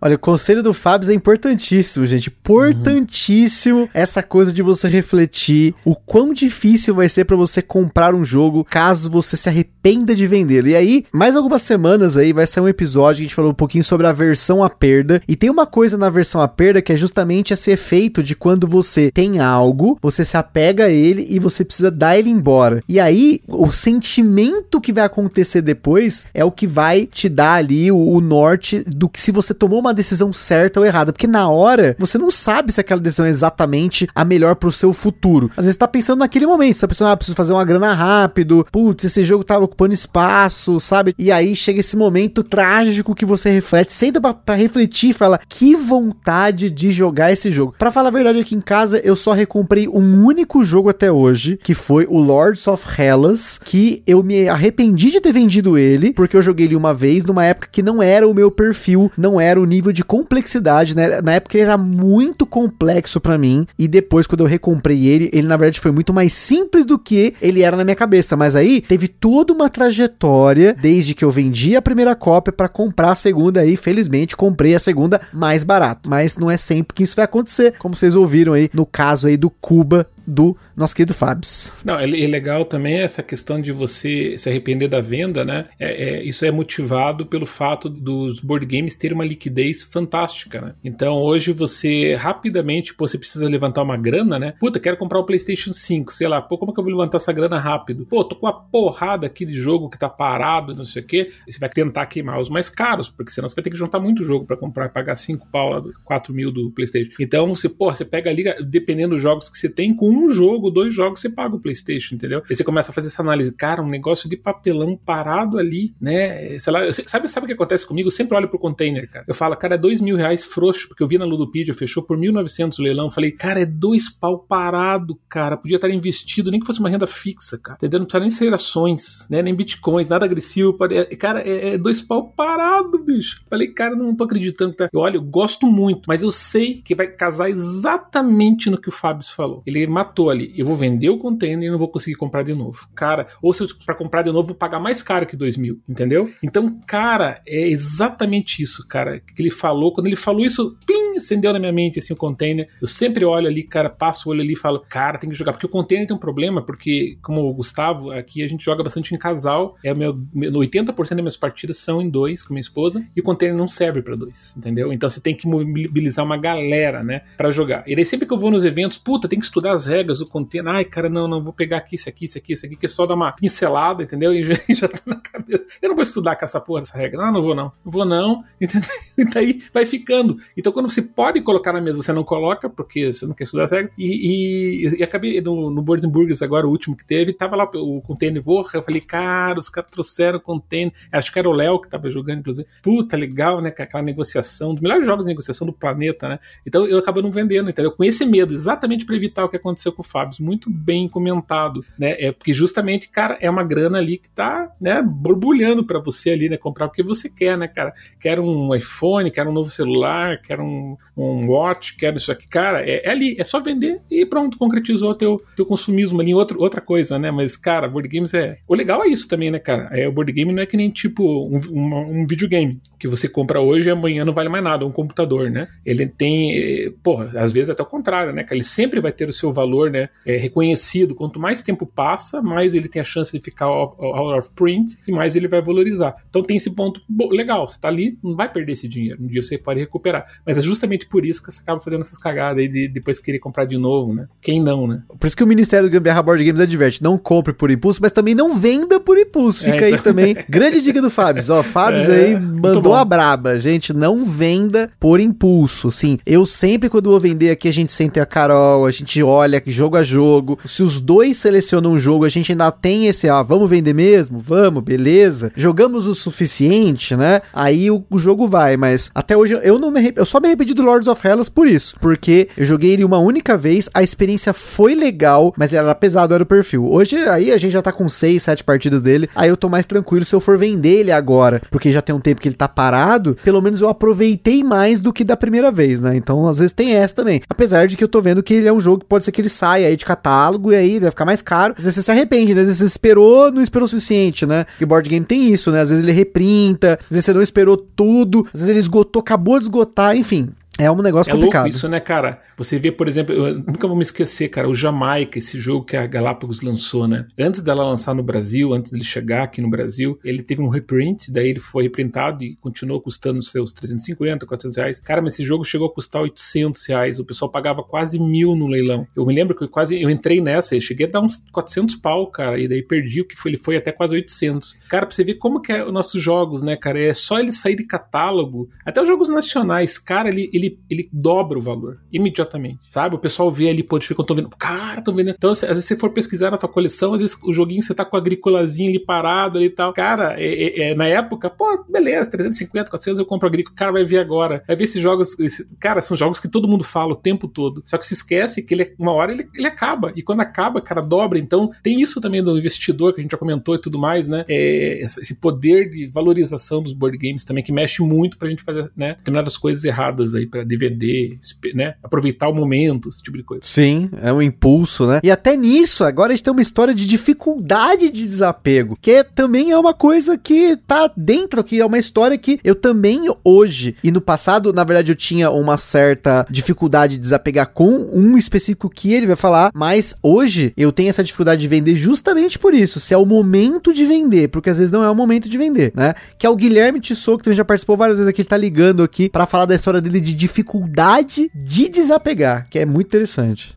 Olha, 0.00 0.14
o 0.14 0.18
conselho 0.18 0.62
do 0.62 0.72
Fábio 0.72 1.10
é 1.10 1.14
importantíssimo, 1.14 2.06
gente. 2.06 2.28
Importantíssimo 2.28 3.80
uhum. 3.80 3.88
essa 3.92 4.22
coisa 4.22 4.52
de 4.52 4.62
você 4.62 4.88
refletir 4.88 5.74
o 5.84 5.96
quão 5.96 6.32
difícil 6.32 6.94
vai 6.94 7.08
ser 7.08 7.24
para 7.24 7.36
você 7.36 7.60
comprar 7.60 8.14
um 8.14 8.24
jogo 8.24 8.64
caso 8.64 9.10
você 9.10 9.36
se 9.36 9.48
arrependa 9.48 10.14
de 10.14 10.26
vendê-lo. 10.26 10.68
E 10.68 10.76
aí, 10.76 11.04
mais 11.12 11.34
algumas 11.34 11.62
semanas 11.62 12.16
aí 12.16 12.32
vai 12.32 12.46
sair 12.46 12.62
um 12.62 12.68
episódio 12.68 13.16
que 13.16 13.22
a 13.22 13.24
gente 13.24 13.34
falou 13.34 13.50
um 13.50 13.54
pouquinho 13.54 13.82
sobre 13.82 14.06
a 14.06 14.12
versão 14.12 14.62
à 14.62 14.70
perda. 14.70 15.20
E 15.26 15.34
tem 15.34 15.50
uma 15.50 15.66
coisa 15.66 15.98
na 15.98 16.08
versão 16.08 16.40
à 16.40 16.46
perda 16.46 16.80
que 16.80 16.92
é 16.92 16.96
justamente 16.96 17.52
esse 17.52 17.70
efeito 17.70 18.22
de 18.22 18.36
quando 18.36 18.68
você 18.68 19.10
tem 19.10 19.40
algo, 19.40 19.98
você 20.00 20.24
se 20.24 20.36
apega 20.36 20.84
a 20.84 20.90
ele 20.90 21.26
e 21.28 21.38
você 21.38 21.64
precisa 21.64 21.90
dar 21.90 22.16
ele 22.16 22.30
embora. 22.30 22.82
E 22.88 23.00
aí, 23.00 23.40
o 23.48 23.72
sentimento 23.72 24.80
que 24.80 24.92
vai 24.92 25.04
acontecer 25.04 25.60
depois 25.60 26.26
é 26.32 26.44
o 26.44 26.52
que 26.52 26.66
vai 26.66 27.06
te 27.06 27.28
dar 27.28 27.54
ali 27.54 27.90
o, 27.90 27.98
o 27.98 28.20
norte 28.20 28.84
do 28.86 29.08
que 29.08 29.20
se 29.20 29.32
você 29.32 29.52
tomou 29.52 29.80
uma 29.80 29.87
uma 29.88 29.94
decisão 29.94 30.32
certa 30.32 30.80
ou 30.80 30.86
errada, 30.86 31.12
porque 31.12 31.26
na 31.26 31.48
hora 31.48 31.96
você 31.98 32.18
não 32.18 32.30
sabe 32.30 32.72
se 32.72 32.80
aquela 32.80 33.00
decisão 33.00 33.26
é 33.26 33.30
exatamente 33.30 34.08
a 34.14 34.24
melhor 34.24 34.54
pro 34.56 34.72
seu 34.72 34.92
futuro. 34.92 35.50
Às 35.56 35.64
vezes 35.64 35.74
você 35.74 35.78
tá 35.78 35.88
pensando 35.88 36.20
naquele 36.20 36.46
momento, 36.46 36.74
você 36.74 36.80
tá 36.80 36.88
pensando, 36.88 37.08
ah, 37.08 37.16
preciso 37.16 37.36
fazer 37.36 37.52
uma 37.52 37.64
grana 37.64 37.94
rápido, 37.94 38.66
putz, 38.70 39.04
esse 39.04 39.24
jogo 39.24 39.44
tava 39.44 39.64
ocupando 39.64 39.94
espaço, 39.94 40.78
sabe? 40.80 41.14
E 41.18 41.32
aí 41.32 41.56
chega 41.56 41.80
esse 41.80 41.96
momento 41.96 42.42
trágico 42.42 43.14
que 43.14 43.24
você 43.24 43.50
reflete, 43.50 43.92
senta 43.92 44.20
pra, 44.20 44.34
pra 44.34 44.54
refletir 44.54 45.10
e 45.10 45.14
fala, 45.14 45.40
que 45.48 45.74
vontade 45.74 46.70
de 46.70 46.92
jogar 46.92 47.32
esse 47.32 47.50
jogo. 47.50 47.74
Para 47.78 47.90
falar 47.90 48.08
a 48.08 48.12
verdade, 48.12 48.40
aqui 48.40 48.54
em 48.54 48.60
casa 48.60 49.00
eu 49.04 49.16
só 49.16 49.32
recomprei 49.32 49.88
um 49.88 50.24
único 50.24 50.64
jogo 50.64 50.88
até 50.88 51.10
hoje, 51.10 51.58
que 51.62 51.74
foi 51.74 52.06
o 52.08 52.18
Lords 52.18 52.66
of 52.66 52.86
Hellas, 52.98 53.58
que 53.58 54.02
eu 54.06 54.22
me 54.22 54.48
arrependi 54.48 55.10
de 55.10 55.20
ter 55.20 55.32
vendido 55.32 55.78
ele, 55.78 56.12
porque 56.12 56.36
eu 56.36 56.42
joguei 56.42 56.66
ele 56.66 56.76
uma 56.76 56.94
vez 56.94 57.24
numa 57.24 57.44
época 57.44 57.68
que 57.70 57.82
não 57.82 58.02
era 58.02 58.28
o 58.28 58.34
meu 58.34 58.50
perfil, 58.50 59.10
não 59.16 59.40
era 59.40 59.60
o 59.60 59.64
nível 59.64 59.77
nível 59.78 59.92
de 59.92 60.04
complexidade, 60.04 60.94
né? 60.94 61.20
Na 61.22 61.32
época 61.32 61.56
ele 61.56 61.64
era 61.64 61.78
muito 61.78 62.44
complexo 62.44 63.20
para 63.20 63.38
mim 63.38 63.66
e 63.78 63.86
depois 63.88 64.26
quando 64.26 64.40
eu 64.40 64.46
recomprei 64.46 65.06
ele, 65.06 65.30
ele 65.32 65.46
na 65.46 65.56
verdade 65.56 65.80
foi 65.80 65.90
muito 65.90 66.12
mais 66.12 66.32
simples 66.32 66.84
do 66.84 66.98
que 66.98 67.34
ele 67.40 67.62
era 67.62 67.76
na 67.76 67.84
minha 67.84 67.96
cabeça, 67.96 68.36
mas 68.36 68.54
aí 68.54 68.80
teve 68.80 69.08
toda 69.08 69.52
uma 69.52 69.70
trajetória 69.70 70.76
desde 70.80 71.14
que 71.14 71.24
eu 71.24 71.30
vendi 71.30 71.76
a 71.76 71.82
primeira 71.82 72.14
cópia 72.14 72.52
para 72.52 72.68
comprar 72.68 73.12
a 73.12 73.16
segunda 73.16 73.60
aí, 73.60 73.76
felizmente 73.76 74.36
comprei 74.36 74.74
a 74.74 74.78
segunda 74.78 75.20
mais 75.32 75.62
barato, 75.62 76.08
mas 76.08 76.36
não 76.36 76.50
é 76.50 76.56
sempre 76.56 76.94
que 76.94 77.02
isso 77.02 77.16
vai 77.16 77.24
acontecer, 77.24 77.74
como 77.78 77.96
vocês 77.96 78.14
ouviram 78.14 78.52
aí 78.52 78.68
no 78.72 78.84
caso 78.84 79.28
aí 79.28 79.36
do 79.36 79.50
Cuba 79.50 80.06
do 80.28 80.54
nosso 80.76 80.94
querido 80.94 81.14
Fabs. 81.14 81.72
Não, 81.82 81.98
é, 81.98 82.04
é 82.04 82.26
legal 82.26 82.66
também 82.66 82.98
essa 82.98 83.22
questão 83.22 83.60
de 83.60 83.72
você 83.72 84.36
se 84.36 84.48
arrepender 84.48 84.88
da 84.88 85.00
venda, 85.00 85.42
né? 85.42 85.66
É, 85.78 86.10
é, 86.10 86.22
isso 86.22 86.44
é 86.44 86.50
motivado 86.50 87.24
pelo 87.24 87.46
fato 87.46 87.88
dos 87.88 88.40
board 88.40 88.66
games 88.66 88.94
terem 88.94 89.14
uma 89.14 89.24
liquidez 89.24 89.82
fantástica, 89.82 90.60
né? 90.60 90.74
Então 90.84 91.14
hoje 91.14 91.50
você 91.52 92.14
rapidamente, 92.14 92.94
pô, 92.94 93.06
você 93.06 93.16
precisa 93.16 93.48
levantar 93.48 93.82
uma 93.82 93.96
grana, 93.96 94.38
né? 94.38 94.52
Puta, 94.60 94.78
quero 94.78 94.98
comprar 94.98 95.18
o 95.18 95.24
PlayStation 95.24 95.72
5, 95.72 96.12
sei 96.12 96.28
lá, 96.28 96.42
pô, 96.42 96.58
como 96.58 96.72
é 96.72 96.74
que 96.74 96.80
eu 96.80 96.84
vou 96.84 96.92
levantar 96.92 97.16
essa 97.16 97.32
grana 97.32 97.58
rápido? 97.58 98.04
Pô, 98.04 98.22
tô 98.22 98.36
com 98.36 98.46
uma 98.46 98.52
porrada 98.52 99.26
aqui 99.26 99.46
de 99.46 99.54
jogo 99.54 99.88
que 99.88 99.98
tá 99.98 100.08
parado, 100.08 100.74
não 100.74 100.84
sei 100.84 101.02
o 101.02 101.06
quê. 101.06 101.30
Você 101.48 101.58
vai 101.58 101.70
tentar 101.70 102.04
queimar 102.06 102.38
os 102.38 102.50
mais 102.50 102.68
caros, 102.68 103.08
porque 103.08 103.32
senão 103.32 103.48
você 103.48 103.54
vai 103.54 103.64
ter 103.64 103.70
que 103.70 103.76
juntar 103.76 103.98
muito 103.98 104.22
jogo 104.22 104.44
para 104.44 104.56
comprar, 104.56 104.90
pagar 104.90 105.16
5 105.16 105.48
pau, 105.50 105.82
4 106.04 106.34
mil 106.34 106.52
do 106.52 106.70
PlayStation. 106.70 107.12
Então 107.18 107.54
você, 107.54 107.68
pô, 107.68 107.90
você 107.92 108.04
pega 108.04 108.28
ali, 108.28 108.44
dependendo 108.64 109.14
dos 109.14 109.22
jogos 109.22 109.48
que 109.48 109.56
você 109.56 109.68
tem, 109.68 109.94
com 109.94 110.17
um 110.18 110.30
jogo, 110.30 110.70
dois 110.70 110.94
jogos, 110.94 111.20
você 111.20 111.28
paga 111.28 111.56
o 111.56 111.60
PlayStation, 111.60 112.14
entendeu? 112.14 112.42
Aí 112.48 112.56
você 112.56 112.64
começa 112.64 112.90
a 112.90 112.94
fazer 112.94 113.08
essa 113.08 113.22
análise. 113.22 113.52
Cara, 113.52 113.82
um 113.82 113.88
negócio 113.88 114.28
de 114.28 114.36
papelão 114.36 114.96
parado 114.96 115.58
ali, 115.58 115.94
né? 116.00 116.58
Sei 116.58 116.72
lá, 116.72 116.80
sabe, 116.92 117.28
sabe 117.28 117.44
o 117.44 117.46
que 117.46 117.52
acontece 117.52 117.86
comigo? 117.86 118.08
Eu 118.08 118.10
sempre 118.10 118.36
olho 118.36 118.48
pro 118.48 118.58
container, 118.58 119.08
cara. 119.10 119.24
Eu 119.26 119.34
falo, 119.34 119.56
cara, 119.56 119.74
é 119.74 119.78
dois 119.78 120.00
mil 120.00 120.16
reais 120.16 120.44
frouxo, 120.44 120.88
porque 120.88 121.02
eu 121.02 121.06
vi 121.06 121.18
na 121.18 121.24
Ludopedia, 121.24 121.74
fechou 121.74 122.02
por 122.02 122.18
1.900 122.18 122.78
o 122.78 122.82
leilão. 122.82 123.10
Falei, 123.10 123.32
cara, 123.32 123.60
é 123.60 123.66
dois 123.66 124.08
pau 124.08 124.38
parado, 124.38 125.18
cara. 125.28 125.56
Podia 125.56 125.76
estar 125.76 125.90
investido, 125.90 126.50
nem 126.50 126.60
que 126.60 126.66
fosse 126.66 126.80
uma 126.80 126.88
renda 126.88 127.06
fixa, 127.06 127.58
cara. 127.58 127.76
Entendeu? 127.76 128.00
Não 128.00 128.06
precisa 128.06 128.20
nem 128.20 128.30
ser 128.30 128.54
ações, 128.54 129.26
né? 129.30 129.42
Nem 129.42 129.54
bitcoins, 129.54 130.08
nada 130.08 130.24
agressivo. 130.24 130.74
Pode... 130.74 130.96
É, 130.96 131.04
cara, 131.16 131.40
é, 131.40 131.74
é, 131.74 131.78
dois 131.78 132.02
pau 132.02 132.28
parado, 132.28 132.98
bicho. 132.98 133.42
Falei, 133.48 133.68
cara, 133.68 133.94
não 133.94 134.14
tô 134.14 134.24
acreditando. 134.24 134.74
Tá? 134.74 134.88
Eu, 134.92 135.00
olha, 135.00 135.16
eu 135.16 135.22
gosto 135.22 135.66
muito, 135.66 136.02
mas 136.06 136.22
eu 136.22 136.30
sei 136.30 136.80
que 136.82 136.94
vai 136.94 137.06
casar 137.06 137.50
exatamente 137.50 138.70
no 138.70 138.80
que 138.80 138.88
o 138.88 138.92
Fábio 138.92 139.26
falou. 139.26 139.62
Ele 139.66 139.86
matou 139.86 140.07
ali. 140.30 140.52
Eu 140.56 140.66
vou 140.66 140.76
vender 140.76 141.10
o 141.10 141.18
container 141.18 141.68
e 141.68 141.70
não 141.70 141.78
vou 141.78 141.88
conseguir 141.88 142.16
comprar 142.16 142.42
de 142.42 142.54
novo. 142.54 142.88
Cara, 142.94 143.28
ou 143.42 143.52
se 143.52 143.66
para 143.84 143.94
comprar 143.94 144.22
de 144.22 144.32
novo, 144.32 144.48
vou 144.48 144.56
pagar 144.56 144.80
mais 144.80 145.02
caro 145.02 145.26
que 145.26 145.36
dois 145.36 145.56
mil, 145.56 145.80
entendeu? 145.88 146.30
Então, 146.42 146.80
cara, 146.86 147.40
é 147.46 147.68
exatamente 147.68 148.62
isso, 148.62 148.86
cara, 148.86 149.20
que 149.20 149.40
ele 149.42 149.50
falou. 149.50 149.92
Quando 149.92 150.06
ele 150.06 150.16
falou 150.16 150.44
isso, 150.44 150.76
plim, 150.86 151.16
acendeu 151.16 151.52
na 151.52 151.58
minha 151.58 151.72
mente 151.72 151.98
assim 151.98 152.12
o 152.12 152.16
container. 152.16 152.68
Eu 152.80 152.86
sempre 152.86 153.24
olho 153.24 153.46
ali, 153.46 153.62
cara, 153.62 153.90
passo 153.90 154.28
o 154.28 154.32
olho 154.32 154.40
ali 154.40 154.52
e 154.52 154.56
falo, 154.56 154.84
cara, 154.88 155.18
tem 155.18 155.30
que 155.30 155.36
jogar. 155.36 155.52
Porque 155.52 155.66
o 155.66 155.68
container 155.68 156.06
tem 156.06 156.16
um 156.16 156.20
problema, 156.20 156.62
porque, 156.62 157.18
como 157.22 157.42
o 157.42 157.54
Gustavo, 157.54 158.10
aqui 158.10 158.42
a 158.42 158.48
gente 158.48 158.64
joga 158.64 158.82
bastante 158.82 159.14
em 159.14 159.18
casal. 159.18 159.76
É 159.84 159.94
meu, 159.94 160.18
meu 160.32 160.52
80% 160.52 161.08
das 161.10 161.16
minhas 161.16 161.36
partidas 161.36 161.78
são 161.78 162.00
em 162.00 162.08
dois 162.08 162.42
com 162.42 162.54
minha 162.54 162.60
esposa, 162.60 163.04
e 163.14 163.20
o 163.20 163.22
container 163.22 163.56
não 163.56 163.68
serve 163.68 164.02
para 164.02 164.16
dois, 164.16 164.54
entendeu? 164.56 164.92
Então 164.92 165.08
você 165.08 165.20
tem 165.20 165.34
que 165.34 165.46
mobilizar 165.46 166.24
uma 166.24 166.36
galera, 166.36 167.02
né, 167.02 167.22
para 167.36 167.50
jogar. 167.50 167.84
E 167.86 167.94
daí 167.94 168.04
sempre 168.04 168.26
que 168.26 168.32
eu 168.32 168.38
vou 168.38 168.50
nos 168.50 168.64
eventos, 168.64 168.98
puta, 168.98 169.28
tem 169.28 169.38
que 169.38 169.44
estudar 169.44 169.72
as 169.72 169.86
regras 169.86 169.97
do 170.04 170.26
container. 170.26 170.74
Ai, 170.74 170.84
cara, 170.84 171.08
não, 171.08 171.28
não, 171.28 171.42
vou 171.42 171.52
pegar 171.52 171.78
aqui, 171.78 171.94
isso 171.94 172.08
aqui, 172.08 172.24
isso 172.24 172.38
aqui, 172.38 172.52
isso 172.52 172.66
aqui, 172.66 172.76
que 172.76 172.86
é 172.86 172.88
só 172.88 173.06
dar 173.06 173.14
uma 173.14 173.32
pincelada, 173.32 174.02
entendeu? 174.02 174.32
E 174.32 174.44
já, 174.44 174.54
já 174.70 174.88
tá 174.88 175.00
na 175.06 175.16
cabeça. 175.16 175.64
Eu 175.80 175.88
não 175.88 175.96
vou 175.96 176.02
estudar 176.02 176.36
com 176.36 176.44
essa 176.44 176.60
porra, 176.60 176.80
essa 176.80 176.96
regra. 176.96 177.24
Não, 177.24 177.32
não 177.32 177.42
vou 177.42 177.54
não. 177.54 177.72
Vou 177.84 178.04
não, 178.04 178.44
entendeu? 178.60 178.88
E 179.16 179.24
daí 179.24 179.62
vai 179.72 179.84
ficando. 179.84 180.38
Então 180.56 180.72
quando 180.72 180.90
você 180.90 181.02
pode 181.02 181.40
colocar 181.40 181.72
na 181.72 181.80
mesa, 181.80 182.02
você 182.02 182.12
não 182.12 182.24
coloca, 182.24 182.68
porque 182.68 183.12
você 183.12 183.26
não 183.26 183.34
quer 183.34 183.44
estudar 183.44 183.64
as 183.64 183.70
regras. 183.70 183.92
E, 183.96 184.86
e, 184.86 184.98
e 184.98 185.02
acabei 185.02 185.40
no, 185.40 185.70
no 185.70 185.82
Boards 185.82 186.04
Burgers 186.04 186.42
agora, 186.42 186.66
o 186.66 186.70
último 186.70 186.96
que 186.96 187.04
teve, 187.04 187.32
tava 187.32 187.56
lá 187.56 187.64
o 187.74 188.00
container, 188.02 188.42
porra, 188.42 188.70
eu 188.74 188.82
falei, 188.82 189.00
cara, 189.00 189.58
os 189.58 189.68
caras 189.68 189.90
trouxeram 189.90 190.38
o 190.38 190.40
container. 190.40 190.92
Acho 191.12 191.32
que 191.32 191.38
era 191.38 191.48
o 191.48 191.52
Léo 191.52 191.80
que 191.80 191.88
tava 191.88 192.08
jogando, 192.10 192.40
inclusive. 192.40 192.68
Puta, 192.82 193.16
legal, 193.16 193.60
né? 193.60 193.68
Aquela 193.68 194.02
negociação, 194.02 194.72
dos 194.72 194.82
melhores 194.82 195.06
jogos 195.06 195.24
de 195.24 195.28
negociação 195.28 195.66
do 195.66 195.72
planeta, 195.72 196.28
né? 196.28 196.38
Então 196.66 196.86
eu 196.86 196.98
acabo 196.98 197.22
não 197.22 197.30
vendendo, 197.30 197.70
entendeu? 197.70 197.92
Com 197.92 198.04
esse 198.04 198.24
medo, 198.24 198.52
exatamente 198.54 199.04
para 199.04 199.16
evitar 199.16 199.44
o 199.44 199.48
que 199.48 199.56
aconteceu 199.56 199.77
com 199.92 200.02
o 200.02 200.04
Fábio. 200.04 200.36
Muito 200.40 200.70
bem 200.70 201.08
comentado, 201.08 201.84
né? 201.98 202.16
É 202.18 202.32
porque 202.32 202.52
justamente, 202.52 203.08
cara, 203.08 203.36
é 203.40 203.48
uma 203.48 203.62
grana 203.62 203.98
ali 203.98 204.18
que 204.18 204.30
tá, 204.30 204.72
né, 204.80 205.02
borbulhando 205.02 205.84
para 205.84 205.98
você 205.98 206.30
ali, 206.30 206.48
né, 206.48 206.56
comprar 206.56 206.86
o 206.86 206.90
que 206.90 207.02
você 207.02 207.28
quer, 207.28 207.56
né, 207.56 207.68
cara? 207.68 207.92
Quer 208.20 208.40
um 208.40 208.74
iPhone, 208.74 209.30
quer 209.30 209.46
um 209.46 209.52
novo 209.52 209.70
celular, 209.70 210.40
quer 210.42 210.60
um, 210.60 210.96
um 211.16 211.48
watch, 211.48 211.96
quero 211.96 212.16
isso 212.16 212.32
aqui. 212.32 212.46
Cara, 212.48 212.82
é, 212.82 213.06
é, 213.06 213.10
ali, 213.10 213.36
é 213.38 213.44
só 213.44 213.60
vender 213.60 214.00
e 214.10 214.24
pronto, 214.26 214.58
concretizou 214.58 215.14
teu, 215.14 215.40
teu 215.56 215.66
consumismo 215.66 216.20
ali 216.20 216.34
outro, 216.34 216.60
outra 216.60 216.80
coisa, 216.80 217.18
né? 217.18 217.30
Mas, 217.30 217.56
cara, 217.56 217.88
board 217.88 218.08
games 218.08 218.34
é. 218.34 218.58
O 218.66 218.74
legal 218.74 219.04
é 219.04 219.08
isso 219.08 219.28
também, 219.28 219.50
né, 219.50 219.58
cara? 219.58 219.88
É, 219.92 220.08
o 220.08 220.12
board 220.12 220.32
game 220.32 220.52
não 220.52 220.62
é 220.62 220.66
que 220.66 220.76
nem 220.76 220.90
tipo 220.90 221.22
um, 221.24 221.60
um, 221.70 222.20
um 222.22 222.26
videogame 222.26 222.80
que 222.98 223.06
você 223.06 223.28
compra 223.28 223.60
hoje 223.60 223.88
e 223.88 223.92
amanhã 223.92 224.24
não 224.24 224.32
vale 224.32 224.48
mais 224.48 224.64
nada, 224.64 224.84
um 224.84 224.92
computador, 224.92 225.50
né? 225.50 225.68
Ele 225.84 226.06
tem, 226.06 226.56
eh, 226.56 226.92
porra, 227.02 227.30
às 227.36 227.52
vezes 227.52 227.70
até 227.70 227.82
o 227.82 227.86
contrário, 227.86 228.32
né? 228.32 228.42
Que 228.42 228.52
ele 228.52 228.64
sempre 228.64 229.00
vai 229.00 229.12
ter 229.12 229.28
o 229.28 229.32
seu 229.32 229.52
valor, 229.52 229.67
né? 229.90 230.08
É, 230.26 230.36
reconhecido. 230.36 231.14
Quanto 231.14 231.40
mais 231.40 231.60
tempo 231.60 231.86
passa, 231.86 232.42
mais 232.42 232.74
ele 232.74 232.88
tem 232.88 233.00
a 233.00 233.04
chance 233.04 233.30
de 233.32 233.42
ficar 233.42 233.66
out 233.66 234.38
of 234.38 234.50
print 234.54 234.96
e 235.06 235.12
mais 235.12 235.36
ele 235.36 235.48
vai 235.48 235.62
valorizar. 235.62 236.16
Então 236.28 236.42
tem 236.42 236.56
esse 236.56 236.70
ponto 236.70 237.00
legal. 237.30 237.66
Você 237.66 237.80
tá 237.80 237.88
ali, 237.88 238.18
não 238.22 238.36
vai 238.36 238.50
perder 238.50 238.72
esse 238.72 238.88
dinheiro. 238.88 239.20
Um 239.20 239.28
dia 239.28 239.42
você 239.42 239.58
pode 239.58 239.80
recuperar. 239.80 240.24
Mas 240.46 240.58
é 240.58 240.60
justamente 240.60 241.06
por 241.06 241.24
isso 241.24 241.42
que 241.42 241.52
você 241.52 241.60
acaba 241.60 241.80
fazendo 241.80 242.02
essas 242.02 242.18
cagadas 242.18 242.60
aí 242.60 242.68
de 242.68 242.88
depois 242.88 243.18
querer 243.18 243.38
comprar 243.38 243.64
de 243.64 243.76
novo, 243.76 244.14
né? 244.14 244.26
Quem 244.40 244.62
não, 244.62 244.86
né? 244.86 245.02
Por 245.18 245.26
isso 245.26 245.36
que 245.36 245.44
o 245.44 245.46
Ministério 245.46 245.88
do 245.88 245.92
Gambiarra 245.92 246.22
Board 246.22 246.44
Games 246.44 246.60
adverte: 246.60 247.02
não 247.02 247.18
compre 247.18 247.52
por 247.52 247.70
impulso, 247.70 248.00
mas 248.02 248.12
também 248.12 248.34
não 248.34 248.56
venda 248.56 249.00
por 249.00 249.18
impulso. 249.18 249.64
Fica 249.64 249.84
é, 249.84 249.90
então... 249.90 249.96
aí 249.96 250.02
também. 250.02 250.36
Grande 250.48 250.82
dica 250.82 251.00
do 251.00 251.10
Fábio. 251.10 251.42
Ó, 251.50 251.62
Fábio 251.62 252.10
é, 252.10 252.26
aí 252.26 252.40
mandou 252.40 252.94
a 252.94 253.04
braba. 253.04 253.58
Gente, 253.58 253.92
não 253.92 254.24
venda 254.24 254.90
por 254.98 255.20
impulso. 255.20 255.90
Sim, 255.90 256.18
eu 256.24 256.46
sempre, 256.46 256.88
quando 256.88 257.10
vou 257.10 257.20
vender 257.20 257.50
aqui, 257.50 257.68
a 257.68 257.72
gente 257.72 257.92
senta 257.92 258.22
a 258.22 258.26
Carol, 258.26 258.86
a 258.86 258.90
gente 258.90 259.22
olha 259.22 259.57
jogo 259.66 259.96
a 259.96 260.02
jogo. 260.02 260.58
Se 260.64 260.82
os 260.82 261.00
dois 261.00 261.36
selecionam 261.36 261.92
um 261.92 261.98
jogo, 261.98 262.24
a 262.24 262.28
gente 262.28 262.52
ainda 262.52 262.70
tem 262.70 263.06
esse, 263.06 263.28
ah, 263.28 263.42
vamos 263.42 263.68
vender 263.68 263.94
mesmo? 263.94 264.38
Vamos, 264.38 264.82
beleza. 264.82 265.52
Jogamos 265.56 266.06
o 266.06 266.14
suficiente, 266.14 267.16
né? 267.16 267.42
Aí 267.52 267.90
o, 267.90 268.04
o 268.10 268.18
jogo 268.18 268.46
vai, 268.46 268.76
mas 268.76 269.10
até 269.14 269.36
hoje 269.36 269.58
eu 269.62 269.78
não 269.78 269.90
me 269.90 270.12
eu 270.16 270.24
só 270.24 270.40
me 270.40 270.46
arrependi 270.46 270.74
do 270.74 270.82
Lords 270.82 271.08
of 271.08 271.26
Hellas 271.26 271.48
por 271.48 271.66
isso, 271.66 271.96
porque 272.00 272.48
eu 272.56 272.64
joguei 272.64 272.92
ele 272.92 273.04
uma 273.04 273.18
única 273.18 273.56
vez, 273.56 273.88
a 273.92 274.02
experiência 274.02 274.52
foi 274.52 274.94
legal, 274.94 275.52
mas 275.56 275.72
era 275.72 275.94
pesado, 275.94 276.34
era 276.34 276.42
o 276.42 276.46
perfil. 276.46 276.86
Hoje 276.86 277.16
aí 277.16 277.52
a 277.52 277.56
gente 277.56 277.72
já 277.72 277.82
tá 277.82 277.92
com 277.92 278.08
6, 278.08 278.42
7 278.42 278.64
partidas 278.64 279.00
dele, 279.00 279.28
aí 279.34 279.48
eu 279.48 279.56
tô 279.56 279.68
mais 279.68 279.86
tranquilo 279.86 280.24
se 280.24 280.34
eu 280.34 280.40
for 280.40 280.56
vender 280.58 281.00
ele 281.00 281.12
agora, 281.12 281.60
porque 281.70 281.92
já 281.92 282.00
tem 282.00 282.14
um 282.14 282.20
tempo 282.20 282.40
que 282.40 282.48
ele 282.48 282.56
tá 282.56 282.68
parado, 282.68 283.36
pelo 283.44 283.60
menos 283.60 283.80
eu 283.80 283.88
aproveitei 283.88 284.62
mais 284.62 285.00
do 285.00 285.12
que 285.12 285.24
da 285.24 285.36
primeira 285.36 285.70
vez, 285.70 286.00
né? 286.00 286.16
Então 286.16 286.46
às 286.48 286.58
vezes 286.58 286.72
tem 286.72 286.94
essa 286.94 287.14
também. 287.14 287.40
Apesar 287.48 287.86
de 287.86 287.96
que 287.96 288.04
eu 288.04 288.08
tô 288.08 288.20
vendo 288.20 288.42
que 288.42 288.54
ele 288.54 288.68
é 288.68 288.72
um 288.72 288.80
jogo 288.80 289.00
que 289.00 289.06
pode 289.06 289.24
ser 289.24 289.32
que 289.32 289.40
ele 289.40 289.47
saia 289.48 289.88
aí 289.88 289.96
de 289.96 290.04
catálogo 290.04 290.72
e 290.72 290.76
aí 290.76 291.00
vai 291.00 291.10
ficar 291.10 291.24
mais 291.24 291.42
caro. 291.42 291.74
Às 291.76 291.84
vezes 291.84 291.96
você 291.96 292.02
se 292.02 292.10
arrepende, 292.10 292.54
né? 292.54 292.60
às 292.60 292.66
vezes 292.66 292.80
você 292.80 292.84
esperou, 292.86 293.50
não 293.50 293.62
esperou 293.62 293.84
o 293.84 293.88
suficiente, 293.88 294.46
né? 294.46 294.64
Porque 294.64 294.86
board 294.86 295.08
game 295.08 295.24
tem 295.24 295.52
isso, 295.52 295.70
né? 295.70 295.80
Às 295.80 295.90
vezes 295.90 296.04
ele 296.04 296.12
reprinta, 296.12 296.98
às 297.00 297.08
vezes 297.08 297.24
você 297.24 297.32
não 297.32 297.42
esperou 297.42 297.76
tudo, 297.76 298.46
às 298.46 298.60
vezes 298.60 298.68
ele 298.68 298.78
esgotou, 298.78 299.20
acabou 299.20 299.58
de 299.58 299.64
esgotar, 299.64 300.16
enfim. 300.16 300.50
É 300.78 300.90
um 300.90 301.02
negócio 301.02 301.30
é 301.30 301.34
complicado. 301.34 301.64
Louco 301.64 301.76
isso, 301.76 301.88
né, 301.88 301.98
cara? 301.98 302.40
Você 302.56 302.78
vê, 302.78 302.92
por 302.92 303.08
exemplo, 303.08 303.34
eu 303.34 303.58
nunca 303.58 303.86
vou 303.86 303.96
me 303.96 304.02
esquecer, 304.02 304.48
cara, 304.48 304.68
o 304.68 304.74
Jamaica, 304.74 305.38
esse 305.38 305.58
jogo 305.58 305.84
que 305.84 305.96
a 305.96 306.06
Galápagos 306.06 306.62
lançou, 306.62 307.08
né? 307.08 307.26
Antes 307.38 307.60
dela 307.60 307.84
lançar 307.84 308.14
no 308.14 308.22
Brasil, 308.22 308.72
antes 308.72 308.90
dele 308.90 309.04
chegar 309.04 309.42
aqui 309.42 309.60
no 309.60 309.68
Brasil, 309.68 310.18
ele 310.24 310.42
teve 310.42 310.62
um 310.62 310.68
reprint, 310.68 311.30
daí 311.30 311.48
ele 311.48 311.60
foi 311.60 311.82
reprintado 311.82 312.44
e 312.44 312.56
continuou 312.56 313.00
custando 313.00 313.42
seus 313.42 313.72
350, 313.72 314.46
400 314.46 314.76
reais. 314.76 315.00
Cara, 315.00 315.20
mas 315.20 315.34
esse 315.34 315.44
jogo 315.44 315.64
chegou 315.64 315.88
a 315.88 315.92
custar 315.92 316.22
800 316.22 316.86
reais. 316.86 317.18
O 317.18 317.24
pessoal 317.24 317.50
pagava 317.50 317.82
quase 317.82 318.18
mil 318.18 318.54
no 318.54 318.66
leilão. 318.66 319.06
Eu 319.16 319.26
me 319.26 319.34
lembro 319.34 319.56
que 319.56 319.64
eu 319.64 319.68
quase 319.68 320.00
eu 320.00 320.08
entrei 320.08 320.40
nessa, 320.40 320.76
eu 320.76 320.80
cheguei 320.80 321.06
a 321.06 321.10
dar 321.10 321.20
uns 321.20 321.44
400 321.52 321.96
pau, 321.96 322.26
cara, 322.28 322.58
e 322.58 322.68
daí 322.68 322.82
perdi 322.82 323.20
o 323.20 323.24
que 323.24 323.36
foi, 323.36 323.50
ele 323.50 323.58
foi 323.58 323.76
até 323.76 323.90
quase 323.90 324.14
800. 324.14 324.74
Cara, 324.88 325.06
pra 325.06 325.14
você 325.14 325.24
ver 325.24 325.34
como 325.34 325.60
que 325.60 325.72
é 325.72 325.84
os 325.84 325.92
nossos 325.92 326.22
jogos, 326.22 326.62
né, 326.62 326.76
cara? 326.76 327.00
É 327.00 327.12
só 327.12 327.38
ele 327.38 327.52
sair 327.52 327.76
de 327.76 327.84
catálogo, 327.84 328.68
até 328.84 329.00
os 329.00 329.08
jogos 329.08 329.28
nacionais, 329.28 329.98
cara, 329.98 330.28
ele, 330.28 330.50
ele, 330.52 330.67
ele 330.90 331.08
dobra 331.12 331.38
dobra 331.38 331.58
o 331.58 331.62
valor 331.62 332.00
imediatamente, 332.12 332.80
sabe? 332.88 333.14
O 333.14 333.18
pessoal 333.18 333.50
vê 333.50 333.68
ali, 333.68 333.82
pode 333.82 334.06
ficar, 334.06 334.24
tô 334.24 334.34
vendo, 334.34 334.48
cara, 334.50 335.02
tô 335.02 335.12
vendo. 335.12 335.30
Então, 335.30 335.50
às 335.50 335.60
vezes 335.60 335.84
você 335.84 335.96
for 335.96 336.10
pesquisar 336.10 336.50
na 336.50 336.58
tua 336.58 336.68
coleção, 336.68 337.14
às 337.14 337.20
vezes 337.20 337.38
o 337.42 337.52
joguinho 337.52 337.82
você 337.82 337.94
tá 337.94 338.04
com 338.04 338.16
a 338.16 338.18
agricolazinha 338.18 338.90
ali 338.90 338.98
parado 338.98 339.58
ali 339.58 339.66
e 339.66 339.70
tal. 339.70 339.92
Cara, 339.92 340.34
é, 340.38 340.46
é, 340.46 340.90
é, 340.90 340.94
na 340.94 341.06
época, 341.06 341.48
pô, 341.48 341.84
beleza, 341.88 342.30
350, 342.30 342.90
400 342.90 343.18
eu 343.18 343.26
compro 343.26 343.46
agrícola, 343.46 343.76
cara 343.76 343.92
vai 343.92 344.04
ver 344.04 344.18
agora. 344.18 344.62
Vai 344.66 344.76
ver 344.76 344.84
esses 344.84 345.00
jogos, 345.00 345.38
esse, 345.38 345.66
cara, 345.78 346.02
são 346.02 346.16
jogos 346.16 346.40
que 346.40 346.48
todo 346.48 346.68
mundo 346.68 346.84
fala 346.84 347.12
o 347.12 347.16
tempo 347.16 347.46
todo. 347.46 347.82
Só 347.84 347.96
que 347.96 348.06
se 348.06 348.14
esquece 348.14 348.62
que 348.62 348.74
ele, 348.74 348.94
uma 348.98 349.12
hora 349.12 349.32
ele, 349.32 349.46
ele 349.54 349.66
acaba. 349.66 350.12
E 350.16 350.22
quando 350.22 350.40
acaba, 350.40 350.80
cara, 350.80 351.00
dobra. 351.00 351.38
Então, 351.38 351.70
tem 351.82 352.00
isso 352.00 352.20
também 352.20 352.42
do 352.42 352.58
investidor 352.58 353.12
que 353.12 353.20
a 353.20 353.22
gente 353.22 353.32
já 353.32 353.38
comentou 353.38 353.74
e 353.74 353.80
tudo 353.80 353.98
mais, 353.98 354.28
né? 354.28 354.44
É, 354.48 355.00
esse 355.02 355.36
poder 355.36 355.88
de 355.88 356.06
valorização 356.06 356.82
dos 356.82 356.92
board 356.92 357.16
games 357.16 357.44
também 357.44 357.62
que 357.62 357.72
mexe 357.72 358.02
muito 358.02 358.36
pra 358.38 358.48
gente 358.48 358.62
fazer, 358.62 358.90
né, 358.96 359.14
determinadas 359.14 359.56
coisas 359.56 359.84
erradas 359.84 360.34
aí 360.34 360.46
DVD, 360.64 361.38
né? 361.74 361.94
Aproveitar 362.02 362.48
o 362.48 362.54
momento, 362.54 363.08
esse 363.08 363.22
tipo 363.22 363.36
de 363.36 363.42
coisa. 363.42 363.62
Sim, 363.64 364.10
é 364.22 364.32
um 364.32 364.42
impulso, 364.42 365.06
né? 365.06 365.20
E 365.22 365.30
até 365.30 365.56
nisso, 365.56 366.04
agora 366.04 366.32
a 366.32 366.36
gente 366.36 366.44
tem 366.44 366.52
uma 366.52 366.62
história 366.62 366.94
de 366.94 367.06
dificuldade 367.06 368.10
de 368.10 368.24
desapego, 368.24 368.96
que 369.00 369.10
é, 369.10 369.22
também 369.22 369.70
é 369.70 369.78
uma 369.78 369.94
coisa 369.94 370.36
que 370.36 370.76
tá 370.86 371.10
dentro, 371.16 371.64
que 371.64 371.80
é 371.80 371.86
uma 371.86 371.98
história 371.98 372.36
que 372.38 372.60
eu 372.62 372.74
também 372.74 373.22
hoje 373.44 373.96
e 374.02 374.10
no 374.10 374.20
passado, 374.20 374.72
na 374.72 374.84
verdade, 374.84 375.12
eu 375.12 375.16
tinha 375.16 375.50
uma 375.50 375.76
certa 375.76 376.46
dificuldade 376.50 377.14
de 377.14 377.20
desapegar 377.20 377.68
com 377.72 378.08
um 378.12 378.36
específico 378.36 378.88
que 378.88 379.12
ele 379.12 379.26
vai 379.26 379.36
falar, 379.36 379.70
mas 379.74 380.16
hoje 380.22 380.72
eu 380.76 380.92
tenho 380.92 381.08
essa 381.08 381.24
dificuldade 381.24 381.60
de 381.60 381.68
vender 381.68 381.96
justamente 381.96 382.58
por 382.58 382.74
isso, 382.74 383.00
se 383.00 383.14
é 383.14 383.16
o 383.16 383.26
momento 383.26 383.92
de 383.92 384.04
vender, 384.04 384.48
porque 384.48 384.70
às 384.70 384.78
vezes 384.78 384.92
não 384.92 385.02
é 385.02 385.10
o 385.10 385.14
momento 385.14 385.48
de 385.48 385.58
vender, 385.58 385.92
né? 385.94 386.14
Que 386.38 386.46
é 386.46 386.50
o 386.50 386.56
Guilherme 386.56 387.00
Tissot, 387.00 387.38
que 387.38 387.44
também 387.44 387.56
já 387.56 387.64
participou 387.64 387.96
várias 387.96 388.18
vezes 388.18 388.28
aqui, 388.28 388.40
ele 388.40 388.48
tá 388.48 388.56
ligando 388.56 389.02
aqui 389.02 389.28
para 389.28 389.46
falar 389.46 389.66
da 389.66 389.74
história 389.74 390.00
dele 390.00 390.20
de 390.20 390.34
dificuldade 390.48 391.50
de 391.54 391.88
desapegar, 391.88 392.68
que 392.70 392.78
é 392.78 392.86
muito 392.86 393.08
interessante. 393.08 393.76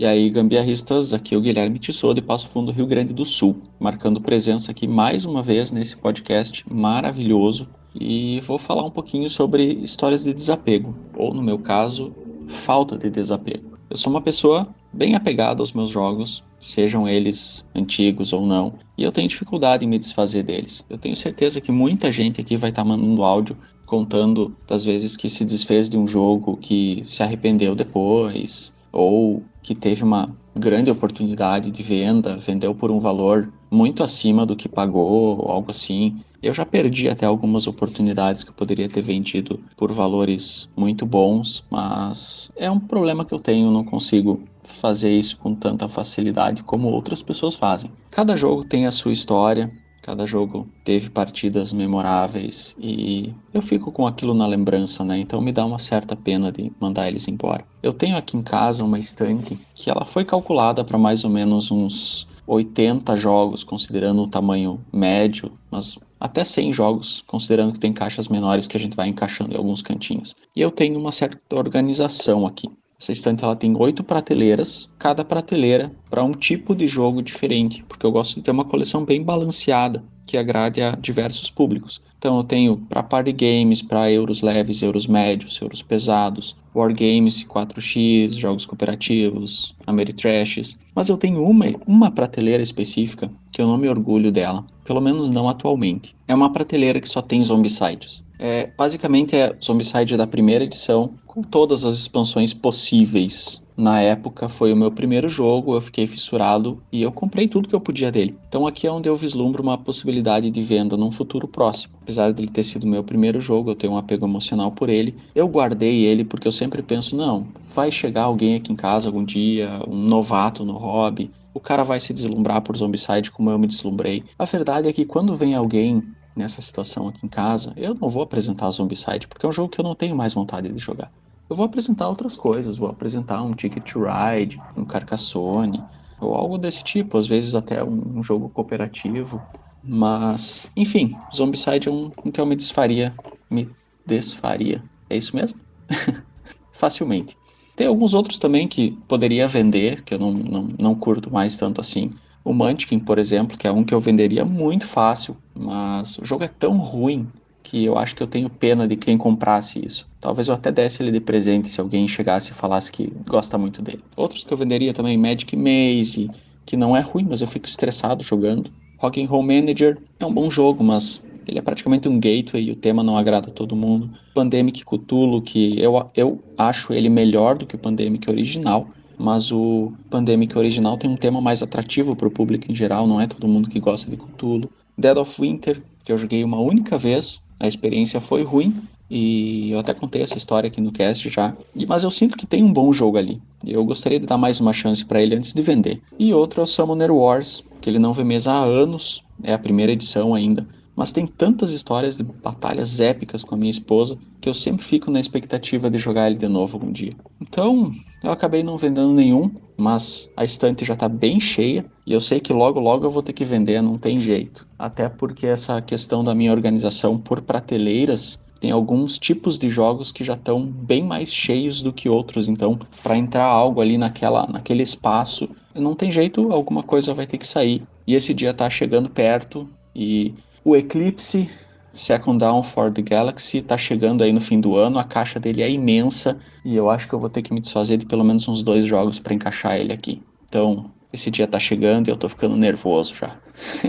E 0.00 0.04
aí, 0.04 0.28
gambiarristas, 0.30 1.12
aqui 1.12 1.34
é 1.34 1.38
o 1.38 1.40
Guilherme 1.40 1.78
Tissot 1.78 2.14
de 2.14 2.22
Passo 2.22 2.48
Fundo, 2.48 2.70
Rio 2.70 2.86
Grande 2.86 3.12
do 3.12 3.24
Sul, 3.24 3.60
marcando 3.80 4.20
presença 4.20 4.70
aqui 4.70 4.86
mais 4.86 5.24
uma 5.24 5.42
vez 5.42 5.72
nesse 5.72 5.96
podcast 5.96 6.64
maravilhoso 6.72 7.68
e 7.94 8.40
vou 8.40 8.58
falar 8.58 8.84
um 8.84 8.90
pouquinho 8.90 9.28
sobre 9.28 9.64
histórias 9.82 10.22
de 10.22 10.32
desapego, 10.32 10.94
ou 11.16 11.32
no 11.34 11.42
meu 11.42 11.58
caso, 11.58 12.14
falta 12.46 12.96
de 12.96 13.10
desapego. 13.10 13.78
Eu 13.90 13.96
sou 13.96 14.12
uma 14.12 14.20
pessoa 14.20 14.68
bem 14.92 15.14
apegada 15.14 15.62
aos 15.62 15.72
meus 15.72 15.90
jogos, 15.90 16.42
sejam 16.58 17.08
eles 17.08 17.64
antigos 17.74 18.32
ou 18.32 18.46
não, 18.46 18.74
e 18.96 19.02
eu 19.02 19.12
tenho 19.12 19.28
dificuldade 19.28 19.84
em 19.84 19.88
me 19.88 19.98
desfazer 19.98 20.42
deles. 20.42 20.84
Eu 20.88 20.98
tenho 20.98 21.14
certeza 21.14 21.60
que 21.60 21.70
muita 21.70 22.10
gente 22.10 22.40
aqui 22.40 22.56
vai 22.56 22.70
estar 22.70 22.84
mandando 22.84 23.22
áudio 23.22 23.56
contando 23.86 24.54
das 24.66 24.84
vezes 24.84 25.16
que 25.16 25.30
se 25.30 25.44
desfez 25.44 25.88
de 25.88 25.96
um 25.96 26.06
jogo 26.06 26.56
que 26.56 27.04
se 27.06 27.22
arrependeu 27.22 27.74
depois, 27.74 28.74
ou 28.92 29.42
que 29.62 29.74
teve 29.74 30.02
uma 30.04 30.34
grande 30.54 30.90
oportunidade 30.90 31.70
de 31.70 31.82
venda, 31.82 32.36
vendeu 32.36 32.74
por 32.74 32.90
um 32.90 32.98
valor 32.98 33.52
muito 33.70 34.02
acima 34.02 34.44
do 34.44 34.56
que 34.56 34.68
pagou, 34.68 35.38
ou 35.38 35.50
algo 35.50 35.70
assim. 35.70 36.16
Eu 36.42 36.54
já 36.54 36.64
perdi 36.64 37.08
até 37.08 37.26
algumas 37.26 37.66
oportunidades 37.66 38.44
que 38.44 38.50
eu 38.50 38.54
poderia 38.54 38.88
ter 38.88 39.02
vendido 39.02 39.60
por 39.76 39.92
valores 39.92 40.68
muito 40.76 41.04
bons, 41.04 41.64
mas 41.70 42.50
é 42.56 42.70
um 42.70 42.78
problema 42.78 43.24
que 43.24 43.34
eu 43.34 43.40
tenho, 43.40 43.70
não 43.70 43.84
consigo 43.84 44.40
fazer 44.62 45.10
isso 45.10 45.36
com 45.36 45.54
tanta 45.54 45.88
facilidade 45.88 46.62
como 46.62 46.88
outras 46.88 47.22
pessoas 47.22 47.54
fazem. 47.54 47.90
Cada 48.10 48.36
jogo 48.36 48.64
tem 48.64 48.86
a 48.86 48.92
sua 48.92 49.12
história, 49.12 49.70
Cada 50.08 50.24
jogo 50.24 50.66
teve 50.84 51.10
partidas 51.10 51.70
memoráveis 51.70 52.74
e 52.78 53.34
eu 53.52 53.60
fico 53.60 53.92
com 53.92 54.06
aquilo 54.06 54.32
na 54.32 54.46
lembrança, 54.46 55.04
né? 55.04 55.18
Então 55.18 55.38
me 55.38 55.52
dá 55.52 55.66
uma 55.66 55.78
certa 55.78 56.16
pena 56.16 56.50
de 56.50 56.72
mandar 56.80 57.08
eles 57.08 57.28
embora. 57.28 57.62
Eu 57.82 57.92
tenho 57.92 58.16
aqui 58.16 58.34
em 58.34 58.42
casa 58.42 58.82
uma 58.82 58.98
estante 58.98 59.60
que 59.74 59.90
ela 59.90 60.06
foi 60.06 60.24
calculada 60.24 60.82
para 60.82 60.96
mais 60.96 61.24
ou 61.24 61.30
menos 61.30 61.70
uns 61.70 62.26
80 62.46 63.14
jogos, 63.18 63.62
considerando 63.62 64.22
o 64.22 64.26
tamanho 64.26 64.80
médio, 64.90 65.52
mas 65.70 65.98
até 66.20 66.44
100 66.44 66.72
jogos, 66.72 67.24
considerando 67.26 67.72
que 67.72 67.78
tem 67.78 67.92
caixas 67.92 68.28
menores 68.28 68.66
que 68.66 68.76
a 68.76 68.80
gente 68.80 68.96
vai 68.96 69.08
encaixando 69.08 69.54
em 69.54 69.56
alguns 69.56 69.82
cantinhos. 69.82 70.34
E 70.54 70.60
eu 70.60 70.70
tenho 70.70 70.98
uma 70.98 71.12
certa 71.12 71.38
organização 71.54 72.46
aqui. 72.46 72.68
Essa 73.00 73.12
estante 73.12 73.44
ela 73.44 73.54
tem 73.54 73.76
oito 73.76 74.02
prateleiras, 74.02 74.90
cada 74.98 75.24
prateleira 75.24 75.92
para 76.10 76.24
um 76.24 76.32
tipo 76.32 76.74
de 76.74 76.88
jogo 76.88 77.22
diferente, 77.22 77.84
porque 77.88 78.04
eu 78.04 78.10
gosto 78.10 78.34
de 78.34 78.42
ter 78.42 78.50
uma 78.50 78.64
coleção 78.64 79.04
bem 79.04 79.22
balanceada 79.22 80.02
que 80.26 80.36
agrade 80.36 80.82
a 80.82 80.90
diversos 80.90 81.48
públicos. 81.48 82.02
Então 82.18 82.36
eu 82.36 82.44
tenho 82.44 82.76
para 82.76 83.02
party 83.02 83.32
games, 83.32 83.80
para 83.80 84.10
euros 84.10 84.42
leves, 84.42 84.82
euros 84.82 85.06
médios, 85.06 85.58
euros 85.62 85.80
pesados, 85.80 86.56
wargames 86.74 87.44
4x, 87.44 88.32
jogos 88.36 88.66
cooperativos, 88.66 89.74
Ameritrashes, 89.86 90.78
mas 90.94 91.08
eu 91.08 91.16
tenho 91.16 91.42
uma, 91.42 91.66
uma 91.86 92.10
prateleira 92.10 92.62
específica 92.62 93.30
que 93.58 93.62
eu 93.62 93.66
não 93.66 93.76
me 93.76 93.88
orgulho 93.88 94.30
dela, 94.30 94.64
pelo 94.84 95.00
menos 95.00 95.30
não 95.30 95.48
atualmente. 95.48 96.14
É 96.28 96.32
uma 96.32 96.52
prateleira 96.52 97.00
que 97.00 97.08
só 97.08 97.20
tem 97.20 97.42
zombicides. 97.42 98.22
É, 98.38 98.70
basicamente 98.78 99.34
é 99.34 99.52
Zombicide 99.60 100.16
da 100.16 100.28
primeira 100.28 100.62
edição, 100.62 101.10
com 101.26 101.42
todas 101.42 101.84
as 101.84 101.96
expansões 101.96 102.54
possíveis. 102.54 103.60
Na 103.76 104.00
época 104.00 104.48
foi 104.48 104.72
o 104.72 104.76
meu 104.76 104.92
primeiro 104.92 105.28
jogo, 105.28 105.74
eu 105.74 105.80
fiquei 105.80 106.06
fissurado 106.06 106.80
e 106.92 107.02
eu 107.02 107.10
comprei 107.10 107.48
tudo 107.48 107.68
que 107.68 107.74
eu 107.74 107.80
podia 107.80 108.12
dele. 108.12 108.36
Então 108.48 108.64
aqui 108.64 108.86
é 108.86 108.92
onde 108.92 109.08
eu 109.08 109.16
vislumbro 109.16 109.60
uma 109.60 109.76
possibilidade 109.76 110.50
de 110.50 110.62
venda 110.62 110.96
num 110.96 111.10
futuro 111.10 111.48
próximo. 111.48 111.94
Apesar 112.00 112.32
dele 112.32 112.48
ter 112.48 112.62
sido 112.62 112.86
meu 112.86 113.02
primeiro 113.02 113.40
jogo, 113.40 113.70
eu 113.70 113.74
tenho 113.74 113.94
um 113.94 113.96
apego 113.96 114.24
emocional 114.24 114.70
por 114.70 114.88
ele. 114.88 115.16
Eu 115.34 115.48
guardei 115.48 116.04
ele 116.04 116.24
porque 116.24 116.46
eu 116.46 116.52
sempre 116.52 116.80
penso, 116.80 117.16
não, 117.16 117.48
vai 117.74 117.90
chegar 117.90 118.22
alguém 118.22 118.54
aqui 118.54 118.72
em 118.72 118.76
casa 118.76 119.08
algum 119.08 119.24
dia, 119.24 119.68
um 119.88 119.96
novato 119.96 120.64
no 120.64 120.74
hobby, 120.74 121.30
o 121.58 121.60
cara 121.60 121.82
vai 121.82 122.00
se 122.00 122.14
deslumbrar 122.14 122.62
por 122.62 122.76
Zombicide 122.76 123.30
como 123.30 123.50
eu 123.50 123.58
me 123.58 123.66
deslumbrei. 123.66 124.24
A 124.38 124.44
verdade 124.44 124.88
é 124.88 124.92
que 124.92 125.04
quando 125.04 125.36
vem 125.36 125.54
alguém 125.54 126.02
nessa 126.36 126.60
situação 126.60 127.08
aqui 127.08 127.26
em 127.26 127.28
casa, 127.28 127.72
eu 127.76 127.94
não 127.94 128.08
vou 128.08 128.22
apresentar 128.22 128.70
Zombicide 128.70 129.26
porque 129.28 129.44
é 129.44 129.48
um 129.48 129.52
jogo 129.52 129.68
que 129.68 129.80
eu 129.80 129.84
não 129.84 129.94
tenho 129.94 130.16
mais 130.16 130.34
vontade 130.34 130.72
de 130.72 130.78
jogar 130.78 131.10
eu 131.48 131.56
vou 131.56 131.64
apresentar 131.64 132.08
outras 132.08 132.36
coisas, 132.36 132.76
vou 132.76 132.88
apresentar 132.88 133.42
um 133.42 133.52
Ticket 133.52 133.90
to 133.90 134.00
Ride, 134.00 134.60
um 134.76 134.84
Carcassonne, 134.84 135.82
ou 136.20 136.34
algo 136.34 136.58
desse 136.58 136.84
tipo, 136.84 137.16
às 137.16 137.26
vezes 137.26 137.54
até 137.54 137.82
um, 137.82 138.18
um 138.18 138.22
jogo 138.22 138.50
cooperativo. 138.50 139.40
Mas, 139.82 140.70
enfim, 140.76 141.16
Zombicide 141.34 141.88
é 141.88 141.90
um, 141.90 142.10
um 142.24 142.30
que 142.30 142.40
eu 142.40 142.46
me 142.46 142.54
desfaria, 142.54 143.14
me 143.50 143.70
desfaria. 144.06 144.82
É 145.08 145.16
isso 145.16 145.34
mesmo? 145.34 145.58
Facilmente. 146.72 147.37
Tem 147.78 147.86
alguns 147.86 148.12
outros 148.12 148.40
também 148.40 148.66
que 148.66 148.90
poderia 149.06 149.46
vender, 149.46 150.02
que 150.02 150.12
eu 150.12 150.18
não, 150.18 150.32
não, 150.32 150.68
não 150.76 150.94
curto 150.96 151.32
mais 151.32 151.56
tanto 151.56 151.80
assim. 151.80 152.10
O 152.44 152.52
Munchkin, 152.52 152.98
por 152.98 153.20
exemplo, 153.20 153.56
que 153.56 153.68
é 153.68 153.70
um 153.70 153.84
que 153.84 153.94
eu 153.94 154.00
venderia 154.00 154.44
muito 154.44 154.84
fácil, 154.84 155.36
mas 155.54 156.18
o 156.18 156.24
jogo 156.24 156.42
é 156.42 156.48
tão 156.48 156.76
ruim 156.76 157.28
que 157.62 157.84
eu 157.84 157.96
acho 157.96 158.16
que 158.16 158.22
eu 158.22 158.26
tenho 158.26 158.50
pena 158.50 158.88
de 158.88 158.96
quem 158.96 159.16
comprasse 159.16 159.80
isso. 159.86 160.08
Talvez 160.20 160.48
eu 160.48 160.54
até 160.54 160.72
desse 160.72 161.00
ele 161.00 161.12
de 161.12 161.20
presente 161.20 161.68
se 161.68 161.80
alguém 161.80 162.08
chegasse 162.08 162.50
e 162.50 162.54
falasse 162.54 162.90
que 162.90 163.12
gosta 163.24 163.56
muito 163.56 163.80
dele. 163.80 164.02
Outros 164.16 164.42
que 164.42 164.52
eu 164.52 164.58
venderia 164.58 164.92
também, 164.92 165.16
Magic 165.16 165.54
Maze, 165.54 166.28
que 166.66 166.76
não 166.76 166.96
é 166.96 167.00
ruim, 167.00 167.28
mas 167.30 167.42
eu 167.42 167.46
fico 167.46 167.68
estressado 167.68 168.24
jogando. 168.24 168.72
Rock 168.96 169.24
Roll 169.24 169.44
Manager 169.44 169.98
é 170.18 170.26
um 170.26 170.34
bom 170.34 170.50
jogo, 170.50 170.82
mas 170.82 171.24
ele 171.48 171.58
é 171.58 171.62
praticamente 171.62 172.08
um 172.08 172.20
gateway 172.20 172.64
e 172.64 172.70
o 172.70 172.76
tema 172.76 173.02
não 173.02 173.16
agrada 173.16 173.48
a 173.48 173.52
todo 173.52 173.74
mundo. 173.74 174.10
Pandemic 174.34 174.84
Cthulhu, 174.84 175.40
que 175.40 175.80
eu, 175.80 176.06
eu 176.14 176.38
acho 176.56 176.92
ele 176.92 177.08
melhor 177.08 177.56
do 177.56 177.66
que 177.66 177.74
o 177.74 177.78
Pandemic 177.78 178.28
original, 178.30 178.88
mas 179.16 179.50
o 179.50 179.92
Pandemic 180.10 180.56
original 180.56 180.98
tem 180.98 181.10
um 181.10 181.16
tema 181.16 181.40
mais 181.40 181.62
atrativo 181.62 182.14
para 182.14 182.28
o 182.28 182.30
público 182.30 182.70
em 182.70 182.74
geral, 182.74 183.06
não 183.06 183.20
é 183.20 183.26
todo 183.26 183.48
mundo 183.48 183.68
que 183.70 183.80
gosta 183.80 184.10
de 184.10 184.16
Cthulhu. 184.16 184.70
Dead 184.96 185.16
of 185.16 185.40
Winter, 185.40 185.82
que 186.04 186.12
eu 186.12 186.18
joguei 186.18 186.44
uma 186.44 186.60
única 186.60 186.98
vez, 186.98 187.40
a 187.58 187.66
experiência 187.66 188.20
foi 188.20 188.42
ruim 188.42 188.74
e 189.10 189.70
eu 189.70 189.78
até 189.78 189.94
contei 189.94 190.20
essa 190.20 190.36
história 190.36 190.68
aqui 190.68 190.80
no 190.80 190.92
cast 190.92 191.28
já. 191.28 191.54
Mas 191.88 192.04
eu 192.04 192.10
sinto 192.10 192.36
que 192.36 192.46
tem 192.46 192.62
um 192.62 192.72
bom 192.72 192.92
jogo 192.92 193.16
ali. 193.16 193.40
Eu 193.66 193.84
gostaria 193.84 194.20
de 194.20 194.26
dar 194.26 194.36
mais 194.36 194.60
uma 194.60 194.72
chance 194.72 195.04
para 195.04 195.22
ele 195.22 195.34
antes 195.34 195.52
de 195.52 195.62
vender. 195.62 196.00
E 196.18 196.34
outro 196.34 196.60
é 196.60 196.64
o 196.64 196.66
Summoner 196.66 197.10
Wars, 197.10 197.64
que 197.80 197.88
ele 197.88 197.98
não 197.98 198.12
vê 198.12 198.22
mesa 198.22 198.52
há 198.52 198.62
anos, 198.62 199.24
é 199.42 199.52
a 199.52 199.58
primeira 199.58 199.92
edição 199.92 200.34
ainda. 200.34 200.66
Mas 200.98 201.12
tem 201.12 201.28
tantas 201.28 201.70
histórias 201.70 202.16
de 202.16 202.24
batalhas 202.24 202.98
épicas 202.98 203.44
com 203.44 203.54
a 203.54 203.58
minha 203.58 203.70
esposa 203.70 204.18
que 204.40 204.48
eu 204.48 204.52
sempre 204.52 204.84
fico 204.84 205.12
na 205.12 205.20
expectativa 205.20 205.88
de 205.88 205.96
jogar 205.96 206.26
ele 206.26 206.36
de 206.36 206.48
novo 206.48 206.76
algum 206.76 206.90
dia. 206.90 207.12
Então, 207.40 207.94
eu 208.20 208.32
acabei 208.32 208.64
não 208.64 208.76
vendendo 208.76 209.12
nenhum, 209.12 209.48
mas 209.76 210.28
a 210.36 210.44
estante 210.44 210.84
já 210.84 210.94
está 210.94 211.08
bem 211.08 211.38
cheia 211.38 211.86
e 212.04 212.12
eu 212.12 212.20
sei 212.20 212.40
que 212.40 212.52
logo 212.52 212.80
logo 212.80 213.06
eu 213.06 213.12
vou 213.12 213.22
ter 213.22 213.32
que 213.32 213.44
vender, 213.44 213.80
não 213.80 213.96
tem 213.96 214.20
jeito. 214.20 214.66
Até 214.76 215.08
porque 215.08 215.46
essa 215.46 215.80
questão 215.80 216.24
da 216.24 216.34
minha 216.34 216.50
organização 216.50 217.16
por 217.16 217.42
prateleiras 217.42 218.40
tem 218.60 218.72
alguns 218.72 219.18
tipos 219.18 219.56
de 219.56 219.70
jogos 219.70 220.10
que 220.10 220.24
já 220.24 220.34
estão 220.34 220.66
bem 220.66 221.04
mais 221.04 221.32
cheios 221.32 221.80
do 221.80 221.92
que 221.92 222.08
outros, 222.08 222.48
então 222.48 222.76
para 223.04 223.16
entrar 223.16 223.44
algo 223.44 223.80
ali 223.80 223.96
naquela, 223.96 224.48
naquele 224.48 224.82
espaço, 224.82 225.48
não 225.72 225.94
tem 225.94 226.10
jeito, 226.10 226.50
alguma 226.50 226.82
coisa 226.82 227.14
vai 227.14 227.24
ter 227.24 227.38
que 227.38 227.46
sair. 227.46 227.84
E 228.04 228.16
esse 228.16 228.34
dia 228.34 228.50
está 228.50 228.68
chegando 228.68 229.08
perto 229.08 229.68
e 229.94 230.34
o 230.64 230.76
Eclipse 230.76 231.48
Second 231.92 232.38
Down 232.38 232.62
for 232.62 232.92
the 232.92 233.02
Galaxy 233.02 233.60
tá 233.60 233.76
chegando 233.76 234.22
aí 234.22 234.32
no 234.32 234.40
fim 234.40 234.60
do 234.60 234.76
ano, 234.76 234.98
a 234.98 235.04
caixa 235.04 235.40
dele 235.40 235.62
é 235.62 235.70
imensa 235.70 236.38
e 236.64 236.76
eu 236.76 236.88
acho 236.88 237.08
que 237.08 237.14
eu 237.14 237.18
vou 237.18 237.28
ter 237.28 237.42
que 237.42 237.52
me 237.52 237.60
desfazer 237.60 237.96
de 237.96 238.06
pelo 238.06 238.24
menos 238.24 238.46
uns 238.46 238.62
dois 238.62 238.84
jogos 238.84 239.18
para 239.18 239.34
encaixar 239.34 239.76
ele 239.76 239.92
aqui. 239.92 240.22
Então, 240.48 240.90
esse 241.12 241.30
dia 241.30 241.46
tá 241.46 241.58
chegando 241.58 242.08
e 242.08 242.10
eu 242.10 242.16
tô 242.16 242.28
ficando 242.28 242.56
nervoso 242.56 243.14
já. 243.14 243.38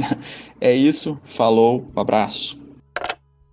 é 0.59 0.73
isso, 0.73 1.19
falou, 1.23 1.87
um 1.95 1.99
abraço. 1.99 2.58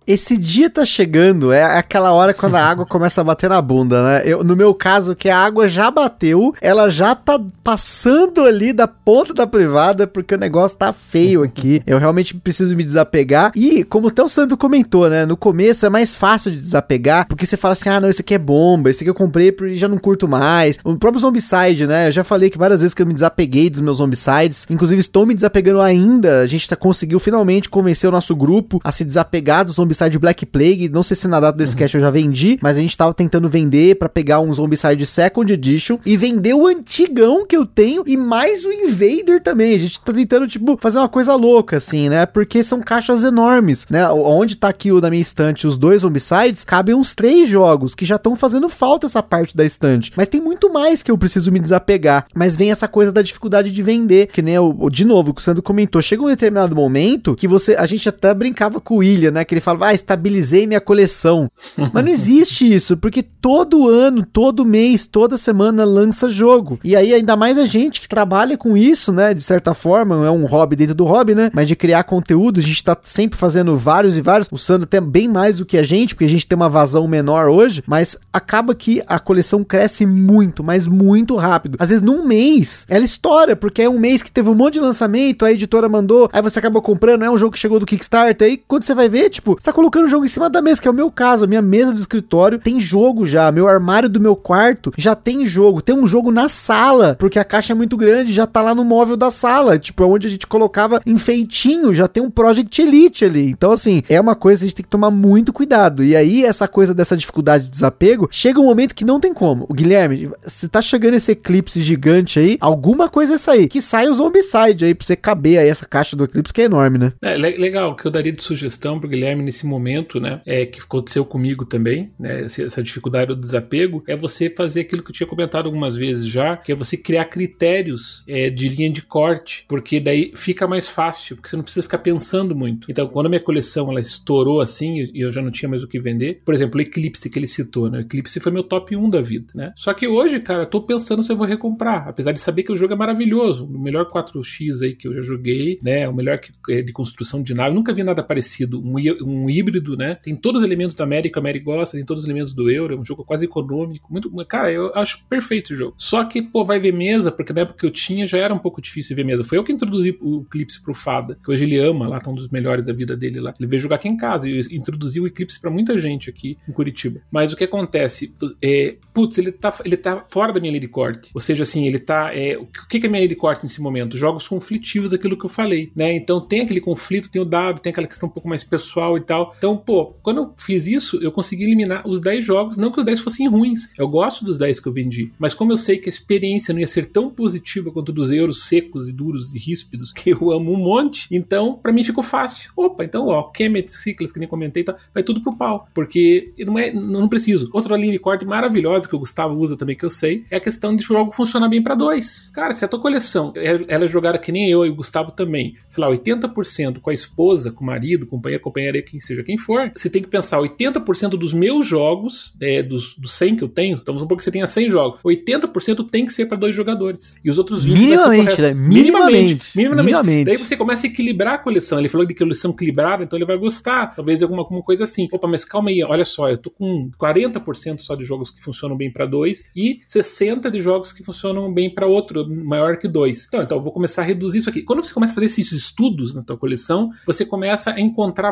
Esse 0.07 0.37
dia 0.37 0.69
tá 0.69 0.85
chegando, 0.85 1.51
é 1.51 1.61
aquela 1.61 2.13
hora 2.13 2.33
quando 2.33 2.55
a 2.55 2.63
água 2.63 2.85
começa 2.87 3.19
a 3.19 3.23
bater 3.25 3.49
na 3.49 3.61
bunda, 3.61 4.01
né? 4.01 4.21
Eu, 4.23 4.41
no 4.41 4.55
meu 4.55 4.73
caso, 4.73 5.13
que 5.13 5.27
a 5.27 5.37
água 5.37 5.67
já 5.67 5.91
bateu, 5.91 6.55
ela 6.61 6.87
já 6.87 7.13
tá 7.13 7.37
passando 7.61 8.45
ali 8.45 8.71
da 8.71 8.87
ponta 8.87 9.33
da 9.33 9.45
privada, 9.45 10.07
porque 10.07 10.33
o 10.33 10.37
negócio 10.37 10.77
tá 10.77 10.93
feio 10.93 11.43
aqui. 11.43 11.81
Eu 11.85 11.99
realmente 11.99 12.33
preciso 12.33 12.73
me 12.73 12.85
desapegar. 12.85 13.51
E, 13.53 13.83
como 13.83 14.07
até 14.07 14.23
o 14.23 14.29
Sandro 14.29 14.55
comentou, 14.55 15.09
né? 15.09 15.25
No 15.25 15.35
começo 15.35 15.85
é 15.85 15.89
mais 15.89 16.15
fácil 16.15 16.51
de 16.51 16.57
desapegar, 16.57 17.27
porque 17.27 17.45
você 17.45 17.57
fala 17.57 17.73
assim: 17.73 17.89
ah, 17.89 17.99
não, 17.99 18.07
esse 18.07 18.21
aqui 18.21 18.33
é 18.33 18.37
bomba, 18.37 18.89
esse 18.89 19.03
aqui 19.03 19.09
eu 19.09 19.13
comprei 19.13 19.53
e 19.63 19.75
já 19.75 19.89
não 19.89 19.97
curto 19.97 20.25
mais. 20.25 20.79
O 20.85 20.97
próprio 20.97 21.19
Zombicide, 21.19 21.85
né? 21.85 22.07
Eu 22.07 22.11
já 22.13 22.23
falei 22.23 22.49
que 22.49 22.57
várias 22.57 22.79
vezes 22.79 22.93
que 22.93 23.01
eu 23.01 23.05
me 23.05 23.13
desapeguei 23.13 23.69
dos 23.69 23.81
meus 23.81 23.97
Zombicides. 23.97 24.65
Inclusive, 24.69 25.01
estou 25.01 25.25
me 25.25 25.33
desapegando 25.33 25.81
ainda. 25.81 26.39
A 26.39 26.47
gente 26.47 26.69
tá, 26.69 26.77
conseguiu 26.77 27.19
finalmente 27.19 27.69
convencer 27.69 28.07
o 28.07 28.13
nosso 28.13 28.33
grupo 28.33 28.79
a 28.81 28.91
se 28.93 29.03
desapegar 29.03 29.65
dos 29.65 29.75
Zombicides 29.75 29.96
Zombicide 29.97 30.19
Black 30.19 30.45
Plague. 30.45 30.89
Não 30.89 31.03
sei 31.03 31.15
se 31.15 31.27
na 31.27 31.39
data 31.39 31.57
desse 31.57 31.73
uhum. 31.73 31.79
cast 31.79 31.95
eu 31.95 32.01
já 32.01 32.09
vendi, 32.09 32.59
mas 32.61 32.77
a 32.77 32.81
gente 32.81 32.95
tava 32.95 33.13
tentando 33.13 33.49
vender 33.49 33.95
para 33.95 34.07
pegar 34.07 34.39
um 34.39 34.53
Zombicide 34.53 35.05
Second 35.05 35.51
Edition 35.51 35.97
e 36.05 36.15
vender 36.15 36.53
o 36.53 36.67
antigão 36.67 37.45
que 37.45 37.55
eu 37.55 37.65
tenho 37.65 38.03
e 38.05 38.15
mais 38.15 38.65
o 38.65 38.71
Invader 38.71 39.41
também. 39.41 39.73
A 39.73 39.79
gente 39.79 39.99
tá 39.99 40.13
tentando, 40.13 40.47
tipo, 40.47 40.77
fazer 40.79 40.99
uma 40.99 41.09
coisa 41.09 41.33
louca, 41.35 41.77
assim, 41.77 42.09
né? 42.09 42.25
Porque 42.25 42.63
são 42.63 42.81
caixas 42.81 43.23
enormes, 43.23 43.87
né? 43.89 44.07
Onde 44.09 44.55
tá 44.55 44.69
aqui 44.69 44.91
o 44.91 45.01
da 45.01 45.09
minha 45.09 45.21
estante, 45.21 45.65
os 45.65 45.77
dois 45.77 46.01
Zombicides, 46.01 46.63
cabem 46.63 46.95
uns 46.95 47.15
três 47.15 47.49
jogos 47.49 47.95
que 47.95 48.05
já 48.05 48.15
estão 48.15 48.35
fazendo 48.35 48.69
falta 48.69 49.07
essa 49.07 49.23
parte 49.23 49.55
da 49.55 49.65
estante. 49.65 50.11
Mas 50.15 50.27
tem 50.27 50.41
muito 50.41 50.71
mais 50.71 51.01
que 51.01 51.11
eu 51.11 51.17
preciso 51.17 51.51
me 51.51 51.59
desapegar. 51.59 52.27
Mas 52.35 52.55
vem 52.55 52.71
essa 52.71 52.87
coisa 52.87 53.11
da 53.11 53.21
dificuldade 53.21 53.71
de 53.71 53.83
vender, 53.83 54.27
que 54.27 54.41
nem 54.41 54.57
o, 54.59 54.89
de 54.89 55.05
novo, 55.05 55.31
o 55.31 55.33
que 55.33 55.41
o 55.41 55.43
Sandro 55.43 55.63
comentou. 55.63 56.01
Chega 56.01 56.23
um 56.23 56.27
determinado 56.27 56.75
momento 56.75 57.35
que 57.35 57.47
você, 57.47 57.75
a 57.75 57.85
gente 57.85 58.07
até 58.07 58.33
brincava 58.33 58.79
com 58.79 58.95
o 58.95 58.97
William, 58.97 59.31
né? 59.31 59.45
Que 59.45 59.53
ele 59.53 59.61
falava, 59.61 59.86
ah, 59.87 59.93
estabilizei 59.93 60.67
minha 60.67 60.81
coleção. 60.81 61.47
Mas 61.93 62.03
não 62.03 62.11
existe 62.11 62.73
isso, 62.73 62.97
porque 62.97 63.21
todo 63.23 63.87
ano, 63.87 64.25
todo 64.25 64.65
mês, 64.65 65.05
toda 65.05 65.37
semana 65.37 65.83
lança 65.83 66.29
jogo. 66.29 66.79
E 66.83 66.95
aí, 66.95 67.13
ainda 67.13 67.35
mais 67.35 67.57
a 67.57 67.65
gente 67.65 68.01
que 68.01 68.09
trabalha 68.09 68.57
com 68.57 68.75
isso, 68.75 69.11
né? 69.11 69.33
De 69.33 69.41
certa 69.41 69.73
forma, 69.73 70.25
é 70.25 70.31
um 70.31 70.45
hobby 70.45 70.75
dentro 70.75 70.95
do 70.95 71.05
hobby, 71.05 71.33
né? 71.35 71.49
Mas 71.53 71.67
de 71.67 71.75
criar 71.75 72.03
conteúdo, 72.03 72.59
a 72.59 72.63
gente 72.63 72.83
tá 72.83 72.97
sempre 73.03 73.37
fazendo 73.37 73.77
vários 73.77 74.17
e 74.17 74.21
vários. 74.21 74.47
O 74.51 74.57
Sandro 74.57 74.87
tem 74.87 75.01
bem 75.01 75.27
mais 75.27 75.57
do 75.57 75.65
que 75.65 75.77
a 75.77 75.83
gente, 75.83 76.13
porque 76.15 76.25
a 76.25 76.29
gente 76.29 76.45
tem 76.45 76.55
uma 76.55 76.69
vazão 76.69 77.07
menor 77.07 77.47
hoje, 77.47 77.83
mas 77.87 78.17
acaba 78.31 78.75
que 78.75 79.01
a 79.07 79.19
coleção 79.19 79.63
cresce 79.63 80.05
muito, 80.05 80.63
mas 80.63 80.87
muito 80.87 81.35
rápido. 81.35 81.77
Às 81.79 81.89
vezes, 81.89 82.01
num 82.01 82.25
mês, 82.25 82.85
ela 82.89 83.03
estoura, 83.03 83.55
porque 83.55 83.81
é 83.81 83.89
um 83.89 83.99
mês 83.99 84.21
que 84.21 84.31
teve 84.31 84.49
um 84.49 84.55
monte 84.55 84.73
de 84.73 84.79
lançamento, 84.79 85.45
a 85.45 85.51
editora 85.51 85.87
mandou, 85.87 86.29
aí 86.31 86.41
você 86.41 86.59
acabou 86.59 86.81
comprando, 86.81 87.23
é 87.23 87.29
um 87.29 87.37
jogo 87.37 87.53
que 87.53 87.59
chegou 87.59 87.79
do 87.79 87.85
Kickstarter, 87.85 88.47
aí 88.47 88.57
quando 88.57 88.83
você 88.83 88.93
vai 88.93 89.09
ver, 89.09 89.29
tipo, 89.29 89.53
você 89.53 89.65
tá 89.65 89.73
colocando 89.77 90.05
o 90.05 90.09
jogo 90.09 90.25
em 90.25 90.27
cima 90.27 90.49
da 90.49 90.59
mesa, 90.59 90.81
que 90.81 90.87
é 90.87 90.91
o 90.91 90.93
meu 90.93 91.11
caso. 91.11 91.43
A 91.43 91.47
minha 91.47 91.61
mesa 91.61 91.93
do 91.93 91.99
escritório 91.99 92.57
tem 92.57 92.81
jogo 92.81 93.27
já. 93.27 93.51
Meu 93.51 93.67
armário 93.67 94.09
do 94.09 94.19
meu 94.19 94.35
quarto 94.35 94.91
já 94.97 95.13
tem 95.13 95.45
jogo. 95.45 95.83
Tem 95.83 95.93
um 95.93 96.07
jogo 96.07 96.31
na 96.31 96.49
sala, 96.49 97.15
porque 97.19 97.37
a 97.37 97.43
caixa 97.43 97.73
é 97.73 97.75
muito 97.75 97.95
grande, 97.95 98.33
já 98.33 98.47
tá 98.47 98.59
lá 98.59 98.73
no 98.73 98.83
móvel 98.83 99.15
da 99.15 99.29
sala. 99.29 99.77
Tipo, 99.77 100.03
é 100.03 100.07
onde 100.07 100.25
a 100.25 100.31
gente 100.31 100.47
colocava 100.47 100.99
enfeitinho, 101.05 101.93
já 101.93 102.07
tem 102.07 102.23
um 102.23 102.31
Project 102.31 102.81
Elite 102.81 103.23
ali. 103.23 103.51
Então, 103.51 103.71
assim, 103.71 104.01
é 104.09 104.19
uma 104.19 104.33
coisa 104.33 104.61
que 104.61 104.65
a 104.65 104.67
gente 104.67 104.75
tem 104.77 104.83
que 104.83 104.89
tomar 104.89 105.11
muito 105.11 105.53
cuidado. 105.53 106.03
E 106.03 106.15
aí, 106.15 106.43
essa 106.43 106.67
coisa 106.67 106.91
dessa 106.91 107.15
dificuldade 107.15 107.65
de 107.65 107.69
desapego, 107.69 108.27
chega 108.31 108.59
um 108.59 108.65
momento 108.65 108.95
que 108.95 109.05
não 109.05 109.19
tem 109.19 109.31
como. 109.31 109.67
O 109.69 109.75
Guilherme, 109.75 110.31
se 110.47 110.67
tá 110.69 110.81
chegando 110.81 111.13
esse 111.13 111.33
eclipse 111.33 111.83
gigante 111.83 112.39
aí, 112.39 112.57
alguma 112.59 113.09
coisa 113.09 113.33
vai 113.33 113.37
sair. 113.37 113.67
Que 113.67 113.79
sai 113.79 114.09
o 114.09 114.13
Zombicide 114.15 114.85
aí, 114.85 114.95
pra 114.95 115.05
você 115.05 115.15
caber 115.15 115.59
aí 115.59 115.69
essa 115.69 115.85
caixa 115.85 116.15
do 116.15 116.23
eclipse, 116.23 116.51
que 116.51 116.61
é 116.63 116.65
enorme, 116.65 116.97
né? 116.97 117.13
É, 117.21 117.37
legal. 117.37 117.91
O 117.91 117.95
que 117.95 118.07
eu 118.07 118.11
daria 118.11 118.31
de 118.31 118.41
sugestão 118.41 118.99
pro 118.99 119.07
Guilherme 119.07 119.43
nesse 119.43 119.56
momento 119.65 119.87
momento, 119.87 120.19
né, 120.19 120.41
é, 120.45 120.65
que 120.65 120.79
aconteceu 120.79 121.23
comigo 121.23 121.65
também, 121.65 122.11
né, 122.19 122.43
essa 122.43 122.83
dificuldade 122.83 123.27
do 123.27 123.35
desapego, 123.35 124.03
é 124.07 124.15
você 124.15 124.49
fazer 124.49 124.81
aquilo 124.81 125.03
que 125.03 125.11
eu 125.11 125.15
tinha 125.15 125.27
comentado 125.27 125.65
algumas 125.65 125.95
vezes 125.95 126.27
já, 126.27 126.57
que 126.57 126.71
é 126.71 126.75
você 126.75 126.97
criar 126.97 127.25
critérios 127.25 128.23
é, 128.27 128.49
de 128.49 128.67
linha 128.67 128.89
de 128.89 129.01
corte, 129.01 129.65
porque 129.67 129.99
daí 129.99 130.31
fica 130.35 130.67
mais 130.67 130.89
fácil, 130.89 131.35
porque 131.35 131.49
você 131.49 131.55
não 131.55 131.63
precisa 131.63 131.83
ficar 131.83 131.99
pensando 131.99 132.55
muito. 132.55 132.89
Então, 132.89 133.07
quando 133.07 133.27
a 133.27 133.29
minha 133.29 133.41
coleção 133.41 133.89
ela 133.89 133.99
estourou 133.99 134.59
assim 134.59 135.09
e 135.13 135.21
eu 135.21 135.31
já 135.31 135.41
não 135.41 135.51
tinha 135.51 135.69
mais 135.69 135.83
o 135.83 135.87
que 135.87 135.99
vender, 135.99 136.41
por 136.43 136.53
exemplo, 136.53 136.79
o 136.79 136.81
Eclipse 136.81 137.29
que 137.29 137.39
ele 137.39 137.47
citou, 137.47 137.89
né, 137.89 137.99
o 137.99 138.01
Eclipse 138.01 138.39
foi 138.39 138.51
meu 138.51 138.63
top 138.63 138.95
1 138.95 139.09
da 139.09 139.21
vida, 139.21 139.47
né? 139.55 139.73
Só 139.75 139.93
que 139.93 140.07
hoje, 140.07 140.39
cara, 140.39 140.63
eu 140.63 140.67
tô 140.67 140.81
pensando 140.81 141.23
se 141.23 141.31
eu 141.31 141.37
vou 141.37 141.47
recomprar, 141.47 142.07
apesar 142.07 142.31
de 142.31 142.39
saber 142.39 142.63
que 142.63 142.71
o 142.71 142.75
jogo 142.75 142.93
é 142.93 142.95
maravilhoso, 142.95 143.65
o 143.65 143.79
melhor 143.79 144.07
4x 144.07 144.83
aí 144.83 144.95
que 144.95 145.07
eu 145.07 145.13
já 145.13 145.21
joguei, 145.21 145.79
né, 145.81 146.07
o 146.07 146.13
melhor 146.13 146.39
que, 146.39 146.51
é, 146.69 146.81
de 146.81 146.91
construção 146.91 147.41
de 147.41 147.53
nave, 147.53 147.75
nunca 147.75 147.93
vi 147.93 148.03
nada 148.03 148.23
parecido, 148.23 148.81
um, 148.81 148.95
um 149.23 149.46
híbrido, 149.49 149.95
né? 149.95 150.15
Tem 150.15 150.35
todos 150.35 150.61
os 150.61 150.65
elementos 150.65 150.95
da 150.95 151.03
América, 151.03 151.39
a 151.39 151.41
América 151.41 151.65
gosta, 151.65 151.97
tem 151.97 152.05
todos 152.05 152.23
os 152.23 152.29
elementos 152.29 152.53
do 152.53 152.69
euro, 152.69 152.93
é 152.93 152.97
um 152.97 153.03
jogo 153.03 153.23
quase 153.23 153.45
econômico, 153.45 154.11
muito, 154.11 154.29
cara, 154.45 154.71
eu 154.71 154.93
acho 154.95 155.25
perfeito 155.27 155.73
o 155.73 155.75
jogo. 155.75 155.93
Só 155.97 156.23
que, 156.23 156.41
pô, 156.41 156.65
vai 156.65 156.79
ver 156.79 156.93
mesa, 156.93 157.31
porque 157.31 157.53
na 157.53 157.61
época 157.61 157.79
que 157.79 157.85
eu 157.85 157.91
tinha 157.91 158.25
já 158.25 158.37
era 158.37 158.53
um 158.53 158.59
pouco 158.59 158.81
difícil 158.81 159.15
ver 159.15 159.23
mesa. 159.23 159.43
Foi 159.43 159.57
eu 159.57 159.63
que 159.63 159.71
introduzi 159.71 160.17
o 160.21 160.41
Eclipse 160.41 160.81
pro 160.81 160.93
Fada, 160.93 161.37
que 161.43 161.51
hoje 161.51 161.63
ele 161.63 161.77
ama 161.77 162.07
lá, 162.07 162.19
tá 162.19 162.29
um 162.29 162.35
dos 162.35 162.49
melhores 162.49 162.85
da 162.85 162.93
vida 162.93 163.15
dele 163.15 163.39
lá. 163.39 163.53
Ele 163.59 163.67
veio 163.67 163.81
jogar 163.81 163.97
aqui 163.97 164.07
em 164.07 164.17
casa 164.17 164.47
e 164.47 164.59
introduziu 164.71 165.23
o 165.23 165.27
Eclipse 165.27 165.59
para 165.59 165.69
muita 165.69 165.97
gente 165.97 166.29
aqui 166.29 166.57
em 166.67 166.71
Curitiba. 166.71 167.21
Mas 167.31 167.53
o 167.53 167.57
que 167.57 167.63
acontece? 167.63 168.33
É, 168.61 168.95
putz, 169.13 169.37
ele 169.37 169.51
tá, 169.51 169.73
ele 169.83 169.97
tá 169.97 170.25
fora 170.29 170.53
da 170.53 170.59
minha 170.59 170.71
lei 170.71 170.79
de 170.79 170.87
corte. 170.87 171.31
Ou 171.33 171.41
seja, 171.41 171.63
assim, 171.63 171.85
ele 171.85 171.99
tá. 171.99 172.35
É, 172.35 172.57
o 172.57 172.65
que 172.65 173.05
é 173.05 173.09
minha 173.09 173.19
lei 173.19 173.27
de 173.27 173.35
corte 173.35 173.63
nesse 173.63 173.81
momento? 173.81 174.17
Jogos 174.17 174.47
conflitivos, 174.47 175.13
aquilo 175.13 175.37
que 175.37 175.45
eu 175.45 175.49
falei, 175.49 175.91
né? 175.95 176.13
Então 176.13 176.39
tem 176.41 176.61
aquele 176.61 176.81
conflito, 176.81 177.29
tem 177.29 177.41
o 177.41 177.45
dado, 177.45 177.79
tem 177.79 177.91
aquela 177.91 178.07
questão 178.07 178.27
um 178.27 178.31
pouco 178.31 178.47
mais 178.47 178.63
pessoal 178.63 179.17
e 179.17 179.21
tal. 179.21 179.36
Então, 179.57 179.77
pô, 179.77 180.13
quando 180.21 180.37
eu 180.37 180.53
fiz 180.57 180.87
isso, 180.87 181.17
eu 181.21 181.31
consegui 181.31 181.63
eliminar 181.63 182.07
os 182.07 182.19
10 182.19 182.43
jogos, 182.43 182.77
não 182.77 182.91
que 182.91 182.99
os 182.99 183.05
10 183.05 183.19
fossem 183.19 183.47
ruins. 183.47 183.89
Eu 183.97 184.07
gosto 184.07 184.43
dos 184.43 184.57
10 184.57 184.79
que 184.79 184.87
eu 184.87 184.93
vendi, 184.93 185.31
mas 185.37 185.53
como 185.53 185.71
eu 185.71 185.77
sei 185.77 185.97
que 185.97 186.09
a 186.09 186.11
experiência 186.11 186.73
não 186.73 186.79
ia 186.79 186.87
ser 186.87 187.07
tão 187.07 187.29
positiva 187.29 187.91
quanto 187.91 188.11
dos 188.11 188.31
euros 188.31 188.63
secos 188.63 189.07
e 189.07 189.13
duros 189.13 189.53
e 189.53 189.59
ríspidos, 189.59 190.11
que 190.13 190.29
eu 190.31 190.51
amo 190.51 190.73
um 190.73 190.77
monte, 190.77 191.27
então 191.31 191.79
para 191.81 191.91
mim 191.91 192.03
ficou 192.03 192.23
fácil. 192.23 192.71
Opa, 192.75 193.03
então, 193.03 193.27
ó, 193.27 193.43
Kemet 193.43 193.91
Ciclas, 193.91 194.31
que 194.31 194.39
nem 194.39 194.47
comentei, 194.47 194.83
tá, 194.83 194.95
vai 195.13 195.23
tudo 195.23 195.41
pro 195.41 195.55
pau, 195.55 195.87
porque 195.93 196.53
não 196.59 196.77
é, 196.77 196.91
não 196.91 197.27
preciso. 197.27 197.69
Outra 197.73 197.95
linha 197.97 198.13
de 198.13 198.19
corte 198.19 198.45
maravilhosa 198.45 199.07
que 199.07 199.15
o 199.15 199.19
Gustavo 199.19 199.55
usa 199.55 199.75
também, 199.75 199.95
que 199.95 200.05
eu 200.05 200.09
sei, 200.09 200.45
é 200.49 200.57
a 200.57 200.59
questão 200.59 200.95
de 200.95 201.03
jogo 201.03 201.31
funcionar 201.31 201.69
bem 201.69 201.81
para 201.81 201.95
dois. 201.95 202.49
Cara, 202.53 202.73
se 202.73 202.83
a 202.83 202.87
tua 202.87 202.99
coleção 202.99 203.53
é, 203.55 203.77
ela 203.87 204.05
é 204.05 204.07
jogada 204.07 204.37
que 204.37 204.51
nem 204.51 204.69
eu 204.69 204.85
e 204.85 204.89
o 204.89 204.95
Gustavo 204.95 205.31
também, 205.31 205.75
sei 205.87 206.03
lá, 206.03 206.09
80% 206.09 206.99
com 206.99 207.09
a 207.09 207.13
esposa, 207.13 207.71
com 207.71 207.83
o 207.83 207.87
marido, 207.87 208.25
companheiro, 208.25 208.63
companheira, 208.63 209.01
quem 209.01 209.19
seja 209.27 209.43
quem 209.43 209.57
for, 209.57 209.91
você 209.95 210.09
tem 210.09 210.21
que 210.21 210.27
pensar 210.27 210.59
80% 210.59 211.29
dos 211.31 211.53
meus 211.53 211.85
jogos, 211.85 212.55
é, 212.61 212.81
dos, 212.81 213.15
dos 213.15 213.33
100 213.33 213.55
que 213.57 213.63
eu 213.63 213.69
tenho, 213.69 213.93
então 213.95 214.13
vamos 214.13 214.21
supor 214.21 214.37
que 214.37 214.43
você 214.43 214.51
tenha 214.51 214.67
100 214.67 214.89
jogos, 214.89 215.21
80% 215.21 216.09
tem 216.09 216.25
que 216.25 216.33
ser 216.33 216.45
para 216.45 216.57
dois 216.57 216.75
jogadores. 216.75 217.37
E 217.43 217.49
os 217.49 217.57
outros 217.57 217.83
20 217.83 217.97
minimamente, 217.97 218.61
né? 218.61 218.73
Minimamente, 218.73 219.77
minimamente, 219.77 220.05
minimamente. 220.05 220.45
Daí 220.45 220.57
você 220.57 220.75
começa 220.75 221.07
a 221.07 221.09
equilibrar 221.09 221.55
a 221.55 221.57
coleção. 221.57 221.99
Ele 221.99 222.09
falou 222.09 222.25
de 222.25 222.33
coleção 222.33 222.71
equilibrada, 222.71 223.23
então 223.23 223.37
ele 223.37 223.45
vai 223.45 223.57
gostar. 223.57 224.15
Talvez 224.15 224.41
alguma, 224.43 224.61
alguma 224.61 224.81
coisa 224.81 225.03
assim. 225.03 225.27
Opa, 225.31 225.47
mas 225.47 225.63
calma 225.65 225.89
aí, 225.89 226.03
olha 226.03 226.25
só, 226.25 226.49
eu 226.49 226.57
tô 226.57 226.69
com 226.69 227.09
40% 227.19 227.99
só 227.99 228.15
de 228.15 228.23
jogos 228.23 228.51
que 228.51 228.61
funcionam 228.61 228.95
bem 228.95 229.11
para 229.11 229.25
dois 229.25 229.65
e 229.75 229.99
60% 230.07 230.69
de 230.69 230.79
jogos 230.79 231.11
que 231.11 231.23
funcionam 231.23 231.71
bem 231.73 231.93
para 231.93 232.07
outro, 232.07 232.47
maior 232.49 232.97
que 232.97 233.07
dois. 233.07 233.45
Então, 233.47 233.61
então 233.61 233.77
eu 233.77 233.83
vou 233.83 233.91
começar 233.91 234.21
a 234.21 234.25
reduzir 234.25 234.59
isso 234.59 234.69
aqui. 234.69 234.81
Quando 234.81 235.03
você 235.03 235.13
começa 235.13 235.33
a 235.33 235.35
fazer 235.35 235.45
esses 235.45 235.71
estudos 235.71 236.35
na 236.35 236.43
tua 236.43 236.57
coleção, 236.57 237.11
você 237.25 237.45
começa 237.45 237.91
a 237.91 237.99
encontrar 237.99 238.51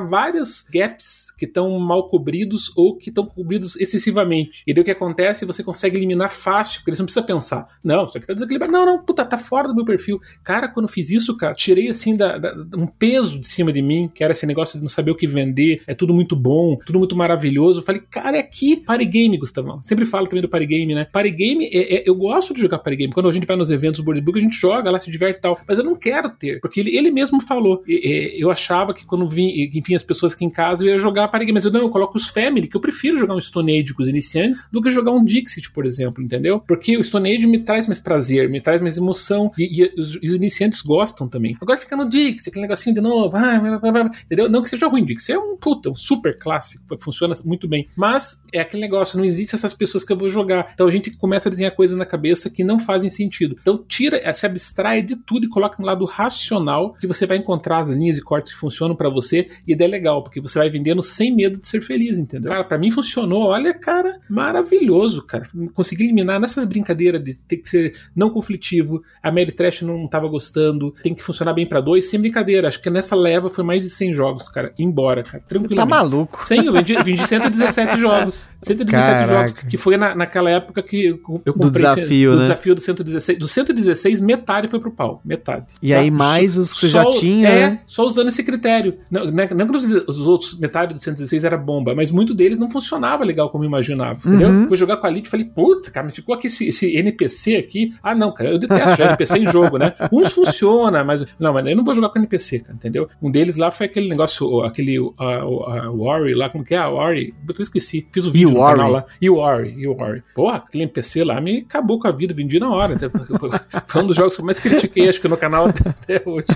gaps 0.69 1.33
que 1.37 1.45
estão 1.45 1.77
mal 1.79 2.09
cobridos 2.09 2.71
ou 2.75 2.97
que 2.97 3.09
estão 3.09 3.25
cobridos 3.25 3.75
excessivamente. 3.75 4.63
E 4.65 4.73
daí 4.73 4.81
o 4.81 4.85
que 4.85 4.91
acontece? 4.91 5.45
Você 5.45 5.63
consegue 5.63 5.97
eliminar 5.97 6.31
fácil, 6.31 6.81
porque 6.81 6.95
você 6.95 7.01
não 7.01 7.05
precisa 7.05 7.25
pensar. 7.25 7.67
Não, 7.83 8.05
isso 8.05 8.17
aqui 8.17 8.27
tá 8.27 8.33
desequilibrado. 8.33 8.71
Não, 8.71 8.85
não, 8.85 9.03
puta, 9.03 9.25
tá 9.25 9.37
fora 9.37 9.67
do 9.67 9.75
meu 9.75 9.85
perfil. 9.85 10.19
Cara, 10.43 10.67
quando 10.67 10.87
fiz 10.87 11.09
isso, 11.09 11.35
cara, 11.37 11.53
tirei 11.53 11.89
assim 11.89 12.15
da, 12.15 12.37
da, 12.37 12.53
um 12.75 12.87
peso 12.87 13.39
de 13.39 13.47
cima 13.47 13.71
de 13.71 13.81
mim, 13.81 14.09
que 14.13 14.23
era 14.23 14.31
esse 14.31 14.45
negócio 14.45 14.77
de 14.77 14.83
não 14.83 14.89
saber 14.89 15.11
o 15.11 15.15
que 15.15 15.27
vender, 15.27 15.81
é 15.87 15.93
tudo 15.93 16.13
muito 16.13 16.35
bom, 16.35 16.77
tudo 16.85 16.99
muito 16.99 17.15
maravilhoso. 17.15 17.79
Eu 17.79 17.83
falei, 17.85 18.01
cara, 18.09 18.37
é 18.37 18.39
aqui, 18.39 18.77
party 18.77 19.05
game, 19.05 19.37
Gustavão. 19.37 19.81
Sempre 19.81 20.05
falo 20.05 20.27
também 20.27 20.41
do 20.41 20.49
party 20.49 20.65
game, 20.65 20.95
né? 20.95 21.07
Party 21.11 21.31
game, 21.31 21.65
é, 21.65 21.97
é, 21.97 22.03
eu 22.05 22.15
gosto 22.15 22.53
de 22.53 22.61
jogar 22.61 22.79
party 22.79 22.97
game. 22.97 23.13
Quando 23.13 23.29
a 23.29 23.31
gente 23.31 23.45
vai 23.45 23.55
nos 23.55 23.69
eventos 23.69 23.99
do 23.99 24.05
Board 24.05 24.21
Book, 24.21 24.39
a 24.39 24.41
gente 24.41 24.55
joga 24.55 24.91
lá, 24.91 24.99
se 24.99 25.11
diverte 25.11 25.39
e 25.39 25.41
tal. 25.41 25.59
Mas 25.67 25.77
eu 25.77 25.83
não 25.83 25.95
quero 25.95 26.29
ter, 26.29 26.59
porque 26.59 26.79
ele, 26.79 26.95
ele 26.95 27.11
mesmo 27.11 27.41
falou. 27.41 27.83
eu 27.87 28.51
achava 28.51 28.93
que 28.93 29.05
quando 29.05 29.27
vim, 29.27 29.69
enfim, 29.73 29.95
as 29.95 30.03
pessoas 30.03 30.33
aqui 30.33 30.45
em 30.45 30.49
casa, 30.55 30.85
eu 30.85 30.89
ia 30.89 30.97
jogar 30.97 31.29
game. 31.39 31.51
Mas 31.51 31.65
eu 31.65 31.71
não, 31.71 31.81
eu 31.81 31.89
coloco 31.89 32.17
os 32.17 32.27
family, 32.27 32.67
que 32.67 32.77
eu 32.77 32.81
prefiro 32.81 33.17
jogar 33.17 33.35
um 33.35 33.41
Stone 33.41 33.79
Age 33.79 33.93
com 33.93 34.01
os 34.01 34.07
iniciantes 34.07 34.63
do 34.71 34.81
que 34.81 34.89
jogar 34.89 35.11
um 35.11 35.23
Dixit, 35.23 35.71
por 35.71 35.85
exemplo, 35.85 36.23
entendeu? 36.23 36.61
Porque 36.61 36.97
o 36.97 37.03
Stone 37.03 37.35
Age 37.35 37.45
me 37.45 37.59
traz 37.59 37.87
mais 37.87 37.99
prazer, 37.99 38.49
me 38.49 38.61
traz 38.61 38.81
mais 38.81 38.97
emoção 38.97 39.51
e, 39.57 39.83
e 39.83 39.93
os, 39.99 40.15
os, 40.15 40.23
iniciantes 40.23 40.81
gostam 40.81 41.27
também. 41.27 41.57
Agora 41.61 41.77
fica 41.77 41.95
no 41.97 42.09
Dixit, 42.09 42.49
aquele 42.49 42.63
negocinho 42.63 42.95
de 42.95 43.01
novo, 43.01 43.35
ah, 43.35 43.59
blá, 43.59 43.79
blá, 43.79 43.91
blá, 43.91 44.11
entendeu? 44.25 44.49
Não 44.49 44.61
que 44.61 44.69
seja 44.69 44.87
ruim, 44.87 45.03
Dixit 45.03 45.33
é 45.33 45.39
um 45.39 45.57
puta, 45.57 45.89
um 45.89 45.95
super 45.95 46.37
clássico, 46.37 46.83
funciona 46.97 47.33
muito 47.43 47.67
bem. 47.67 47.87
Mas 47.95 48.43
é 48.53 48.59
aquele 48.61 48.81
negócio, 48.81 49.17
não 49.17 49.25
existe 49.25 49.55
essas 49.55 49.73
pessoas 49.73 50.03
que 50.03 50.13
eu 50.13 50.17
vou 50.17 50.29
jogar. 50.29 50.71
Então 50.73 50.87
a 50.87 50.91
gente 50.91 51.11
começa 51.11 51.49
a 51.49 51.51
desenhar 51.51 51.75
coisas 51.75 51.97
na 51.97 52.05
cabeça 52.05 52.49
que 52.49 52.63
não 52.63 52.79
fazem 52.79 53.09
sentido. 53.09 53.57
Então 53.59 53.77
tira, 53.77 54.33
se 54.33 54.45
abstrai 54.45 55.01
de 55.01 55.15
tudo 55.15 55.45
e 55.45 55.49
coloca 55.49 55.77
no 55.79 55.85
lado 55.85 56.05
racional 56.05 56.93
que 56.93 57.07
você 57.07 57.25
vai 57.25 57.37
encontrar 57.37 57.79
as 57.79 57.89
linhas 57.89 58.15
de 58.15 58.21
corte 58.21 58.53
que 58.53 58.59
funcionam 58.59 58.95
para 58.95 59.09
você 59.09 59.47
e 59.67 59.73
é 59.73 59.87
legal, 59.87 60.23
porque 60.23 60.39
você 60.47 60.59
vai 60.59 60.69
vendendo 60.69 61.01
sem 61.01 61.35
medo 61.35 61.59
de 61.59 61.67
ser 61.67 61.81
feliz, 61.81 62.17
entendeu? 62.17 62.51
Cara, 62.51 62.63
pra 62.63 62.77
mim 62.77 62.91
funcionou, 62.91 63.43
olha, 63.43 63.73
cara, 63.73 64.19
maravilhoso, 64.29 65.23
cara. 65.23 65.47
Consegui 65.73 66.03
eliminar 66.03 66.39
nessas 66.39 66.65
brincadeiras 66.65 67.23
de 67.23 67.33
ter 67.33 67.57
que 67.57 67.69
ser 67.69 67.95
não 68.15 68.29
conflitivo, 68.29 69.03
a 69.21 69.31
Mary 69.31 69.51
Trash 69.51 69.81
não 69.81 70.07
tava 70.07 70.27
gostando, 70.27 70.93
tem 71.03 71.13
que 71.13 71.23
funcionar 71.23 71.53
bem 71.53 71.67
para 71.67 71.81
dois, 71.81 72.09
sem 72.09 72.19
brincadeira. 72.19 72.67
Acho 72.67 72.81
que 72.81 72.89
nessa 72.89 73.15
leva 73.15 73.49
foi 73.49 73.63
mais 73.63 73.83
de 73.83 73.89
100 73.89 74.13
jogos, 74.13 74.49
cara. 74.49 74.73
Embora, 74.77 75.23
cara, 75.23 75.43
tranquilamente. 75.47 75.75
Tá 75.75 75.85
maluco? 75.85 76.43
100, 76.43 76.65
eu 76.65 76.73
vendi, 76.73 76.95
vendi 77.03 77.25
117 77.25 77.97
jogos. 77.97 78.49
117 78.61 79.05
Caraca. 79.05 79.47
jogos, 79.47 79.53
que 79.63 79.77
foi 79.77 79.97
na, 79.97 80.15
naquela 80.15 80.49
época 80.49 80.81
que 80.81 81.05
eu 81.05 81.17
comprei. 81.17 81.53
Do 81.55 81.71
desafio, 81.71 82.31
do 82.31 82.37
né? 82.37 82.41
desafio 82.43 82.75
do 82.75 82.81
116. 82.81 83.39
Do 83.39 83.47
116, 83.47 84.21
metade 84.21 84.67
foi 84.67 84.79
pro 84.79 84.91
pau. 84.91 85.21
Metade. 85.23 85.65
E 85.81 85.91
tá? 85.91 85.99
aí 85.99 86.11
mais 86.11 86.57
os 86.57 86.73
que 86.73 86.79
você 86.81 86.87
já 86.89 87.05
tinha, 87.11 87.47
É, 87.49 87.69
né? 87.69 87.79
só 87.85 88.05
usando 88.05 88.27
esse 88.27 88.43
critério. 88.43 88.97
Não, 89.09 89.25
não, 89.25 89.47
não 89.55 89.67
que 89.67 89.75
os 89.75 90.17
outros, 90.35 90.59
metade 90.59 90.93
do 90.93 90.99
116 90.99 91.43
era 91.43 91.57
bomba, 91.57 91.95
mas 91.95 92.11
muito 92.11 92.33
deles 92.33 92.57
não 92.57 92.69
funcionava 92.69 93.23
legal 93.23 93.49
como 93.49 93.63
eu 93.63 93.67
imaginava, 93.67 94.19
entendeu? 94.27 94.49
Uhum. 94.49 94.67
Fui 94.67 94.77
jogar 94.77 94.97
com 94.97 95.07
a 95.07 95.09
Lid 95.09 95.25
e 95.25 95.29
falei, 95.29 95.45
puta, 95.45 95.89
cara, 95.91 96.05
mas 96.05 96.15
ficou 96.15 96.35
aqui 96.35 96.47
esse, 96.47 96.67
esse 96.67 96.95
NPC 96.95 97.55
aqui. 97.55 97.93
Ah, 98.03 98.13
não, 98.13 98.33
cara, 98.33 98.51
eu 98.51 98.59
detesto 98.59 98.97
já 98.97 99.05
NPC 99.07 99.37
em 99.39 99.51
jogo, 99.51 99.77
né? 99.77 99.93
Uns 100.11 100.31
funciona, 100.31 101.03
mas. 101.03 101.25
Não, 101.39 101.53
mas 101.53 101.65
eu 101.65 101.75
não 101.75 101.83
vou 101.83 101.93
jogar 101.93 102.09
com 102.09 102.19
NPC, 102.19 102.59
cara, 102.59 102.73
entendeu? 102.73 103.07
Um 103.21 103.31
deles 103.31 103.57
lá 103.57 103.71
foi 103.71 103.85
aquele 103.85 104.09
negócio, 104.09 104.61
aquele 104.61 104.99
uh, 104.99 105.13
uh, 105.19 106.35
lá, 106.35 106.49
como 106.49 106.63
que 106.63 106.73
é? 106.73 106.77
A 106.77 106.89
Worry. 106.89 107.33
Eu 107.47 107.61
esqueci. 107.61 108.07
Fiz 108.11 108.25
o 108.25 108.31
vídeo 108.31 108.51
no 108.51 108.59
canal 108.59 108.91
lá. 108.91 109.05
E 109.21 109.29
o 109.29 109.35
Worry, 109.35 109.75
e 109.77 109.87
o 109.87 109.93
Worry. 109.93 110.23
Porra, 110.33 110.57
aquele 110.57 110.83
NPC 110.83 111.23
lá 111.23 111.39
me 111.39 111.59
acabou 111.59 111.99
com 111.99 112.07
a 112.07 112.11
vida, 112.11 112.33
vendi 112.33 112.59
na 112.59 112.69
hora. 112.69 112.97
Foi 113.87 114.03
um 114.03 114.07
dos 114.07 114.15
jogos 114.15 114.35
que 114.35 114.41
eu 114.41 114.45
mais 114.45 114.59
critiquei, 114.59 115.07
acho 115.07 115.21
que 115.21 115.27
no 115.27 115.37
canal 115.37 115.67
até 115.67 116.21
hoje. 116.25 116.47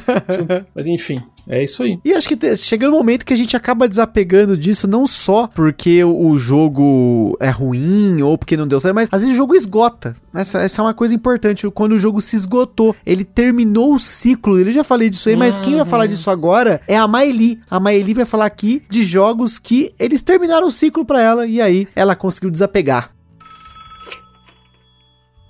Mas 0.76 0.86
enfim, 0.86 1.22
é 1.48 1.64
isso 1.64 1.84
aí. 1.84 2.00
E 2.04 2.14
acho 2.14 2.28
que 2.28 2.58
chega 2.58 2.88
um 2.88 2.92
momento 2.92 3.26
que 3.26 3.34
a 3.34 3.38
gente 3.38 3.56
acaba 3.60 3.88
desapegando 3.88 4.58
disso, 4.58 4.88
não 4.88 5.06
só 5.06 5.48
porque 5.48 6.04
o 6.04 6.38
jogo 6.38 7.38
é 7.40 7.50
ruim 7.50 8.22
ou 8.22 8.38
porque 8.38 8.58
não 8.58 8.68
deu 8.68 8.80
certo, 8.80 8.96
mas 8.96 9.10
às 9.12 9.22
vezes 9.22 9.36
o 9.36 9.38
jogo 9.38 9.56
esgota. 9.56 10.16
Essa, 10.34 10.60
essa 10.60 10.82
é 10.82 10.86
uma 10.86 10.94
coisa 10.94 11.14
importante. 11.14 11.70
Quando 11.72 11.94
o 11.94 12.00
jogo 12.00 12.22
se 12.22 12.36
esgotou, 12.36 12.96
ele 13.06 13.24
terminou 13.24 13.94
o 13.94 14.00
ciclo. 14.00 14.60
Eu 14.60 14.72
já 14.72 14.84
falei 14.84 15.10
disso 15.10 15.30
aí, 15.30 15.36
mas 15.36 15.58
quem 15.58 15.76
vai 15.76 15.86
falar 15.86 16.08
disso 16.08 16.30
agora 16.30 16.82
é 16.88 16.98
a 16.98 17.08
Maeli. 17.08 17.60
A 17.70 17.80
Maeli 17.80 18.14
vai 18.14 18.26
falar 18.26 18.46
aqui 18.46 18.84
de 18.90 19.04
jogos 19.04 19.60
que 19.60 19.94
eles 20.00 20.22
terminaram 20.22 20.68
o 20.68 20.72
ciclo 20.72 21.06
para 21.06 21.22
ela 21.22 21.46
e 21.46 21.62
aí 21.62 21.88
ela 21.96 22.16
conseguiu 22.16 22.50
desapegar. 22.50 23.12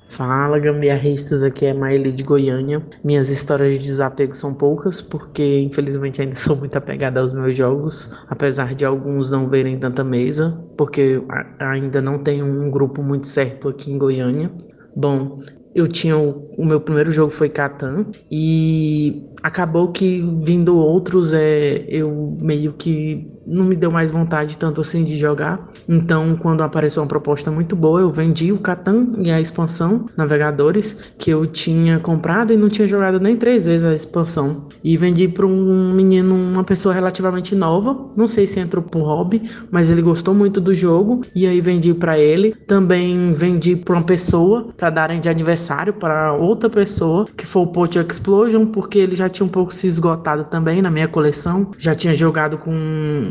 Fala 0.10 0.58
gambiarristas, 0.58 1.44
aqui 1.44 1.68
é 1.68 1.74
Maeli 1.74 2.12
de 2.12 2.24
Goiânia. 2.24 2.84
Minhas 3.04 3.30
histórias 3.30 3.74
de 3.74 3.80
desapego 3.80 4.36
são 4.36 4.54
poucas, 4.56 5.02
porque 5.04 5.60
infelizmente 5.62 6.20
ainda 6.20 6.36
sou 6.36 6.56
muito 6.56 6.76
apegada 6.76 7.20
aos 7.20 7.32
meus 7.32 7.56
jogos, 7.56 8.10
apesar 8.28 8.74
de 8.74 8.84
alguns 8.84 9.30
não 9.30 9.48
verem 9.48 9.80
tanta 9.80 10.04
mesa, 10.04 10.60
porque 10.76 11.22
ainda 11.60 12.02
não 12.02 12.18
tenho 12.18 12.44
um 12.46 12.72
grupo 12.72 13.04
muito 13.04 13.28
certo 13.28 13.70
aqui 13.70 13.92
em 13.92 14.00
Goiânia. 14.00 14.52
Bom, 14.96 15.38
eu 15.74 15.88
tinha 15.88 16.18
o, 16.18 16.50
o 16.58 16.66
meu 16.66 16.80
primeiro 16.80 17.12
jogo 17.12 17.32
foi 17.32 17.50
Catan 17.50 18.06
e 18.30 19.24
acabou 19.42 19.90
que 19.90 20.26
vindo 20.42 20.76
outros 20.78 21.32
é 21.34 21.86
eu 21.88 22.38
meio 22.42 22.74
que 22.74 23.28
não 23.46 23.66
me 23.66 23.76
deu 23.76 23.90
mais 23.90 24.12
vontade 24.12 24.58
tanto 24.58 24.82
assim 24.82 25.04
de 25.04 25.18
jogar. 25.18 25.70
Então, 25.88 26.36
quando 26.36 26.62
apareceu 26.62 27.02
uma 27.02 27.08
proposta 27.08 27.50
muito 27.50 27.76
boa, 27.76 28.02
eu 28.02 28.12
vendi 28.12 28.52
o 28.52 28.58
Catan 28.58 29.08
e 29.20 29.32
a 29.32 29.40
expansão 29.40 30.06
Navegadores 30.18 30.98
que 31.18 31.32
eu 31.32 31.46
tinha 31.46 32.00
comprado 32.00 32.54
e 32.54 32.58
não 32.58 32.70
tinha 32.70 32.88
jogado 32.88 33.20
nem 33.20 33.36
três 33.38 33.66
vezes 33.66 33.86
a 33.86 33.94
expansão. 33.94 34.68
E 34.84 34.98
vendi 34.98 35.28
para 35.28 35.46
um 35.46 35.94
menino, 35.94 36.36
uma 36.36 36.64
pessoa 36.64 36.94
relativamente 36.94 37.56
nova, 37.56 37.98
não 38.16 38.28
sei 38.28 38.46
se 38.46 38.60
entrou 38.60 38.84
por 38.84 39.04
hobby, 39.04 39.50
mas 39.72 39.90
ele 39.90 40.02
gostou 40.02 40.34
muito 40.34 40.60
do 40.60 40.76
jogo 40.76 41.22
e 41.34 41.48
aí 41.48 41.62
vendi 41.62 41.94
para 41.94 42.20
ele. 42.20 42.54
Também 42.68 43.34
vendi 43.34 43.76
para 43.76 43.96
uma 43.96 44.04
pessoa 44.04 44.70
para 44.76 44.90
darem 44.90 45.20
de 45.20 45.30
aniversário 45.30 45.59
necessário 45.60 45.94
para 45.94 46.34
outra 46.34 46.70
pessoa, 46.70 47.28
que 47.36 47.46
foi 47.46 47.64
o 47.64 47.68
Pot 47.68 48.00
Explosion, 48.00 48.66
porque 48.66 48.98
ele 48.98 49.16
já 49.16 49.28
tinha 49.28 49.46
um 49.46 49.50
pouco 49.50 49.74
se 49.74 49.86
esgotado 49.86 50.46
também 50.46 50.82
na 50.82 50.90
minha 50.90 51.08
coleção. 51.08 51.72
Já 51.78 51.94
tinha 51.94 52.16
jogado 52.16 52.58
com 52.58 52.72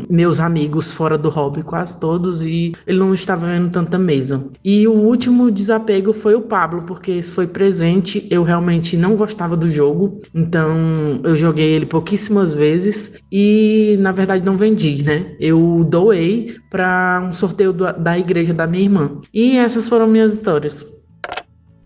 meus 0.09 0.39
amigos 0.39 0.91
fora 0.91 1.17
do 1.17 1.29
hobby, 1.29 1.63
quase 1.63 1.99
todos, 1.99 2.43
e 2.43 2.73
ele 2.85 2.99
não 2.99 3.13
estava 3.13 3.47
vendo 3.47 3.71
tanta 3.71 3.97
mesa. 3.97 4.45
E 4.63 4.87
o 4.87 4.93
último 4.93 5.49
desapego 5.49 6.13
foi 6.13 6.35
o 6.35 6.41
Pablo, 6.41 6.83
porque 6.83 7.11
esse 7.11 7.31
foi 7.31 7.47
presente. 7.47 8.27
Eu 8.29 8.43
realmente 8.43 8.95
não 8.95 9.15
gostava 9.15 9.57
do 9.57 9.71
jogo, 9.71 10.21
então 10.33 10.77
eu 11.23 11.35
joguei 11.35 11.73
ele 11.73 11.85
pouquíssimas 11.85 12.53
vezes 12.53 13.19
e 13.31 13.97
na 13.99 14.11
verdade 14.11 14.45
não 14.45 14.55
vendi, 14.55 15.03
né? 15.03 15.35
Eu 15.39 15.85
doei 15.89 16.55
para 16.69 17.23
um 17.27 17.33
sorteio 17.33 17.73
da 17.73 18.17
igreja 18.17 18.53
da 18.53 18.67
minha 18.67 18.83
irmã. 18.83 19.11
E 19.33 19.57
essas 19.57 19.89
foram 19.89 20.07
minhas 20.07 20.33
histórias. 20.33 20.98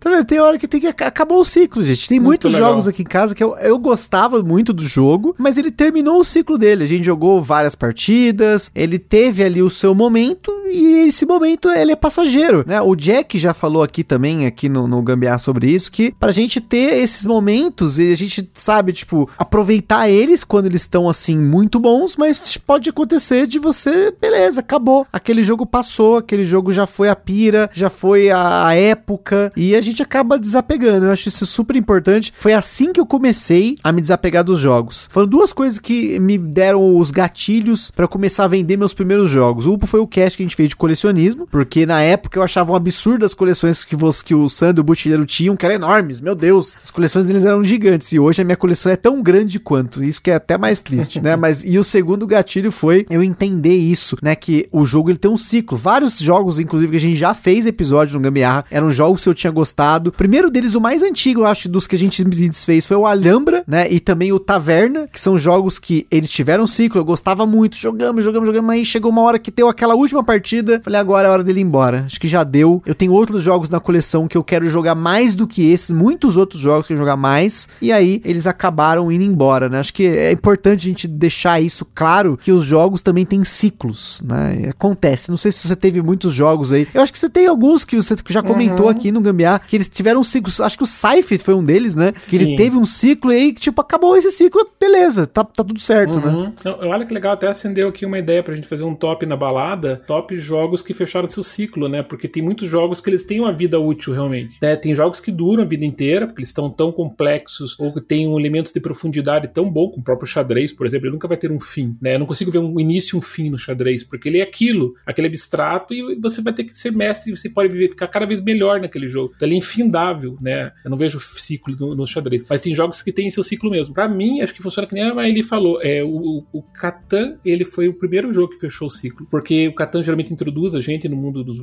Tá 0.04 0.10
vendo? 0.10 0.26
Tem 0.26 0.40
hora 0.40 0.58
que 0.58 0.68
tem 0.68 0.82
que 0.82 0.88
acabar 0.88 1.36
o 1.36 1.46
ciclo, 1.46 1.82
gente. 1.82 2.10
Tem 2.10 2.20
muito 2.20 2.34
muitos 2.34 2.52
legal. 2.52 2.72
jogos 2.72 2.88
aqui 2.88 3.04
em 3.04 3.06
casa 3.06 3.34
que 3.34 3.44
eu, 3.44 3.56
eu 3.58 3.78
gostava 3.78 4.42
muito 4.44 4.74
do 4.74 4.84
jogo, 4.84 5.36
mas 5.38 5.58
ele 5.58 5.72
terminou 5.72 6.20
o 6.20 6.26
ciclo 6.26 6.58
dele. 6.58 6.84
A 6.84 6.88
gente 6.88 7.06
jogou 7.06 7.42
várias 7.42 7.76
partidas, 7.76 8.72
ele 8.74 9.00
teve 9.00 9.44
ali 9.44 9.62
o 9.62 9.70
seu 9.70 9.94
momento 9.94 10.52
e 10.66 11.06
esse 11.08 11.26
momento 11.26 11.70
ele 11.70 11.92
é 11.92 11.96
passageiro, 11.96 12.64
né? 12.68 12.82
O 12.82 12.96
Jack 12.96 13.38
já 13.38 13.54
falou 13.54 13.84
aqui 13.84 14.04
também, 14.04 14.46
aqui 14.48 14.68
no, 14.68 14.88
no 14.88 15.02
Gambiar 15.02 15.40
sobre 15.40 15.72
isso, 15.72 15.92
que 15.92 16.12
pra 16.20 16.32
gente 16.32 16.60
ter 16.60 17.02
esses 17.02 17.26
momentos 17.26 18.00
e 18.00 18.12
a 18.12 18.18
gente 18.18 18.50
sabe, 18.54 18.92
tipo, 18.92 19.30
aproveitar 19.38 20.10
eles 20.10 20.44
quando 20.44 20.66
eles 20.66 20.82
estão 20.82 21.08
assim 21.08 21.38
muito 21.38 21.80
bons, 21.80 22.18
mas 22.18 22.58
pode 22.58 22.90
acontecer 22.90 23.46
de 23.46 23.60
você, 23.60 24.12
beleza, 24.20 24.62
acabou. 24.62 25.06
Aquele 25.14 25.44
jogo 25.44 25.66
passou, 25.66 26.18
aquele 26.18 26.44
jogo 26.44 26.74
já 26.74 26.88
foi 26.88 27.10
a 27.10 27.16
pira, 27.16 27.70
já 27.72 27.90
foi 27.90 28.32
a, 28.32 28.68
a 28.68 28.74
época 28.74 29.52
e 29.56 29.76
a 29.76 29.82
gente 29.82 29.93
gente 29.94 30.04
acaba 30.04 30.38
desapegando. 30.38 31.06
Eu 31.06 31.12
acho 31.12 31.30
isso 31.30 31.46
super 31.46 31.76
importante. 31.76 32.34
Foi 32.36 32.54
assim 32.54 32.92
que 32.92 33.00
eu 33.00 33.06
comecei 33.06 33.78
a 33.84 33.92
me 33.92 34.02
desapegar 34.02 34.44
dos 34.44 34.60
jogos. 34.60 35.10
Foram 35.12 35.28
duas 35.28 35.54
coisas 35.54 35.80
que 35.80 36.20
me 36.20 36.38
deram 36.38 36.98
os 36.98 37.12
gatilhos 37.12 37.92
para 37.92 38.08
começar 38.08 38.44
a 38.44 38.48
vender 38.48 38.76
meus 38.76 38.94
primeiros 38.94 39.30
jogos. 39.30 39.66
O 39.68 39.78
foi 39.86 40.00
o 40.00 40.08
cast 40.08 40.38
que 40.38 40.44
a 40.44 40.46
gente 40.46 40.56
fez 40.56 40.70
de 40.70 40.76
colecionismo, 40.76 41.46
porque 41.48 41.86
na 41.86 42.02
época 42.02 42.40
eu 42.40 42.44
achava 42.44 42.72
um 42.72 42.76
absurdo 42.76 43.26
as 43.26 43.34
coleções 43.34 43.84
que, 43.84 43.96
você, 43.96 44.24
que 44.24 44.34
o 44.34 44.48
Sandro 44.50 44.80
e 44.80 44.84
o 44.84 44.84
Butileiro 44.84 45.26
tinham, 45.26 45.56
que 45.56 45.66
eram 45.66 45.76
enormes. 45.76 46.20
Meu 46.20 46.36
Deus, 46.36 46.78
as 46.84 46.90
coleções 46.90 47.28
deles 47.28 47.44
eram 47.44 47.64
gigantes. 47.64 48.12
E 48.12 48.20
hoje 48.20 48.42
a 48.42 48.46
minha 48.46 48.56
coleção 48.56 48.92
é 48.92 48.96
tão 48.96 49.22
grande 49.22 49.60
quanto. 49.60 50.04
Isso 50.04 50.22
que 50.22 50.32
é 50.32 50.36
até 50.36 50.58
mais 50.58 50.82
triste, 50.82 51.22
né? 51.22 51.36
Mas 51.38 51.64
e 51.64 51.78
o 51.78 51.84
segundo 51.84 52.26
gatilho 52.26 52.72
foi 52.72 53.06
eu 53.10 53.22
entender 53.22 53.76
isso, 53.76 54.18
né? 54.22 54.36
Que 54.36 54.68
o 54.72 54.86
jogo 54.86 55.10
ele 55.10 55.18
tem 55.18 55.30
um 55.30 55.38
ciclo. 55.38 55.78
Vários 55.78 56.20
jogos, 56.20 56.60
inclusive, 56.60 56.92
que 56.92 56.98
a 56.98 57.00
gente 57.00 57.16
já 57.16 57.34
fez 57.34 57.66
episódio 57.66 58.16
no 58.16 58.22
Gambiarra, 58.22 58.66
eram 58.72 58.90
jogos 58.90 59.24
que 59.24 59.30
eu 59.30 59.34
tinha 59.34 59.52
gostado 59.52 59.83
Primeiro 60.12 60.50
deles, 60.50 60.76
o 60.76 60.82
mais 60.82 61.02
antigo, 61.02 61.42
eu 61.42 61.46
acho, 61.46 61.70
dos 61.70 61.88
que 61.88 61.96
a 61.96 62.00
gente 62.00 62.24
desfez 62.24 62.86
foi 62.86 62.98
o 62.98 63.06
Alhambra, 63.06 63.64
né? 63.68 63.88
E 63.90 64.00
também 64.00 64.32
o 64.32 64.40
Taverna, 64.40 65.08
que 65.12 65.20
são 65.20 65.38
jogos 65.38 65.80
que 65.80 66.06
eles 66.10 66.30
tiveram 66.30 66.66
ciclo, 66.68 67.02
eu 67.02 67.06
gostava 67.06 67.46
muito, 67.46 67.78
jogamos, 67.78 68.24
jogamos, 68.24 68.48
jogamos, 68.48 68.70
aí 68.70 68.86
chegou 68.86 69.12
uma 69.12 69.22
hora 69.22 69.40
que 69.40 69.52
deu 69.52 69.68
aquela 69.68 69.96
última 69.96 70.24
partida, 70.24 70.82
falei, 70.84 71.00
agora 71.00 71.28
é 71.28 71.32
hora 71.32 71.44
dele 71.44 71.60
ir 71.60 71.64
embora. 71.64 72.04
Acho 72.06 72.20
que 72.20 72.28
já 72.28 72.44
deu. 72.44 72.82
Eu 72.86 72.96
tenho 72.96 73.14
outros 73.14 73.42
jogos 73.42 73.70
na 73.70 73.80
coleção 73.80 74.28
que 74.28 74.38
eu 74.38 74.44
quero 74.44 74.70
jogar 74.70 74.96
mais 74.96 75.36
do 75.36 75.48
que 75.48 75.72
esses, 75.72 75.90
muitos 75.90 76.38
outros 76.38 76.62
jogos 76.62 76.88
que 76.88 76.94
eu 76.94 76.98
jogar 76.98 77.18
mais, 77.18 77.68
e 77.82 77.92
aí 77.92 78.22
eles 78.24 78.48
acabaram 78.48 79.12
indo 79.12 79.24
embora, 79.24 79.70
né? 79.70 79.80
Acho 79.80 79.94
que 79.94 80.06
é 80.08 80.32
importante 80.32 80.88
a 80.88 80.90
gente 80.90 81.08
deixar 81.08 81.62
isso 81.62 81.86
claro, 81.94 82.38
que 82.42 82.52
os 82.52 82.64
jogos 82.64 83.02
também 83.02 83.26
têm 83.26 83.44
ciclos, 83.44 84.24
né? 84.26 84.70
Acontece. 84.70 85.30
Não 85.30 85.38
sei 85.38 85.52
se 85.52 85.68
você 85.68 85.76
teve 85.76 86.02
muitos 86.02 86.34
jogos 86.34 86.72
aí. 86.72 86.88
Eu 86.94 87.02
acho 87.02 87.12
que 87.12 87.20
você 87.20 87.30
tem 87.30 87.48
alguns 87.48 87.84
que 87.84 87.96
você 87.96 88.16
já 88.30 88.42
comentou 88.42 88.86
uhum. 88.86 88.92
aqui 88.92 89.12
no 89.12 89.22
Gambiar, 89.22 89.62
que 89.74 89.78
eles 89.78 89.90
tiveram 89.90 90.24
ciclos. 90.24 90.62
Acho 90.62 90.78
que 90.78 90.84
o 90.84 90.86
Scythe 90.86 91.40
foi 91.40 91.56
um 91.56 91.66
deles, 91.66 91.96
né? 91.96 92.14
Que 92.30 92.36
ele 92.36 92.56
teve 92.56 92.78
um 92.78 92.86
ciclo 92.86 93.34
e 93.34 93.36
aí, 93.36 93.54
tipo, 93.54 93.82
acabou 93.82 94.16
esse 94.16 94.32
ciclo, 94.32 94.70
beleza, 94.80 95.26
tá, 95.26 95.44
tá 95.44 95.64
tudo 95.64 95.80
certo, 95.80 96.20
né? 96.20 96.28
uhum. 96.28 96.44
né? 96.44 96.54
olha 96.82 97.04
que 97.08 97.12
legal, 97.12 97.34
até 97.34 97.48
acendeu 97.48 97.88
aqui 97.88 98.06
uma 98.06 98.20
ideia 98.20 98.44
pra 98.44 98.54
gente 98.54 98.68
fazer 98.68 98.84
um 98.84 98.94
top 98.94 99.26
na 99.26 99.36
balada, 99.36 100.04
top 100.06 100.38
jogos 100.38 100.84
que 100.84 100.94
fecharam 100.94 101.28
seu 101.28 101.42
ciclo, 101.42 101.90
né? 101.90 102.04
Porque 102.04 102.28
tem 102.28 102.44
muitos 102.44 102.70
jogos 102.70 103.02
que 103.02 103.10
eles 103.10 103.24
têm 103.24 103.40
uma 103.40 103.52
vida 103.52 103.80
útil 103.80 104.14
realmente. 104.14 104.60
Né? 104.62 104.76
Tem 104.76 104.94
jogos 104.94 105.20
que 105.20 105.32
duram 105.32 105.64
a 105.64 105.66
vida 105.66 105.84
inteira, 105.84 106.28
porque 106.28 106.42
eles 106.42 106.50
estão 106.50 106.70
tão 106.70 106.92
complexos, 106.92 107.76
ou 107.80 107.92
que 107.92 108.00
tem 108.00 108.28
um 108.28 108.40
elementos 108.40 108.72
de 108.72 108.80
profundidade 108.80 109.48
tão 109.48 109.68
bom, 109.68 109.90
como 109.90 110.02
o 110.02 110.04
próprio 110.04 110.28
xadrez, 110.28 110.72
por 110.72 110.86
exemplo, 110.86 111.08
ele 111.08 111.14
nunca 111.14 111.28
vai 111.28 111.38
ter 111.38 111.52
um 111.52 111.60
fim, 111.60 111.98
né? 112.00 112.14
Eu 112.14 112.20
não 112.20 112.28
consigo 112.28 112.52
ver 112.52 112.60
um 112.60 112.80
início 112.80 113.16
e 113.16 113.18
um 113.18 113.22
fim 113.24 113.50
no 113.50 113.58
xadrez, 113.58 114.04
porque 114.04 114.30
ele 114.30 114.38
é 114.38 114.44
aquilo, 114.44 114.94
aquele 115.04 115.30
abstrato, 115.30 115.96
e 115.96 116.14
você 116.22 116.44
vai 116.44 116.54
ter 116.54 116.64
que 116.64 116.78
ser 116.78 116.92
mestre, 116.92 117.32
e 117.32 117.36
você 117.36 117.50
pode 117.50 117.74
viver, 117.74 117.90
ficar 117.90 118.08
cada 118.08 118.28
vez 118.28 118.40
melhor 118.40 118.80
naquele 118.80 119.08
jogo. 119.08 119.34
Então 119.36 119.48
ele 119.48 119.63
infindável, 119.64 120.38
né? 120.42 120.72
Eu 120.84 120.92
não 120.92 120.98
vejo 120.98 121.20
ciclo 121.20 121.76
no, 121.80 121.96
no 121.96 122.08
xadrez. 122.08 122.46
Mas 122.50 122.62
tem 122.62 122.74
jogos 122.76 123.02
que 123.02 123.12
têm 123.12 123.30
seu 123.30 123.44
ciclo 123.44 123.70
mesmo. 123.70 123.94
Para 123.94 124.08
mim, 124.08 124.42
acho 124.42 124.54
que 124.54 124.62
funciona 124.62 124.88
que 124.88 124.94
nem 124.94 125.04
ele 125.28 125.44
falou. 125.44 125.82
É, 125.82 126.04
o, 126.04 126.44
o 126.52 126.62
Catan, 126.62 127.38
ele 127.44 127.66
foi 127.66 127.88
o 127.88 127.94
primeiro 127.94 128.32
jogo 128.34 128.50
que 128.50 128.60
fechou 128.60 128.88
o 128.88 128.90
ciclo. 128.90 129.26
Porque 129.30 129.68
o 129.68 129.74
Catan 129.74 130.04
geralmente 130.04 130.34
introduz 130.34 130.76
a 130.76 130.80
gente 130.80 131.08
no 131.08 131.16
mundo 131.16 131.44
dos 131.44 131.58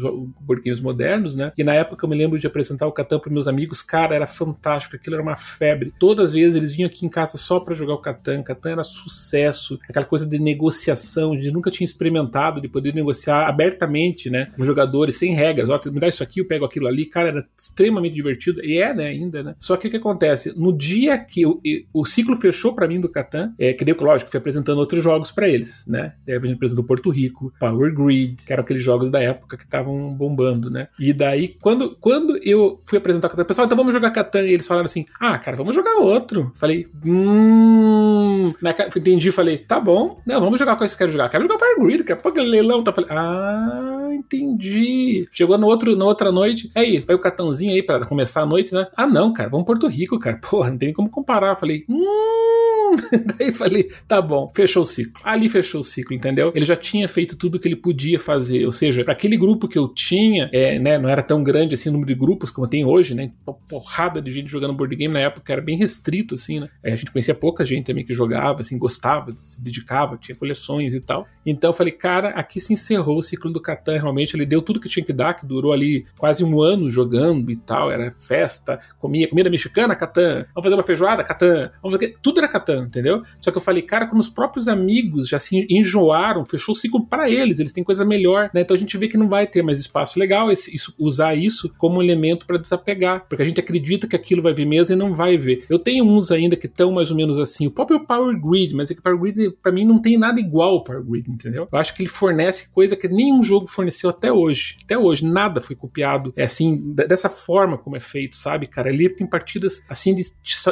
games 0.63 0.81
modernos, 0.81 1.35
né? 1.35 1.53
E 1.57 1.63
na 1.63 1.75
época 1.75 2.05
eu 2.05 2.11
me 2.11 2.17
lembro 2.17 2.39
de 2.39 2.47
apresentar 2.47 2.87
o 2.87 2.93
Catan 2.93 3.19
para 3.19 3.31
meus 3.31 3.47
amigos. 3.47 3.83
Cara, 3.83 4.15
era 4.15 4.27
fantástico. 4.27 4.97
Aquilo 4.97 5.17
era 5.17 5.23
uma 5.23 5.37
febre. 5.37 5.93
Todas 5.99 6.31
as 6.31 6.33
vezes 6.33 6.57
eles 6.57 6.73
vinham 6.75 6.87
aqui 6.87 7.05
em 7.05 7.09
casa 7.09 7.37
só 7.39 7.61
para 7.61 7.75
jogar 7.75 7.95
o 7.95 7.99
Catan. 7.99 8.43
Catan 8.43 8.71
era 8.71 8.83
sucesso. 8.83 9.79
Aquela 9.89 10.07
coisa 10.07 10.27
de 10.27 10.39
negociação, 10.39 11.37
de 11.37 11.51
nunca 11.51 11.71
tinha 11.71 11.85
experimentado, 11.85 12.61
de 12.61 12.69
poder 12.69 12.95
negociar 12.95 13.49
abertamente, 13.49 14.31
né? 14.31 14.47
Com 14.57 14.65
jogadores, 14.65 15.17
sem 15.17 15.35
regras. 15.35 15.69
Ó, 15.69 15.81
me 15.87 16.01
dá 16.01 16.09
isso 16.09 16.23
aqui, 16.23 16.41
eu 16.41 16.47
pego 16.47 16.65
aquilo 16.65 16.87
ali. 16.87 17.07
Cara, 17.07 17.29
era 17.29 17.47
extremamente 17.81 18.15
divertido. 18.15 18.65
E 18.65 18.79
é, 18.79 18.93
né, 18.95 19.07
ainda, 19.09 19.43
né? 19.43 19.55
Só 19.59 19.77
que 19.77 19.89
o 19.89 19.91
que 19.91 19.97
acontece? 19.97 20.59
No 20.59 20.73
dia 20.73 21.19
que 21.19 21.47
o, 21.47 21.61
o 21.93 22.05
ciclo 22.05 22.37
fechou 22.37 22.75
para 22.75 22.87
mim 22.87 23.01
do 23.01 23.09
Catan, 23.09 23.53
é, 23.59 23.73
que 23.73 23.85
deu, 23.85 23.97
lógico, 23.99 24.31
fui 24.31 24.39
apresentando 24.39 24.79
outros 24.79 25.03
jogos 25.03 25.33
para 25.33 25.49
eles, 25.49 25.87
né? 25.87 26.13
Daí 26.27 26.37
a 26.37 26.41
gente 26.41 26.55
apresentou 26.55 26.85
Porto 26.85 27.11
Rico, 27.11 27.53
Power 27.59 27.95
Grid, 27.95 28.45
que 28.45 28.53
eram 28.53 28.63
aqueles 28.63 28.83
jogos 28.83 29.11
da 29.11 29.21
época 29.21 29.57
que 29.57 29.65
estavam 29.65 30.13
bombando, 30.13 30.71
né? 30.71 30.89
E 30.99 31.13
daí, 31.13 31.57
quando, 31.61 31.97
quando 32.01 32.39
eu 32.43 32.81
fui 32.85 32.99
apresentar 32.99 33.29
o 33.29 33.31
Catan, 33.31 33.45
pessoal, 33.45 33.67
então 33.67 33.77
vamos 33.77 33.93
jogar 33.93 34.11
Catan, 34.11 34.43
e 34.43 34.53
eles 34.53 34.67
falaram 34.67 34.85
assim, 34.85 35.07
ah, 35.19 35.39
cara, 35.39 35.57
vamos 35.57 35.75
jogar 35.75 35.97
outro. 35.97 36.53
Falei, 36.57 36.87
hum... 37.05 38.53
Na, 38.61 38.75
entendi, 38.97 39.31
falei, 39.31 39.59
tá 39.59 39.81
bom, 39.81 40.21
não, 40.27 40.41
vamos 40.41 40.59
jogar 40.59 40.77
qual 40.77 40.87
vocês 40.87 40.97
querem 40.97 41.13
jogar. 41.13 41.29
Quero 41.29 41.45
jogar 41.45 41.59
Power 41.59 41.81
Grid, 41.81 41.99
daqui 41.99 42.13
a 42.13 42.17
pouco 42.17 42.39
aquele 42.39 42.51
leilão, 42.51 42.83
tá? 42.83 42.93
Falei, 42.93 43.11
ah, 43.11 44.11
entendi. 44.13 45.27
Chegou 45.33 45.57
no 45.57 45.67
outro, 45.67 45.97
na 45.97 46.05
outra 46.05 46.31
noite, 46.31 46.71
aí, 46.75 46.99
vai 46.99 47.17
o 47.17 47.19
Catanzinho 47.19 47.70
aí 47.73 47.83
para 47.83 48.07
começar 48.07 48.43
a 48.43 48.47
noite, 48.47 48.73
né? 48.73 48.87
Ah, 48.97 49.07
não, 49.07 49.33
cara, 49.33 49.49
vamos 49.49 49.67
Porto 49.67 49.87
Rico, 49.89 50.19
cara. 50.19 50.39
Porra, 50.51 50.71
não 50.71 50.79
tem 50.79 50.93
como 50.93 51.11
comparar. 51.11 51.57
falei, 51.57 51.85
hum. 51.89 52.61
Daí 53.39 53.53
falei, 53.53 53.91
tá 54.07 54.21
bom, 54.21 54.51
fechou 54.55 54.83
o 54.83 54.87
ciclo. 54.87 55.21
Ali 55.25 55.49
fechou 55.49 55.81
o 55.81 55.85
ciclo, 55.85 56.15
entendeu? 56.15 56.53
Ele 56.55 56.65
já 56.65 56.77
tinha 56.77 57.09
feito 57.09 57.37
tudo 57.37 57.59
que 57.59 57.69
ele 57.69 57.77
podia 57.77 58.19
fazer. 58.19 58.67
Ou 58.67 58.73
seja, 58.73 59.05
para 59.05 59.13
aquele 59.13 59.37
grupo 59.37 59.69
que 59.69 59.79
eu 59.79 59.89
tinha, 59.89 60.49
é, 60.53 60.79
né, 60.79 60.99
não 60.99 61.09
era 61.09 61.23
tão 61.23 61.43
grande 61.43 61.75
assim 61.75 61.89
o 61.89 61.93
número 61.93 62.09
de 62.09 62.19
grupos 62.19 62.51
como 62.51 62.69
tem 62.69 62.85
hoje, 62.85 63.15
né? 63.15 63.31
Uma 63.47 63.55
porrada 63.69 64.21
de 64.21 64.31
gente 64.31 64.49
jogando 64.49 64.75
board 64.75 64.95
game 64.97 65.13
na 65.13 65.21
época 65.21 65.53
era 65.53 65.63
bem 65.63 65.77
restrito, 65.77 66.35
assim, 66.35 66.61
né? 66.61 66.69
É, 66.83 66.93
a 66.93 66.97
gente 66.97 67.11
conhecia 67.11 67.35
pouca 67.35 67.65
gente 67.65 67.87
também 67.87 68.05
que 68.05 68.13
jogava, 68.13 68.61
assim, 68.61 68.79
gostava, 68.79 69.33
se 69.37 69.63
dedicava, 69.63 70.17
tinha 70.17 70.37
coleções 70.37 70.95
e 70.95 71.01
tal. 71.01 71.27
Então 71.45 71.71
eu 71.71 71.75
falei, 71.75 71.93
cara, 71.93 72.31
aqui 72.31 72.61
se 72.61 72.73
encerrou 72.73 73.19
o 73.19 73.23
ciclo 73.23 73.53
do 73.53 73.61
Catan. 73.61 73.99
Realmente 73.99 74.35
ele 74.35 74.47
deu 74.47 74.63
tudo 74.63 74.81
que 74.81 74.89
tinha 74.89 75.05
que 75.05 75.13
dar, 75.13 75.35
que 75.35 75.47
durou 75.47 75.73
ali 75.73 76.07
quase 76.19 76.45
um 76.45 76.61
ano 76.61 76.91
jogando 76.91 77.51
e 77.51 77.57
tal. 77.65 77.91
Era 77.91 78.11
festa, 78.11 78.79
comia 78.99 79.29
comida 79.29 79.51
mexicana, 79.51 79.95
Catan. 79.95 80.45
Vamos 80.55 80.65
fazer 80.65 80.75
uma 80.75 80.83
feijoada, 80.83 81.25
Catan. 81.25 81.71
Vamos 81.83 81.97
fazer... 81.97 82.17
Tudo 82.23 82.39
era 82.39 82.49
Catan, 82.49 82.85
entendeu? 82.85 83.23
Só 83.41 83.51
que 83.51 83.57
eu 83.57 83.63
falei, 83.63 83.83
cara, 83.83 84.07
como 84.07 84.21
os 84.21 84.29
próprios 84.29 84.69
amigos 84.69 85.29
já 85.29 85.39
se 85.39 85.67
enjoaram, 85.71 86.45
fechou 86.45 86.73
o 86.73 86.77
ciclo 86.77 87.07
para 87.07 87.31
eles, 87.31 87.59
eles 87.59 87.73
têm 87.73 87.85
coisa 87.85 88.05
melhor, 88.05 88.51
né? 88.55 88.63
Então 88.63 88.75
a 88.75 88.79
gente 88.79 88.97
vê 88.97 89.09
que 89.09 89.17
não 89.17 89.29
vai 89.29 89.47
ter 89.47 89.63
mais 89.63 89.79
espaço 89.79 90.19
legal 90.19 90.51
esse, 90.51 90.75
isso, 90.75 90.95
usar 90.99 91.35
isso 91.35 91.73
como 91.79 92.03
elemento 92.03 92.47
para 92.47 92.59
desapegar, 92.59 93.27
porque 93.29 93.43
a 93.43 93.45
gente 93.45 93.61
acredita 93.61 94.07
que 94.07 94.17
aquilo 94.17 94.43
vai 94.43 94.53
vir 94.53 94.67
mesmo 94.67 94.95
e 94.95 94.99
não 94.99 95.15
vai 95.15 95.37
ver. 95.37 95.65
Eu 95.69 95.79
tenho 95.79 96.05
uns 96.05 96.31
ainda 96.31 96.57
que 96.57 96.67
estão 96.67 96.93
mais 96.93 97.11
ou 97.11 97.17
menos 97.17 97.39
assim, 97.39 97.67
o 97.67 97.71
próprio 97.71 98.05
Power 98.07 98.39
Grid, 98.41 98.75
mas 98.75 98.91
é 98.91 98.95
que 98.95 99.03
Power 99.03 99.19
Grid 99.19 99.57
para 99.63 99.73
mim 99.73 99.85
não 99.85 100.01
tem 100.01 100.17
nada 100.17 100.41
igual 100.41 100.71
ao 100.71 100.85
Power 100.85 101.03
Grid, 101.03 101.31
entendeu? 101.31 101.69
Eu 101.71 101.79
acho 101.79 101.95
que 101.95 102.03
ele 102.03 102.09
fornece 102.09 102.71
coisa 102.73 102.97
que 102.97 103.09
nenhum 103.09 103.43
jogo 103.43 103.67
forneceu 103.67 104.11
até 104.11 104.33
hoje. 104.33 104.77
Até 104.85 104.99
hoje 104.99 105.25
nada 105.25 105.61
foi 105.61 105.77
copiado, 105.77 106.33
é 106.37 106.45
assim, 106.45 106.95
dessa 106.95 107.29
forma 107.29 107.50
como 107.79 107.97
é 107.97 108.01
feito, 108.01 108.37
sabe, 108.37 108.67
cara? 108.67 108.89
Ali 108.89 109.15
em 109.21 109.27
partidas 109.27 109.85
assim 109.89 110.15
de 110.15 110.25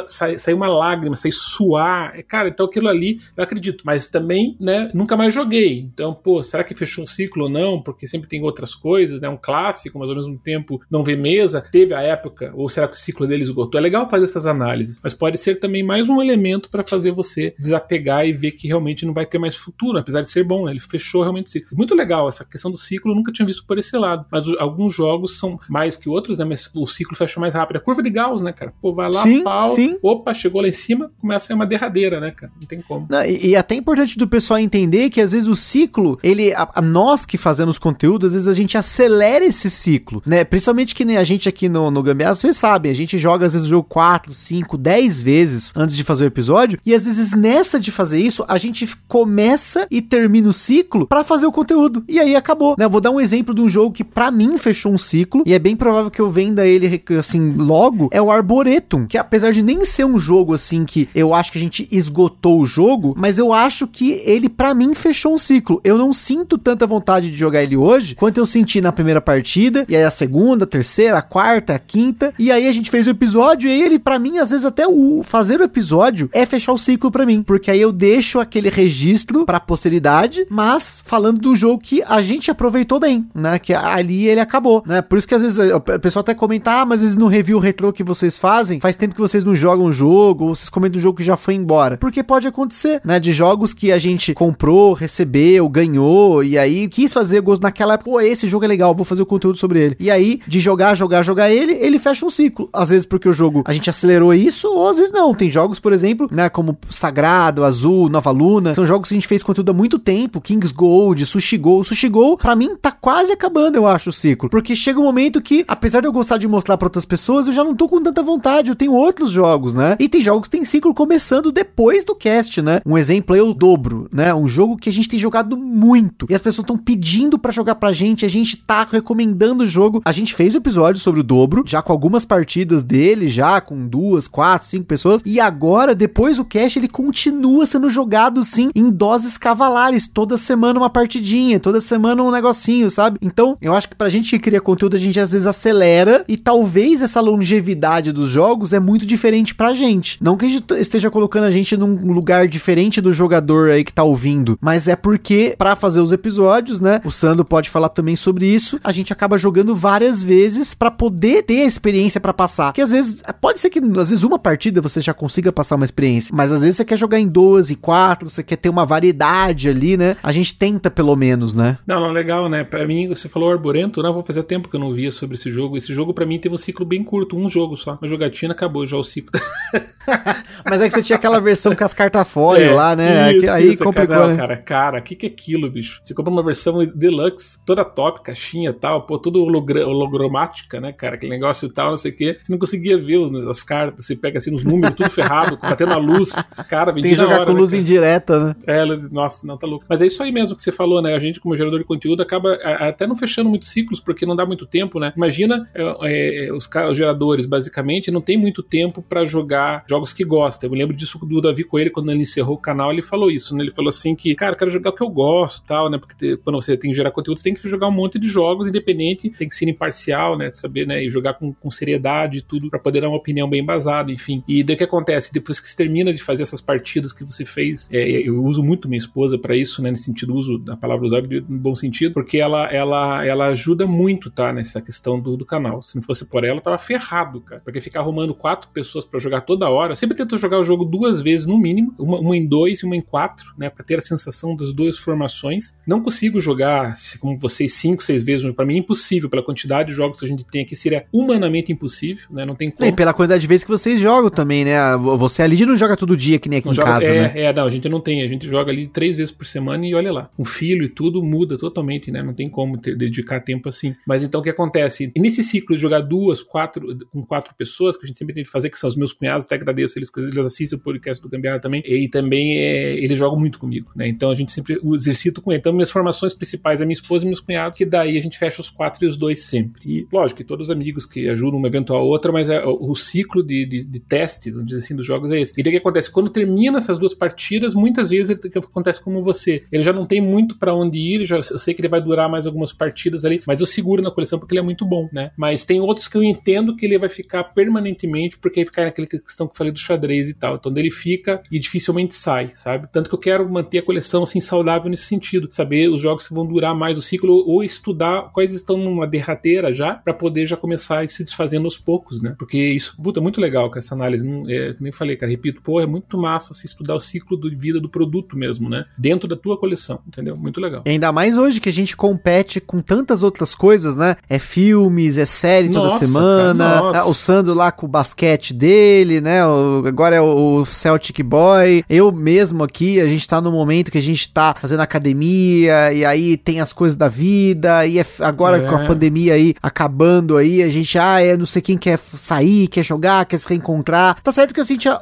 sair 0.07 0.53
uma 0.53 0.67
lágrima, 0.67 1.15
sair 1.15 1.31
suar 1.31 1.89
Ah, 1.89 2.23
cara, 2.23 2.49
então 2.49 2.65
aquilo 2.65 2.87
ali 2.87 3.19
eu 3.35 3.43
acredito, 3.43 3.83
mas 3.85 4.07
também, 4.07 4.55
né, 4.59 4.89
nunca 4.93 5.17
mais 5.17 5.33
joguei. 5.33 5.79
Então, 5.79 6.13
pô, 6.13 6.43
será 6.43 6.63
que 6.63 6.75
fechou 6.75 7.03
um 7.03 7.07
ciclo 7.07 7.43
ou 7.43 7.49
não? 7.49 7.81
Porque 7.81 8.07
sempre 8.07 8.27
tem 8.27 8.43
outras 8.43 8.75
coisas, 8.75 9.19
né? 9.19 9.27
Um 9.27 9.37
clássico, 9.37 9.97
mas 9.97 10.09
ao 10.09 10.15
mesmo 10.15 10.37
tempo 10.37 10.79
não 10.89 11.03
vê 11.03 11.15
mesa. 11.15 11.61
Teve 11.61 11.93
a 11.93 12.01
época, 12.01 12.51
ou 12.55 12.69
será 12.69 12.87
que 12.87 12.93
o 12.93 12.97
ciclo 12.97 13.27
dele 13.27 13.43
esgotou? 13.43 13.79
É 13.79 13.81
legal 13.81 14.09
fazer 14.09 14.25
essas 14.25 14.45
análises, 14.45 14.99
mas 15.03 15.13
pode 15.13 15.37
ser 15.37 15.55
também 15.59 15.83
mais 15.83 16.07
um 16.09 16.21
elemento 16.21 16.69
para 16.69 16.83
fazer 16.83 17.11
você 17.11 17.55
desapegar 17.57 18.25
e 18.25 18.33
ver 18.33 18.51
que 18.51 18.67
realmente 18.67 19.05
não 19.05 19.13
vai 19.13 19.25
ter 19.25 19.39
mais 19.39 19.55
futuro, 19.55 19.97
apesar 19.97 20.21
de 20.21 20.29
ser 20.29 20.43
bom, 20.43 20.65
né? 20.65 20.71
Ele 20.71 20.79
fechou 20.79 21.21
realmente 21.21 21.47
o 21.47 21.49
ciclo. 21.49 21.77
Muito 21.77 21.95
legal 21.95 22.27
essa 22.27 22.45
questão 22.45 22.71
do 22.71 22.77
ciclo, 22.77 23.11
eu 23.11 23.15
nunca 23.15 23.31
tinha 23.31 23.45
visto 23.45 23.65
por 23.65 23.77
esse 23.77 23.97
lado. 23.97 24.25
Mas 24.31 24.43
alguns 24.59 24.95
jogos 24.95 25.37
são 25.37 25.59
mais 25.67 25.95
que 25.95 26.09
outros, 26.09 26.37
né? 26.37 26.45
Mas 26.45 26.68
o 26.75 26.85
ciclo 26.85 27.15
fecha 27.15 27.39
mais 27.39 27.53
rápido. 27.53 27.77
A 27.77 27.79
curva 27.79 28.01
de 28.01 28.09
Gauss, 28.09 28.41
né, 28.41 28.51
cara? 28.51 28.73
Pô, 28.81 28.93
vai 28.93 29.09
lá, 29.09 29.21
Sim, 29.21 29.43
pau, 29.43 29.73
sim. 29.73 29.97
opa, 30.01 30.33
chegou 30.33 30.61
lá 30.61 30.67
em 30.67 30.71
cima, 30.71 31.11
começa 31.19 31.51
a 31.51 31.55
uma 31.55 31.65
derradeira, 31.65 32.19
né, 32.19 32.31
cara? 32.31 32.51
Não 32.59 32.67
tem 32.67 32.81
como. 32.81 33.07
E, 33.25 33.49
e 33.49 33.55
até 33.55 33.75
é 33.75 33.77
importante 33.77 34.17
do 34.17 34.27
pessoal 34.27 34.59
entender 34.59 35.09
que 35.09 35.21
às 35.21 35.31
vezes 35.31 35.47
o 35.47 35.55
ciclo, 35.55 36.19
ele, 36.23 36.53
a, 36.53 36.69
a 36.75 36.81
nós 36.81 37.25
que 37.25 37.37
fazemos 37.37 37.77
conteúdo, 37.77 38.25
às 38.25 38.33
vezes 38.33 38.47
a 38.47 38.53
gente 38.53 38.77
acelera 38.77 39.45
esse 39.45 39.69
ciclo, 39.69 40.21
né? 40.25 40.43
Principalmente 40.43 40.93
que 40.93 41.05
nem 41.05 41.17
a 41.17 41.23
gente 41.23 41.47
aqui 41.47 41.69
no, 41.69 41.89
no 41.89 42.03
Gambiarra, 42.03 42.35
vocês 42.35 42.57
sabem, 42.57 42.91
a 42.91 42.95
gente 42.95 43.17
joga 43.17 43.45
às 43.45 43.53
vezes 43.53 43.65
o 43.65 43.69
jogo 43.69 43.87
4, 43.87 44.33
5, 44.33 44.77
10 44.77 45.21
vezes 45.21 45.73
antes 45.75 45.95
de 45.95 46.03
fazer 46.03 46.25
o 46.25 46.27
episódio, 46.27 46.79
e 46.85 46.93
às 46.93 47.05
vezes 47.05 47.35
nessa 47.35 47.79
de 47.79 47.91
fazer 47.91 48.19
isso, 48.19 48.43
a 48.47 48.57
gente 48.57 48.87
começa 49.07 49.87
e 49.89 50.01
termina 50.01 50.49
o 50.49 50.53
ciclo 50.53 51.07
para 51.07 51.23
fazer 51.23 51.45
o 51.45 51.51
conteúdo. 51.51 52.03
E 52.07 52.19
aí 52.19 52.35
acabou, 52.35 52.75
né? 52.77 52.85
Eu 52.85 52.89
vou 52.89 53.01
dar 53.01 53.11
um 53.11 53.19
exemplo 53.19 53.53
de 53.53 53.61
um 53.61 53.69
jogo 53.69 53.93
que 53.93 54.03
para 54.03 54.31
mim 54.31 54.57
fechou 54.57 54.91
um 54.91 54.97
ciclo, 54.97 55.43
e 55.45 55.53
é 55.53 55.59
bem 55.59 55.75
provável 55.75 56.11
que 56.11 56.19
eu 56.19 56.29
venda 56.59 56.67
ele 56.67 57.01
assim 57.17 57.51
logo, 57.51 58.09
é 58.11 58.21
o 58.21 58.31
Arboretum, 58.31 59.05
que 59.05 59.17
apesar 59.17 59.51
de 59.51 59.61
nem 59.61 59.85
ser 59.85 60.05
um 60.05 60.19
jogo 60.19 60.53
assim 60.53 60.85
que 60.85 61.07
eu 61.15 61.33
acho 61.33 61.51
que 61.51 61.57
a 61.57 61.61
gente 61.61 61.87
esgotou 61.91 62.59
o 62.59 62.65
jogo, 62.65 63.13
mas 63.17 63.37
eu 63.37 63.53
acho 63.53 63.87
que 63.87 64.21
ele 64.25 64.49
para 64.49 64.73
mim 64.73 64.93
fechou 64.93 65.33
um 65.33 65.37
ciclo. 65.37 65.79
Eu 65.83 65.97
não 65.97 66.13
sinto 66.13 66.57
tanta 66.57 66.85
vontade 66.85 67.31
de 67.31 67.37
jogar 67.37 67.63
ele 67.63 67.77
hoje 67.77 68.15
quanto 68.15 68.37
eu 68.37 68.45
senti 68.45 68.81
na 68.81 68.91
primeira 68.91 69.21
partida, 69.21 69.85
e 69.87 69.95
aí 69.95 70.03
a 70.03 70.11
segunda, 70.11 70.65
a 70.65 70.67
terceira, 70.67 71.17
a 71.17 71.21
quarta, 71.21 71.73
a 71.73 71.79
quinta, 71.79 72.33
e 72.37 72.51
aí 72.51 72.67
a 72.67 72.71
gente 72.71 72.91
fez 72.91 73.07
o 73.07 73.11
episódio, 73.11 73.69
e 73.69 73.81
ele 73.81 73.99
para 73.99 74.19
mim 74.19 74.37
às 74.37 74.51
vezes 74.51 74.65
até 74.65 74.87
o 74.87 75.21
fazer 75.23 75.59
o 75.59 75.63
episódio 75.63 76.29
é 76.33 76.45
fechar 76.45 76.73
o 76.73 76.77
ciclo 76.77 77.11
para 77.11 77.25
mim, 77.25 77.43
porque 77.43 77.71
aí 77.71 77.81
eu 77.81 77.91
deixo 77.91 78.39
aquele 78.39 78.69
registro 78.69 79.45
para 79.45 79.59
posteridade, 79.59 80.45
mas 80.49 81.03
falando 81.05 81.39
do 81.39 81.55
jogo 81.55 81.81
que 81.81 82.03
a 82.03 82.21
gente 82.21 82.51
aproveitou 82.51 82.99
bem, 82.99 83.27
né? 83.33 83.59
Que 83.59 83.73
ali 83.73 84.27
ele 84.27 84.39
acabou, 84.39 84.83
né? 84.85 85.01
Por 85.01 85.17
isso 85.17 85.27
que 85.27 85.35
às 85.35 85.41
vezes 85.41 85.59
o 85.59 85.79
pessoal 85.79 86.21
até 86.21 86.33
ah, 86.65 86.85
mas 86.85 87.01
vezes 87.01 87.17
no 87.17 87.27
review 87.27 87.59
retrô 87.59 87.91
que 87.91 88.03
vocês 88.03 88.37
fazem, 88.37 88.79
faz 88.79 88.95
tempo 88.95 89.15
que 89.15 89.21
vocês 89.21 89.43
não 89.43 89.53
jogam 89.53 89.85
o 89.85 89.91
jogo, 89.91 90.45
ou 90.45 90.55
vocês 90.55 90.69
comentam 90.69 90.99
um 90.99 91.01
jogo 91.01 91.17
que 91.17 91.23
já 91.23 91.35
foi 91.35 91.53
embora. 91.53 91.97
Porque 91.97 92.23
pode 92.23 92.47
acontecer, 92.47 93.01
né? 93.03 93.19
De 93.19 93.33
jogos 93.33 93.73
que 93.73 93.91
a 93.91 93.99
gente 93.99 94.33
comprou, 94.33 94.93
recebeu, 94.93 95.67
ganhou, 95.69 96.43
e 96.43 96.57
aí 96.57 96.87
quis 96.87 97.11
fazer 97.13 97.41
gosto 97.41 97.61
naquela 97.61 97.93
época, 97.95 98.11
pô, 98.11 98.21
esse 98.21 98.47
jogo 98.47 98.65
é 98.65 98.67
legal, 98.67 98.95
vou 98.95 99.05
fazer 99.05 99.21
o 99.21 99.25
conteúdo 99.25 99.57
sobre 99.57 99.83
ele. 99.83 99.95
E 99.99 100.09
aí, 100.09 100.41
de 100.47 100.59
jogar, 100.59 100.95
jogar, 100.95 101.23
jogar 101.23 101.49
ele, 101.49 101.73
ele 101.73 101.99
fecha 101.99 102.25
um 102.25 102.29
ciclo. 102.29 102.69
Às 102.73 102.89
vezes 102.89 103.05
porque 103.05 103.27
o 103.27 103.33
jogo 103.33 103.63
a 103.65 103.73
gente 103.73 103.89
acelerou 103.89 104.33
isso, 104.33 104.67
ou 104.67 104.87
às 104.87 104.97
vezes 104.97 105.11
não. 105.11 105.33
Tem 105.33 105.51
jogos, 105.51 105.79
por 105.79 105.93
exemplo, 105.93 106.27
né, 106.31 106.49
como 106.49 106.77
Sagrado, 106.89 107.63
Azul, 107.63 108.09
Nova 108.09 108.31
Luna, 108.31 108.73
são 108.73 108.85
jogos 108.85 109.09
que 109.09 109.15
a 109.15 109.17
gente 109.17 109.27
fez 109.27 109.43
conteúdo 109.43 109.69
há 109.69 109.73
muito 109.73 109.99
tempo, 109.99 110.41
Kings 110.41 110.73
Gold, 110.73 111.25
Sushi 111.25 111.57
Go. 111.57 111.83
Sushi 111.83 112.09
Go, 112.09 112.37
pra 112.37 112.55
mim, 112.55 112.75
tá 112.75 112.91
quase 112.91 113.31
acabando, 113.31 113.75
eu 113.75 113.87
acho, 113.87 114.09
o 114.09 114.13
ciclo. 114.13 114.49
Porque 114.49 114.75
chega 114.75 114.99
um 114.99 115.03
momento 115.03 115.41
que, 115.41 115.63
apesar 115.67 116.01
de 116.01 116.07
eu 116.07 116.13
gostar 116.13 116.37
de 116.39 116.47
mostrar 116.47 116.77
pra 116.77 116.87
outras 116.87 117.05
pessoas, 117.05 117.47
eu 117.47 117.53
já 117.53 117.63
não 117.63 117.75
tô 117.75 117.87
com 117.87 118.01
tanta 118.01 118.23
vontade, 118.23 118.69
eu 118.69 118.75
tenho 118.75 118.93
outros 118.93 119.31
jogos, 119.31 119.75
né? 119.75 119.95
E 119.99 120.09
tem 120.09 120.21
jogos 120.21 120.43
que 120.43 120.49
tem 120.49 120.65
ciclo 120.65 120.93
começando 120.93 121.51
depois 121.51 122.03
do 122.03 122.15
cast, 122.15 122.61
né? 122.61 122.81
Um 122.85 122.97
exemplo 122.97 123.35
é 123.35 123.41
o 123.41 123.53
Dobro, 123.53 124.07
né? 124.11 124.33
Um 124.33 124.47
jogo 124.47 124.77
que 124.77 124.89
a 124.89 124.91
gente 124.91 125.09
tem 125.09 125.19
jogado 125.19 125.57
muito. 125.57 126.25
E 126.29 126.33
as 126.33 126.41
pessoas 126.41 126.63
estão 126.63 126.77
pedindo 126.77 127.37
para 127.37 127.51
jogar 127.51 127.75
pra 127.75 127.91
gente, 127.91 128.25
a 128.25 128.29
gente 128.29 128.57
tá 128.57 128.87
recomendando 128.89 129.63
o 129.63 129.67
jogo. 129.67 130.01
A 130.05 130.11
gente 130.11 130.33
fez 130.33 130.53
o 130.53 130.57
um 130.57 130.61
episódio 130.61 131.01
sobre 131.01 131.19
o 131.19 131.23
Dobro, 131.23 131.63
já 131.65 131.81
com 131.81 131.91
algumas 131.91 132.25
partidas 132.25 132.83
dele, 132.83 133.27
já 133.27 133.59
com 133.61 133.87
duas, 133.87 134.27
quatro, 134.27 134.67
cinco 134.67 134.85
pessoas. 134.85 135.21
E 135.25 135.39
agora, 135.39 135.93
depois 135.93 136.37
do 136.37 136.45
cast, 136.45 136.79
ele 136.79 136.87
continua 136.87 137.65
sendo 137.65 137.89
jogado, 137.89 138.43
sim, 138.43 138.69
em 138.75 138.89
doses 138.89 139.37
cavalares. 139.37 140.07
Toda 140.07 140.37
semana 140.37 140.79
uma 140.79 140.89
partidinha, 140.89 141.59
toda 141.59 141.81
semana 141.81 142.23
um 142.23 142.31
negocinho, 142.31 142.89
sabe? 142.89 143.19
Então, 143.21 143.57
eu 143.61 143.75
acho 143.75 143.89
que 143.89 143.95
pra 143.95 144.09
gente 144.09 144.29
que 144.29 144.39
cria 144.39 144.61
conteúdo, 144.61 144.95
a 144.95 144.99
gente 144.99 145.19
às 145.19 145.31
vezes 145.31 145.47
acelera 145.47 146.18
e 146.27 146.37
talvez 146.37 147.01
essa 147.01 147.21
longevidade 147.21 148.11
dos 148.11 148.29
jogos 148.29 148.73
é 148.73 148.79
muito 148.79 149.05
diferente 149.05 149.55
pra 149.55 149.73
gente. 149.73 150.17
Não 150.21 150.37
que 150.37 150.45
a 150.45 150.49
gente 150.49 150.73
esteja 150.75 151.09
colocando 151.09 151.43
a 151.43 151.51
gente 151.51 151.75
num 151.77 152.11
lugar 152.11 152.47
diferente 152.47 153.01
do 153.01 153.13
jogador 153.13 153.69
aí 153.71 153.83
que 153.83 153.93
tá 153.93 154.03
ouvindo, 154.03 154.57
mas 154.61 154.87
é 154.87 154.95
porque 154.95 155.55
para 155.57 155.75
fazer 155.75 156.01
os 156.01 156.11
episódios, 156.11 156.79
né? 156.79 157.01
O 157.03 157.11
Sandro 157.11 157.45
pode 157.45 157.69
falar 157.69 157.89
também 157.89 158.15
sobre 158.15 158.45
isso. 158.45 158.79
A 158.83 158.91
gente 158.91 159.13
acaba 159.13 159.37
jogando 159.37 159.75
várias 159.75 160.23
vezes 160.23 160.73
para 160.73 160.91
poder 160.91 161.43
ter 161.43 161.61
a 161.61 161.65
experiência 161.65 162.19
para 162.19 162.33
passar. 162.33 162.73
Que 162.73 162.81
às 162.81 162.91
vezes 162.91 163.23
pode 163.41 163.59
ser 163.59 163.69
que 163.69 163.79
às 163.79 164.09
vezes 164.09 164.23
uma 164.23 164.39
partida 164.39 164.81
você 164.81 165.01
já 165.01 165.13
consiga 165.13 165.51
passar 165.51 165.75
uma 165.75 165.85
experiência, 165.85 166.33
mas 166.35 166.51
às 166.51 166.61
vezes 166.61 166.77
você 166.77 166.85
quer 166.85 166.97
jogar 166.97 167.19
em 167.19 167.27
duas 167.27 167.69
e 167.69 167.75
quatro, 167.75 168.29
você 168.29 168.43
quer 168.43 168.57
ter 168.57 168.69
uma 168.69 168.85
variedade 168.85 169.69
ali, 169.69 169.97
né? 169.97 170.15
A 170.23 170.31
gente 170.31 170.57
tenta 170.57 170.89
pelo 170.89 171.15
menos, 171.15 171.53
né? 171.53 171.77
Não, 171.85 171.99
não 171.99 172.11
legal, 172.11 172.49
né? 172.49 172.63
Para 172.63 172.85
mim, 172.85 173.07
você 173.07 173.27
falou 173.29 173.51
Arborento, 173.51 174.01
né? 174.01 174.11
Vou 174.11 174.23
fazer 174.23 174.43
tempo 174.43 174.69
que 174.69 174.75
eu 174.75 174.79
não 174.79 174.93
via 174.93 175.11
sobre 175.11 175.35
esse 175.35 175.51
jogo. 175.51 175.77
Esse 175.77 175.93
jogo 175.93 176.08
para 176.13 176.25
mim 176.25 176.39
teve 176.39 176.53
um 176.53 176.57
ciclo 176.57 176.85
bem 176.85 177.03
curto, 177.03 177.37
um 177.37 177.49
jogo 177.49 177.75
só. 177.75 177.97
Uma 178.01 178.07
jogatina 178.07 178.53
acabou 178.53 178.85
já 178.85 178.97
o 178.97 179.03
ciclo. 179.03 179.39
mas 180.69 180.81
é 180.81 180.87
que 180.87 180.93
você 180.93 181.03
tinha 181.03 181.17
aquela 181.17 181.39
versão 181.39 181.75
com 181.75 181.83
as 181.83 181.93
cartas 181.93 182.27
foil 182.27 182.71
é, 182.71 182.73
lá, 182.73 182.95
né? 182.95 183.33
Isso, 183.33 183.51
aí 183.51 183.71
isso, 183.71 183.83
complicou, 183.83 184.15
cara, 184.15 184.27
né? 184.27 184.35
cara, 184.37 184.57
cara, 184.57 184.99
o 184.99 185.01
que, 185.01 185.15
que 185.15 185.25
é 185.25 185.29
aquilo, 185.29 185.69
bicho? 185.69 185.99
Você 186.03 186.13
compra 186.13 186.31
uma 186.31 186.43
versão 186.43 186.85
deluxe, 186.85 187.59
toda 187.65 187.85
top, 187.85 188.21
caixinha 188.21 188.69
e 188.71 188.73
tal, 188.73 189.03
pô, 189.03 189.17
tudo 189.17 189.43
hologramática, 189.43 190.79
né, 190.79 190.91
cara? 190.91 191.15
Aquele 191.15 191.31
negócio 191.31 191.67
e 191.67 191.71
tal, 191.71 191.91
não 191.91 191.97
sei 191.97 192.11
o 192.11 192.15
quê. 192.15 192.37
Você 192.41 192.51
não 192.51 192.59
conseguia 192.59 192.97
ver 192.97 193.19
as 193.49 193.63
cartas, 193.63 194.05
você 194.05 194.15
pega 194.15 194.37
assim 194.37 194.51
nos 194.51 194.63
números, 194.63 194.95
tudo 194.95 195.09
ferrado, 195.09 195.57
batendo 195.57 195.93
a 195.93 195.97
luz. 195.97 196.49
Cara, 196.67 196.93
Tem 196.93 197.03
que 197.03 197.15
jogar 197.15 197.37
hora, 197.37 197.45
com 197.45 197.53
né, 197.53 197.59
luz 197.59 197.73
indireta, 197.73 198.39
né? 198.39 198.55
É, 198.65 198.85
nossa, 199.11 199.45
não, 199.45 199.57
tá 199.57 199.67
louco. 199.67 199.85
Mas 199.87 200.01
é 200.01 200.05
isso 200.05 200.21
aí 200.23 200.31
mesmo 200.31 200.55
que 200.55 200.61
você 200.61 200.71
falou, 200.71 201.01
né? 201.01 201.13
A 201.13 201.19
gente, 201.19 201.39
como 201.39 201.55
gerador 201.55 201.79
de 201.79 201.85
conteúdo, 201.85 202.21
acaba 202.21 202.53
até 202.63 203.05
não 203.07 203.15
fechando 203.15 203.49
muitos 203.49 203.69
ciclos, 203.69 203.99
porque 203.99 204.25
não 204.25 204.35
dá 204.35 204.45
muito 204.45 204.65
tempo, 204.65 204.99
né? 204.99 205.13
Imagina 205.15 205.69
é, 206.03 206.49
os, 206.51 206.69
os 206.89 206.97
geradores, 206.97 207.45
basicamente, 207.45 208.11
não 208.11 208.21
tem 208.21 208.37
muito 208.37 208.61
tempo 208.63 209.01
para 209.01 209.25
jogar 209.25 209.83
jogos 209.87 210.13
que 210.13 210.23
gostam. 210.23 210.67
Eu 210.67 210.71
me 210.71 210.77
lembro 210.77 210.95
disso 210.95 211.19
do 211.25 211.41
Davi 211.41 211.63
Coelho, 211.63 211.91
quando 211.91 212.11
ele 212.11 212.21
encerrou 212.21 212.55
o 212.55 212.59
canal, 212.59 212.91
ele 212.91 213.01
falou 213.01 213.31
isso, 213.31 213.55
né? 213.55 213.63
Ele 213.63 213.71
falou 213.71 213.89
assim 213.89 214.15
que, 214.15 214.33
cara, 214.35 214.55
quero 214.55 214.71
jogar 214.71 214.91
o 214.91 214.93
que 214.93 215.03
eu 215.03 215.09
gosto 215.09 215.63
tal, 215.65 215.89
né? 215.89 215.97
Porque 215.97 216.15
te, 216.15 216.37
quando 216.37 216.61
você 216.61 216.75
tem 216.77 216.91
que 216.91 216.97
gerar 216.97 217.11
conteúdo, 217.11 217.37
você 217.37 217.43
tem 217.43 217.53
que 217.53 217.67
jogar 217.67 217.87
um 217.87 217.91
monte 217.91 218.19
de 218.19 218.27
jogos 218.27 218.67
independente, 218.67 219.29
tem 219.29 219.47
que 219.47 219.55
ser 219.55 219.69
imparcial, 219.69 220.37
né? 220.37 220.51
Saber, 220.51 220.85
né? 220.85 221.03
E 221.03 221.09
jogar 221.09 221.35
com, 221.35 221.53
com 221.53 221.71
seriedade 221.71 222.39
e 222.39 222.41
tudo, 222.41 222.69
para 222.69 222.79
poder 222.79 223.01
dar 223.01 223.09
uma 223.09 223.17
opinião 223.17 223.49
bem 223.49 223.61
embasada, 223.61 224.11
enfim. 224.11 224.43
E 224.47 224.63
daí 224.63 224.75
o 224.75 224.77
que 224.77 224.83
acontece? 224.83 225.33
Depois 225.33 225.59
que 225.59 225.67
você 225.67 225.75
termina 225.75 226.13
de 226.13 226.21
fazer 226.21 226.43
essas 226.43 226.61
partidas 226.61 227.13
que 227.13 227.23
você 227.23 227.45
fez, 227.45 227.89
é, 227.91 228.27
eu 228.27 228.43
uso 228.43 228.63
muito 228.63 228.87
minha 228.87 228.97
esposa 228.97 229.37
para 229.37 229.55
isso, 229.55 229.81
né? 229.81 229.91
Nesse 229.91 230.03
sentido, 230.03 230.35
uso 230.35 230.57
da 230.57 230.75
palavra 230.75 231.05
usar 231.05 231.21
no 231.21 231.57
bom 231.57 231.75
sentido, 231.75 232.13
porque 232.13 232.37
ela, 232.37 232.65
ela, 232.71 233.25
ela 233.25 233.47
ajuda 233.47 233.85
muito, 233.85 234.29
tá? 234.29 234.51
Nessa 234.53 234.81
questão 234.81 235.19
do, 235.19 235.37
do 235.37 235.45
canal. 235.45 235.81
Se 235.89 235.95
não 235.95 236.01
fosse 236.03 236.25
por 236.25 236.43
ela, 236.43 236.57
eu 236.57 236.61
tava 236.61 236.77
ferrado, 236.77 237.41
cara. 237.41 237.61
Porque 237.63 237.81
ficar 237.81 238.01
arrumando 238.01 238.33
quatro 238.33 238.69
pessoas 238.69 239.05
para 239.05 239.19
jogar 239.19 239.41
toda 239.41 239.69
hora, 239.69 239.91
eu 239.93 239.95
sempre 239.95 240.15
tento 240.15 240.37
jogar 240.37 240.59
o 240.59 240.63
jogo 240.63 240.85
duas 240.85 241.19
vezes 241.19 241.45
no 241.45 241.57
mínimo, 241.57 241.93
uma, 241.97 242.19
uma 242.19 242.37
em 242.37 242.45
dois 242.45 242.79
e 242.79 242.85
uma 242.85 242.95
em 242.95 243.01
quatro, 243.01 243.53
né? 243.57 243.69
Pra 243.69 243.83
ter 243.83 243.95
a 243.95 244.01
sensação 244.01 244.55
das 244.55 244.71
duas 244.71 244.97
formações. 244.97 245.77
Não 245.87 246.01
consigo 246.01 246.39
jogar 246.39 246.93
como 247.19 247.37
vocês 247.37 247.73
cinco, 247.73 248.03
seis 248.03 248.23
vezes. 248.23 248.49
Para 248.51 248.65
mim 248.65 248.75
é 248.75 248.79
impossível. 248.79 249.29
Pela 249.29 249.43
quantidade 249.43 249.89
de 249.89 249.95
jogos 249.95 250.19
que 250.19 250.25
a 250.25 250.27
gente 250.27 250.43
tem 250.45 250.61
aqui, 250.61 250.75
seria 250.75 251.05
humanamente 251.11 251.71
impossível, 251.71 252.27
né? 252.31 252.45
Não 252.45 252.55
tem 252.55 252.69
como. 252.69 252.87
E 252.87 252.93
pela 252.93 253.13
quantidade 253.13 253.41
de 253.41 253.47
vezes 253.47 253.63
que 253.63 253.71
vocês 253.71 253.99
jogam 253.99 254.29
também, 254.29 254.63
né? 254.63 254.77
Você 254.97 255.41
ali 255.41 255.65
não 255.65 255.75
joga 255.75 255.97
todo 255.97 256.15
dia, 256.15 256.37
que 256.39 256.47
nem 256.47 256.59
aqui 256.59 256.67
não 256.67 256.73
em 256.73 256.75
joga, 256.75 256.87
casa, 256.87 257.05
é, 257.05 257.21
né? 257.21 257.31
É, 257.35 257.53
não, 257.53 257.65
a 257.65 257.69
gente 257.69 257.89
não 257.89 257.99
tem. 257.99 258.21
A 258.21 258.27
gente 258.27 258.45
joga 258.45 258.71
ali 258.71 258.87
três 258.87 259.17
vezes 259.17 259.31
por 259.31 259.45
semana 259.45 259.85
e 259.85 259.95
olha 259.95 260.11
lá. 260.11 260.29
Um 260.37 260.45
filho 260.45 260.83
e 260.83 260.89
tudo 260.89 261.23
muda 261.23 261.57
totalmente, 261.57 262.11
né? 262.11 262.21
Não 262.21 262.33
tem 262.33 262.49
como 262.49 262.77
ter, 262.77 262.95
dedicar 262.95 263.39
tempo 263.39 263.67
assim. 263.67 263.95
Mas 264.05 264.23
então 264.23 264.41
o 264.41 264.43
que 264.43 264.49
acontece? 264.49 265.11
E 265.15 265.19
nesse 265.19 265.43
ciclo 265.43 265.75
jogar 265.79 266.01
duas, 266.01 266.41
quatro, 266.43 266.97
com 267.11 267.23
quatro 267.23 267.53
pessoas, 267.55 267.97
que 267.97 268.05
a 268.05 268.07
gente 268.07 268.17
sempre 268.17 268.33
tem 268.33 268.43
que 268.43 268.49
fazer, 268.49 268.69
que 268.69 268.77
são 268.77 268.89
os 268.89 268.95
meus 268.95 269.13
cunhados, 269.13 269.45
até 269.45 269.55
agradeço 269.55 269.97
eles, 269.97 270.09
eles 270.17 270.37
assistem 270.37 270.77
o 270.77 270.81
podcast 270.81 271.21
do 271.21 271.29
Gambiarra 271.29 271.59
também, 271.59 271.81
e 271.85 272.07
também 272.07 272.57
é, 272.57 272.93
eles 272.93 273.17
jogam 273.17 273.39
muito 273.39 273.59
comigo, 273.59 273.91
né? 273.95 274.07
Então 274.07 274.31
a 274.31 274.35
gente 274.35 274.51
sempre 274.51 274.79
exercita 274.93 275.41
com 275.41 275.51
ele. 275.51 275.59
Então 275.59 275.73
minhas 275.73 275.91
formações 275.91 276.33
principais 276.33 276.81
é 276.81 276.85
minha 276.85 276.93
esposa 276.93 277.25
e 277.25 277.27
meus 277.27 277.39
cunhados, 277.39 277.77
que 277.77 277.85
daí 277.85 278.17
a 278.17 278.21
gente 278.21 278.37
fecha 278.37 278.61
os 278.61 278.69
quatro 278.69 279.05
e 279.05 279.07
os 279.07 279.17
dois 279.17 279.43
sempre. 279.43 279.81
E 279.85 280.07
lógico 280.11 280.37
que 280.37 280.43
todos 280.43 280.67
os 280.67 280.71
amigos 280.71 281.05
que 281.05 281.27
ajudam 281.29 281.59
uma 281.59 281.67
eventual 281.67 282.05
outra, 282.05 282.31
mas 282.31 282.49
é, 282.49 282.63
o, 282.65 282.91
o 282.91 282.95
ciclo 282.95 283.43
de, 283.43 283.65
de, 283.65 283.83
de, 283.83 283.99
teste, 283.99 284.51
vamos 284.51 284.67
dizer 284.67 284.79
assim, 284.79 284.95
dos 284.95 285.05
jogos 285.05 285.31
é 285.31 285.39
esse. 285.39 285.53
E 285.57 285.63
daí 285.63 285.71
o 285.71 285.75
que 285.75 285.79
acontece? 285.79 286.11
Quando 286.11 286.29
termina 286.29 286.77
essas 286.77 286.97
duas 286.97 287.13
partidas, 287.13 287.73
muitas 287.73 288.09
vezes 288.09 288.39
ele, 288.43 288.53
acontece 288.57 289.01
como 289.01 289.21
você. 289.21 289.63
Ele 289.71 289.83
já 289.83 289.93
não 289.93 290.05
tem 290.05 290.21
muito 290.21 290.57
para 290.57 290.73
onde 290.73 290.97
ir, 290.97 291.25
já, 291.25 291.37
eu 291.37 291.59
sei 291.59 291.73
que 291.73 291.81
ele 291.81 291.87
vai 291.87 292.01
durar 292.01 292.29
mais 292.29 292.45
algumas 292.45 292.73
partidas 292.73 293.25
ali, 293.25 293.41
mas 293.45 293.59
eu 293.59 293.65
seguro 293.65 294.01
na 294.01 294.11
coleção 294.11 294.39
porque 294.39 294.53
ele 294.53 294.59
é 294.59 294.63
muito 294.63 294.85
bom, 294.85 295.09
né? 295.11 295.31
Mas 295.37 295.65
tem 295.69 295.79
outros 295.79 296.07
que 296.07 296.17
eu 296.17 296.23
entendo 296.23 296.75
que 296.75 296.83
ele 296.83 296.97
vai 296.97 297.09
ficar 297.09 297.43
permanentemente, 297.43 298.39
porque 298.39 298.61
aí 298.61 298.65
fica 298.65 298.85
naquela 298.85 299.05
questão 299.05 299.45
que 299.45 299.53
eu 299.53 299.55
falei 299.55 299.71
do 299.71 299.77
xadrez 299.77 300.27
e 300.27 300.33
tal. 300.33 300.55
Então 300.55 300.73
ele 300.75 300.89
fica 300.89 301.43
e 301.51 301.59
dificilmente 301.59 302.15
sai, 302.15 302.49
sabe? 302.55 302.87
Tanto 302.91 303.07
que 303.07 303.13
eu 303.13 303.19
quero 303.19 303.47
manter 303.47 303.77
a 303.77 303.83
coleção 303.83 304.23
assim 304.23 304.39
saudável 304.39 304.89
nesse 304.89 305.03
sentido, 305.03 305.47
saber 305.51 305.87
os 305.87 306.01
jogos 306.01 306.27
que 306.27 306.33
vão 306.33 306.43
durar 306.43 306.73
mais 306.73 306.97
o 306.97 307.01
ciclo 307.01 307.47
ou 307.47 307.63
estudar 307.63 308.31
quais 308.33 308.51
estão 308.51 308.77
numa 308.77 309.05
derrateira 309.05 309.71
já 309.71 309.93
para 309.93 310.11
poder 310.11 310.47
já 310.47 310.57
começar 310.57 311.03
a 311.03 311.07
se 311.07 311.23
desfazendo 311.23 311.65
aos 311.65 311.77
poucos, 311.77 312.19
né? 312.19 312.33
Porque 312.39 312.57
isso, 312.57 312.97
puta, 312.99 313.19
é 313.19 313.21
muito 313.21 313.39
legal 313.39 313.69
com 313.69 313.77
essa 313.77 313.93
análise, 313.93 314.25
não, 314.25 314.49
é, 314.49 314.73
nem 314.79 314.91
falei, 314.91 315.17
cara, 315.17 315.31
repito, 315.31 315.61
pô, 315.61 315.79
é 315.79 315.85
muito 315.85 316.17
massa 316.17 316.51
se 316.55 316.65
estudar 316.65 316.95
o 316.95 316.99
ciclo 316.99 317.39
de 317.39 317.55
vida 317.55 317.79
do 317.79 317.89
produto 317.89 318.35
mesmo, 318.35 318.67
né? 318.67 318.85
Dentro 318.97 319.29
da 319.29 319.35
tua 319.35 319.55
coleção, 319.55 320.01
entendeu? 320.07 320.35
Muito 320.35 320.59
legal. 320.59 320.81
E 320.87 320.89
ainda 320.89 321.11
mais 321.11 321.37
hoje 321.37 321.61
que 321.61 321.69
a 321.69 321.73
gente 321.73 321.95
compete 321.95 322.59
com 322.59 322.81
tantas 322.81 323.21
outras 323.21 323.53
coisas, 323.53 323.95
né? 323.95 324.15
É 324.27 324.39
filmes, 324.39 325.15
é 325.19 325.27
série 325.61 325.69
toda 325.73 325.85
Nossa, 325.85 326.05
semana, 326.05 326.81
cara, 326.93 327.05
o 327.05 327.13
Sandro 327.13 327.53
lá 327.53 327.71
com 327.71 327.85
o 327.85 327.89
basquete 327.89 328.53
dele, 328.53 329.21
né? 329.21 329.45
O- 329.45 329.83
agora 329.87 330.15
é 330.15 330.21
o 330.21 330.65
Celtic 330.65 331.21
Boy. 331.23 331.83
Eu 331.89 332.11
mesmo 332.11 332.63
aqui, 332.63 332.99
a 332.99 333.07
gente 333.07 333.27
tá 333.27 333.39
no 333.41 333.51
momento 333.51 333.91
que 333.91 333.97
a 333.97 334.01
gente 334.01 334.29
tá 334.31 334.55
fazendo 334.59 334.81
academia, 334.81 335.91
e 335.93 336.05
aí 336.05 336.37
tem 336.37 336.59
as 336.61 336.71
coisas 336.73 336.95
da 336.95 337.07
vida, 337.07 337.85
e 337.85 337.99
é 337.99 338.05
agora 338.21 338.57
É. 338.57 338.67
com 338.67 338.75
a 338.75 338.85
pandemia 338.85 339.33
aí 339.33 339.53
acabando 339.61 340.37
aí, 340.37 340.61
a 340.63 340.69
gente, 340.69 340.97
ah, 340.97 341.21
é 341.21 341.35
não 341.35 341.45
sei 341.45 341.61
quem 341.61 341.77
quer 341.77 341.97
sair, 341.97 342.67
quer 342.67 342.83
jogar, 342.83 343.25
quer 343.25 343.37
se 343.37 343.47
reencontrar. 343.47 344.17
Tá 344.21 344.31
certo 344.31 344.53
que 344.53 344.61
a 344.61 344.63
gente 344.63 344.87
é, 344.87 344.97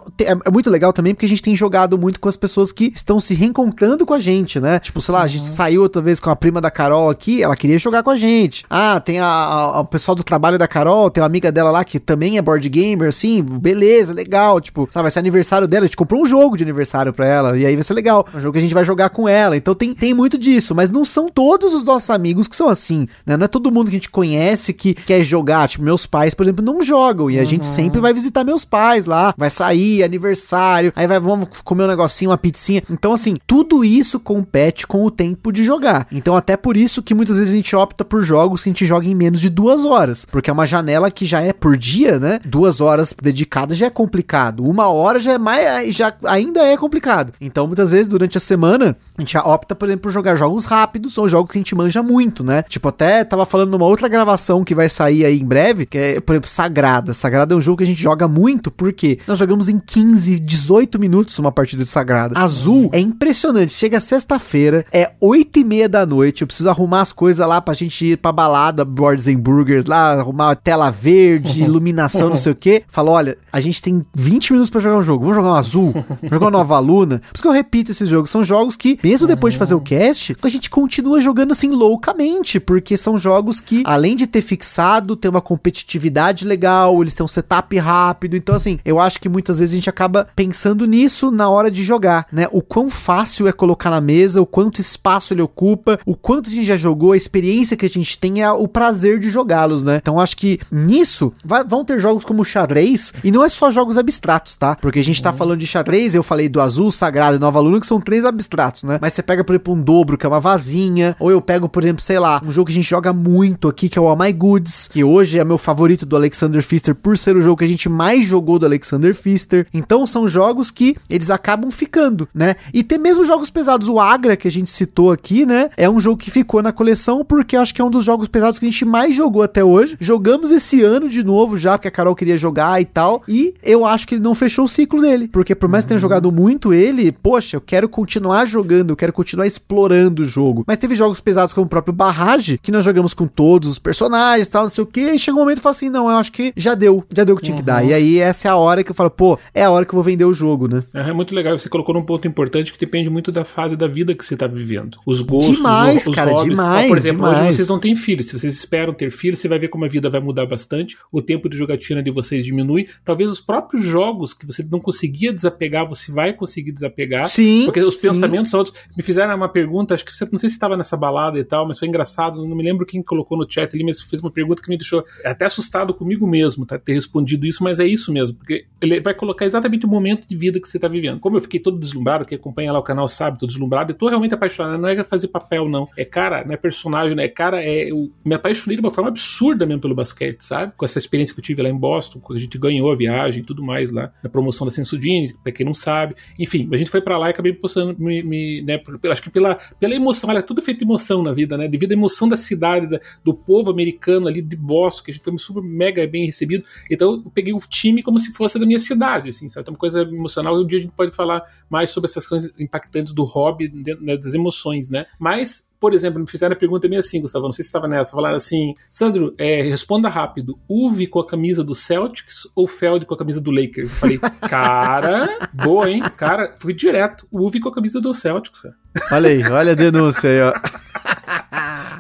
é 0.45 0.51
muito 0.51 0.69
legal 0.69 0.91
também, 0.93 1.13
porque 1.13 1.25
a 1.25 1.29
gente 1.29 1.41
tem 1.43 1.55
jogado 1.55 1.97
muito 1.97 2.19
com 2.19 2.29
as 2.29 2.35
pessoas 2.38 2.71
que 2.71 2.91
estão 2.95 3.19
se 3.19 3.34
reencontrando 3.34 4.05
com 4.05 4.13
a 4.13 4.19
gente, 4.19 4.59
né? 4.59 4.79
Tipo, 4.79 5.01
sei 5.01 5.13
lá, 5.13 5.21
a 5.23 5.27
gente 5.27 5.45
saiu 5.47 5.81
outra 5.81 6.01
vez 6.01 6.19
com 6.19 6.29
a 6.29 6.35
prima 6.35 6.61
da 6.61 6.71
Carol 6.71 7.09
aqui, 7.09 7.43
ela 7.43 7.55
queria 7.55 7.77
jogar 7.77 8.03
com 8.03 8.09
a 8.09 8.15
gente. 8.17 8.63
Ah, 8.69 8.99
tem 8.99 9.19
a, 9.19 9.25
a- 9.25 9.81
o 9.81 9.85
pessoal 9.85 10.15
do 10.15 10.23
trabalho 10.23 10.47
da 10.56 10.68
Carol, 10.68 11.10
tem 11.10 11.22
uma 11.22 11.28
amiga 11.28 11.52
dela 11.52 11.72
lá 11.72 11.84
que 11.84 11.99
também 11.99 12.38
é 12.38 12.41
board 12.41 12.69
gamer, 12.69 13.10
assim, 13.10 13.41
beleza, 13.41 14.14
legal. 14.14 14.61
Tipo, 14.61 14.88
sabe, 14.91 15.03
vai 15.03 15.11
ser 15.11 15.19
aniversário 15.19 15.68
dela, 15.68 15.86
a 15.86 15.88
gente 15.88 15.98
comprou 15.98 16.22
um 16.22 16.26
jogo 16.28 16.56
de 16.56 16.64
aniversário 16.64 17.11
pra 17.11 17.26
ela, 17.26 17.57
e 17.57 17.65
aí 17.65 17.74
vai 17.74 17.84
ser 17.84 17.95
legal. 17.95 18.28
É 18.32 18.38
um 18.38 18.40
jogo 18.40 18.53
que 18.53 18.60
a 18.60 18.61
gente 18.61 18.74
vai 18.74 18.86
jogar 18.86 19.10
com 19.10 19.28
ela. 19.28 19.57
Então 19.57 19.74
tem, 19.74 19.94
tem 19.94 20.14
muito 20.14 20.38
disso, 20.38 20.76
mas 20.76 20.91
não 20.91 21.03
são 21.03 21.28
todos 21.28 21.74
os 21.74 21.84
nossos 21.84 22.10
amigos 22.11 22.48
que 22.48 22.56
são 22.56 22.69
assim, 22.69 23.07
né? 23.26 23.36
Não 23.36 23.45
é 23.45 23.48
todo 23.48 23.72
mundo 23.72 23.90
que 23.90 23.95
a 23.95 23.99
gente 23.99 24.10
conhece 24.10 24.74
que 24.74 24.94
quer 24.94 25.24
jogar. 25.24 25.68
Tipo, 25.68 25.84
meus 25.84 26.06
pais, 26.06 26.36
por 26.36 26.44
exemplo, 26.44 26.64
não 26.64 26.82
jogam, 26.82 27.32
e 27.32 27.40
a 27.40 27.44
gente 27.44 27.65
sempre 27.65 27.99
vai 27.99 28.14
visitar 28.14 28.44
meus 28.44 28.64
pais 28.64 29.06
lá, 29.07 29.34
vai 29.36 29.49
sair, 29.49 30.03
aniversário, 30.03 30.94
aí 30.95 31.07
vai, 31.07 31.19
vamos 31.19 31.48
comer 31.64 31.86
um 31.86 31.88
negocinho, 31.88 32.32
uma 32.32 32.38
pizzinha. 32.38 32.84
Então, 32.90 33.14
assim, 33.14 33.36
tudo 33.48 33.84
isso 33.84 34.19
compete 34.19 34.86
com 34.86 35.06
o 35.06 35.11
tempo 35.11 35.52
de 35.52 35.64
jogar. 35.64 36.07
Então, 36.11 36.36
até 36.36 36.56
por 36.56 36.78
isso 36.78 37.02
que 37.02 37.14
muitas 37.14 37.38
vezes 37.38 37.53
a 37.53 37.56
gente 37.56 37.76
opta 37.76 38.06
por 38.06 38.22
jogos 38.22 38.64
que 38.64 38.69
a 38.69 38.74
gente 38.74 38.86
joga 38.86 39.07
em 39.07 39.15
menos 39.15 39.40
de 39.40 39.49
duas 39.49 39.86
horas, 39.86 40.26
porque 40.38 40.51
é 40.51 40.53
uma 40.53 40.68
janela 40.68 41.09
que 41.09 41.26
já 41.26 41.41
é 41.41 41.51
por 41.51 41.76
dia, 41.76 42.19
né? 42.19 42.39
Duas 42.45 42.80
horas 42.80 43.11
dedicadas 43.19 43.76
já 43.76 43.88
é 43.88 43.89
complicado. 43.89 44.64
Uma 44.64 44.88
hora 44.88 45.19
já 45.19 45.31
é 45.31 45.38
mais, 45.39 45.95
já 45.95 46.14
ainda 46.26 46.61
é 46.61 46.77
complicado. 46.77 47.34
Então, 47.41 47.65
muitas 47.65 47.89
vezes 47.89 48.05
durante 48.05 48.38
a 48.38 48.39
semana 48.39 48.95
a 49.18 49.22
gente 49.22 49.35
opta, 49.35 49.73
por 49.73 49.88
exemplo, 49.88 50.03
por 50.03 50.11
jogar 50.11 50.35
jogos 50.35 50.65
rápidos 50.65 51.18
ou 51.18 51.27
jogos 51.27 51.51
que 51.51 51.57
a 51.57 51.61
gente 51.61 51.73
manja 51.73 52.03
muito, 52.03 52.43
né? 52.43 52.61
Tipo, 52.61 52.89
até 52.89 53.23
tava 53.23 53.47
falando 53.47 53.72
numa 53.72 53.85
outra 53.88 54.07
gravação 54.07 54.64
que 54.64 54.76
vai 54.76 54.88
sair 54.88 55.26
aí 55.26 55.39
em 55.39 55.45
breve, 55.45 55.88
que 55.88 55.97
é, 55.97 56.19
por 56.19 56.34
exemplo, 56.34 56.51
Sagrada. 56.51 57.15
Sagrada 57.15 57.55
é 57.55 57.57
um 57.57 57.61
jogo 57.61 57.80
que 57.80 57.84
a 57.84 57.88
gente 57.88 57.99
joga 57.99 58.27
muito, 58.27 58.69
porque 58.69 59.18
nós 59.26 59.39
jogamos 59.39 59.68
em 59.68 59.80
15, 59.80 60.39
18 60.39 60.99
minutos 60.99 61.39
uma 61.39 61.51
partida 61.51 61.81
de 61.81 61.89
Sagrada. 61.89 62.38
Azul 62.38 62.91
é 62.93 62.99
impressionante. 62.99 63.73
Chega 63.73 63.99
sexta-feira, 63.99 64.85
é 64.91 65.14
8 65.19 65.57
e 65.57 65.64
meia 65.64 65.89
da 65.89 66.05
noite, 66.05 66.43
eu 66.43 66.47
preciso 66.47 66.69
arrumar 66.69 67.01
as 67.01 67.11
coisas 67.11 67.43
lá 67.47 67.59
pra 67.59 67.73
gente 67.73 68.05
ir 68.05 68.18
pra 68.18 68.31
balada, 68.31 68.85
Boards 68.85 69.27
and 69.27 69.39
Burgers 69.39 69.88
lá, 69.88 70.16
arrumar 70.19 70.56
tela 70.56 70.89
verde, 70.89 71.64
iluminação, 71.65 72.30
não 72.30 72.35
sei 72.35 72.52
o 72.52 72.56
que. 72.56 72.84
Fala, 72.88 73.11
olha, 73.11 73.38
a 73.52 73.60
gente 73.60 73.81
tem 73.81 74.06
20 74.14 74.52
minutos 74.52 74.69
pra 74.69 74.81
jogar 74.81 74.98
um 74.98 75.03
jogo, 75.03 75.22
vamos 75.22 75.35
jogar 75.35 75.52
um 75.52 75.56
azul, 75.56 75.91
vamos 75.94 76.30
jogar 76.30 76.45
uma 76.45 76.52
nova 76.52 76.80
luna. 76.80 77.19
Por 77.19 77.35
isso 77.35 77.41
que 77.41 77.48
eu 77.48 77.52
repito 77.52 77.91
esses 77.91 78.10
jogos, 78.10 78.30
são 78.30 78.44
jogos 78.44 78.76
que, 78.76 78.99
mesmo 79.03 79.27
depois 79.27 79.53
de 79.53 79.57
fazer 79.57 79.76
o 79.76 79.81
cast, 79.81 80.35
a 80.41 80.49
gente 80.49 80.69
continua 80.69 81.19
jogando 81.19 81.52
assim 81.52 81.69
loucamente, 81.69 82.60
porque 82.60 82.95
são 82.95 83.18
jogos 83.18 83.60
que, 83.60 83.84
além 83.85 84.15
de 84.15 84.27
ter 84.27 84.41
fixado, 84.41 85.15
tem 85.15 85.30
uma 85.30 85.41
competitividade 85.41 86.45
legal, 86.45 87.02
eles 87.02 87.14
têm 87.14 87.23
um 87.23 87.27
setup 87.27 87.77
rápido, 87.77 88.35
então 88.35 88.56
assim, 88.56 88.80
eu 88.85 88.99
acho 88.99 89.19
que 89.19 89.30
muitas 89.30 89.60
vezes 89.60 89.73
a 89.73 89.77
gente 89.77 89.89
acaba 89.89 90.27
pensando 90.35 90.85
nisso 90.85 91.31
na 91.31 91.49
hora 91.49 91.69
de 91.69 91.84
jogar, 91.84 92.27
né? 92.31 92.48
O 92.52 92.61
quão 92.61 92.89
fácil 92.89 93.48
é 93.48 93.52
colocar 93.52 93.89
na 93.89 94.02
mesa, 94.02 94.41
o 94.41 94.45
quanto 94.45 94.81
espaço 94.81 95.34
ele 95.34 95.41
ocupa, 95.41 95.99
o 96.06 96.15
quanto 96.15 96.49
a 96.49 96.53
gente 96.53 96.65
já 96.65 96.77
jogou, 96.77 97.11
a 97.11 97.18
experiência 97.18 97.77
que 97.77 97.85
a 97.85 97.89
gente 97.89 98.18
tem 98.18 98.41
é 98.41 98.52
o 98.52 98.68
prazer 98.68 99.19
de 99.19 99.30
jogá-los, 99.30 99.84
né? 99.84 100.02
Então 100.07 100.21
acho 100.21 100.38
que 100.38 100.57
nisso 100.71 101.34
vai- 101.43 101.65
vão 101.65 101.84
ter 101.84 101.99
jogos 101.99 102.23
como 102.23 102.45
xadrez, 102.45 103.13
e 103.25 103.29
não 103.29 103.43
é 103.43 103.49
só 103.49 103.69
jogos 103.69 103.97
abstratos, 103.97 104.55
tá? 104.55 104.73
Porque 104.77 104.99
a 104.99 105.03
gente 105.03 105.21
tá 105.21 105.34
falando 105.34 105.59
de 105.59 105.67
xadrez, 105.67 106.15
eu 106.15 106.23
falei 106.23 106.47
do 106.47 106.61
azul, 106.61 106.89
sagrado 106.91 107.35
e 107.35 107.39
nova 107.39 107.59
luna, 107.59 107.81
que 107.81 107.85
são 107.85 107.99
três 107.99 108.23
abstratos, 108.23 108.84
né? 108.84 108.97
Mas 109.01 109.11
você 109.11 109.21
pega, 109.21 109.43
por 109.43 109.51
exemplo, 109.53 109.73
um 109.73 109.81
dobro, 109.81 110.17
que 110.17 110.25
é 110.25 110.29
uma 110.29 110.39
vazinha, 110.39 111.13
ou 111.19 111.29
eu 111.29 111.41
pego, 111.41 111.67
por 111.67 111.84
exemplo, 111.84 112.01
sei 112.01 112.19
lá, 112.19 112.41
um 112.41 112.53
jogo 112.53 112.67
que 112.67 112.71
a 112.71 112.75
gente 112.75 112.89
joga 112.89 113.11
muito 113.11 113.67
aqui, 113.67 113.89
que 113.89 113.99
é 113.99 114.01
o 114.01 114.07
All 114.07 114.17
My 114.17 114.31
Goods, 114.31 114.88
que 114.88 115.03
hoje 115.03 115.39
é 115.39 115.43
meu 115.43 115.57
favorito 115.57 116.05
do 116.05 116.15
Alexander 116.15 116.63
Pfister, 116.65 116.95
por 116.95 117.17
ser 117.17 117.35
o 117.35 117.41
jogo 117.41 117.57
que 117.57 117.65
a 117.65 117.67
gente 117.67 117.89
mais 117.89 118.23
jogou 118.25 118.57
do 118.57 118.65
Alexander 118.65 119.13
Pfister. 119.13 119.67
Então 119.73 120.07
são 120.07 120.25
jogos 120.25 120.71
que 120.71 120.95
eles 121.09 121.29
acabam 121.29 121.69
ficando, 121.69 122.29
né? 122.34 122.55
E 122.73 122.81
tem 122.81 122.97
mesmo 122.97 123.25
jogos 123.25 123.49
pesados, 123.49 123.89
o 123.89 123.99
Agra, 123.99 124.38
que 124.38 124.47
a 124.47 124.51
gente 124.51 124.69
citou 124.69 125.11
aqui, 125.11 125.45
né? 125.45 125.69
É 125.75 125.89
um 125.89 125.99
jogo 125.99 126.15
que 126.15 126.31
ficou 126.31 126.61
na 126.61 126.71
coleção, 126.71 127.25
porque 127.25 127.57
acho 127.57 127.75
que 127.75 127.81
é 127.81 127.84
um 127.84 127.91
dos 127.91 128.05
jogos 128.05 128.29
pesados 128.29 128.57
que 128.57 128.65
a 128.65 128.69
gente 128.69 128.85
mais 128.85 129.13
jogou 129.13 129.43
até 129.43 129.61
hoje. 129.63 129.97
Jogamos 129.99 130.52
esse 130.52 130.82
ano 130.84 131.10
de 131.10 131.24
novo 131.24 131.57
já, 131.57 131.78
porque 131.78 131.88
a 131.88 131.91
Carol 131.91 132.15
queria 132.15 132.38
jogar 132.38 132.82
e 132.82 132.86
tal, 132.86 133.24
e 133.28 133.53
eu 133.64 133.86
acho 133.86 134.07
que 134.07 134.15
ele 134.15 134.24
não 134.24 134.36
fechou 134.36 134.65
o 134.65 134.69
ciclo 134.69 135.02
dele, 135.02 135.28
porque 135.28 135.56
por 135.56 135.69
mais 135.69 135.84
que 135.84 135.90
tenha 135.90 135.99
jogado 135.99 136.32
muito 136.32 136.74
ele, 136.74 137.11
poxa, 137.11 137.57
eu 137.57 137.61
quero 137.61 137.88
continuar 137.90 138.45
jogando, 138.45 138.91
eu 138.91 138.95
quero 138.95 139.14
continuar 139.14 139.45
explorando 139.48 140.22
o 140.22 140.26
jogo. 140.26 140.64
Mas 140.68 140.78
teve 140.78 140.95
jogos 140.95 141.19
pesados 141.19 141.53
como 141.53 141.65
o 141.65 141.69
próprio 141.69 141.94
Barrage, 141.94 142.57
que 142.61 142.72
nós 142.72 142.86
jogamos 142.86 143.14
com 143.14 143.28
todos 143.28 143.69
os 143.69 143.80
personagens, 143.80 144.48
tal, 144.48 144.64
não 144.64 144.69
sei 144.69 144.84
o 144.84 144.88
que, 144.88 145.02
e 145.02 145.19
chega 145.19 145.36
um 145.38 145.41
momento 145.41 145.60
e 145.60 145.61
fala 145.61 145.72
assim, 145.72 145.90
não, 145.90 146.10
eu 146.10 146.18
acho 146.18 146.32
que 146.32 146.53
já 146.56 146.74
deu, 146.76 147.03
já 147.14 147.24
deu 147.24 147.36
o 147.36 147.38
que 147.38 147.44
tinha 147.45 147.57
que 147.57 147.64
dar. 147.64 147.84
E 147.84 147.94
aí 147.94 148.19
essa 148.19 148.48
é 148.48 148.52
a 148.52 148.56
hora 148.56 148.84
que 148.84 148.91
eu 148.91 148.95
falo, 148.95 149.10
pô, 149.10 149.38
é 149.53 149.64
a 149.64 149.72
hora 149.72 149.86
que 149.86 149.91
eu 149.94 149.95
vou 149.98 150.03
vender 150.03 150.26
o 150.26 150.34
jogo, 150.34 150.68
né? 150.68 150.84
É 150.94 151.11
muito 151.14 151.34
legal, 151.34 151.57
você 151.57 151.69
colocou 151.69 151.94
num 151.95 152.03
ponto 152.03 152.28
importante 152.28 152.72
que 152.74 152.80
depende 152.80 153.10
muito 153.10 153.32
da 153.32 153.44
fase 153.44 153.76
da 153.76 153.88
vida 153.88 154.14
que 154.14 154.26
você 154.26 154.36
tá 154.36 154.48
vivendo. 154.48 154.98
Os 155.06 155.22
gostos, 155.22 155.57
Demais, 155.57 156.02
os, 156.03 156.07
os 156.07 156.15
cara, 156.15 156.32
hobbies. 156.32 156.57
demais, 156.57 156.86
Ó, 156.86 156.88
por 156.90 156.98
exemplo, 156.98 157.26
demais. 157.26 157.40
hoje 157.48 157.53
vocês 157.53 157.68
não 157.69 157.80
têm 157.80 157.95
filhos. 157.95 158.28
Se 158.28 158.38
vocês 158.38 158.53
esperam 158.56 158.94
ter 158.94 159.10
filhos, 159.11 159.40
você 159.40 159.48
vai 159.48 159.57
ver 159.60 159.68
como 159.69 159.86
a 159.88 159.89
vida 159.89 160.09
vai 160.09 160.19
mudar 160.19 160.45
bastante. 160.45 160.97
O 161.11 161.22
tempo 161.22 161.49
de 161.49 161.57
jogatina 161.57 162.03
de 162.03 162.11
vocês 162.11 162.43
diminui. 162.43 162.88
Talvez 163.03 163.31
os 163.31 163.39
próprios 163.39 163.84
jogos 163.84 164.34
que 164.34 164.45
você 164.45 164.65
não 164.69 164.80
conseguia 164.80 165.34
desapegar, 165.34 165.88
você 165.88 166.11
vai 166.11 166.34
conseguir 166.34 166.72
desapegar. 166.72 167.27
Sim, 167.27 167.65
Porque 167.65 167.81
os 167.81 167.95
sim. 167.95 168.01
pensamentos 168.01 168.51
são 168.51 168.59
outros. 168.59 168.76
Me 168.95 169.03
fizeram 169.03 169.35
uma 169.35 169.49
pergunta, 169.49 169.93
acho 169.93 170.05
que 170.05 170.15
você 170.15 170.27
não 170.31 170.38
sei 170.38 170.49
se 170.49 170.55
estava 170.55 170.77
nessa 170.77 170.95
balada 170.95 171.39
e 171.39 171.43
tal, 171.43 171.68
mas 171.68 171.80
foi 171.80 171.88
engraçado. 171.88 172.45
Não 172.45 172.55
me 172.55 172.64
lembro 172.64 172.85
quem 172.85 173.01
colocou 173.01 173.38
no 173.38 173.49
chat 173.49 173.73
ali, 173.73 173.84
mas 173.84 174.01
fez 174.01 174.22
uma 174.22 174.31
pergunta 174.31 174.61
que 174.61 174.69
me 174.69 174.77
deixou 174.77 175.03
até 175.23 175.45
assustado 175.45 175.93
comigo 175.93 176.27
mesmo, 176.27 176.65
tá? 176.65 176.77
Ter 176.77 176.93
respondido 176.93 177.45
isso, 177.45 177.64
mas 177.64 177.80
é 177.80 177.85
isso 177.85 178.11
mesmo. 178.11 178.38
Porque 178.38 178.65
ele 178.81 178.99
vai 178.99 179.14
colocar 179.14 179.45
exatamente 179.45 179.85
o 179.85 179.89
momento 179.89 180.27
de 180.27 180.35
vida 180.35 180.59
que 180.59 180.68
você 180.68 180.77
tá 180.77 180.88
vivendo. 180.88 181.19
Como 181.19 181.38
eu 181.38 181.41
fiquei 181.41 181.59
todo 181.59 181.80
deslumbrado, 181.80 182.26
quem 182.26 182.38
acompanha 182.38 182.72
lá 182.72 182.80
o 182.80 182.84
canal 182.84 183.07
sabe, 183.07 183.39
tô 183.39 183.47
deslumbrado, 183.47 183.91
eu 183.91 183.95
tô 183.95 184.09
realmente 184.09 184.34
apaixonado. 184.34 184.80
Não 184.80 184.89
é 184.89 185.03
fazer 185.03 185.30
papel, 185.30 185.69
não. 185.69 185.88
É 185.95 186.05
cara, 186.05 186.43
não 186.43 186.53
é 186.53 186.57
personagem, 186.57 187.15
não 187.15 187.23
é 187.23 187.27
cara, 187.27 187.64
é. 187.64 187.91
Eu 187.91 188.11
me 188.23 188.35
apaixonei 188.35 188.76
de 188.76 188.81
uma 188.81 188.91
forma 188.91 189.09
absurda 189.09 189.65
mesmo 189.65 189.77
pelo 189.80 189.95
basquete, 189.95 190.41
sabe? 190.41 190.74
Com 190.76 190.86
essa 190.86 190.98
experiência 190.98 191.34
que 191.34 191.40
eu 191.40 191.44
tive 191.44 191.62
lá 191.62 191.70
em 191.70 191.78
Boston, 191.78 192.22
a 192.32 192.38
gente 192.38 192.58
ganhou 192.58 192.91
a 192.91 192.95
viagem 192.95 193.41
e 193.41 193.45
tudo 193.45 193.64
mais 193.64 193.91
lá, 193.91 194.12
na 194.24 194.30
promoção 194.30 194.66
da 194.66 194.72
Sensudine, 194.72 195.34
pra 195.44 195.52
quem 195.52 195.66
não 195.66 195.74
sabe. 195.74 196.16
Enfim, 196.40 196.70
a 196.72 196.78
gente 196.78 196.90
foi 196.90 197.02
pra 197.02 197.18
lá 197.18 197.28
e 197.28 197.32
acabei 197.32 197.52
me 197.52 197.58
postando, 197.58 197.95
me, 197.99 198.24
me, 198.24 198.62
né, 198.62 198.82
acho 199.12 199.22
que 199.22 199.30
pela, 199.30 199.56
pela 199.80 199.95
emoção, 199.95 200.30
olha, 200.30 200.41
tudo 200.41 200.62
feito 200.62 200.84
emoção 200.84 201.22
na 201.24 201.34
vida, 201.34 201.58
né? 201.58 201.68
Devido 201.68 201.91
à 201.91 201.95
emoção 201.95 202.28
da 202.28 202.36
cidade, 202.36 202.88
da- 202.88 202.99
do 203.24 203.34
povo 203.34 203.72
americano 203.72 204.28
ali 204.28 204.41
de 204.41 204.56
Boston, 204.56 205.04
que 205.06 205.12
a 205.12 205.14
gente 205.14 205.24
foi 205.24 205.38
super 205.38 205.62
mega 205.62 206.06
bem 206.08 206.26
recebido. 206.26 206.64
Então 206.90 207.14
eu 207.26 207.32
peguei 207.32 207.54
o 207.54 207.60
time 207.60 208.02
como 208.04 208.20
se 208.20 208.32
fosse 208.34 208.58
da 208.60 208.66
minha 208.66 208.80
cidade, 208.80 209.30
assim, 209.30 209.48
sabe? 209.48 209.64
Então, 209.64 209.74
uma 209.74 209.80
coisa 209.80 210.02
emocional. 210.02 210.58
E 210.60 210.64
um 210.64 210.68
dia 210.68 210.80
a 210.80 210.82
gente 210.82 210.94
pode 210.94 211.12
falar 211.12 211.44
mais 211.70 211.90
sobre 211.90 212.10
essas 212.10 212.26
coisas 212.28 212.54
impactantes 212.60 213.14
do 213.14 213.24
hobby, 213.24 213.72
né, 214.02 214.18
das 214.18 214.34
emoções, 214.34 214.90
né? 214.90 215.06
Mas, 215.20 215.70
por 215.80 215.94
exemplo, 215.94 216.20
me 216.20 216.30
fizeram 216.30 216.54
a 216.54 216.60
pergunta 216.60 216.88
meio 216.88 216.99
assim, 216.99 217.22
Gustavo, 217.22 217.45
não 217.45 217.52
sei 217.52 217.64
se 217.64 217.70
estava 217.70 217.88
nessa, 217.88 218.16
falaram 218.16 218.36
assim, 218.36 218.74
Sandro, 218.90 219.34
é, 219.38 219.62
responda 219.62 220.10
rápido, 220.10 220.58
Uve 220.70 221.08
com 221.08 221.20
a 221.20 221.26
camisa 221.26 221.64
do 221.64 221.76
Celtics 221.76 222.48
ou 222.56 222.68
Feld 222.68 223.06
com 223.06 223.14
a 223.14 223.18
camisa 223.18 223.40
do 223.40 223.52
Lakers? 223.52 223.91
Eu 223.91 223.98
falei, 223.98 224.20
cara, 224.49 225.49
boa, 225.54 225.90
hein? 225.90 226.02
Cara, 226.16 226.56
fui 226.58 226.74
direto, 226.74 227.28
Uve 227.32 227.60
com 227.60 227.70
a 227.70 227.74
camisa 227.74 228.02
do 228.02 228.14
Celtics, 228.14 228.60
cara. 228.60 228.76
Olha 229.12 229.30
aí, 229.30 229.44
olha 229.44 229.72
a 229.74 229.76
denúncia 229.76 230.30
aí, 230.30 230.41
ó. 230.41 230.54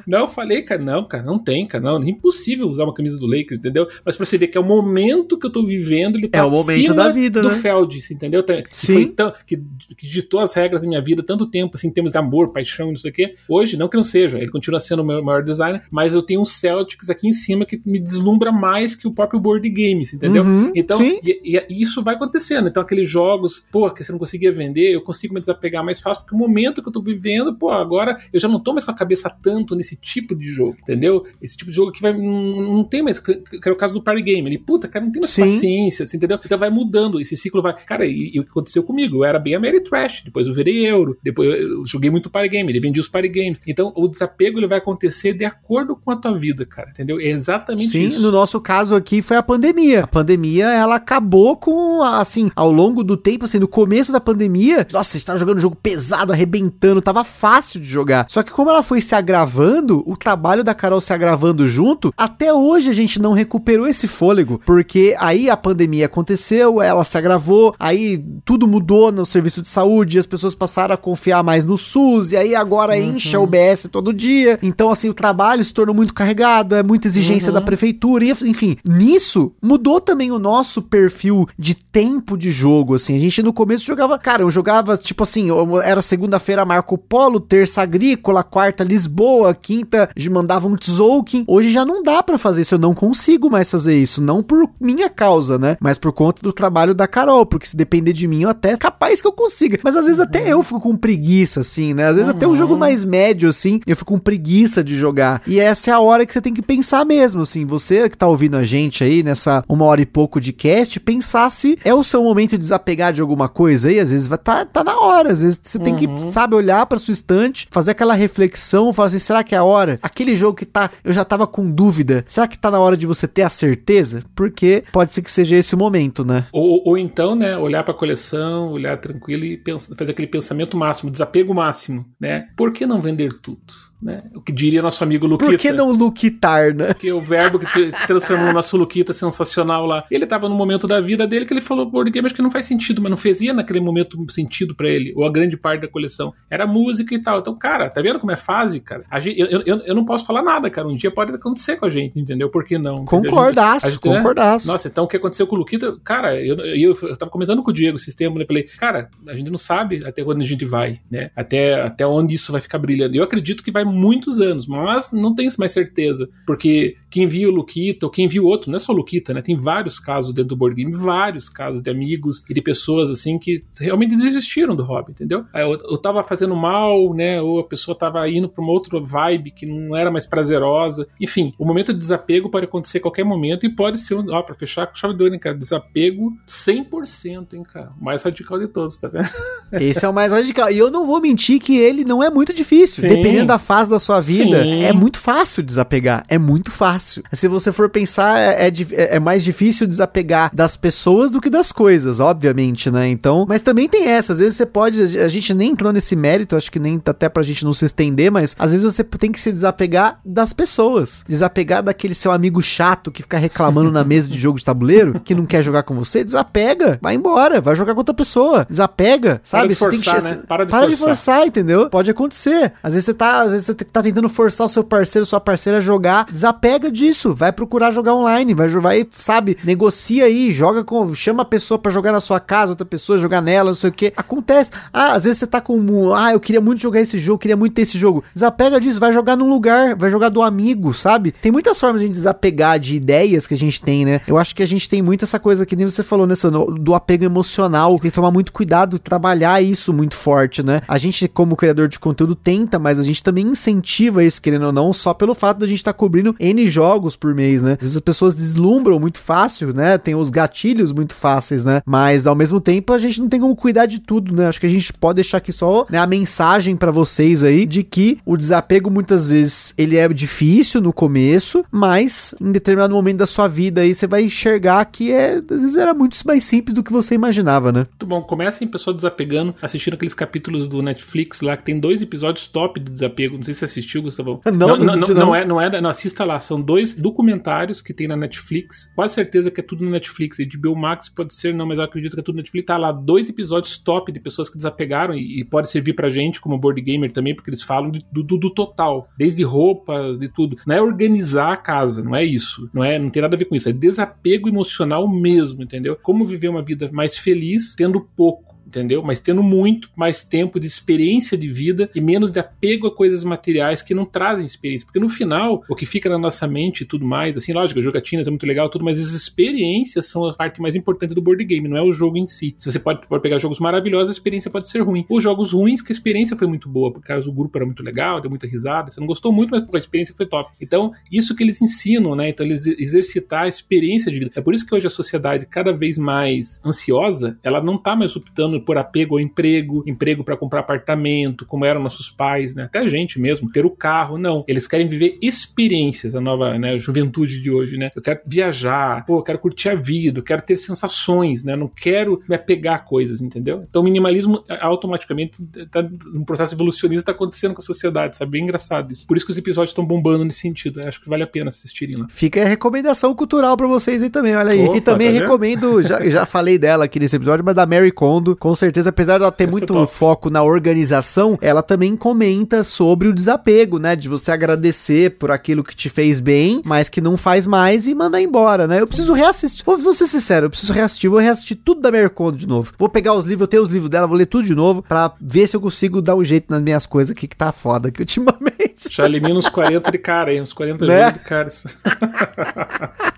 Não, 0.07 0.19
eu 0.19 0.27
falei, 0.27 0.61
cara, 0.61 0.81
não, 0.81 1.03
cara, 1.03 1.23
não 1.23 1.37
tem, 1.37 1.65
cara, 1.65 1.83
não, 1.83 2.01
é 2.01 2.09
impossível 2.09 2.67
usar 2.67 2.85
uma 2.85 2.93
camisa 2.93 3.19
do 3.19 3.27
Lakers, 3.27 3.59
entendeu? 3.59 3.87
Mas 4.05 4.15
pra 4.15 4.25
você 4.25 4.37
ver 4.37 4.47
que 4.47 4.57
é 4.57 4.61
o 4.61 4.63
momento 4.63 5.37
que 5.37 5.45
eu 5.45 5.51
tô 5.51 5.65
vivendo, 5.65 6.15
ele 6.17 6.27
tá 6.29 6.39
É 6.39 6.43
o 6.43 6.49
momento 6.49 6.93
da 6.93 7.09
vida, 7.09 7.41
do 7.41 7.49
né? 7.49 7.55
Feldes, 7.55 8.09
entendeu? 8.09 8.41
Que 8.43 8.63
Sim. 8.71 8.93
foi 8.93 9.05
tão, 9.07 9.33
que, 9.45 9.57
que 9.97 10.07
ditou 10.07 10.39
as 10.39 10.53
regras 10.53 10.81
da 10.81 10.87
minha 10.87 11.01
vida 11.01 11.21
tanto 11.21 11.45
tempo, 11.45 11.75
assim, 11.75 11.87
em 11.87 11.91
termos 11.91 12.11
de 12.13 12.17
amor, 12.17 12.53
paixão, 12.53 12.87
não 12.87 12.95
sei 12.95 13.11
o 13.11 13.13
quê. 13.13 13.33
Hoje, 13.49 13.75
não 13.77 13.87
que 13.89 13.97
não 13.97 14.03
seja, 14.03 14.37
ele 14.37 14.49
continua 14.49 14.79
sendo 14.79 15.01
o 15.01 15.05
meu 15.05 15.21
maior 15.23 15.43
designer, 15.43 15.83
mas 15.91 16.13
eu 16.13 16.21
tenho 16.21 16.39
um 16.41 16.45
Celtics 16.45 17.09
aqui 17.09 17.27
em 17.27 17.33
cima 17.33 17.65
que 17.65 17.81
me 17.85 17.99
deslumbra 17.99 18.51
mais 18.51 18.95
que 18.95 19.07
o 19.07 19.11
próprio 19.11 19.39
board 19.39 19.69
games, 19.69 20.13
entendeu? 20.13 20.43
Uhum, 20.43 20.71
então, 20.73 20.97
e, 21.01 21.41
e- 21.57 21.65
e 21.69 21.81
isso 21.81 22.01
vai 22.01 22.15
acontecendo. 22.15 22.67
Então, 22.69 22.81
aqueles 22.81 23.09
jogos, 23.09 23.65
pô, 23.71 23.89
que 23.91 24.03
você 24.03 24.11
não 24.11 24.19
conseguia 24.19 24.51
vender, 24.51 24.93
eu 24.93 25.01
consigo 25.01 25.33
me 25.33 25.39
desapegar 25.39 25.83
mais 25.83 25.99
fácil, 25.99 26.23
porque 26.23 26.35
o 26.35 26.37
momento 26.37 26.81
que 26.81 26.87
eu 26.87 26.93
tô 26.93 27.01
vivendo, 27.01 27.53
pô, 27.55 27.69
agora 27.69 28.15
eu 28.31 28.39
já 28.39 28.47
não 28.47 28.59
tô 28.59 28.71
mais 28.71 28.85
com 28.85 28.91
a 28.91 28.95
cabeça 28.95 29.29
tanto 29.41 29.75
nesse 29.75 29.96
tipo 29.99 30.35
de 30.35 30.45
jogo, 30.45 30.77
entendeu? 30.81 31.25
Esse 31.41 31.57
tipo 31.57 31.69
de 31.69 31.75
jogo 31.75 31.91
que 31.91 32.01
vai. 32.01 32.13
Não, 32.13 32.75
não 32.75 32.83
tem 32.83 33.01
mais. 33.01 33.19
Que 33.19 33.41
era 33.63 33.73
o 33.73 33.77
caso 33.77 33.93
do 33.93 34.01
party 34.01 34.21
game. 34.21 34.49
Ele, 34.49 34.57
puta, 34.57 34.87
cara, 34.87 35.05
não 35.05 35.11
tem 35.11 35.21
mais 35.21 35.31
Sim. 35.31 35.41
paciência, 35.41 36.03
assim, 36.03 36.17
entendeu? 36.17 36.39
Então 36.43 36.57
vai 36.57 36.69
mudando, 36.69 37.19
esse 37.19 37.35
ciclo 37.37 37.61
vai. 37.61 37.73
Cara, 37.73 38.05
e, 38.05 38.31
e 38.33 38.39
o 38.39 38.43
que 38.43 38.49
aconteceu 38.49 38.83
comigo? 38.83 39.17
Eu 39.17 39.25
era 39.25 39.39
bem 39.39 39.55
Ameritrash, 39.55 40.23
depois 40.23 40.47
eu 40.47 40.53
virei 40.53 40.85
euro, 40.85 41.17
depois 41.23 41.49
eu 41.49 41.85
joguei 41.85 42.09
muito 42.09 42.29
party 42.29 42.49
game, 42.49 42.71
ele 42.71 42.79
vendia 42.79 43.01
os 43.01 43.07
party 43.07 43.29
games. 43.29 43.59
Então, 43.67 43.93
o 43.95 44.07
desapego 44.07 44.59
ele 44.59 44.67
vai 44.67 44.77
acontecer 44.77 45.33
de 45.33 45.45
acordo 45.45 45.95
com 45.95 46.11
a 46.11 46.15
tua 46.15 46.33
vida, 46.33 46.65
cara, 46.65 46.89
entendeu? 46.89 47.19
É 47.19 47.27
exatamente 47.27 47.89
Sim, 47.89 48.07
isso. 48.07 48.21
no 48.21 48.31
nosso 48.31 48.59
caso 48.59 48.95
aqui 48.95 49.21
foi 49.21 49.37
a 49.37 49.43
pandemia. 49.43 50.03
A 50.03 50.07
pandemia, 50.07 50.67
ela 50.67 50.95
acabou 50.95 51.57
com, 51.57 52.01
assim, 52.03 52.51
ao 52.55 52.71
longo 52.71 53.03
do 53.03 53.15
tempo, 53.17 53.45
assim, 53.45 53.59
no 53.59 53.67
começo 53.67 54.11
da 54.11 54.19
pandemia, 54.19 54.85
nossa, 54.91 55.11
a 55.11 55.17
gente 55.17 55.25
tava 55.25 55.39
jogando 55.39 55.59
jogo 55.59 55.75
pesado, 55.75 56.31
arrebentando, 56.31 57.01
tava 57.01 57.23
fácil 57.23 57.79
de 57.79 57.87
jogar. 57.87 58.25
Só 58.29 58.43
que 58.43 58.51
como 58.51 58.69
ela 58.69 58.83
foi 58.83 59.01
se 59.01 59.15
agravando, 59.15 59.86
o 60.05 60.15
trabalho 60.17 60.63
da 60.63 60.73
Carol 60.73 61.01
se 61.01 61.13
agravando 61.13 61.67
junto, 61.67 62.13
até 62.17 62.53
hoje 62.53 62.89
a 62.89 62.93
gente 62.93 63.21
não 63.21 63.33
recuperou 63.33 63.87
esse 63.87 64.07
fôlego, 64.07 64.61
porque 64.65 65.15
aí 65.19 65.49
a 65.49 65.57
pandemia 65.57 66.05
aconteceu, 66.05 66.81
ela 66.81 67.03
se 67.03 67.17
agravou, 67.17 67.75
aí 67.79 68.23
tudo 68.43 68.67
mudou 68.67 69.11
no 69.11 69.25
serviço 69.25 69.61
de 69.61 69.69
saúde, 69.69 70.19
as 70.19 70.25
pessoas 70.25 70.55
passaram 70.55 70.95
a 70.95 70.97
confiar 70.97 71.43
mais 71.43 71.63
no 71.63 71.77
SUS, 71.77 72.31
e 72.31 72.37
aí 72.37 72.55
agora 72.55 72.97
enche 72.99 73.35
a 73.35 73.39
UBS 73.39 73.87
todo 73.91 74.13
dia. 74.13 74.59
Então, 74.61 74.89
assim, 74.89 75.09
o 75.09 75.13
trabalho 75.13 75.63
se 75.63 75.73
tornou 75.73 75.95
muito 75.95 76.13
carregado, 76.13 76.75
é 76.75 76.83
muita 76.83 77.07
exigência 77.07 77.51
da 77.51 77.61
prefeitura, 77.61 78.25
e, 78.25 78.31
enfim, 78.31 78.75
nisso 78.83 79.53
mudou 79.61 80.01
também 80.01 80.31
o 80.31 80.39
nosso 80.39 80.81
perfil 80.81 81.47
de 81.57 81.75
tempo 81.75 82.37
de 82.37 82.51
jogo, 82.51 82.95
assim. 82.95 83.15
A 83.15 83.19
gente 83.19 83.41
no 83.41 83.53
começo 83.53 83.85
jogava, 83.85 84.17
cara, 84.17 84.43
eu 84.43 84.51
jogava 84.51 84.97
tipo 84.97 85.23
assim, 85.23 85.47
era 85.83 86.01
segunda-feira 86.01 86.65
Marco 86.65 86.97
Polo, 86.97 87.39
terça 87.39 87.81
Agrícola, 87.81 88.43
quarta 88.43 88.83
Lisboa, 88.83 89.53
quinta 89.53 89.76
de- 90.15 90.29
mandava 90.29 90.67
um 90.67 90.75
Tzolk'in. 90.75 91.43
Hoje 91.47 91.71
já 91.71 91.85
não 91.85 92.01
dá 92.03 92.21
pra 92.23 92.37
fazer 92.37 92.61
isso, 92.61 92.75
eu 92.75 92.79
não 92.79 92.93
consigo 92.93 93.49
mais 93.49 93.69
fazer 93.69 93.97
isso, 93.97 94.21
não 94.21 94.41
por 94.43 94.69
minha 94.79 95.09
causa, 95.09 95.57
né? 95.57 95.77
Mas 95.79 95.97
por 95.97 96.11
conta 96.11 96.41
do 96.41 96.51
trabalho 96.53 96.93
da 96.93 97.07
Carol, 97.07 97.45
porque 97.45 97.65
se 97.67 97.75
depender 97.77 98.13
de 98.13 98.27
mim, 98.27 98.43
eu 98.43 98.49
até 98.49 98.75
capaz 98.77 99.21
que 99.21 99.27
eu 99.27 99.31
consiga. 99.31 99.79
Mas 99.83 99.95
às 99.95 100.05
vezes 100.05 100.19
até 100.19 100.47
eu 100.51 100.61
fico 100.63 100.79
com 100.81 100.95
preguiça, 100.95 101.61
assim, 101.61 101.93
né? 101.93 102.05
Às 102.07 102.15
vezes 102.15 102.29
até 102.29 102.47
um 102.47 102.55
jogo 102.55 102.77
mais 102.77 103.03
médio, 103.03 103.49
assim, 103.49 103.79
eu 103.85 103.95
fico 103.95 104.13
com 104.13 104.19
preguiça 104.19 104.83
de 104.83 104.95
jogar. 104.97 105.41
E 105.45 105.59
essa 105.59 105.91
é 105.91 105.93
a 105.93 105.99
hora 105.99 106.25
que 106.25 106.31
você 106.33 106.41
tem 106.41 106.53
que 106.53 106.61
pensar 106.61 107.05
mesmo, 107.05 107.41
assim, 107.41 107.65
você 107.65 108.07
que 108.09 108.17
tá 108.17 108.27
ouvindo 108.27 108.55
a 108.57 108.63
gente 108.63 109.03
aí 109.03 109.21
nessa 109.23 109.63
uma 109.67 109.85
hora 109.85 110.01
e 110.01 110.05
pouco 110.05 110.39
de 110.39 110.53
cast, 110.53 110.99
pensar 110.99 111.49
se 111.49 111.77
é 111.83 111.93
o 111.93 112.03
seu 112.03 112.23
momento 112.23 112.51
de 112.51 112.57
desapegar 112.59 113.11
de 113.11 113.21
alguma 113.21 113.49
coisa 113.49 113.89
aí, 113.89 113.99
às 113.99 114.11
vezes 114.11 114.29
tá, 114.43 114.65
tá 114.65 114.83
na 114.83 114.97
hora, 114.99 115.31
às 115.31 115.41
vezes 115.41 115.59
você 115.63 115.77
tem 115.79 115.95
que, 115.95 116.07
sabe, 116.31 116.55
olhar 116.55 116.85
pra 116.85 116.97
sua 116.99 117.11
estante, 117.11 117.67
fazer 117.71 117.91
aquela 117.91 118.13
reflexão, 118.13 118.93
falar 118.93 119.07
assim, 119.07 119.19
será 119.19 119.43
que 119.43 119.55
é 119.55 119.56
a 119.57 119.63
hora? 119.63 119.99
Aquele 120.01 120.35
jogo 120.35 120.55
que 120.57 120.65
tá, 120.65 120.89
eu 121.03 121.11
já 121.11 121.25
tava 121.25 121.45
com 121.45 121.69
dúvida, 121.69 122.23
será 122.27 122.47
que 122.47 122.57
tá 122.57 122.71
na 122.71 122.79
hora 122.79 122.95
de 122.95 123.05
você 123.05 123.27
ter 123.27 123.41
a 123.43 123.49
certeza? 123.49 124.23
Porque 124.35 124.83
pode 124.91 125.13
ser 125.13 125.21
que 125.21 125.31
seja 125.31 125.55
esse 125.55 125.75
o 125.75 125.77
momento, 125.77 126.23
né? 126.23 126.45
Ou, 126.51 126.81
ou 126.85 126.97
então, 126.97 127.35
né, 127.35 127.57
olhar 127.57 127.83
pra 127.83 127.93
coleção, 127.93 128.69
olhar 128.71 128.97
tranquilo 128.99 129.43
e 129.45 129.57
pensa- 129.57 129.95
fazer 129.95 130.11
aquele 130.11 130.27
pensamento 130.27 130.77
máximo, 130.77 131.11
desapego 131.11 131.53
máximo, 131.53 132.05
né? 132.19 132.47
Por 132.55 132.71
que 132.71 132.85
não 132.85 133.01
vender 133.01 133.33
tudo? 133.41 133.61
Né? 133.99 134.23
O 134.35 134.41
que 134.41 134.51
diria 134.51 134.81
nosso 134.81 135.03
amigo 135.03 135.25
Luquita. 135.25 135.51
Por 135.51 135.57
que 135.59 135.71
não 135.71 135.91
luquitar, 135.91 136.73
né? 136.75 136.93
Que 136.93 137.09
é 137.09 137.13
o 137.13 137.19
verbo 137.19 137.57
que 137.57 137.65
transformou 138.05 138.49
o 138.49 138.53
nosso 138.53 138.77
Luquita 138.77 139.11
sensacional 139.11 139.85
lá. 139.87 140.03
Ele 140.11 140.25
tava 140.27 140.47
no 140.47 140.53
momento 140.55 140.85
da 140.85 140.99
vida 141.01 141.25
dele 141.25 141.45
que 141.47 141.53
ele 141.53 141.61
falou, 141.61 141.85
board 141.89 142.11
game 142.11 142.25
acho 142.25 142.35
que 142.35 142.41
não 142.41 142.51
faz 142.51 142.65
sentido, 142.65 143.01
mas 143.01 143.09
não 143.09 143.17
fazia 143.17 143.53
naquele 143.53 143.79
momento 143.79 144.17
sentido 144.29 144.75
pra 144.75 144.87
ele, 144.87 145.13
ou 145.15 145.25
a 145.25 145.31
grande 145.31 145.57
parte 145.57 145.81
da 145.81 145.87
coleção. 145.87 146.31
Era 146.49 146.67
música 146.67 147.15
e 147.15 147.19
tal. 147.19 147.39
Então, 147.39 147.55
cara, 147.57 147.89
tá 147.89 147.99
vendo 148.01 148.19
como 148.19 148.31
é 148.31 148.35
fase, 148.35 148.79
cara? 148.79 149.01
Gente, 149.19 149.39
eu, 149.39 149.61
eu, 149.65 149.77
eu 149.79 149.95
não 149.95 150.05
posso 150.05 150.25
falar 150.25 150.43
nada, 150.43 150.69
cara. 150.69 150.87
Um 150.87 150.93
dia 150.95 151.09
pode 151.09 151.33
acontecer 151.33 151.77
com 151.77 151.85
a 151.85 151.89
gente, 151.89 152.19
entendeu? 152.19 152.49
Por 152.49 152.65
que 152.65 152.77
não? 152.77 153.03
Concordaço, 153.03 153.87
A 153.87 153.89
gente- 153.89 153.99
a 153.99 154.03
gente, 154.05 154.09
né? 154.09 154.17
concordaço. 154.17 154.67
Nossa, 154.67 154.87
então 154.87 155.05
o 155.05 155.07
que 155.07 155.17
aconteceu 155.17 155.47
com 155.47 155.55
o 155.55 155.59
Luquita, 155.59 155.97
cara, 156.03 156.39
eu, 156.39 156.55
eu, 156.57 156.97
eu 157.01 157.17
tava 157.17 157.31
comentando 157.31 157.63
com 157.63 157.71
o 157.71 157.73
Diego 157.73 157.97
esse 157.97 158.15
tempo, 158.15 158.37
né? 158.37 158.43
Eu 158.43 158.47
falei, 158.47 158.63
cara, 158.77 159.09
a 159.27 159.33
gente 159.35 159.49
não 159.49 159.57
sabe 159.57 160.05
até 160.05 160.23
onde 160.23 160.43
a 160.43 160.47
gente 160.47 160.65
vai, 160.65 160.99
né? 161.09 161.31
Até, 161.35 161.81
até 161.81 162.05
onde 162.05 162.35
isso 162.35 162.51
vai 162.51 162.61
ficar 162.61 162.77
brilhando. 162.77 163.15
Eu 163.15 163.23
acredito 163.23 163.63
que 163.63 163.71
vai 163.71 163.86
muitos 163.91 164.39
anos, 164.41 164.67
mas 164.67 165.11
não 165.11 165.33
tenho 165.33 165.49
mais 165.57 165.71
certeza. 165.71 166.29
Porque 166.45 166.95
quem 167.17 167.25
viu 167.25 167.49
o 167.49 167.51
Luquita, 167.51 168.05
ou 168.05 168.11
quem 168.11 168.27
viu 168.27 168.45
outro, 168.45 168.69
não 168.69 168.77
é 168.77 168.79
só 168.79 168.93
o 168.93 168.95
Luquita, 168.95 169.33
né? 169.33 169.41
Tem 169.41 169.57
vários 169.57 169.97
casos 169.97 170.35
dentro 170.35 170.49
do 170.49 170.55
board 170.55 170.75
game, 170.75 170.95
vários 170.95 171.49
casos 171.49 171.81
de 171.81 171.89
amigos 171.89 172.43
e 172.47 172.53
de 172.53 172.61
pessoas 172.61 173.09
assim 173.09 173.39
que 173.39 173.63
realmente 173.81 174.15
desistiram 174.15 174.75
do 174.75 174.83
hobby, 174.83 175.13
entendeu? 175.13 175.43
Eu, 175.51 175.71
eu 175.71 175.97
tava 175.97 176.23
fazendo 176.23 176.55
mal, 176.55 177.15
né? 177.15 177.41
Ou 177.41 177.57
a 177.57 177.63
pessoa 177.63 177.97
tava 177.97 178.29
indo 178.29 178.47
pra 178.47 178.63
uma 178.63 178.71
outra 178.71 178.99
vibe 179.01 179.49
que 179.49 179.65
não 179.65 179.95
era 179.95 180.11
mais 180.11 180.27
prazerosa. 180.27 181.07
Enfim, 181.19 181.51
o 181.57 181.65
momento 181.65 181.91
de 181.91 181.97
desapego 181.97 182.51
pode 182.51 182.65
acontecer 182.65 182.99
a 182.99 183.01
qualquer 183.01 183.25
momento 183.25 183.65
e 183.65 183.75
pode 183.75 183.99
ser, 183.99 184.13
ó, 184.13 184.43
pra 184.43 184.53
fechar 184.53 184.85
com 184.85 184.93
chave 184.93 185.15
de 185.15 185.23
ouro, 185.23 185.33
hein, 185.33 185.39
cara? 185.39 185.57
Desapego 185.57 186.37
100%, 186.47 187.53
hein, 187.55 187.63
cara? 187.63 187.89
O 187.99 188.05
mais 188.05 188.21
radical 188.21 188.59
de 188.59 188.67
todos, 188.67 188.95
tá 188.95 189.07
vendo? 189.07 189.27
Esse 189.81 190.05
é 190.05 190.09
o 190.09 190.13
mais 190.13 190.31
radical. 190.31 190.69
E 190.69 190.77
eu 190.77 190.91
não 190.91 191.07
vou 191.07 191.19
mentir 191.19 191.59
que 191.59 191.75
ele 191.79 192.05
não 192.05 192.21
é 192.21 192.29
muito 192.29 192.53
difícil. 192.53 193.01
Sim. 193.01 193.07
Dependendo 193.07 193.47
da 193.47 193.57
fase 193.57 193.89
da 193.89 193.99
sua 193.99 194.19
vida, 194.19 194.61
Sim. 194.61 194.83
é 194.83 194.93
muito 194.93 195.17
fácil 195.17 195.63
desapegar. 195.63 196.23
É 196.27 196.37
muito 196.37 196.69
fácil. 196.69 197.06
Se 197.31 197.47
você 197.47 197.71
for 197.71 197.89
pensar, 197.89 198.39
é, 198.39 198.67
é 198.67 198.73
é- 198.91 199.15
é 199.15 199.19
mais 199.19 199.43
difícil 199.43 199.87
desapegar 199.87 200.49
das 200.53 200.75
pessoas 200.75 201.31
do 201.31 201.41
que 201.41 201.49
das 201.49 201.71
coisas, 201.71 202.19
obviamente, 202.19 202.89
né? 202.91 203.07
Então, 203.07 203.45
mas 203.47 203.61
também 203.61 203.87
tem 203.89 204.07
essa. 204.07 204.33
Às 204.33 204.39
vezes 204.39 204.55
você 204.55 204.65
pode. 204.65 205.01
A 205.19 205.27
gente 205.27 205.53
nem 205.53 205.71
entrou 205.71 205.91
nesse 205.93 206.15
mérito, 206.15 206.55
acho 206.55 206.71
que 206.71 206.79
nem 206.79 207.01
até 207.05 207.27
pra 207.29 207.43
gente 207.43 207.63
não 207.65 207.73
se 207.73 207.85
estender, 207.85 208.31
mas 208.31 208.55
às 208.59 208.71
vezes 208.71 208.83
você 208.93 209.03
tem 209.03 209.31
que 209.31 209.39
se 209.39 209.51
desapegar 209.51 210.19
das 210.25 210.53
pessoas. 210.53 211.23
Desapegar 211.27 211.81
daquele 211.83 212.13
seu 212.13 212.31
amigo 212.31 212.61
chato 212.61 213.11
que 213.11 213.21
fica 213.23 213.37
reclamando 213.37 213.91
na 213.91 214.03
mesa 214.03 214.29
de 214.29 214.37
jogo 214.37 214.57
de 214.59 214.65
tabuleiro, 214.65 215.19
que 215.23 215.33
não 215.35 215.45
quer 215.45 215.61
jogar 215.63 215.83
com 215.83 215.95
você. 215.95 216.23
Desapega. 216.23 216.99
Vai 217.01 217.15
embora. 217.15 217.59
Vai 217.61 217.75
jogar 217.75 217.93
com 217.93 217.99
outra 218.01 218.13
pessoa. 218.15 218.65
Desapega. 218.69 219.41
Sabe? 219.43 219.67
de 219.73 219.79
tem 219.79 219.89
que 219.89 219.95
forçar, 220.05 220.21
che- 220.21 220.35
né? 220.35 220.43
Para 220.47 220.65
de 220.65 220.71
para 220.71 220.87
de 220.87 220.95
forçar. 220.97 221.15
forçar, 221.35 221.47
entendeu? 221.47 221.89
Pode 221.89 222.09
acontecer. 222.09 222.73
Às 222.81 222.93
vezes 222.93 223.05
você 223.05 223.13
tá, 223.13 223.41
às 223.41 223.51
vezes 223.51 223.65
você 223.67 223.73
tá 223.73 224.01
tentando 224.01 224.29
forçar 224.29 224.65
o 224.65 224.69
seu 224.69 224.83
parceiro, 224.83 225.25
sua 225.25 225.39
parceira 225.39 225.77
a 225.79 225.81
jogar. 225.81 226.27
Desapega 226.31 226.86
disso. 226.91 227.33
Vai 227.33 227.51
procurar 227.51 227.91
jogar 227.91 228.15
online, 228.15 228.53
vai 228.53 228.67
vai, 228.69 229.07
sabe, 229.17 229.57
negocia 229.63 230.25
aí, 230.25 230.51
joga 230.51 230.83
com, 230.83 231.13
chama 231.13 231.43
a 231.43 231.45
pessoa 231.45 231.77
pra 231.77 231.91
jogar 231.91 232.11
na 232.11 232.19
sua 232.19 232.39
casa, 232.39 232.71
outra 232.71 232.85
pessoa 232.85 233.17
jogar 233.17 233.41
nela, 233.41 233.69
não 233.69 233.75
sei 233.75 233.89
o 233.89 233.93
que. 233.93 234.13
Acontece. 234.15 234.71
Ah, 234.93 235.13
às 235.13 235.23
vezes 235.23 235.39
você 235.39 235.47
tá 235.47 235.61
com, 235.61 236.13
ah, 236.13 236.31
eu 236.31 236.39
queria 236.39 236.61
muito 236.61 236.81
jogar 236.81 237.01
esse 237.01 237.17
jogo, 237.17 237.39
queria 237.39 237.57
muito 237.57 237.73
ter 237.73 237.81
esse 237.83 237.97
jogo. 237.97 238.23
Desapega 238.33 238.79
disso, 238.79 238.99
vai 238.99 239.13
jogar 239.13 239.35
num 239.35 239.49
lugar, 239.49 239.95
vai 239.95 240.09
jogar 240.09 240.29
do 240.29 240.41
amigo, 240.41 240.93
sabe? 240.93 241.31
Tem 241.31 241.51
muitas 241.51 241.79
formas 241.79 241.99
de 241.99 242.05
a 242.05 242.07
gente 242.07 242.15
desapegar 242.15 242.79
de 242.79 242.95
ideias 242.95 243.47
que 243.47 243.53
a 243.53 243.57
gente 243.57 243.81
tem, 243.81 244.05
né? 244.05 244.21
Eu 244.27 244.37
acho 244.37 244.55
que 244.55 244.63
a 244.63 244.67
gente 244.67 244.89
tem 244.89 245.01
muito 245.01 245.23
essa 245.23 245.39
coisa 245.39 245.65
que 245.65 245.75
nem 245.75 245.85
você 245.85 246.03
falou, 246.03 246.27
nessa 246.27 246.49
do 246.49 246.93
apego 246.93 247.25
emocional. 247.25 247.97
Tem 247.99 248.11
que 248.11 248.15
tomar 248.15 248.31
muito 248.31 248.51
cuidado, 248.51 248.99
trabalhar 248.99 249.61
isso 249.61 249.93
muito 249.93 250.15
forte, 250.15 250.63
né? 250.63 250.81
A 250.87 250.97
gente, 250.97 251.27
como 251.27 251.55
criador 251.55 251.87
de 251.87 251.99
conteúdo, 251.99 252.35
tenta, 252.35 252.79
mas 252.79 252.99
a 252.99 253.03
gente 253.03 253.23
também 253.23 253.45
incentiva 253.45 254.23
isso, 254.23 254.41
querendo 254.41 254.67
ou 254.67 254.71
não, 254.71 254.93
só 254.93 255.13
pelo 255.13 255.35
fato 255.35 255.59
da 255.59 255.67
gente 255.67 255.77
estar 255.77 255.93
cobrindo 255.93 256.35
N 256.39 256.69
jogos 256.77 257.15
por 257.15 257.33
mês, 257.33 257.63
né? 257.63 257.73
Às 257.73 257.79
vezes 257.79 257.95
as 257.97 258.01
pessoas 258.01 258.35
deslumbram 258.35 258.99
muito 258.99 259.19
fácil, 259.19 259.73
né? 259.73 259.97
Tem 259.97 260.15
os 260.15 260.29
gatilhos 260.29 260.91
muito 260.91 261.15
fáceis, 261.15 261.63
né? 261.63 261.81
Mas 261.85 262.27
ao 262.27 262.35
mesmo 262.35 262.61
tempo 262.61 262.93
a 262.93 262.97
gente 262.97 263.19
não 263.19 263.27
tem 263.27 263.39
como 263.39 263.55
cuidar 263.55 263.85
de 263.85 263.99
tudo, 263.99 264.33
né? 264.33 264.47
Acho 264.47 264.59
que 264.59 264.65
a 264.65 264.69
gente 264.69 264.93
pode 264.93 265.15
deixar 265.15 265.37
aqui 265.37 265.51
só 265.51 265.85
né, 265.89 265.97
a 265.97 266.05
mensagem 266.05 266.75
pra 266.75 266.91
vocês 266.91 267.43
aí 267.43 267.65
de 267.65 267.83
que 267.83 268.19
o 268.25 268.37
desapego 268.37 268.91
muitas 268.91 269.27
vezes 269.27 269.73
ele 269.77 269.97
é 269.97 270.07
difícil 270.07 270.81
no 270.81 270.93
começo, 270.93 271.65
mas 271.71 272.35
em 272.39 272.51
determinado 272.51 272.93
momento 272.93 273.17
da 273.17 273.27
sua 273.27 273.47
vida 273.47 273.81
aí 273.81 273.93
você 273.93 274.05
vai 274.05 274.23
enxergar 274.23 274.85
que 274.85 275.11
é 275.11 275.37
às 275.37 275.61
vezes 275.61 275.77
era 275.77 275.93
muito 275.93 276.15
mais 276.25 276.43
simples 276.43 276.75
do 276.75 276.83
que 276.83 276.93
você 276.93 277.15
imaginava, 277.15 277.71
né? 277.71 277.79
Muito 277.89 278.05
bom. 278.05 278.21
Comecem, 278.21 278.67
pessoal, 278.67 278.95
desapegando, 278.95 279.55
assistindo 279.61 279.95
aqueles 279.95 280.13
capítulos 280.13 280.67
do 280.67 280.81
Netflix 280.83 281.41
lá, 281.41 281.57
que 281.57 281.63
tem 281.63 281.79
dois 281.79 282.01
episódios 282.01 282.47
top 282.47 282.79
de 282.79 282.91
desapego. 282.91 283.37
Não 283.37 283.43
sei 283.43 283.53
se 283.53 283.61
você 283.61 283.65
assistiu, 283.65 284.03
Gustavão. 284.03 284.39
Não, 284.45 284.51
não 284.53 284.77
não, 284.77 284.93
assisti, 284.93 285.13
não, 285.13 285.25
não. 285.27 285.35
é, 285.35 285.45
não 285.45 285.61
é, 285.61 285.81
não 285.81 285.89
assista 285.89 286.23
lá. 286.23 286.39
São 286.39 286.61
dois 286.67 286.93
documentários 286.93 287.81
que 287.81 287.93
tem 287.93 288.09
na 288.09 288.17
Netflix. 288.17 288.91
Quase 288.93 289.13
certeza 289.13 289.49
que 289.49 289.61
é 289.61 289.63
tudo 289.63 289.85
na 289.85 289.91
Netflix. 289.91 290.37
HBO 290.37 290.75
Max 290.75 291.07
pode 291.07 291.33
ser, 291.33 291.53
não, 291.53 291.65
mas 291.65 291.79
eu 291.79 291.85
acredito 291.85 292.13
que 292.13 292.19
é 292.19 292.23
tudo 292.23 292.35
na 292.35 292.41
Netflix. 292.41 292.67
Tá 292.67 292.75
lá 292.75 292.91
dois 292.91 293.29
episódios 293.29 293.77
top 293.77 294.11
de 294.11 294.19
pessoas 294.19 294.49
que 294.49 294.57
desapegaram 294.57 295.15
e, 295.15 295.39
e 295.39 295.45
pode 295.45 295.69
servir 295.69 295.93
pra 295.93 296.09
gente 296.09 296.41
como 296.41 296.57
board 296.57 296.81
gamer 296.81 297.09
também, 297.09 297.33
porque 297.33 297.49
eles 297.49 297.63
falam 297.63 297.89
de, 297.89 298.03
do, 298.11 298.21
do, 298.21 298.37
do, 298.37 298.49
total, 298.49 299.07
desde 299.17 299.43
roupas, 299.43 300.19
de 300.19 300.27
tudo. 300.27 300.57
Não 300.67 300.75
é 300.75 300.81
organizar 300.81 301.53
a 301.53 301.57
casa, 301.57 302.03
não 302.03 302.13
é 302.13 302.25
isso. 302.25 302.69
Não 302.73 302.83
é, 302.83 302.99
não 302.99 303.09
tem 303.09 303.21
nada 303.21 303.37
a 303.37 303.39
ver 303.39 303.45
com 303.45 303.55
isso. 303.55 303.69
É 303.69 303.73
desapego 303.73 304.49
emocional 304.49 305.07
mesmo, 305.07 305.63
entendeu? 305.63 305.97
Como 306.03 306.25
viver 306.25 306.49
uma 306.49 306.61
vida 306.61 306.89
mais 306.91 307.17
feliz 307.17 307.75
tendo 307.75 308.01
pouco 308.01 308.46
entendeu? 308.67 309.01
Mas 309.01 309.19
tendo 309.19 309.41
muito 309.41 309.89
mais 309.95 310.23
tempo 310.23 310.59
de 310.59 310.67
experiência 310.67 311.37
de 311.37 311.47
vida 311.47 311.89
e 311.95 312.01
menos 312.01 312.29
de 312.29 312.39
apego 312.39 312.87
a 312.87 312.95
coisas 312.95 313.23
materiais 313.23 313.81
que 313.81 313.93
não 313.93 314.05
trazem 314.05 314.45
experiência. 314.45 314.85
Porque 314.85 314.99
no 314.99 315.09
final, 315.09 315.63
o 315.69 315.75
que 315.75 315.85
fica 315.85 316.09
na 316.09 316.17
nossa 316.17 316.45
mente 316.47 316.81
e 316.81 316.85
tudo 316.85 317.05
mais, 317.05 317.37
assim, 317.37 317.53
lógico, 317.53 317.81
jogatinas 317.81 318.27
é 318.27 318.29
muito 318.29 318.45
legal, 318.45 318.69
tudo, 318.69 318.83
mas 318.83 318.99
as 318.99 319.11
experiências 319.11 320.07
são 320.07 320.27
a 320.27 320.33
parte 320.33 320.61
mais 320.61 320.75
importante 320.75 321.13
do 321.13 321.21
board 321.21 321.43
game, 321.43 321.67
não 321.67 321.77
é 321.77 321.81
o 321.81 321.91
jogo 321.91 322.17
em 322.17 322.25
si. 322.25 322.53
Se 322.57 322.69
você 322.69 322.79
pode, 322.79 323.07
pode 323.07 323.23
pegar 323.23 323.37
jogos 323.37 323.59
maravilhosos, 323.59 324.09
a 324.09 324.13
experiência 324.13 324.51
pode 324.51 324.67
ser 324.67 324.79
ruim. 324.81 325.05
Os 325.09 325.23
jogos 325.23 325.53
ruins, 325.53 325.81
que 325.81 325.91
a 325.91 325.95
experiência 325.95 326.35
foi 326.35 326.47
muito 326.47 326.67
boa, 326.67 326.91
porque 326.91 327.11
o 327.13 327.31
grupo 327.31 327.57
era 327.57 327.65
muito 327.65 327.81
legal, 327.81 328.19
deu 328.19 328.29
muita 328.29 328.45
risada, 328.45 328.91
você 328.91 328.99
não 328.99 329.07
gostou 329.07 329.31
muito, 329.31 329.51
mas 329.51 329.63
a 329.73 329.77
experiência 329.77 330.13
foi 330.15 330.25
top. 330.25 330.51
Então, 330.59 330.91
isso 331.11 331.35
que 331.35 331.43
eles 331.43 331.61
ensinam, 331.61 332.15
né? 332.15 332.29
Então, 332.29 332.45
eles 332.45 332.67
exercitar 332.67 333.43
a 333.43 333.47
experiência 333.47 334.11
de 334.11 334.19
vida. 334.19 334.31
É 334.35 334.41
por 334.41 334.53
isso 334.53 334.65
que 334.65 334.75
hoje 334.75 334.87
a 334.87 334.89
sociedade, 334.89 335.45
cada 335.45 335.71
vez 335.71 335.97
mais 335.97 336.61
ansiosa, 336.65 337.37
ela 337.43 337.61
não 337.61 337.77
tá 337.77 337.95
mais 337.95 338.15
optando 338.15 338.56
por 338.61 338.77
apego 338.77 339.15
ao 339.15 339.19
emprego, 339.19 339.83
emprego 339.85 340.23
para 340.23 340.37
comprar 340.37 340.61
apartamento, 340.61 341.45
como 341.45 341.65
eram 341.65 341.81
nossos 341.81 342.09
pais, 342.09 342.55
né? 342.55 342.63
Até 342.63 342.79
a 342.79 342.87
gente 342.87 343.19
mesmo, 343.19 343.51
ter 343.51 343.65
o 343.65 343.69
carro, 343.69 344.17
não. 344.17 344.43
Eles 344.47 344.67
querem 344.67 344.87
viver 344.87 345.17
experiências, 345.21 346.15
a 346.15 346.21
nova 346.21 346.57
né, 346.57 346.77
juventude 346.79 347.41
de 347.41 347.51
hoje, 347.51 347.77
né? 347.77 347.89
Eu 347.95 348.01
quero 348.01 348.19
viajar, 348.25 349.05
pô, 349.05 349.19
eu 349.19 349.23
quero 349.23 349.39
curtir 349.39 349.69
a 349.69 349.75
vida, 349.75 350.19
eu 350.19 350.23
quero 350.23 350.41
ter 350.41 350.57
sensações, 350.57 351.43
né? 351.43 351.53
Eu 351.53 351.57
não 351.57 351.67
quero 351.67 352.19
me 352.27 352.35
apegar 352.35 352.75
a 352.75 352.79
coisas, 352.79 353.21
entendeu? 353.21 353.65
Então 353.69 353.81
o 353.81 353.85
minimalismo 353.85 354.43
é, 354.49 354.57
automaticamente 354.61 355.37
tá 355.71 355.87
um 356.13 356.23
processo 356.23 356.53
evolucionista 356.53 357.07
tá 357.07 357.11
acontecendo 357.11 357.53
com 357.53 357.61
a 357.61 357.65
sociedade, 357.65 358.17
sabe? 358.17 358.31
Bem 358.31 358.43
engraçado 358.43 358.91
isso. 358.91 359.07
Por 359.07 359.15
isso 359.15 359.25
que 359.25 359.31
os 359.31 359.37
episódios 359.37 359.71
estão 359.71 359.85
bombando 359.85 360.25
nesse 360.25 360.39
sentido. 360.39 360.81
Eu 360.81 360.87
acho 360.87 361.01
que 361.01 361.09
vale 361.09 361.23
a 361.23 361.27
pena 361.27 361.49
assistirem 361.49 361.95
lá. 361.95 362.07
Fica 362.09 362.41
a 362.41 362.45
recomendação 362.45 363.13
cultural 363.15 363.55
para 363.55 363.67
vocês 363.67 364.03
aí 364.03 364.09
também, 364.09 364.35
olha 364.35 364.51
aí. 364.51 364.65
Opa, 364.65 364.77
e 364.77 364.81
também 364.81 365.13
tá 365.13 365.19
recomendo, 365.19 365.81
já, 365.81 366.07
já 366.09 366.25
falei 366.25 366.57
dela 366.57 366.85
aqui 366.85 366.99
nesse 366.99 367.15
episódio, 367.15 367.43
mas 367.43 367.55
da 367.55 367.65
Mary 367.65 367.91
Kondo, 367.91 368.35
com 368.47 368.55
certeza 368.55 368.91
apesar 368.91 369.17
dela 369.17 369.29
ter 369.29 369.43
Essa 369.43 369.57
é 369.57 369.59
muito 369.59 369.87
foco 369.87 370.29
na 370.29 370.41
organização, 370.41 371.37
ela 371.41 371.61
também 371.61 371.97
comenta 371.97 372.63
sobre 372.63 373.09
o 373.09 373.13
desapego, 373.13 373.77
né? 373.77 373.93
De 373.93 374.07
você 374.07 374.31
agradecer 374.31 375.17
por 375.17 375.31
aquilo 375.31 375.61
que 375.61 375.75
te 375.75 375.89
fez 375.89 376.21
bem, 376.21 376.61
mas 376.63 376.87
que 376.87 377.01
não 377.01 377.17
faz 377.17 377.45
mais 377.45 377.85
e 377.85 377.93
mandar 377.93 378.21
embora, 378.21 378.65
né? 378.65 378.79
Eu 378.79 378.87
preciso 378.87 379.11
reassistir. 379.11 379.65
Vou 379.65 379.93
ser 379.93 380.07
sincero, 380.07 380.45
eu 380.45 380.49
preciso 380.49 380.71
reassistir. 380.71 381.09
Vou 381.09 381.19
reassistir 381.19 381.57
tudo 381.57 381.81
da 381.81 381.91
Mary 381.91 382.09
Kondo 382.09 382.37
de 382.37 382.47
novo. 382.47 382.71
Vou 382.77 382.87
pegar 382.87 383.15
os 383.15 383.25
livros, 383.25 383.41
eu 383.41 383.47
tenho 383.49 383.63
os 383.63 383.69
livros 383.69 383.89
dela, 383.89 384.07
vou 384.07 384.15
ler 384.15 384.27
tudo 384.27 384.45
de 384.45 384.55
novo 384.55 384.81
pra 384.81 385.11
ver 385.19 385.45
se 385.45 385.57
eu 385.57 385.59
consigo 385.59 386.01
dar 386.01 386.15
um 386.15 386.23
jeito 386.23 386.45
nas 386.49 386.61
minhas 386.61 386.85
coisas 386.85 387.11
aqui 387.11 387.27
que 387.27 387.35
tá 387.35 387.51
foda 387.51 387.89
aqui 387.89 387.99
ultimamente. 387.99 388.87
Já 388.89 389.03
elimina 389.03 389.37
uns 389.37 389.49
40 389.49 389.91
de 389.91 389.97
cara 389.97 390.31
aí, 390.31 390.41
uns 390.41 390.53
40 390.53 390.85
né? 390.85 391.11
de 391.11 391.19
cara. 391.19 391.49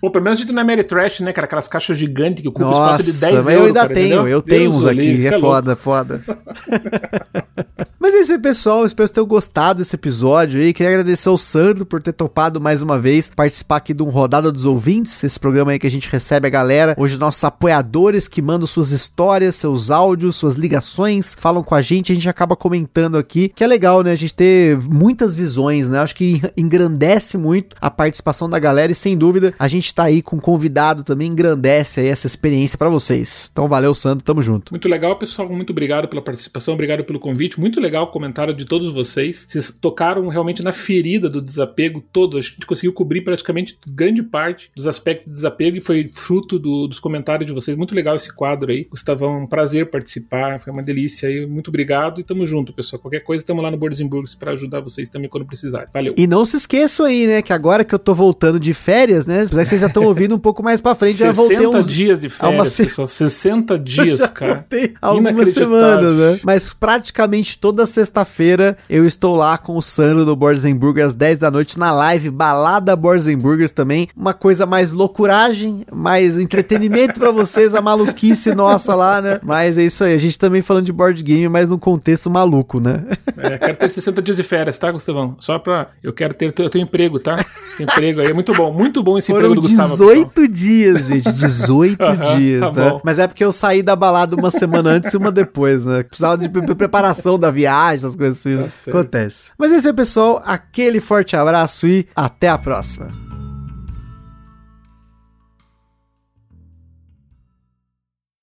Pô, 0.00 0.10
pelo 0.10 0.24
menos 0.24 0.38
a 0.38 0.42
gente 0.42 0.52
não 0.52 0.62
é 0.62 0.64
Mary 0.64 0.82
Trash, 0.84 1.20
né, 1.20 1.32
cara? 1.32 1.44
Aquelas 1.44 1.68
caixas 1.68 1.98
gigantes 1.98 2.42
que 2.42 2.48
ocupam 2.48 2.70
espaço 2.70 3.04
de 3.04 3.12
10 3.12 3.20
mas 3.20 3.32
euros. 3.32 3.48
eu 3.48 3.64
ainda 3.66 3.80
cara, 3.80 3.94
tenho, 3.94 4.06
entendeu? 4.06 4.28
eu 4.28 4.42
tenho 4.42 4.70
uns 4.70 4.86
aqui, 4.86 5.26
é, 5.26 5.34
é 5.34 5.40
foda, 5.40 5.76
foda. 5.76 6.20
mas 8.00 8.14
é 8.14 8.20
isso 8.20 8.32
aí, 8.32 8.38
pessoal. 8.38 8.86
Espero 8.86 9.06
que 9.06 9.14
tenham 9.14 9.26
gostado 9.26 9.80
desse 9.80 9.94
episódio 9.94 10.58
aí. 10.58 10.72
Queria 10.72 10.88
agradecer 10.88 11.28
ao 11.28 11.36
Sandro 11.36 11.84
por 11.84 12.00
ter 12.00 12.14
topado 12.14 12.58
mais 12.58 12.80
uma 12.80 12.98
vez 12.98 13.28
participar 13.28 13.76
aqui 13.76 13.92
de 13.92 14.02
um 14.02 14.08
Rodada 14.08 14.50
dos 14.50 14.64
Ouvintes, 14.64 15.22
esse 15.22 15.38
programa 15.38 15.72
aí 15.72 15.78
que 15.78 15.86
a 15.86 15.90
gente 15.90 16.08
recebe 16.10 16.46
a 16.46 16.50
galera. 16.50 16.94
Hoje, 16.96 17.18
nossos 17.18 17.44
apoiadores 17.44 18.26
que 18.26 18.40
mandam 18.40 18.66
suas 18.66 18.90
histórias, 18.90 19.56
seus 19.56 19.90
áudios, 19.90 20.36
suas 20.36 20.56
ligações, 20.56 21.36
falam 21.38 21.62
com 21.62 21.74
a 21.74 21.82
gente, 21.82 22.10
a 22.10 22.14
gente 22.14 22.28
acaba 22.28 22.56
comentando 22.56 23.18
aqui, 23.18 23.50
que 23.54 23.62
é 23.62 23.66
legal, 23.66 24.02
né? 24.02 24.12
A 24.12 24.16
gente 24.16 24.32
ter 24.32 24.78
muitas 24.78 25.36
visões, 25.36 25.90
né? 25.90 25.98
Acho 25.98 26.14
que 26.14 26.40
engrandece 26.56 27.36
muito 27.36 27.76
a 27.82 27.90
participação 27.90 28.48
da 28.48 28.58
galera 28.58 28.90
e 28.90 28.94
sem 28.94 29.14
dúvida 29.14 29.52
a 29.58 29.68
gente 29.68 29.94
tá 29.94 30.04
aí 30.04 30.22
com 30.22 30.36
um 30.36 30.40
convidado 30.40 31.04
também, 31.04 31.28
engrandece 31.28 32.00
aí 32.00 32.06
essa 32.06 32.26
experiência 32.26 32.78
para 32.78 32.88
vocês. 32.88 33.50
Então 33.52 33.68
valeu, 33.68 33.94
Sandro, 33.94 34.24
tamo 34.24 34.40
junto. 34.40 34.72
Muito 34.72 34.88
legal, 34.88 35.18
pessoal, 35.18 35.46
muito 35.50 35.68
obrigado 35.68 36.08
pela 36.08 36.22
participação, 36.22 36.72
obrigado 36.72 37.04
pelo 37.04 37.20
convite, 37.20 37.60
muito 37.60 37.78
legal 37.78 37.89
o 37.98 38.06
comentário 38.06 38.54
de 38.54 38.64
todos 38.64 38.92
vocês. 38.92 39.46
Vocês 39.48 39.70
tocaram 39.70 40.28
realmente 40.28 40.62
na 40.62 40.72
ferida 40.72 41.28
do 41.28 41.40
desapego 41.40 42.02
todo, 42.12 42.38
a 42.38 42.40
gente 42.40 42.66
conseguiu 42.66 42.92
cobrir 42.92 43.22
praticamente 43.22 43.78
grande 43.86 44.22
parte 44.22 44.70
dos 44.74 44.86
aspectos 44.86 45.26
de 45.26 45.34
desapego 45.34 45.76
e 45.76 45.80
foi 45.80 46.10
fruto 46.12 46.58
do, 46.58 46.86
dos 46.86 47.00
comentários 47.00 47.46
de 47.46 47.52
vocês. 47.52 47.76
Muito 47.76 47.94
legal 47.94 48.16
esse 48.16 48.34
quadro 48.34 48.70
aí. 48.70 48.84
Gustavão, 48.84 49.42
um 49.42 49.46
prazer 49.46 49.90
participar, 49.90 50.60
foi 50.60 50.72
uma 50.72 50.82
delícia 50.82 51.28
aí. 51.28 51.46
Muito 51.46 51.68
obrigado 51.68 52.20
e 52.20 52.24
tamo 52.24 52.44
junto, 52.44 52.72
pessoal. 52.72 53.00
Qualquer 53.00 53.20
coisa, 53.20 53.42
estamos 53.42 53.62
lá 53.62 53.70
no 53.70 53.76
Boards 53.76 54.00
Burgers 54.00 54.34
para 54.34 54.52
ajudar 54.52 54.80
vocês 54.80 55.08
também 55.08 55.28
quando 55.28 55.46
precisarem. 55.46 55.88
Valeu. 55.92 56.14
E 56.16 56.26
não 56.26 56.44
se 56.44 56.56
esqueçam 56.56 57.06
aí, 57.06 57.26
né, 57.26 57.42
que 57.42 57.52
agora 57.52 57.84
que 57.84 57.94
eu 57.94 57.98
tô 57.98 58.14
voltando 58.14 58.58
de 58.58 58.74
férias, 58.74 59.26
né, 59.26 59.42
apesar 59.42 59.62
que 59.62 59.68
vocês 59.68 59.80
já 59.80 59.86
estão 59.86 60.04
ouvindo 60.04 60.34
um 60.34 60.38
pouco 60.38 60.62
mais 60.62 60.80
pra 60.80 60.94
frente, 60.94 61.18
já 61.18 61.32
voltei 61.32 61.66
uns... 61.66 61.88
dias 61.88 62.20
de 62.20 62.28
férias, 62.28 62.68
se... 62.70 62.84
pessoal. 62.84 63.08
60 63.08 63.78
dias, 63.80 64.28
cara. 64.28 64.66
algumas 65.00 65.48
semanas, 65.48 66.16
né? 66.16 66.40
Mas 66.42 66.72
praticamente 66.72 67.58
toda 67.58 67.79
sexta-feira 67.86 68.76
eu 68.88 69.04
estou 69.04 69.36
lá 69.36 69.56
com 69.58 69.76
o 69.76 69.82
Sandro 69.82 70.24
do 70.24 70.36
Borzenburger 70.36 71.04
às 71.04 71.14
10 71.14 71.38
da 71.38 71.50
noite 71.50 71.78
na 71.78 71.92
live 71.92 72.30
Balada 72.30 72.94
Borzenburgers 72.96 73.70
também. 73.70 74.08
Uma 74.16 74.34
coisa 74.34 74.66
mais 74.66 74.92
loucuragem, 74.92 75.84
mais 75.92 76.38
entretenimento 76.38 77.18
para 77.18 77.30
vocês, 77.30 77.74
a 77.74 77.80
maluquice 77.80 78.54
nossa 78.54 78.94
lá, 78.94 79.20
né? 79.20 79.40
Mas 79.42 79.78
é 79.78 79.82
isso 79.82 80.04
aí, 80.04 80.14
a 80.14 80.18
gente 80.18 80.38
também 80.38 80.62
falando 80.62 80.86
de 80.86 80.92
board 80.92 81.22
game, 81.22 81.48
mas 81.48 81.68
num 81.68 81.78
contexto 81.78 82.30
maluco, 82.30 82.80
né? 82.80 83.04
É, 83.36 83.58
quero 83.58 83.76
ter 83.76 83.90
60 83.90 84.22
dias 84.22 84.36
de 84.36 84.42
férias, 84.42 84.76
tá, 84.78 84.90
Gustavão? 84.90 85.36
Só 85.38 85.58
pra. 85.58 85.88
Eu 86.02 86.12
quero 86.12 86.34
ter. 86.34 86.52
Eu 86.58 86.70
tenho 86.70 86.82
emprego, 86.82 87.18
tá? 87.18 87.36
Tem 87.76 87.84
emprego 87.84 88.20
aí. 88.20 88.28
É 88.28 88.32
muito 88.32 88.54
bom, 88.54 88.72
muito 88.72 89.02
bom 89.02 89.18
esse 89.18 89.32
Foram 89.32 89.52
emprego 89.52 89.66
do 89.66 89.68
18 89.68 90.48
dias, 90.48 91.06
gente. 91.06 91.32
18 91.32 91.98
dias, 92.36 92.70
tá 92.70 92.72
né? 92.72 93.00
Mas 93.04 93.18
é 93.18 93.26
porque 93.26 93.44
eu 93.44 93.52
saí 93.52 93.82
da 93.82 93.96
balada 93.96 94.36
uma 94.36 94.50
semana 94.50 94.90
antes 94.90 95.12
e 95.12 95.16
uma 95.16 95.32
depois, 95.32 95.84
né? 95.84 96.02
Precisava 96.02 96.36
de 96.36 96.48
preparação 96.74 97.38
da 97.38 97.50
viagem, 97.50 97.69
essas 97.94 98.16
coisas 98.16 98.38
assim. 98.38 98.56
Né? 98.56 98.68
Tá 98.68 98.90
Acontece. 98.90 99.52
Mas 99.58 99.72
é 99.72 99.76
isso 99.76 99.88
aí, 99.88 99.94
pessoal. 99.94 100.42
Aquele 100.44 101.00
forte 101.00 101.36
abraço 101.36 101.86
e 101.86 102.06
até 102.14 102.48
a 102.48 102.58
próxima. 102.58 103.29